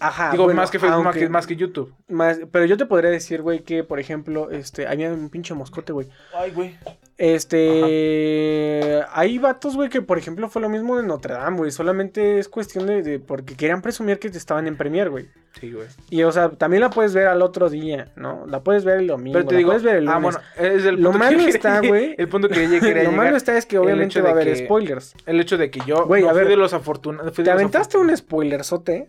Ajá. 0.00 0.30
Digo, 0.32 0.44
bueno, 0.44 0.60
más, 0.60 0.70
que 0.70 0.78
Facebook, 0.78 1.04
más, 1.04 1.16
que, 1.16 1.28
más 1.28 1.46
que 1.46 1.56
YouTube. 1.56 1.92
más- 2.08 2.38
pero 2.50 2.64
yo 2.64 2.76
te 2.76 2.86
podría 2.86 3.10
decir, 3.10 3.42
güey, 3.42 3.60
que 3.60 3.84
por 3.84 4.00
ejemplo, 4.00 4.50
este, 4.50 4.86
había 4.86 5.12
un 5.12 5.28
pinche 5.30 5.54
moscote, 5.54 5.92
güey. 5.92 6.08
Ay, 6.34 6.50
güey. 6.52 6.76
Este, 7.18 9.02
hay 9.12 9.38
vatos, 9.38 9.74
güey, 9.76 9.88
que 9.88 10.02
por 10.02 10.18
ejemplo 10.18 10.48
fue 10.48 10.62
lo 10.62 10.68
mismo 10.68 10.96
de 10.96 11.02
Notre 11.02 11.34
Dame, 11.34 11.56
güey. 11.58 11.70
Solamente 11.70 12.38
es 12.38 12.48
cuestión 12.48 12.86
de, 12.86 13.02
de- 13.02 13.18
porque 13.18 13.54
querían 13.56 13.82
presumir 13.82 14.18
que 14.18 14.28
estaban 14.28 14.66
en 14.66 14.76
Premier, 14.76 15.10
güey. 15.10 15.26
Sí, 15.60 15.72
güey. 15.72 15.86
Y 16.10 16.22
o 16.22 16.30
sea, 16.30 16.50
también 16.50 16.80
la 16.82 16.90
puedes 16.90 17.14
ver 17.14 17.26
al 17.26 17.42
otro 17.42 17.68
día, 17.68 18.12
¿no? 18.16 18.44
La 18.46 18.60
puedes 18.62 18.84
ver 18.84 18.98
el 18.98 19.08
domingo, 19.08 19.32
Pero 19.38 19.46
te 19.48 19.54
la 19.54 19.58
digo, 19.58 19.68
puedes 19.70 19.82
ver 19.82 19.96
el 19.96 20.08
ah, 20.08 20.18
lunes. 20.20 20.36
bueno, 20.56 20.74
es 20.76 20.84
el 20.84 20.94
Lo 21.02 21.10
punto 21.10 21.26
que 21.28 21.36
malo 21.36 21.48
está, 21.48 21.80
güey. 21.80 22.14
El 22.16 22.28
punto 22.28 22.48
que 22.48 22.54
quería 22.80 23.02
lo 23.10 23.12
malo 23.12 23.36
está 23.36 23.56
es 23.56 23.66
que 23.66 23.78
obviamente 23.78 24.20
va 24.20 24.28
a 24.28 24.32
haber 24.32 24.46
que- 24.46 24.56
spoilers. 24.64 25.14
El 25.26 25.40
hecho 25.40 25.56
de 25.58 25.70
que 25.70 25.80
yo 25.86 26.06
Güey, 26.06 26.22
no 26.22 26.28
a 26.28 26.32
fui 26.32 26.40
ver, 26.40 26.48
de 26.48 26.56
los 26.56 26.72
afortunados. 26.74 27.32
Te 27.32 27.42
los 27.42 27.48
aventaste 27.52 27.98
afortun- 27.98 28.10
un 28.10 28.16
spoilerzote 28.16 29.06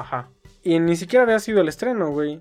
Ajá. 0.00 0.28
y 0.62 0.78
ni 0.80 0.96
siquiera 0.96 1.24
había 1.24 1.38
sido 1.38 1.60
el 1.60 1.68
estreno, 1.68 2.10
güey. 2.10 2.40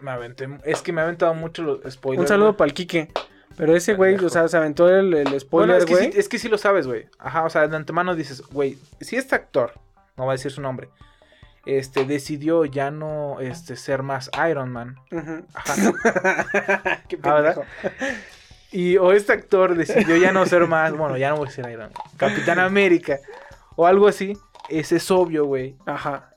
Me 0.00 0.10
aventé. 0.10 0.48
Es 0.64 0.82
que 0.82 0.92
me 0.92 1.00
ha 1.00 1.04
aventado 1.04 1.34
mucho 1.34 1.62
los 1.62 1.80
spoilers. 1.92 2.22
Un 2.22 2.28
saludo 2.28 2.56
para 2.56 2.68
el 2.68 2.74
Quique. 2.74 3.08
Pero 3.56 3.74
ese 3.76 3.94
güey, 3.94 4.16
o 4.16 4.28
sea, 4.28 4.48
se 4.48 4.56
aventó 4.56 4.88
el, 4.88 5.14
el 5.14 5.24
Bueno, 5.24 5.38
spoiler, 5.40 5.76
es 5.78 5.84
que, 5.86 5.92
güey. 5.94 6.12
sí, 6.12 6.18
es 6.18 6.28
que 6.28 6.38
sí 6.38 6.48
lo 6.48 6.58
sabes, 6.58 6.86
güey. 6.88 7.06
Ajá, 7.18 7.44
o 7.44 7.50
sea, 7.50 7.68
de 7.68 7.76
antemano 7.76 8.14
dices, 8.16 8.42
güey, 8.42 8.76
si 9.00 9.16
este 9.16 9.36
actor, 9.36 9.72
no 10.16 10.24
voy 10.24 10.32
a 10.32 10.36
decir 10.36 10.50
su 10.50 10.60
nombre, 10.60 10.88
este, 11.64 12.04
decidió 12.04 12.64
ya 12.64 12.90
no 12.90 13.38
este, 13.40 13.76
ser 13.76 14.02
más 14.02 14.28
Iron 14.50 14.70
Man. 14.72 14.96
Ujú. 15.12 15.46
Ajá. 15.54 15.74
Qué 17.08 17.18
Ah, 17.22 17.36
pendejo. 17.36 17.62
Y 18.72 18.96
o 18.96 19.12
este 19.12 19.32
actor 19.32 19.76
decidió 19.76 20.16
ya 20.16 20.32
no 20.32 20.44
ser 20.46 20.66
más, 20.66 20.92
bueno, 20.92 21.16
ya 21.16 21.30
no 21.30 21.36
voy 21.36 21.46
a 21.46 21.50
ser 21.52 21.70
Iron 21.70 21.92
Man, 21.92 22.02
Capitán 22.16 22.58
América 22.58 23.20
o 23.76 23.86
algo 23.86 24.08
así, 24.08 24.36
ese 24.68 24.96
es 24.96 25.10
obvio, 25.10 25.44
güey. 25.46 25.76
Ajá. 25.86 26.30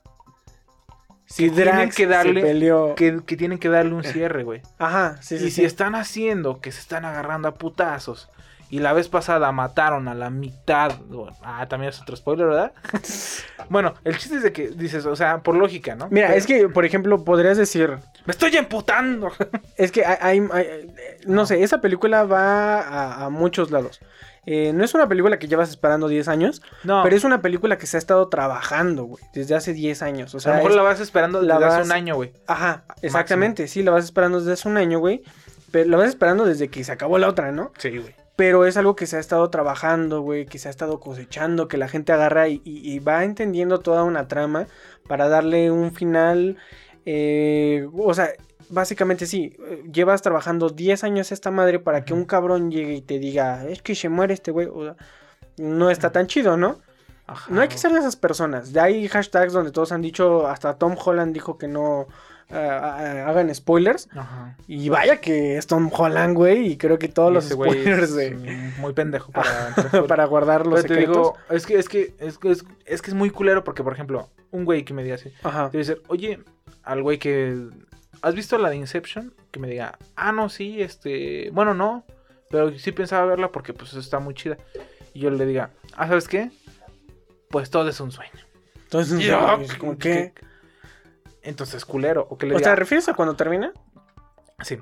Si 1.26 1.50
Que 1.50 1.56
tienen 1.64 1.90
que 1.90 2.08
darle- 2.08 2.42
se 2.42 2.48
peleó. 2.48 2.96
Que, 2.96 3.22
que 3.26 3.36
tienen 3.36 3.58
que 3.60 3.68
darle 3.70 3.94
un 3.94 4.04
cierre, 4.04 4.44
güey. 4.44 4.62
Ajá, 4.80 5.18
sí, 5.22 5.38
sí, 5.38 5.46
y 5.46 5.50
sí. 5.50 5.56
si 5.58 5.66
están 5.66 5.96
haciendo 5.96 6.62
que 6.62 6.72
se 6.72 6.80
están 6.80 7.04
agarrando 7.04 7.50
a 7.50 7.54
putazos 7.56 8.30
y 8.70 8.80
la 8.80 8.94
vez 8.94 9.08
pasada 9.08 9.52
mataron 9.52 10.08
a 10.08 10.14
la 10.16 10.30
mitad, 10.30 10.92
bueno, 11.08 11.36
ah, 11.42 11.66
también 11.70 11.90
es 11.90 12.02
otro 12.02 12.16
spoiler, 12.16 12.48
¿verdad? 12.48 12.72
bueno, 13.70 13.94
el 14.04 14.18
chiste 14.18 14.38
es 14.38 14.44
de 14.44 14.52
que 14.54 14.70
dices, 14.70 15.06
o 15.06 15.16
sea, 15.16 15.40
por 15.42 15.56
lógica, 15.56 15.96
¿no? 15.96 16.08
Mira, 16.10 16.28
Pero- 16.28 16.38
es 16.40 16.46
que, 16.48 16.70
por 16.70 16.86
ejemplo, 16.86 17.24
podrías 17.24 17.58
decir, 17.58 17.98
me 18.26 18.32
estoy 18.32 18.56
emputando. 18.58 19.32
es 19.78 19.92
que 19.92 20.06
hay, 20.06 20.18
hay- 20.22 20.48
hay- 20.52 20.92
no 21.26 21.46
sé, 21.46 21.64
esa 21.64 21.80
película 21.82 22.24
va 22.24 22.82
a, 22.82 23.26
a 23.26 23.30
muchos 23.30 23.72
lados. 23.72 24.00
Eh, 24.50 24.72
no 24.74 24.86
es 24.86 24.94
una 24.94 25.10
película 25.10 25.40
que 25.40 25.48
llevas 25.50 25.70
esperando 25.70 26.08
10 26.08 26.30
años, 26.30 26.62
no, 26.86 27.04
pero 27.04 27.16
es 27.18 27.26
una 27.26 27.42
película 27.42 27.78
que 27.78 27.86
se 27.86 27.98
ha 27.98 28.00
estado 28.00 28.30
trabajando, 28.30 29.04
güey, 29.04 29.22
desde 29.34 29.56
hace 29.56 29.74
10 29.74 30.02
años. 30.02 30.34
O 30.34 30.38
a 30.38 30.40
sea, 30.40 30.52
lo 30.52 30.58
mejor 30.58 30.72
es- 30.72 30.78
la 30.78 30.84
vas 30.84 31.00
esperando 31.02 31.42
la 31.42 31.56
desde 31.56 31.68
hace 31.68 31.78
vas- 31.80 31.86
un 31.86 31.92
año, 31.92 32.16
güey. 32.16 32.32
Ajá, 32.48 32.86
exactamente, 33.02 33.68
sí, 33.68 33.84
la 33.84 33.92
vas 33.92 34.06
esperando 34.06 34.40
desde 34.40 34.54
hace 34.54 34.68
un 34.70 34.78
año, 34.78 35.00
güey. 35.00 35.22
Pero 35.72 35.90
la 35.90 35.98
vas 35.98 36.08
esperando 36.08 36.46
desde 36.46 36.70
que 36.70 36.82
se 36.86 36.94
acabó 36.94 37.18
la 37.18 37.28
otra, 37.28 37.52
¿no? 37.52 37.74
Sí, 37.78 37.98
güey. 37.98 38.16
Pero 38.38 38.66
es 38.66 38.78
algo 38.78 38.96
que 38.96 39.08
se 39.08 39.18
ha 39.18 39.20
estado 39.20 39.50
trabajando, 39.50 40.22
güey, 40.22 40.46
que 40.46 40.60
se 40.60 40.70
ha 40.70 40.72
estado 40.72 41.00
cosechando, 41.02 41.68
que 41.68 41.76
la 41.78 41.90
gente 41.90 42.14
agarra 42.14 42.48
y, 42.48 42.62
y- 42.64 42.90
y 42.94 43.00
va 43.00 43.24
entendiendo 43.26 43.80
toda 43.80 44.04
una 44.04 44.28
trama 44.30 44.68
para 45.10 45.28
darle 45.28 45.72
un 45.72 45.92
final. 45.94 46.56
eh, 47.06 47.88
o 47.98 48.14
sea, 48.14 48.30
básicamente 48.70 49.26
sí, 49.26 49.56
eh, 49.68 49.84
llevas 49.92 50.22
trabajando 50.22 50.70
10 50.70 51.04
años 51.04 51.32
esta 51.32 51.52
madre 51.52 51.80
para 51.80 52.04
que 52.06 52.14
un 52.14 52.26
cabrón 52.26 52.70
llegue 52.70 52.94
y 52.96 53.02
te 53.02 53.18
diga, 53.20 53.66
es 53.68 53.82
que 53.82 53.96
se 53.96 54.10
muere 54.10 54.34
este 54.34 54.52
güey. 54.52 54.68
O 54.68 54.84
sea, 54.84 54.96
no 55.58 55.90
está 55.90 56.12
tan 56.12 56.28
chido, 56.28 56.58
¿no? 56.58 56.80
Ajá, 57.26 57.52
No 57.54 57.62
hay 57.62 57.68
que 57.70 57.78
ser 57.78 57.92
de 57.92 58.00
esas 58.00 58.16
personas. 58.18 58.72
Ya 58.72 58.84
hay 58.84 59.08
hashtags 59.08 59.52
donde 59.54 59.72
todos 59.72 59.92
han 59.92 60.02
dicho, 60.02 60.48
hasta 60.48 60.76
Tom 60.78 60.96
Holland 61.04 61.34
dijo 61.34 61.58
que 61.58 61.68
no 61.68 62.08
ah, 62.50 62.98
ah, 63.00 63.30
hagan 63.30 63.54
spoilers. 63.54 64.10
Ajá. 64.16 64.58
Y 64.68 64.90
vaya 64.90 65.20
que 65.22 65.58
es 65.58 65.68
Tom 65.68 65.90
Holland, 65.92 66.36
güey, 66.36 66.72
y 66.72 66.78
creo 66.78 66.98
que 67.00 67.08
todos 67.08 67.32
Y 67.32 67.34
los 67.36 67.46
spoilers 67.50 68.16
de... 68.16 68.32
muy 68.80 68.94
pendejo 68.94 69.32
para 70.08 70.26
guardar 70.26 70.66
los 70.66 70.82
Pero 70.82 70.88
te 70.88 70.94
secretos. 71.02 71.16
digo, 71.16 71.38
es 71.50 71.66
que, 71.66 71.76
es 71.78 71.90
que, 71.90 72.14
es 72.20 72.38
que, 72.38 72.52
es, 72.52 72.66
es 72.86 73.02
que 73.02 73.12
es 73.12 73.16
muy 73.16 73.30
culero 73.30 73.64
porque, 73.64 73.84
por 73.84 73.94
ejemplo, 73.94 74.30
un 74.52 74.66
güey 74.66 74.84
que 74.84 74.94
me 74.94 75.04
diga 75.04 75.16
así, 75.16 75.32
Ajá. 75.44 75.70
Debe 75.70 75.84
ser, 75.84 76.02
oye, 76.08 76.40
al 76.84 77.02
güey 77.04 77.18
que. 77.20 77.68
¿Has 78.22 78.34
visto 78.34 78.58
la 78.58 78.70
de 78.70 78.78
Inception? 78.78 79.34
Que 79.52 79.60
me 79.60 79.68
diga, 79.68 79.98
ah, 80.16 80.32
no, 80.32 80.50
sí, 80.50 80.82
este. 80.82 81.52
Bueno, 81.52 81.74
no. 81.74 82.04
Pero 82.50 82.78
sí 82.80 82.92
pensaba 82.92 83.26
verla 83.26 83.52
porque 83.52 83.74
pues 83.74 83.94
está 83.94 84.20
muy 84.20 84.34
chida. 84.34 84.58
Y 85.14 85.20
yo 85.20 85.30
le 85.30 85.46
diga, 85.46 85.72
ah, 85.96 86.08
¿sabes 86.08 86.28
qué? 86.28 86.50
Pues 87.50 87.70
todo 87.70 87.88
es 87.90 88.00
un 88.00 88.12
sueño. 88.12 88.32
Como 89.80 89.98
que... 89.98 90.34
Entonces, 91.48 91.86
culero. 91.86 92.28
O 92.30 92.38
que 92.38 92.46
le 92.46 92.54
O 92.56 92.58
diga, 92.58 92.70
sea, 92.70 92.76
¿refieres 92.76 93.08
a 93.10 93.14
cuando 93.14 93.36
termina? 93.36 93.72
sí. 94.62 94.78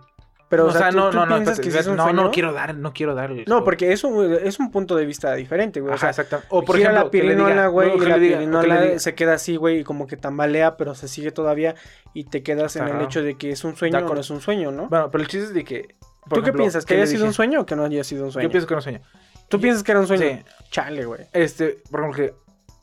Pero, 0.47 0.67
o 0.67 0.71
sea, 0.71 0.91
¿tú- 0.91 0.97
no, 0.97 1.09
tú 1.09 1.17
no, 1.17 1.25
no, 1.25 1.35
piensas 1.35 1.53
espérate, 1.57 1.61
que 1.63 1.71
sí 1.71 1.77
es 1.79 1.87
un 1.87 1.95
no, 1.97 2.13
no 2.13 2.29
quiero 2.29 2.53
dar, 2.53 2.75
no 2.75 2.93
quiero 2.93 3.15
dar 3.15 3.31
el 3.31 3.45
No, 3.47 3.63
porque 3.63 3.91
es 3.91 4.03
un, 4.03 4.31
es 4.31 4.59
un 4.59 4.69
punto 4.69 4.95
de 4.95 5.03
vista 5.07 5.33
diferente, 5.33 5.81
güey. 5.81 5.95
O 5.95 5.97
sea, 5.97 6.09
exacto. 6.09 6.39
O 6.49 6.63
por 6.63 6.77
gira 6.77 6.91
ejemplo, 6.91 7.05
la 7.05 7.09
pirinola, 7.11 7.67
güey, 7.67 7.89
no, 7.89 7.95
y 7.95 8.05
la 8.07 8.17
diga- 8.17 8.29
que 8.33 8.37
pirinola 8.37 8.99
se 8.99 9.15
queda 9.15 9.33
así, 9.33 9.55
güey, 9.55 9.79
y 9.79 9.83
como 9.83 10.05
que 10.05 10.17
tambalea, 10.17 10.77
pero 10.77 10.93
se 10.93 11.07
sigue 11.07 11.31
todavía 11.31 11.73
y 12.13 12.25
te 12.25 12.43
quedas 12.43 12.75
en 12.75 12.87
el 12.87 13.01
hecho 13.01 13.23
de 13.23 13.37
que 13.39 13.49
es 13.49 13.63
un 13.63 13.75
sueño 13.75 14.05
o 14.05 14.13
no 14.13 14.19
es 14.21 14.29
un 14.29 14.39
sueño, 14.39 14.71
¿no? 14.71 14.87
Bueno, 14.87 15.09
pero 15.09 15.23
el 15.23 15.27
chiste 15.27 15.47
es 15.47 15.53
de 15.55 15.63
que. 15.63 15.95
¿Tú 16.31 16.43
qué 16.43 16.53
piensas? 16.53 16.85
¿Que 16.85 16.93
haya 16.93 17.07
sido 17.07 17.19
dije, 17.21 17.27
un 17.29 17.33
sueño 17.33 17.61
o 17.61 17.65
que 17.65 17.75
no 17.75 17.83
haya 17.83 18.03
sido 18.03 18.23
un 18.25 18.31
sueño? 18.31 18.47
Yo 18.47 18.51
pienso 18.51 18.67
que 18.67 18.75
no 18.75 18.81
sueño. 18.81 19.01
¿Tú 19.49 19.59
piensas 19.59 19.81
que 19.83 19.91
era 19.93 19.99
un 19.99 20.07
sueño? 20.07 20.23
Sí. 20.27 20.43
Chale, 20.69 21.05
güey. 21.05 21.21
Este, 21.33 21.81
por 21.89 22.01
ejemplo. 22.01 22.37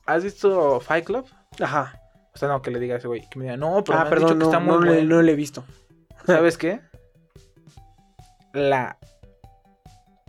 ¿Has 0.04 0.24
visto 0.24 0.80
Fight 0.80 1.04
Club? 1.04 1.26
Ajá. 1.60 1.94
O 2.34 2.38
sea, 2.38 2.48
no, 2.48 2.62
que 2.62 2.70
le 2.70 2.78
diga 2.78 2.94
a 2.94 2.98
ese 2.98 3.08
güey. 3.08 3.28
Que 3.28 3.38
me 3.38 3.44
diga, 3.44 3.56
no, 3.56 3.82
pero 3.84 3.98
Ah, 3.98 4.04
me 4.04 4.10
perdón, 4.10 4.28
dicho 4.28 4.38
que 4.38 4.44
no, 4.44 4.44
está 4.46 4.60
muy 4.60 4.74
no, 4.74 4.80
le, 4.80 4.92
bueno". 4.94 5.16
no 5.16 5.22
le 5.22 5.32
he 5.32 5.36
visto. 5.36 5.64
¿Sabes 6.26 6.56
qué? 6.56 6.80
La. 8.52 8.96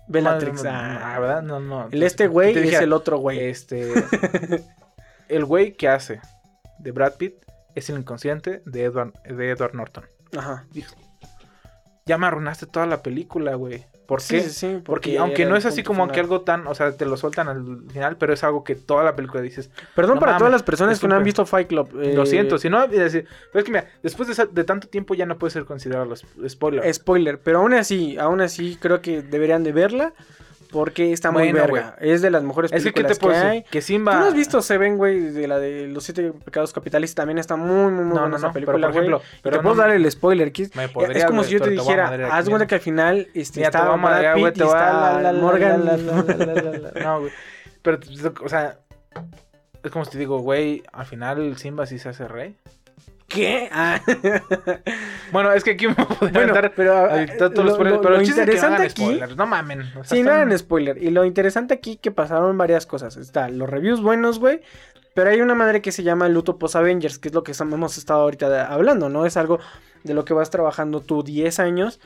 Bellatrix. 0.07 0.63
No, 0.63 0.71
no, 0.71 0.77
ah. 0.77 1.19
¿verdad? 1.19 1.41
No, 1.41 1.59
no. 1.59 1.87
El 1.91 2.03
este 2.03 2.27
güey 2.27 2.57
es 2.57 2.81
el 2.81 2.93
otro 2.93 3.17
güey. 3.17 3.39
Este. 3.39 3.91
el 5.29 5.45
güey 5.45 5.73
que 5.73 5.87
hace 5.87 6.19
de 6.79 6.91
Brad 6.91 7.13
Pitt 7.15 7.35
es 7.75 7.89
el 7.89 7.97
inconsciente 7.99 8.61
de 8.65 8.83
Edward, 8.83 9.13
de 9.23 9.49
Edward 9.49 9.73
Norton. 9.75 10.05
Ajá. 10.37 10.65
Dijo, 10.71 10.95
ya 12.05 12.17
me 12.17 12.27
arruinaste 12.27 12.65
toda 12.65 12.85
la 12.85 13.01
película, 13.01 13.55
güey. 13.55 13.85
¿Por 14.13 14.21
Sí, 14.21 14.35
qué? 14.35 14.41
sí, 14.43 14.49
sí, 14.51 14.79
Porque, 14.83 15.13
era 15.13 15.21
aunque 15.23 15.45
no 15.45 15.55
es 15.55 15.65
así 15.65 15.81
como 15.81 16.03
final. 16.03 16.13
que 16.13 16.19
algo 16.19 16.41
tan, 16.41 16.67
o 16.67 16.75
sea, 16.75 16.95
te 16.95 17.05
lo 17.05 17.17
sueltan 17.17 17.47
al 17.47 17.81
final, 17.91 18.15
pero 18.17 18.31
es 18.33 18.43
algo 18.43 18.63
que 18.63 18.75
toda 18.75 19.03
la 19.03 19.15
película 19.15 19.41
dices, 19.41 19.71
Perdón 19.95 20.15
No 20.15 20.19
para 20.19 20.33
mames, 20.33 20.39
todas 20.39 20.51
las 20.51 20.63
personas 20.63 20.99
que 20.99 21.07
no 21.07 21.15
han 21.15 21.23
visto 21.23 21.45
Fight 21.45 21.67
Club. 21.67 21.89
lo 21.93 22.23
eh, 22.23 22.25
siento, 22.27 22.57
si 22.59 22.69
no, 22.69 22.83
es 22.83 22.91
decir, 22.91 23.27
es 23.53 23.63
que 23.63 23.71
mira, 23.71 23.87
después 24.03 24.35
de, 24.35 24.45
de 24.51 24.63
tanto 24.63 24.87
tiempo 24.87 25.15
ya 25.15 25.25
no 25.25 25.37
puede 25.37 25.51
ser 25.51 25.65
considerado 25.65 26.05
los 26.05 26.25
spoilers. 26.47 26.95
Spoiler, 26.95 27.39
pero 27.39 27.59
aún 27.59 27.73
así, 27.73 28.17
aún 28.17 28.41
así 28.41 28.77
creo 28.79 29.01
que 29.01 29.21
deberían 29.23 29.63
de 29.63 29.71
verla 29.71 30.13
porque 30.73 31.13
está 31.13 31.31
muy 31.31 31.43
Bueno, 31.51 31.59
verga. 31.59 31.95
Es 32.01 32.21
de 32.21 32.31
las 32.31 32.43
mejores 32.43 32.73
Es 32.73 32.83
que, 32.83 32.91
¿qué 32.91 33.03
películas 33.03 33.19
te 33.19 33.27
que 33.27 33.47
hay. 33.47 33.63
Que 33.63 33.79
¿Tú 33.79 33.85
Simba... 33.85 34.19
no 34.19 34.25
has 34.25 34.33
visto 34.33 34.61
Seven, 34.61 34.97
güey, 34.97 35.19
de 35.19 35.47
la 35.47 35.59
de 35.59 35.87
los 35.87 36.03
siete 36.03 36.33
pecados 36.43 36.73
capitales? 36.73 37.13
También 37.15 37.37
está 37.37 37.55
muy, 37.55 37.91
muy, 37.91 38.03
muy 38.03 38.05
No, 38.05 38.09
buena 38.13 38.27
no, 38.29 38.37
esa 38.37 38.47
no, 38.47 38.53
pero 38.53 38.65
película, 38.65 38.87
por 38.87 38.97
ejemplo, 38.97 39.21
pero 39.41 39.57
te 39.57 39.63
puedo 39.63 39.75
dar 39.75 39.91
el 39.91 40.11
spoiler, 40.11 40.51
que 40.51 40.63
es, 40.63 40.75
Me 40.75 40.85
es 40.85 40.91
podría, 40.91 41.27
como 41.27 41.43
si 41.43 41.51
yo 41.53 41.61
te 41.61 41.69
dijera, 41.69 42.35
haz 42.35 42.49
cuenta 42.49 42.67
que 42.67 42.75
al 42.75 42.81
final 42.81 43.27
este, 43.33 43.59
Mira, 43.59 43.71
te 43.71 43.77
está 43.77 43.87
voy 43.87 43.93
a 43.93 43.97
madrear, 43.97 44.39
Brad 44.39 44.53
Pitt 44.53 44.61
y 44.61 44.65
está 44.65 45.33
Morgan. 45.33 45.85
No, 47.03 47.19
güey. 47.21 47.31
Pero, 47.83 47.99
o 48.43 48.49
sea, 48.49 48.79
es 49.83 49.91
como 49.91 50.05
si 50.05 50.11
te 50.11 50.17
digo, 50.17 50.39
güey, 50.39 50.81
al 50.91 51.05
final 51.05 51.57
Simba 51.57 51.85
sí 51.85 51.99
se 51.99 52.09
hace 52.09 52.27
rey. 52.27 52.55
¿Qué? 53.33 53.69
Ah. 53.71 53.99
Bueno, 55.31 55.51
es 55.51 55.63
que 55.63 55.71
aquí 55.71 55.87
me 55.87 55.95
podría 55.95 56.31
Bueno, 56.31 56.53
pero, 56.75 56.95
a 56.95 57.17
dictar 57.17 57.49
todos 57.49 57.65
los 57.65 57.65
lo- 57.65 57.73
spoilers, 57.73 57.95
lo- 57.95 58.01
pero 58.01 58.13
lo 58.15 58.19
el 58.21 58.25
chiste 58.25 58.41
es 58.41 58.45
que 58.45 58.51
no 58.51 58.55
interesante 58.55 58.75
hagan 58.75 58.91
aquí- 58.91 59.01
spoilers, 59.03 59.35
no 59.35 59.45
mamen. 59.47 59.81
o 59.81 59.85
sea, 59.93 60.03
Sí, 60.03 60.15
no 60.21 60.29
están- 60.29 60.33
hagan 60.47 60.59
spoiler. 60.59 60.97
Y 61.01 61.09
lo 61.09 61.25
interesante 61.25 61.73
aquí 61.73 61.95
que 61.97 62.11
pasaron 62.11 62.57
varias 62.57 62.85
cosas. 62.85 63.17
Está 63.17 63.49
los 63.49 63.67
reviews 63.69 64.01
buenos, 64.01 64.39
güey. 64.39 64.61
Pero 65.15 65.29
hay 65.29 65.41
una 65.41 65.53
madre 65.55 65.81
que 65.81 65.91
se 65.91 66.03
llama 66.03 66.27
Luto 66.29 66.57
Post 66.57 66.75
Avengers, 66.75 67.19
que 67.19 67.27
es 67.29 67.33
lo 67.33 67.43
que 67.43 67.53
hemos 67.59 67.97
estado 67.97 68.21
ahorita 68.21 68.49
de- 68.49 68.59
hablando, 68.61 69.09
¿no? 69.09 69.25
Es 69.25 69.37
algo 69.37 69.59
de 70.03 70.13
lo 70.13 70.25
que 70.25 70.33
vas 70.33 70.49
trabajando 70.49 71.01
tú 71.01 71.23
10 71.23 71.59
años 71.59 71.99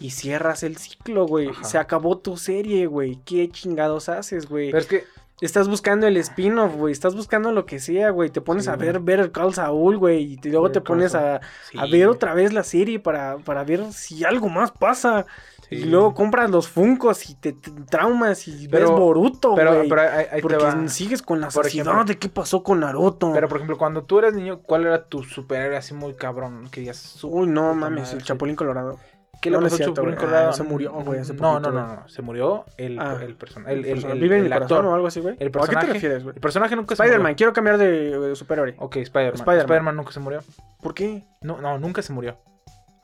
y 0.00 0.10
cierras 0.10 0.62
el 0.62 0.76
ciclo, 0.76 1.26
güey. 1.26 1.50
Se 1.62 1.78
acabó 1.78 2.18
tu 2.18 2.36
serie, 2.36 2.86
güey. 2.86 3.18
¿Qué 3.24 3.48
chingados 3.50 4.08
haces, 4.08 4.46
güey? 4.48 4.66
Pero 4.70 4.78
es 4.78 4.86
que, 4.86 5.04
Estás 5.40 5.68
buscando 5.68 6.06
el 6.06 6.16
spin-off, 6.16 6.74
güey. 6.76 6.92
Estás 6.92 7.14
buscando 7.16 7.50
lo 7.52 7.66
que 7.66 7.78
sea, 7.80 8.10
güey. 8.10 8.30
Te 8.30 8.40
pones 8.40 8.64
Sí, 8.64 8.70
a 8.70 8.76
ver 8.76 9.00
ver 9.00 9.32
Call 9.32 9.52
Saul, 9.52 9.98
güey. 9.98 10.22
Y 10.34 10.40
luego 10.48 10.64
Better 10.68 10.82
te 10.82 10.86
pones 10.86 11.14
a, 11.14 11.40
sí, 11.70 11.78
a 11.78 11.86
ver 11.86 12.06
otra 12.08 12.34
vez 12.34 12.52
la 12.52 12.62
serie 12.62 13.00
para, 13.00 13.38
para 13.38 13.64
ver 13.64 13.92
si 13.92 14.24
algo 14.24 14.48
más 14.48 14.70
pasa. 14.70 15.26
sí. 15.68 15.74
Y 15.76 15.84
luego 15.86 16.14
compras 16.14 16.50
los 16.50 16.68
funcos 16.68 17.28
y 17.28 17.34
te, 17.34 17.52
te 17.52 17.70
traumas 17.90 18.46
y 18.46 18.68
Pero- 18.68 18.90
ves 18.90 18.98
Boruto, 18.98 19.54
Pero, 19.56 19.74
güey. 19.74 19.88
pero 19.88 20.00
ahí, 20.02 20.08
ahí 20.30 20.36
te 20.36 20.42
porque 20.42 20.56
va. 20.56 20.88
sigues 20.88 21.20
con 21.20 21.40
la 21.40 21.48
Por 21.48 21.66
ejemplo- 21.66 22.04
de 22.04 22.16
qué 22.16 22.28
pasó 22.28 22.62
con 22.62 22.80
Naruto. 22.80 23.32
Pero, 23.32 23.48
por 23.48 23.56
ejemplo, 23.58 23.76
cuando 23.76 24.04
tú 24.04 24.20
eras 24.20 24.34
niño, 24.34 24.60
¿cuál 24.62 24.86
era 24.86 25.04
tu 25.04 25.24
superhéroe 25.24 25.76
así 25.76 25.94
muy 25.94 26.14
cabrón? 26.14 26.68
Que 26.70 26.94
su 26.94 27.28
Uy, 27.28 27.48
no 27.48 27.74
mames, 27.74 28.12
el. 28.12 28.22
Chapulín 28.22 28.54
Colorado. 28.56 28.98
¿Qué 29.44 29.50
le 29.50 29.58
No, 29.58 29.62
pasó 29.64 29.76
cierto, 29.76 29.94
Chapulín 29.96 30.14
güey. 30.16 30.24
Colorado? 30.26 30.48
Ah, 30.48 30.52
se 30.54 30.62
murió, 30.62 30.92
güey, 30.92 31.20
hace 31.20 31.34
No, 31.34 31.52
poquito, 31.52 31.70
no, 31.70 31.86
no, 31.86 31.96
no. 31.96 32.08
Se 32.08 32.22
murió 32.22 32.64
el, 32.78 32.98
Ah. 32.98 33.18
el 33.20 33.34
personaje. 33.36 33.74
El, 33.74 33.84
el, 33.84 34.04
el, 34.06 34.18
¿Vive 34.18 34.38
en 34.38 34.46
el 34.46 34.52
actor. 34.54 34.86
o 34.86 34.94
algo 34.94 35.06
así, 35.06 35.20
güey? 35.20 35.36
El 35.38 35.48
¿O 35.48 35.48
¿A 35.48 35.50
qué 35.50 35.58
personaje. 35.58 35.86
te 35.86 35.92
refieres, 35.92 36.22
güey? 36.22 36.34
El 36.34 36.40
personaje 36.40 36.74
nunca 36.76 36.96
se 36.96 37.02
Spider-Man, 37.02 37.22
murió. 37.22 37.36
quiero 37.36 37.52
cambiar 37.52 37.76
de, 37.76 38.18
de 38.18 38.34
superhéroe. 38.36 38.74
Ok, 38.78 38.96
Spider-Man. 38.96 39.34
Spider-Man. 39.34 39.60
Spider-Man 39.60 39.96
nunca 39.96 40.12
se 40.12 40.20
murió. 40.20 40.40
¿Por 40.80 40.94
qué? 40.94 41.24
No, 41.42 41.60
no, 41.60 41.78
nunca 41.78 42.00
se 42.00 42.14
murió. 42.14 42.38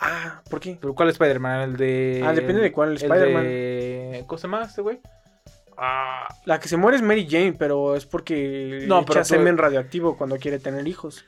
Ah, 0.00 0.40
¿por 0.48 0.60
qué? 0.60 0.78
¿Pero 0.80 0.94
cuál 0.94 1.10
Spider-Man? 1.10 1.60
El 1.60 1.76
de. 1.76 2.22
Ah, 2.24 2.32
depende 2.32 2.62
de 2.62 2.72
cuál 2.72 2.94
Spider-Man. 2.94 3.42
de- 3.44 4.24
¿Cómo 4.26 4.38
se 4.38 4.46
llama 4.46 4.62
este 4.62 4.80
güey? 4.80 4.98
Ah, 5.76 6.26
La 6.46 6.58
que 6.58 6.68
se 6.68 6.76
muere 6.78 6.96
es 6.96 7.02
Mary 7.02 7.26
Jane, 7.28 7.54
pero 7.58 7.94
es 7.96 8.06
porque 8.06 8.84
No, 8.86 9.00
echa 9.02 9.24
semen 9.24 9.58
radioactivo 9.58 10.16
cuando 10.16 10.36
quiere 10.38 10.58
tener 10.58 10.86
hijos. 10.88 11.24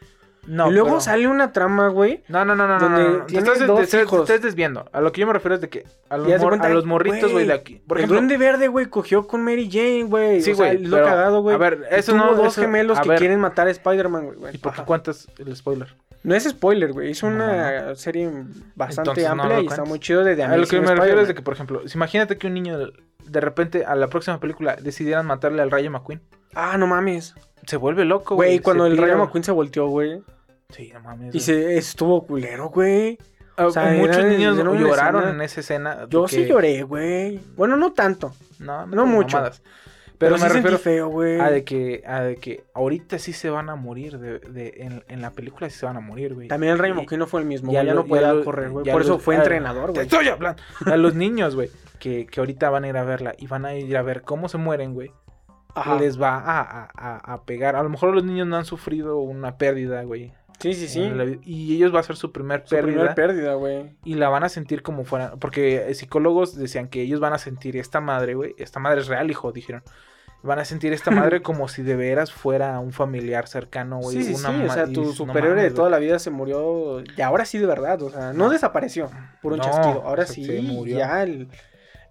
No. 0.47 0.68
y 0.70 0.72
luego 0.72 0.88
pero- 0.88 1.01
sale 1.01 1.26
una 1.28 1.53
trama, 1.53 1.88
güey. 1.88 2.22
No, 2.28 2.45
no, 2.45 2.55
no, 2.55 2.66
no, 2.66 2.78
no, 2.78 2.80
donde 2.88 3.03
no, 3.03 3.11
no. 3.11 3.18
Te 3.20 3.24
tiene 3.32 3.49
estás, 3.49 3.66
dos 3.66 3.76
te 3.78 3.82
estás- 3.84 4.01
te 4.01 4.03
hijos. 4.05 4.20
estás 4.30 4.43
desviando. 4.43 4.88
A 4.93 5.01
lo 5.01 5.12
que 5.12 5.20
yo 5.20 5.26
me 5.26 5.32
refiero 5.32 5.55
es 5.55 5.61
de 5.61 5.68
que 5.68 5.84
a 6.09 6.16
los, 6.16 6.28
Y 6.28 6.32
haz 6.32 6.40
de 6.40 6.45
mor- 6.45 6.51
cuenta, 6.53 6.66
a 6.68 6.70
los 6.70 6.84
morritos, 6.86 7.32
güey, 7.32 7.47
de 7.47 7.53
aquí. 7.53 7.82
Por 7.86 7.99
el 7.99 8.05
ejemplo, 8.05 8.16
Duende 8.16 8.36
Verde, 8.38 8.68
güey, 8.68 8.86
cogió 8.86 9.26
con 9.26 9.43
Mary 9.45 9.68
Jane, 9.70 10.05
güey. 10.05 10.43
Sí, 10.43 10.53
güey, 10.53 10.78
lo 10.78 10.97
cagado, 11.03 11.43
güey. 11.43 11.55
a 11.55 11.59
ver, 11.59 11.86
eso 11.90 12.14
no- 12.16 12.34
dos 12.34 12.49
eso- 12.53 12.62
gemelos 12.62 13.01
que 13.01 13.09
ver. 13.09 13.18
quieren 13.18 13.40
matar 13.40 13.66
a 13.66 13.70
Spider-Man, 13.70 14.34
güey. 14.36 14.55
¿y 14.55 14.59
por 14.59 14.72
qué 14.74 14.82
cuentas 14.82 15.28
el 15.38 15.55
spoiler? 15.57 15.95
No 16.24 16.36
es 16.36 16.45
spoiler, 16.45 16.93
güey. 16.93 17.11
Es 17.11 17.22
una 17.24 17.95
serie 17.97 18.30
bastante 18.76 19.11
Entonces, 19.11 19.26
amplia 19.26 19.61
y 19.61 19.66
está 19.66 19.84
muy 19.84 19.99
chido 19.99 20.22
de 20.22 20.40
A 20.43 20.57
lo 20.57 20.66
que 20.66 20.80
me 20.80 20.95
refiero 20.95 21.20
es 21.20 21.26
de 21.28 21.34
que, 21.34 21.43
por 21.43 21.55
ejemplo, 21.55 21.82
imagínate 21.93 22.38
que 22.38 22.47
un 22.47 22.55
niño 22.55 22.78
de 22.78 23.40
repente 23.40 23.84
a 23.84 23.97
la 23.97 24.07
próxima 24.07 24.38
película 24.38 24.76
decidieran 24.76 25.26
matarle 25.26 25.62
al 25.62 25.70
Rayo 25.72 25.90
McQueen. 25.90 26.20
Ah, 26.55 26.76
no 26.78 26.86
mames. 26.86 27.34
Se 27.67 27.77
vuelve 27.77 28.05
loco, 28.05 28.35
Güey, 28.35 28.57
se 28.57 28.63
cuando 28.63 28.87
el. 28.87 28.97
Rayo 28.99 29.19
McQueen 29.19 29.45
se 29.45 29.53
volteó, 29.53 29.87
güey. 29.89 30.23
Sí, 30.71 30.91
no 30.93 31.01
mames. 31.01 31.29
Y 31.29 31.39
güey. 31.39 31.41
se 31.41 31.77
estuvo 31.79 32.27
culero, 32.27 32.71
güey. 32.71 33.19
Ah, 33.57 33.67
o 33.67 33.71
sea, 33.71 33.91
muchos 33.93 34.17
era- 34.17 34.29
niños 34.29 34.59
era 34.59 34.73
lloraron 34.75 35.23
escena- 35.23 35.35
en 35.37 35.43
esa 35.43 35.61
escena. 35.61 36.07
Yo 36.09 36.27
sí 36.27 36.47
lloré, 36.47 36.83
güey. 36.83 37.39
Bueno, 37.57 37.77
no 37.77 37.93
tanto. 37.93 38.35
No, 38.59 38.87
no 38.87 39.05
mucho. 39.07 39.37
mamadas. 39.37 39.63
Pero, 40.19 40.37
Pero, 40.37 40.39
sí 40.39 40.43
me 40.45 40.49
sentí 40.51 40.69
refiero 40.69 40.79
feo, 40.79 41.09
güey. 41.09 41.41
a 41.41 41.51
de 41.51 41.65
que 41.65 42.03
a 42.07 42.21
de 42.23 42.37
que 42.37 42.63
ahorita 42.75 43.19
sí 43.19 43.33
se 43.33 43.51
van 43.51 43.69
a 43.69 43.75
morir 43.75 44.19
de, 44.19 44.39
de- 44.39 44.75
en, 44.79 45.05
en 45.09 45.21
la 45.21 45.31
película 45.33 45.69
sí 45.69 45.77
se 45.79 45.85
van 45.85 45.97
a 45.97 46.01
morir, 46.01 46.33
güey. 46.35 46.47
También 46.49 46.73
el 46.75 46.79
Rayo 46.79 46.95
Y- 46.95 46.99
McQueen 46.99 47.19
no 47.19 47.27
fue 47.27 47.41
el 47.41 47.47
mismo. 47.47 47.73
ya 47.73 47.81
güey, 47.81 47.87
Ya, 47.89 47.95
no 47.95 48.05
podía 48.07 48.35
ya 48.35 48.45
correr, 48.45 48.71
güey. 48.71 48.91
Por 48.91 49.03
eso 49.03 49.19
fue 49.19 49.35
entrenador, 49.35 49.87
Te 49.89 49.93
güey. 49.95 50.07
estoy 50.07 50.29
hablando. 50.29 50.63
A 50.87 50.97
los 50.97 51.15
niños, 51.15 51.55
güey, 51.57 51.71
que, 51.99 52.27
que 52.27 52.41
ahorita 52.41 52.71
van 52.71 52.85
a 52.85 52.89
ir 52.89 52.97
a 52.97 53.05
verla 53.05 53.35
y 53.37 53.49
van 53.49 53.65
a 53.67 53.75
ir 53.75 53.97
a 53.97 54.03
ver 54.03 54.23
cómo 54.23 54.49
se 54.49 54.59
mueren, 54.59 54.95
güey. 54.95 55.11
Ajá. 55.75 55.99
Les 55.99 56.20
va 56.20 56.37
a, 56.37 56.91
a- 56.95 57.33
a- 57.35 57.43
pegar. 57.45 57.77
A 57.77 57.83
lo 57.83 57.89
mejor 57.89 58.14
los 58.14 58.25
niños 58.25 58.47
no 58.47 58.57
han 58.57 58.64
sufrido 58.64 59.18
una 59.20 59.57
pérdida, 59.57 60.03
güey. 60.03 60.33
Sí, 60.61 60.75
sí, 60.75 60.87
sí. 60.87 61.11
la 61.11 61.25
Y 61.43 61.75
ellos 61.75 61.93
va 61.95 62.01
a 62.01 62.03
ser 62.05 62.14
su 62.16 62.31
primer 62.31 62.62
Su 62.64 62.77
pérdida. 62.77 62.95
primer 62.99 63.14
pérdida, 63.14 63.55
güey. 63.55 63.97
y 64.05 64.14
la 64.14 64.29
van 64.29 64.45
a 64.45 64.49
sentir 64.49 64.83
como 64.83 65.05
fuera. 65.05 65.33
Porque 65.37 65.89
eh, 65.91 65.95
psicólogos 65.95 66.55
decían 66.57 66.89
que 66.89 67.01
ellos 67.03 67.18
van 67.20 67.33
a 67.33 67.39
sentir 67.39 67.77
esta 67.77 68.01
madre, 68.01 68.35
güey. 68.35 68.55
Esta 68.59 68.79
madre 68.79 69.01
es 69.01 69.09
real, 69.09 69.31
hijo, 69.31 69.51
dijeron. 69.51 69.83
Van 70.45 70.59
a 70.59 70.64
sentir 70.64 70.93
esta 70.93 71.11
madre 71.11 71.41
como 71.43 71.68
si 71.68 71.83
de 71.83 71.97
veras 71.97 72.33
fuera 72.33 72.79
un 72.81 72.93
familiar 72.93 73.49
cercano, 73.49 73.99
güey. 73.99 74.16
Sí, 74.23 74.35
sí, 74.35 74.41
una 74.45 74.51
sí. 74.59 74.64
O 74.68 74.73
sea, 74.73 74.87
tu 74.87 75.05
no 75.07 75.12
superhéroe 75.12 75.62
de 75.62 75.70
toda 75.70 75.89
la 75.91 75.99
vida 75.99 76.18
se 76.18 76.31
murió. 76.31 77.01
Y 77.16 77.20
ahora 77.23 77.45
sí, 77.45 77.59
de 77.59 77.66
verdad. 77.66 78.01
O 78.03 78.11
sea, 78.11 78.33
no, 78.33 78.49
desapareció 78.51 79.11
por 79.41 79.53
un 79.55 79.59
No, 79.59 79.64
chasquido. 79.64 80.03
Ahora 80.03 80.27
sí, 80.27 80.61
murió. 80.62 80.99
ya 80.99 81.23
el, 81.23 81.49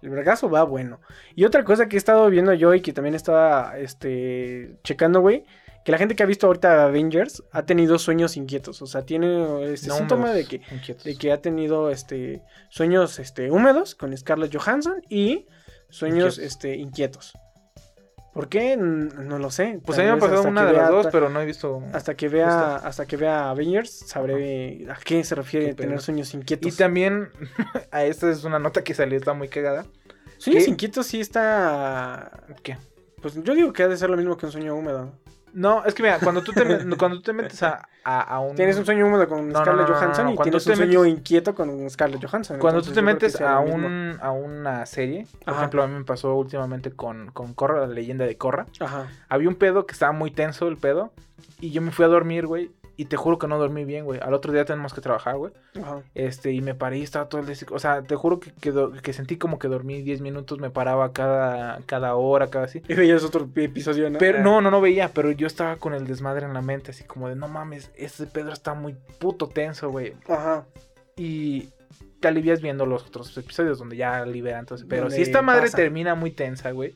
el 0.02 0.10
vergazo 0.10 0.50
va 0.50 0.64
bueno. 0.64 1.00
Y 1.34 1.44
otra 1.44 1.64
cosa 1.64 1.88
que 1.88 1.96
he 1.96 1.98
estado 1.98 2.28
viendo 2.28 2.52
yo 2.52 2.74
y 2.74 2.80
que 2.82 2.92
también 2.92 3.14
estaba 3.14 3.78
este, 3.78 4.76
checando, 4.84 5.20
güey. 5.20 5.44
Que 5.84 5.90
la 5.90 5.98
gente 5.98 6.14
que 6.14 6.22
ha 6.22 6.26
visto 6.26 6.46
ahorita 6.46 6.84
Avengers 6.84 7.42
ha 7.50 7.64
tenido 7.64 7.98
sueños 7.98 8.36
inquietos. 8.36 8.82
O 8.82 8.86
sea, 8.86 9.02
tiene 9.04 9.72
este 9.72 9.88
No, 9.88 9.96
síntoma 9.96 10.32
de 10.32 10.44
que 10.46 10.60
inquietos. 10.70 11.02
de 11.04 11.16
que 11.16 11.32
ha 11.32 11.40
tenido 11.40 11.90
este 11.90 12.42
sueños 12.68 13.18
este 13.18 13.50
húmedos 13.50 13.94
con 13.96 14.16
Scarlett 14.16 14.54
Johansson 14.56 15.02
y 15.08 15.46
sueños 15.88 16.36
Inquietos. 16.36 16.52
este 16.56 16.76
inquietos. 16.76 17.32
¿Por 18.32 18.48
qué? 18.48 18.76
No 18.78 19.38
lo 19.38 19.50
sé. 19.50 19.78
Pues 19.84 19.96
Tal 19.96 20.06
a 20.08 20.14
mí 20.14 20.20
me 20.20 20.26
ha 20.26 20.28
pasado 20.30 20.48
una 20.48 20.64
de 20.64 20.72
las 20.72 20.88
dos, 20.88 21.08
pero 21.12 21.28
no 21.28 21.40
he 21.40 21.44
visto. 21.46 21.82
hasta 21.92 22.14
que 22.14 22.28
vea 22.28 22.76
hasta 22.76 23.04
que 23.06 23.16
vea 23.18 23.50
Avengers 23.50 23.90
sabré 23.90 24.86
a 24.90 24.96
qué 25.04 25.22
se 25.22 25.34
refiere 25.34 25.66
Qué 25.68 25.74
tener 25.74 26.00
sueños 26.00 26.32
Y 26.32 26.38
inquietos. 26.38 26.76
también, 26.76 27.28
a 27.90 28.04
esta 28.04 28.30
es 28.30 28.44
una 28.44 28.58
nota 28.58 28.82
que 28.82 28.94
salió, 28.94 29.18
está 29.18 29.34
muy 29.34 29.48
cagada. 29.48 29.84
sueños 30.38 30.64
¿qué? 30.64 30.70
inquietos 30.70 31.06
sí 31.06 31.20
está 31.20 32.30
¿Qué? 32.62 32.78
pues 33.20 33.34
yo 33.42 33.54
digo 33.54 33.72
que 33.72 33.82
ha 33.82 33.88
de 33.88 33.96
ser 33.98 34.08
lo 34.10 34.16
mismo 34.16 34.36
que 34.38 34.46
un 34.46 34.52
sueño 34.52 34.74
húmedo. 34.74 35.12
No, 35.52 35.84
es 35.84 35.92
que 35.92 36.02
mira, 36.02 36.18
cuando 36.18 36.42
tú 36.42 36.52
te, 36.52 36.62
cuando 36.98 37.18
tú 37.18 37.22
te 37.22 37.32
metes 37.34 37.62
a, 37.62 37.86
a, 38.04 38.20
a 38.20 38.40
un... 38.40 38.56
Tienes 38.56 38.76
un 38.78 38.84
sueño 38.84 39.06
húmedo 39.06 39.28
con 39.28 39.48
No, 39.48 39.60
Scarlett 39.60 39.86
no, 39.88 39.92
no, 39.94 39.98
Johansson 40.00 40.28
y 40.30 40.36
tienes 40.38 40.66
un 40.66 40.76
sueño 40.76 41.00
metes- 41.02 41.10
inquieto 41.18 41.54
con 41.54 41.90
Scarlett 41.90 42.24
Johansson. 42.24 42.58
Cuando 42.58 42.80
Entonces, 42.80 42.92
tú 42.92 42.94
te 42.94 43.02
metes 43.02 43.40
a, 43.40 43.60
un, 43.60 44.18
a 44.20 44.30
una 44.32 44.86
serie, 44.86 45.26
por 45.44 45.54
Ajá. 45.54 45.60
ejemplo, 45.62 45.82
a 45.82 45.86
mí 45.88 45.94
me 45.98 46.04
pasó 46.04 46.34
últimamente 46.34 46.90
con, 46.92 47.30
con 47.32 47.54
Korra, 47.54 47.80
la 47.80 47.86
leyenda 47.86 48.24
de 48.26 48.36
Korra. 48.36 48.66
Ajá. 48.80 49.06
Había 49.28 49.48
un 49.48 49.54
pedo 49.56 49.86
que 49.86 49.92
estaba 49.92 50.12
muy 50.12 50.30
tenso, 50.30 50.68
el 50.68 50.76
pedo, 50.78 51.12
y 51.60 51.70
yo 51.70 51.80
me 51.82 51.90
fui 51.92 52.04
a 52.04 52.08
dormir, 52.08 52.46
güey, 52.46 52.70
y 52.96 53.06
te 53.06 53.16
juro 53.16 53.38
que 53.38 53.48
no 53.48 53.58
dormí 53.58 53.84
bien, 53.84 54.04
güey. 54.04 54.20
Al 54.22 54.34
otro 54.34 54.52
día 54.52 54.64
tenemos 54.64 54.92
que 54.92 55.00
trabajar, 55.00 55.36
güey. 55.36 55.52
Ajá. 55.80 56.02
Este, 56.14 56.52
y 56.52 56.60
me 56.60 56.74
paré 56.74 56.98
y 56.98 57.02
estaba 57.02 57.28
todo 57.28 57.40
el 57.40 57.46
día 57.46 57.56
O 57.70 57.78
sea, 57.78 58.02
te 58.02 58.14
juro 58.16 58.38
que, 58.38 58.52
que, 59.02 59.12
sentí 59.12 59.38
como 59.38 59.58
que 59.58 59.68
dormí 59.68 60.02
10 60.02 60.20
minutos, 60.20 60.58
me 60.58 60.70
paraba 60.70 61.12
cada, 61.12 61.80
cada 61.86 62.14
hora, 62.14 62.48
cada 62.48 62.66
así. 62.66 62.82
Y 62.88 62.94
veías 62.94 63.24
otro 63.24 63.48
episodio, 63.56 64.10
¿no? 64.10 64.18
Pero 64.18 64.38
Ah. 64.38 64.42
no, 64.42 64.60
no, 64.60 64.70
no 64.70 64.80
veía, 64.80 65.08
pero 65.08 65.30
yo 65.30 65.46
estaba 65.46 65.76
con 65.76 65.94
el 65.94 66.06
desmadre 66.06 66.46
en 66.46 66.54
la 66.54 66.62
mente, 66.62 66.90
así 66.90 67.04
como 67.04 67.28
de, 67.28 67.36
no 67.36 67.48
mames, 67.48 67.90
este 67.96 68.26
Pedro 68.26 68.52
está 68.52 68.74
muy 68.74 68.94
puto 69.18 69.48
tenso, 69.48 69.90
güey. 69.90 70.14
Ajá. 70.28 70.66
Y 71.16 71.70
te 72.20 72.28
alivias 72.28 72.60
viendo 72.62 72.86
los 72.86 73.04
otros 73.06 73.36
episodios 73.36 73.78
donde 73.78 73.96
ya 73.96 74.24
liberan 74.24 74.64
ese 74.70 74.84
Pero 74.86 75.10
si 75.10 75.22
esta 75.22 75.42
madre 75.42 75.62
pasa. 75.62 75.76
termina 75.76 76.14
muy 76.14 76.30
tensa, 76.30 76.70
güey. 76.70 76.94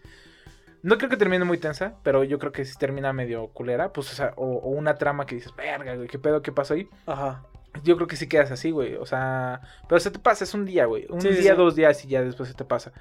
No 0.87 0.99
creo 0.99 1.11
que 1.11 1.17
termine 1.17 1.45
muy 1.45 1.59
tensa, 1.59 1.95
pero 2.05 2.23
yo 2.23 2.39
creo 2.39 2.53
que 2.53 2.65
si 2.65 2.77
termina 2.79 3.13
medio 3.13 3.49
culera, 3.49 3.93
pues, 3.93 4.13
o 4.13 4.15
sea, 4.15 4.33
o, 4.37 4.47
o 4.47 4.69
una 4.71 4.95
trama 4.95 5.27
que 5.27 5.35
dices, 5.35 5.53
verga, 5.57 5.97
güey, 5.97 6.07
¿qué 6.07 6.19
pedo? 6.19 6.43
¿Qué 6.43 6.53
pasó 6.53 6.75
ahí? 6.75 6.89
Ajá. 7.07 7.43
Yo 7.83 7.97
creo 7.97 8.07
que 8.07 8.15
sí 8.17 8.29
quedas 8.29 8.53
así, 8.53 8.71
güey. 8.71 8.95
O 8.95 9.05
sea, 9.05 9.61
pero 9.89 9.99
se 10.01 10.11
te 10.13 10.19
pasa, 10.21 10.45
es 10.45 10.55
un 10.55 10.65
día, 10.65 10.87
güey. 10.87 11.07
Un 11.11 11.21
Sí, 11.21 11.29
día, 11.31 11.53
sí. 11.53 11.57
dos 11.59 11.75
días 11.75 12.05
y 12.05 12.09
ya 12.09 12.23
después 12.23 12.49
se 12.49 12.55
te 12.55 12.65
pasa. 12.65 12.93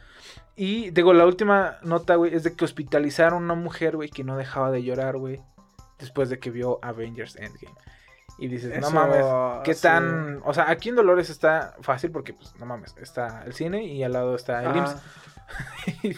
Y 0.55 0.89
digo, 0.89 1.13
la 1.13 1.25
última 1.27 1.77
nota, 1.83 2.15
güey, 2.15 2.33
es 2.33 2.43
de 2.43 2.55
que 2.55 2.65
hospitalizaron 2.65 3.43
a 3.43 3.53
una 3.53 3.55
mujer, 3.55 3.95
güey, 3.95 4.09
que 4.09 4.23
no 4.23 4.35
dejaba 4.35 4.71
de 4.71 4.81
llorar, 4.83 5.17
güey, 5.17 5.41
después 5.99 6.29
de 6.29 6.39
que 6.39 6.49
vio 6.49 6.79
Avengers 6.81 7.35
Endgame. 7.35 7.75
Y 8.39 8.47
dices, 8.47 8.77
no 8.81 8.89
mames, 8.89 9.25
¿qué 9.63 9.75
sí. 9.75 9.83
tan...? 9.83 10.41
O 10.43 10.53
sea, 10.53 10.69
aquí 10.69 10.89
en 10.89 10.95
Dolores 10.95 11.29
está 11.29 11.75
fácil 11.81 12.11
porque, 12.11 12.33
pues, 12.33 12.53
no 12.59 12.65
mames, 12.65 12.95
está 12.99 13.43
el 13.45 13.53
cine 13.53 13.85
y 13.85 14.03
al 14.03 14.11
lado 14.13 14.35
está 14.35 14.61
el 14.61 14.67
Ajá. 14.69 14.77
IMSS. 14.79 14.95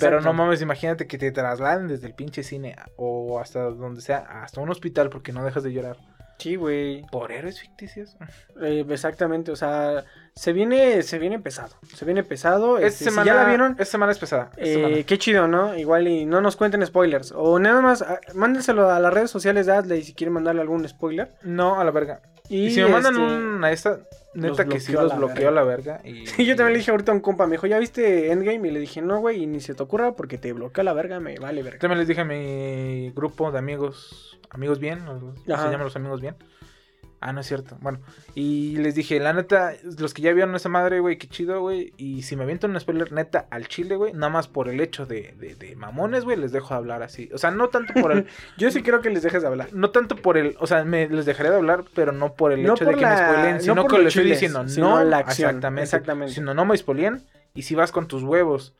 Pero 0.00 0.20
no 0.20 0.32
mames, 0.32 0.62
imagínate 0.62 1.06
que 1.06 1.18
te 1.18 1.30
trasladen 1.32 1.88
desde 1.88 2.06
el 2.06 2.14
pinche 2.14 2.42
cine 2.42 2.76
o 2.96 3.40
hasta 3.40 3.62
donde 3.62 4.00
sea, 4.00 4.18
hasta 4.42 4.60
un 4.60 4.70
hospital 4.70 5.10
porque 5.10 5.32
no 5.32 5.44
dejas 5.44 5.62
de 5.62 5.72
llorar. 5.72 5.96
Sí, 6.38 6.54
güey. 6.54 7.02
¿Por 7.10 7.32
héroes 7.32 7.60
ficticios? 7.60 8.16
Eh, 8.60 8.84
exactamente, 8.90 9.52
o 9.52 9.56
sea, 9.56 10.04
se 10.34 10.52
viene, 10.52 11.04
se 11.04 11.20
viene 11.20 11.38
pesado. 11.38 11.76
Se 11.94 12.04
viene 12.04 12.24
pesado. 12.24 12.76
Esta 12.76 12.88
este, 12.88 13.04
si 13.04 13.10
semana, 13.10 13.24
ya 13.24 13.34
la 13.34 13.44
vieron, 13.44 13.72
Esta 13.72 13.84
semana 13.84 14.10
es 14.10 14.18
pesada. 14.18 14.50
eh, 14.56 14.74
semana. 14.74 14.96
qué 15.04 15.16
chido, 15.16 15.46
¿no? 15.46 15.76
Igual 15.76 16.08
y 16.08 16.26
no 16.26 16.40
nos 16.40 16.56
cuenten 16.56 16.84
spoilers. 16.84 17.32
O 17.36 17.60
nada 17.60 17.80
más, 17.80 18.02
ah, 18.02 18.18
mándenselo 18.34 18.90
a 18.90 18.98
las 18.98 19.14
redes 19.14 19.30
sociales 19.30 19.66
de 19.66 19.74
Adley 19.74 20.02
si 20.02 20.12
quieren 20.12 20.34
mandarle 20.34 20.60
algún 20.60 20.88
spoiler. 20.88 21.34
No, 21.42 21.78
a 21.80 21.84
la 21.84 21.92
verga. 21.92 22.20
Y, 22.48 22.66
Y, 22.66 22.70
si 22.72 22.82
me 22.82 22.88
mandan 22.88 23.14
este, 23.14 23.26
una 23.26 23.70
esta, 23.70 24.00
neta 24.34 24.66
que 24.66 24.80
sí 24.80 24.92
los 24.92 25.08
la 25.08 25.16
bloqueo 25.16 25.48
a 25.48 25.52
la 25.52 25.62
verga. 25.62 26.00
Y, 26.04 26.26
Sí, 26.26 26.44
yo 26.46 26.56
también 26.56 26.74
le 26.74 26.78
dije 26.78 26.90
ahorita 26.90 27.12
a 27.12 27.14
un 27.14 27.20
compa, 27.20 27.46
me 27.46 27.52
dijo, 27.52 27.66
¿ya 27.66 27.78
viste 27.78 28.30
Endgame? 28.32 28.68
Y 28.68 28.70
le 28.70 28.80
dije, 28.80 29.02
no, 29.02 29.20
güey, 29.20 29.42
y 29.42 29.46
ni 29.46 29.60
se 29.60 29.74
te 29.74 29.82
ocurra 29.82 30.14
porque 30.14 30.38
te 30.38 30.52
bloquea 30.52 30.84
la 30.84 30.92
verga, 30.92 31.20
me 31.20 31.38
vale 31.38 31.62
verga. 31.62 31.78
También 31.78 31.98
les 31.98 32.08
dije 32.08 32.20
a 32.20 32.24
mi 32.24 33.10
grupo 33.14 33.50
de 33.52 33.58
amigos, 33.58 34.38
amigos 34.50 34.78
bien, 34.78 35.00
se 35.44 35.52
llaman 35.52 35.80
los 35.80 35.96
amigos 35.96 36.20
bien. 36.20 36.36
Ah, 37.20 37.32
no 37.32 37.40
es 37.40 37.46
cierto. 37.48 37.76
Bueno, 37.80 37.98
y 38.34 38.76
les 38.76 38.94
dije, 38.94 39.18
la 39.18 39.32
neta, 39.32 39.72
los 39.98 40.14
que 40.14 40.22
ya 40.22 40.32
vieron 40.32 40.54
esa 40.54 40.68
madre, 40.68 41.00
güey, 41.00 41.18
qué 41.18 41.26
chido, 41.26 41.60
güey. 41.60 41.92
Y 41.96 42.22
si 42.22 42.36
me 42.36 42.44
avientan 42.44 42.70
un 42.70 42.80
spoiler 42.80 43.10
neta 43.10 43.46
al 43.50 43.66
chile, 43.66 43.96
güey, 43.96 44.12
nada 44.12 44.28
más 44.28 44.46
por 44.46 44.68
el 44.68 44.80
hecho 44.80 45.04
de, 45.04 45.34
de, 45.36 45.56
de 45.56 45.74
mamones, 45.74 46.24
güey, 46.24 46.36
les 46.36 46.52
dejo 46.52 46.74
de 46.74 46.78
hablar 46.78 47.02
así. 47.02 47.28
O 47.34 47.38
sea, 47.38 47.50
no 47.50 47.68
tanto 47.70 47.92
por 47.94 48.12
el, 48.12 48.26
Yo 48.56 48.70
sí 48.70 48.82
quiero 48.82 49.00
que 49.00 49.10
les 49.10 49.22
dejes 49.22 49.42
de 49.42 49.48
hablar. 49.48 49.70
no 49.72 49.90
tanto 49.90 50.14
por 50.14 50.38
el, 50.38 50.54
o 50.60 50.66
sea, 50.68 50.84
me 50.84 51.08
les 51.08 51.26
dejaré 51.26 51.50
de 51.50 51.56
hablar, 51.56 51.84
pero 51.94 52.12
no 52.12 52.34
por 52.34 52.52
el 52.52 52.62
No 52.62 52.74
hecho 52.74 52.84
de 52.84 52.94
que 52.94 53.04
me 53.04 53.16
spoilen, 53.16 53.54
no 53.56 53.60
sino 53.60 53.82
por 53.82 53.90
que 53.90 53.96
los 53.96 54.02
le 54.04 54.08
estoy 54.08 54.30
diciendo, 54.30 54.64
no, 54.78 55.02
la 55.02 55.18
acción, 55.18 55.48
exactamente, 55.50 55.82
exactamente. 55.82 56.34
sino 56.34 56.54
no 56.54 56.64
me 56.64 56.76
spoileen, 56.76 57.24
y 57.54 57.62
si 57.62 57.74
vas 57.74 57.90
con 57.90 58.06
tus 58.06 58.22
huevos 58.22 58.74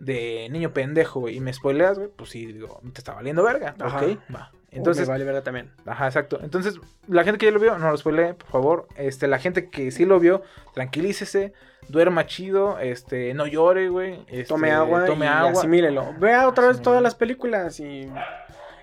de 0.00 0.48
niño 0.50 0.72
pendejo, 0.72 1.20
güey, 1.20 1.36
y 1.36 1.40
me 1.40 1.52
spoileas, 1.52 1.98
güey, 1.98 2.10
pues 2.16 2.30
sí, 2.30 2.46
digo, 2.46 2.80
te 2.92 3.00
está 3.00 3.14
valiendo 3.14 3.44
verga, 3.44 3.76
Ajá. 3.78 3.98
ok, 3.98 4.18
va. 4.34 4.50
Entonces, 4.72 5.02
Entonces, 5.02 5.08
vale 5.08 5.24
verga 5.24 5.42
también. 5.42 5.70
ajá, 5.84 6.06
exacto. 6.06 6.38
Entonces, 6.42 6.78
la 7.08 7.24
gente 7.24 7.38
que 7.38 7.46
ya 7.46 7.52
lo 7.52 7.58
vio, 7.58 7.76
no 7.78 7.90
lo 7.90 7.96
spoilee, 7.96 8.34
por 8.34 8.46
favor. 8.48 8.88
Este, 8.96 9.26
la 9.26 9.38
gente 9.40 9.68
que 9.68 9.90
sí 9.90 10.04
lo 10.04 10.20
vio, 10.20 10.42
tranquilícese, 10.74 11.52
duerma 11.88 12.26
chido, 12.26 12.78
este, 12.78 13.34
no 13.34 13.46
llore, 13.46 13.88
güey. 13.88 14.24
este, 14.28 14.44
Tome 14.44 14.70
agua 14.70 15.04
tome 15.06 15.26
y 15.26 15.28
agua. 15.28 15.50
asimílelo. 15.50 16.14
Vea 16.18 16.46
otra 16.48 16.68
vez 16.68 16.80
todas 16.80 17.02
las 17.02 17.16
películas 17.16 17.80
y 17.80 18.08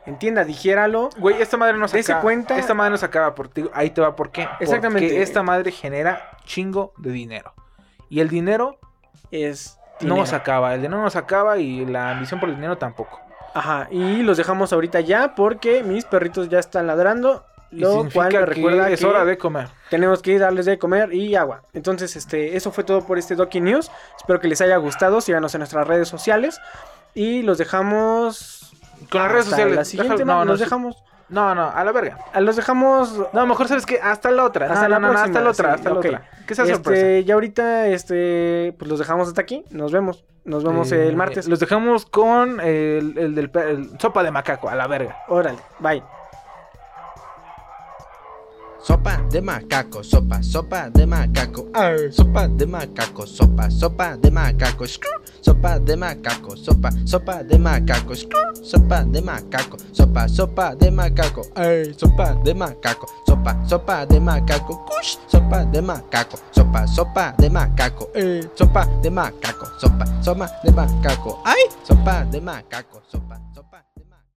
entienda, 0.05 0.43
digiéralo. 0.43 1.09
Güey, 1.17 1.41
esta 1.41 1.55
madre 1.57 1.77
no 1.77 1.87
se 1.87 1.99
acaba. 2.01 2.21
cuenta- 2.21 2.57
Esta 2.57 2.73
madre 2.73 2.91
no 2.91 2.97
se 2.97 3.05
acaba 3.05 3.33
por 3.33 3.47
ti. 3.47 3.69
Ahí 3.73 3.89
te 3.91 4.01
va 4.01 4.15
por 4.15 4.31
qué. 4.31 4.47
Exactamente. 4.59 5.07
Porque 5.07 5.21
esta 5.21 5.41
madre 5.43 5.71
genera 5.71 6.31
chingo 6.45 6.93
de 6.97 7.11
dinero. 7.11 7.53
Y 8.09 8.19
el 8.19 8.29
dinero 8.29 8.77
Es 9.31 9.77
no 10.01 10.25
se 10.25 10.35
acaba. 10.35 10.73
El 10.75 10.81
dinero 10.81 11.01
no 11.01 11.09
se 11.09 11.17
acaba 11.17 11.57
y 11.57 11.85
la 11.85 12.11
ambición 12.11 12.39
por 12.39 12.49
el 12.49 12.55
dinero 12.55 12.77
tampoco. 12.77 13.19
Ajá, 13.57 13.87
y 13.91 14.21
los 14.23 14.37
dejamos 14.37 14.71
ahorita 14.73 14.99
ya 15.01 15.33
porque 15.35 15.83
mis 15.83 16.05
perritos 16.05 16.49
ya 16.49 16.59
están 16.59 16.85
ladrando. 16.87 17.43
Lo 17.69 18.07
cual 18.13 18.27
me 18.31 18.39
que 18.39 18.45
recuerda 18.45 18.89
es 18.89 18.99
que 19.01 19.05
hora 19.05 19.25
de 19.25 19.37
comer. 19.37 19.67
tenemos 19.89 20.21
que 20.21 20.39
darles 20.39 20.65
de 20.65 20.77
comer 20.79 21.13
y 21.13 21.35
agua. 21.35 21.63
Entonces, 21.73 22.15
este, 22.15 22.55
eso 22.55 22.71
fue 22.71 22.85
todo 22.85 23.05
por 23.05 23.17
este 23.17 23.35
Doki 23.35 23.59
News. 23.59 23.91
Espero 24.17 24.39
que 24.39 24.47
les 24.47 24.61
haya 24.61 24.77
gustado. 24.77 25.19
Síganos 25.19 25.53
en 25.53 25.59
nuestras 25.59 25.85
redes 25.85 26.07
sociales. 26.07 26.61
Y 27.13 27.41
los 27.41 27.57
dejamos. 27.57 28.71
Con 29.11 29.21
las 29.21 29.31
redes 29.31 29.45
sociales. 29.45 29.75
La 29.75 29.83
siguiente, 29.85 30.23
no, 30.23 30.45
no, 30.45 30.55
dejamos. 30.55 30.95
No, 31.29 31.53
no, 31.55 31.69
a 31.69 31.83
la 31.83 31.91
verga. 31.91 32.17
Los 32.39 32.55
dejamos. 32.55 33.13
No, 33.33 33.45
mejor 33.45 33.67
sabes 33.67 33.85
que 33.85 33.99
hasta 33.99 34.31
la 34.31 34.45
otra. 34.45 34.67
Hasta 34.67 34.83
No, 34.83 34.87
la 34.89 34.99
no, 34.99 35.07
próxima, 35.09 35.25
hasta 35.25 35.41
la 35.41 35.49
otra, 35.49 35.69
sí, 35.69 35.75
hasta 35.75 35.89
la 35.89 35.95
ok. 35.99 36.05
otra. 36.05 36.29
Que 36.47 36.55
sea 36.55 36.63
Este, 36.63 36.75
sorpresa. 36.75 37.19
ya 37.27 37.33
ahorita, 37.33 37.87
este, 37.87 38.73
pues 38.79 38.89
los 38.89 38.97
dejamos 38.99 39.27
hasta 39.27 39.41
aquí. 39.41 39.65
Nos 39.71 39.91
vemos. 39.91 40.23
Nos 40.47 40.63
vemos 40.63 40.91
Eh, 40.93 41.07
el 41.07 41.15
martes. 41.15 41.47
Los 41.47 41.59
dejamos 41.59 42.05
con 42.05 42.59
el, 42.61 43.17
el 43.17 43.35
del 43.35 43.51
el 43.53 43.99
sopa 43.99 44.23
de 44.23 44.31
macaco, 44.31 44.69
a 44.69 44.75
la 44.75 44.87
verga. 44.87 45.17
Órale, 45.27 45.59
bye. 45.79 46.01
Sopa 48.87 49.17
de 49.29 49.41
macaco, 49.41 50.01
sopa, 50.01 50.41
sopa 50.41 50.89
de 50.89 51.05
macaco. 51.05 51.67
Ay, 51.73 52.09
sopa 52.09 52.47
de 52.47 52.65
macaco, 52.65 53.27
sopa, 53.27 53.69
sopa 53.69 54.15
de 54.15 54.31
macaco. 54.31 54.87
Screw. 54.87 55.11
Sopa 55.41 55.77
de 55.77 55.97
macaco, 55.97 56.55
sopa, 56.55 56.89
sopa 57.05 57.43
de 57.43 57.59
macaco. 57.59 58.15
Screw. 58.15 58.55
Sopa 58.63 59.03
de 59.03 59.21
macaco, 59.21 59.77
sopa, 59.91 60.29
sopa 60.29 60.73
de 60.75 60.89
macaco. 60.89 61.41
Ay, 61.55 61.93
sopa 61.97 62.33
de 62.45 62.53
macaco, 62.53 63.07
sopa, 63.27 63.57
sopa 63.67 64.05
de 64.05 64.21
macaco. 64.21 64.85
Kush. 64.85 65.17
Sopa 65.27 65.65
de 65.65 65.81
macaco, 65.81 66.37
sopa, 66.51 66.87
sopa 66.87 67.35
de 67.37 67.49
macaco. 67.49 68.09
Ay, 68.15 68.49
sopa 68.55 68.85
de 69.01 69.09
macaco, 69.09 69.67
sopa, 69.81 70.05
sopa 70.23 70.47
de 70.63 70.71
macaco. 70.71 71.41
Ay, 71.43 71.63
sopa 71.83 72.23
de 72.23 72.39
macaco, 72.39 73.01
sopa, 73.11 73.37
sopa. 73.53 73.86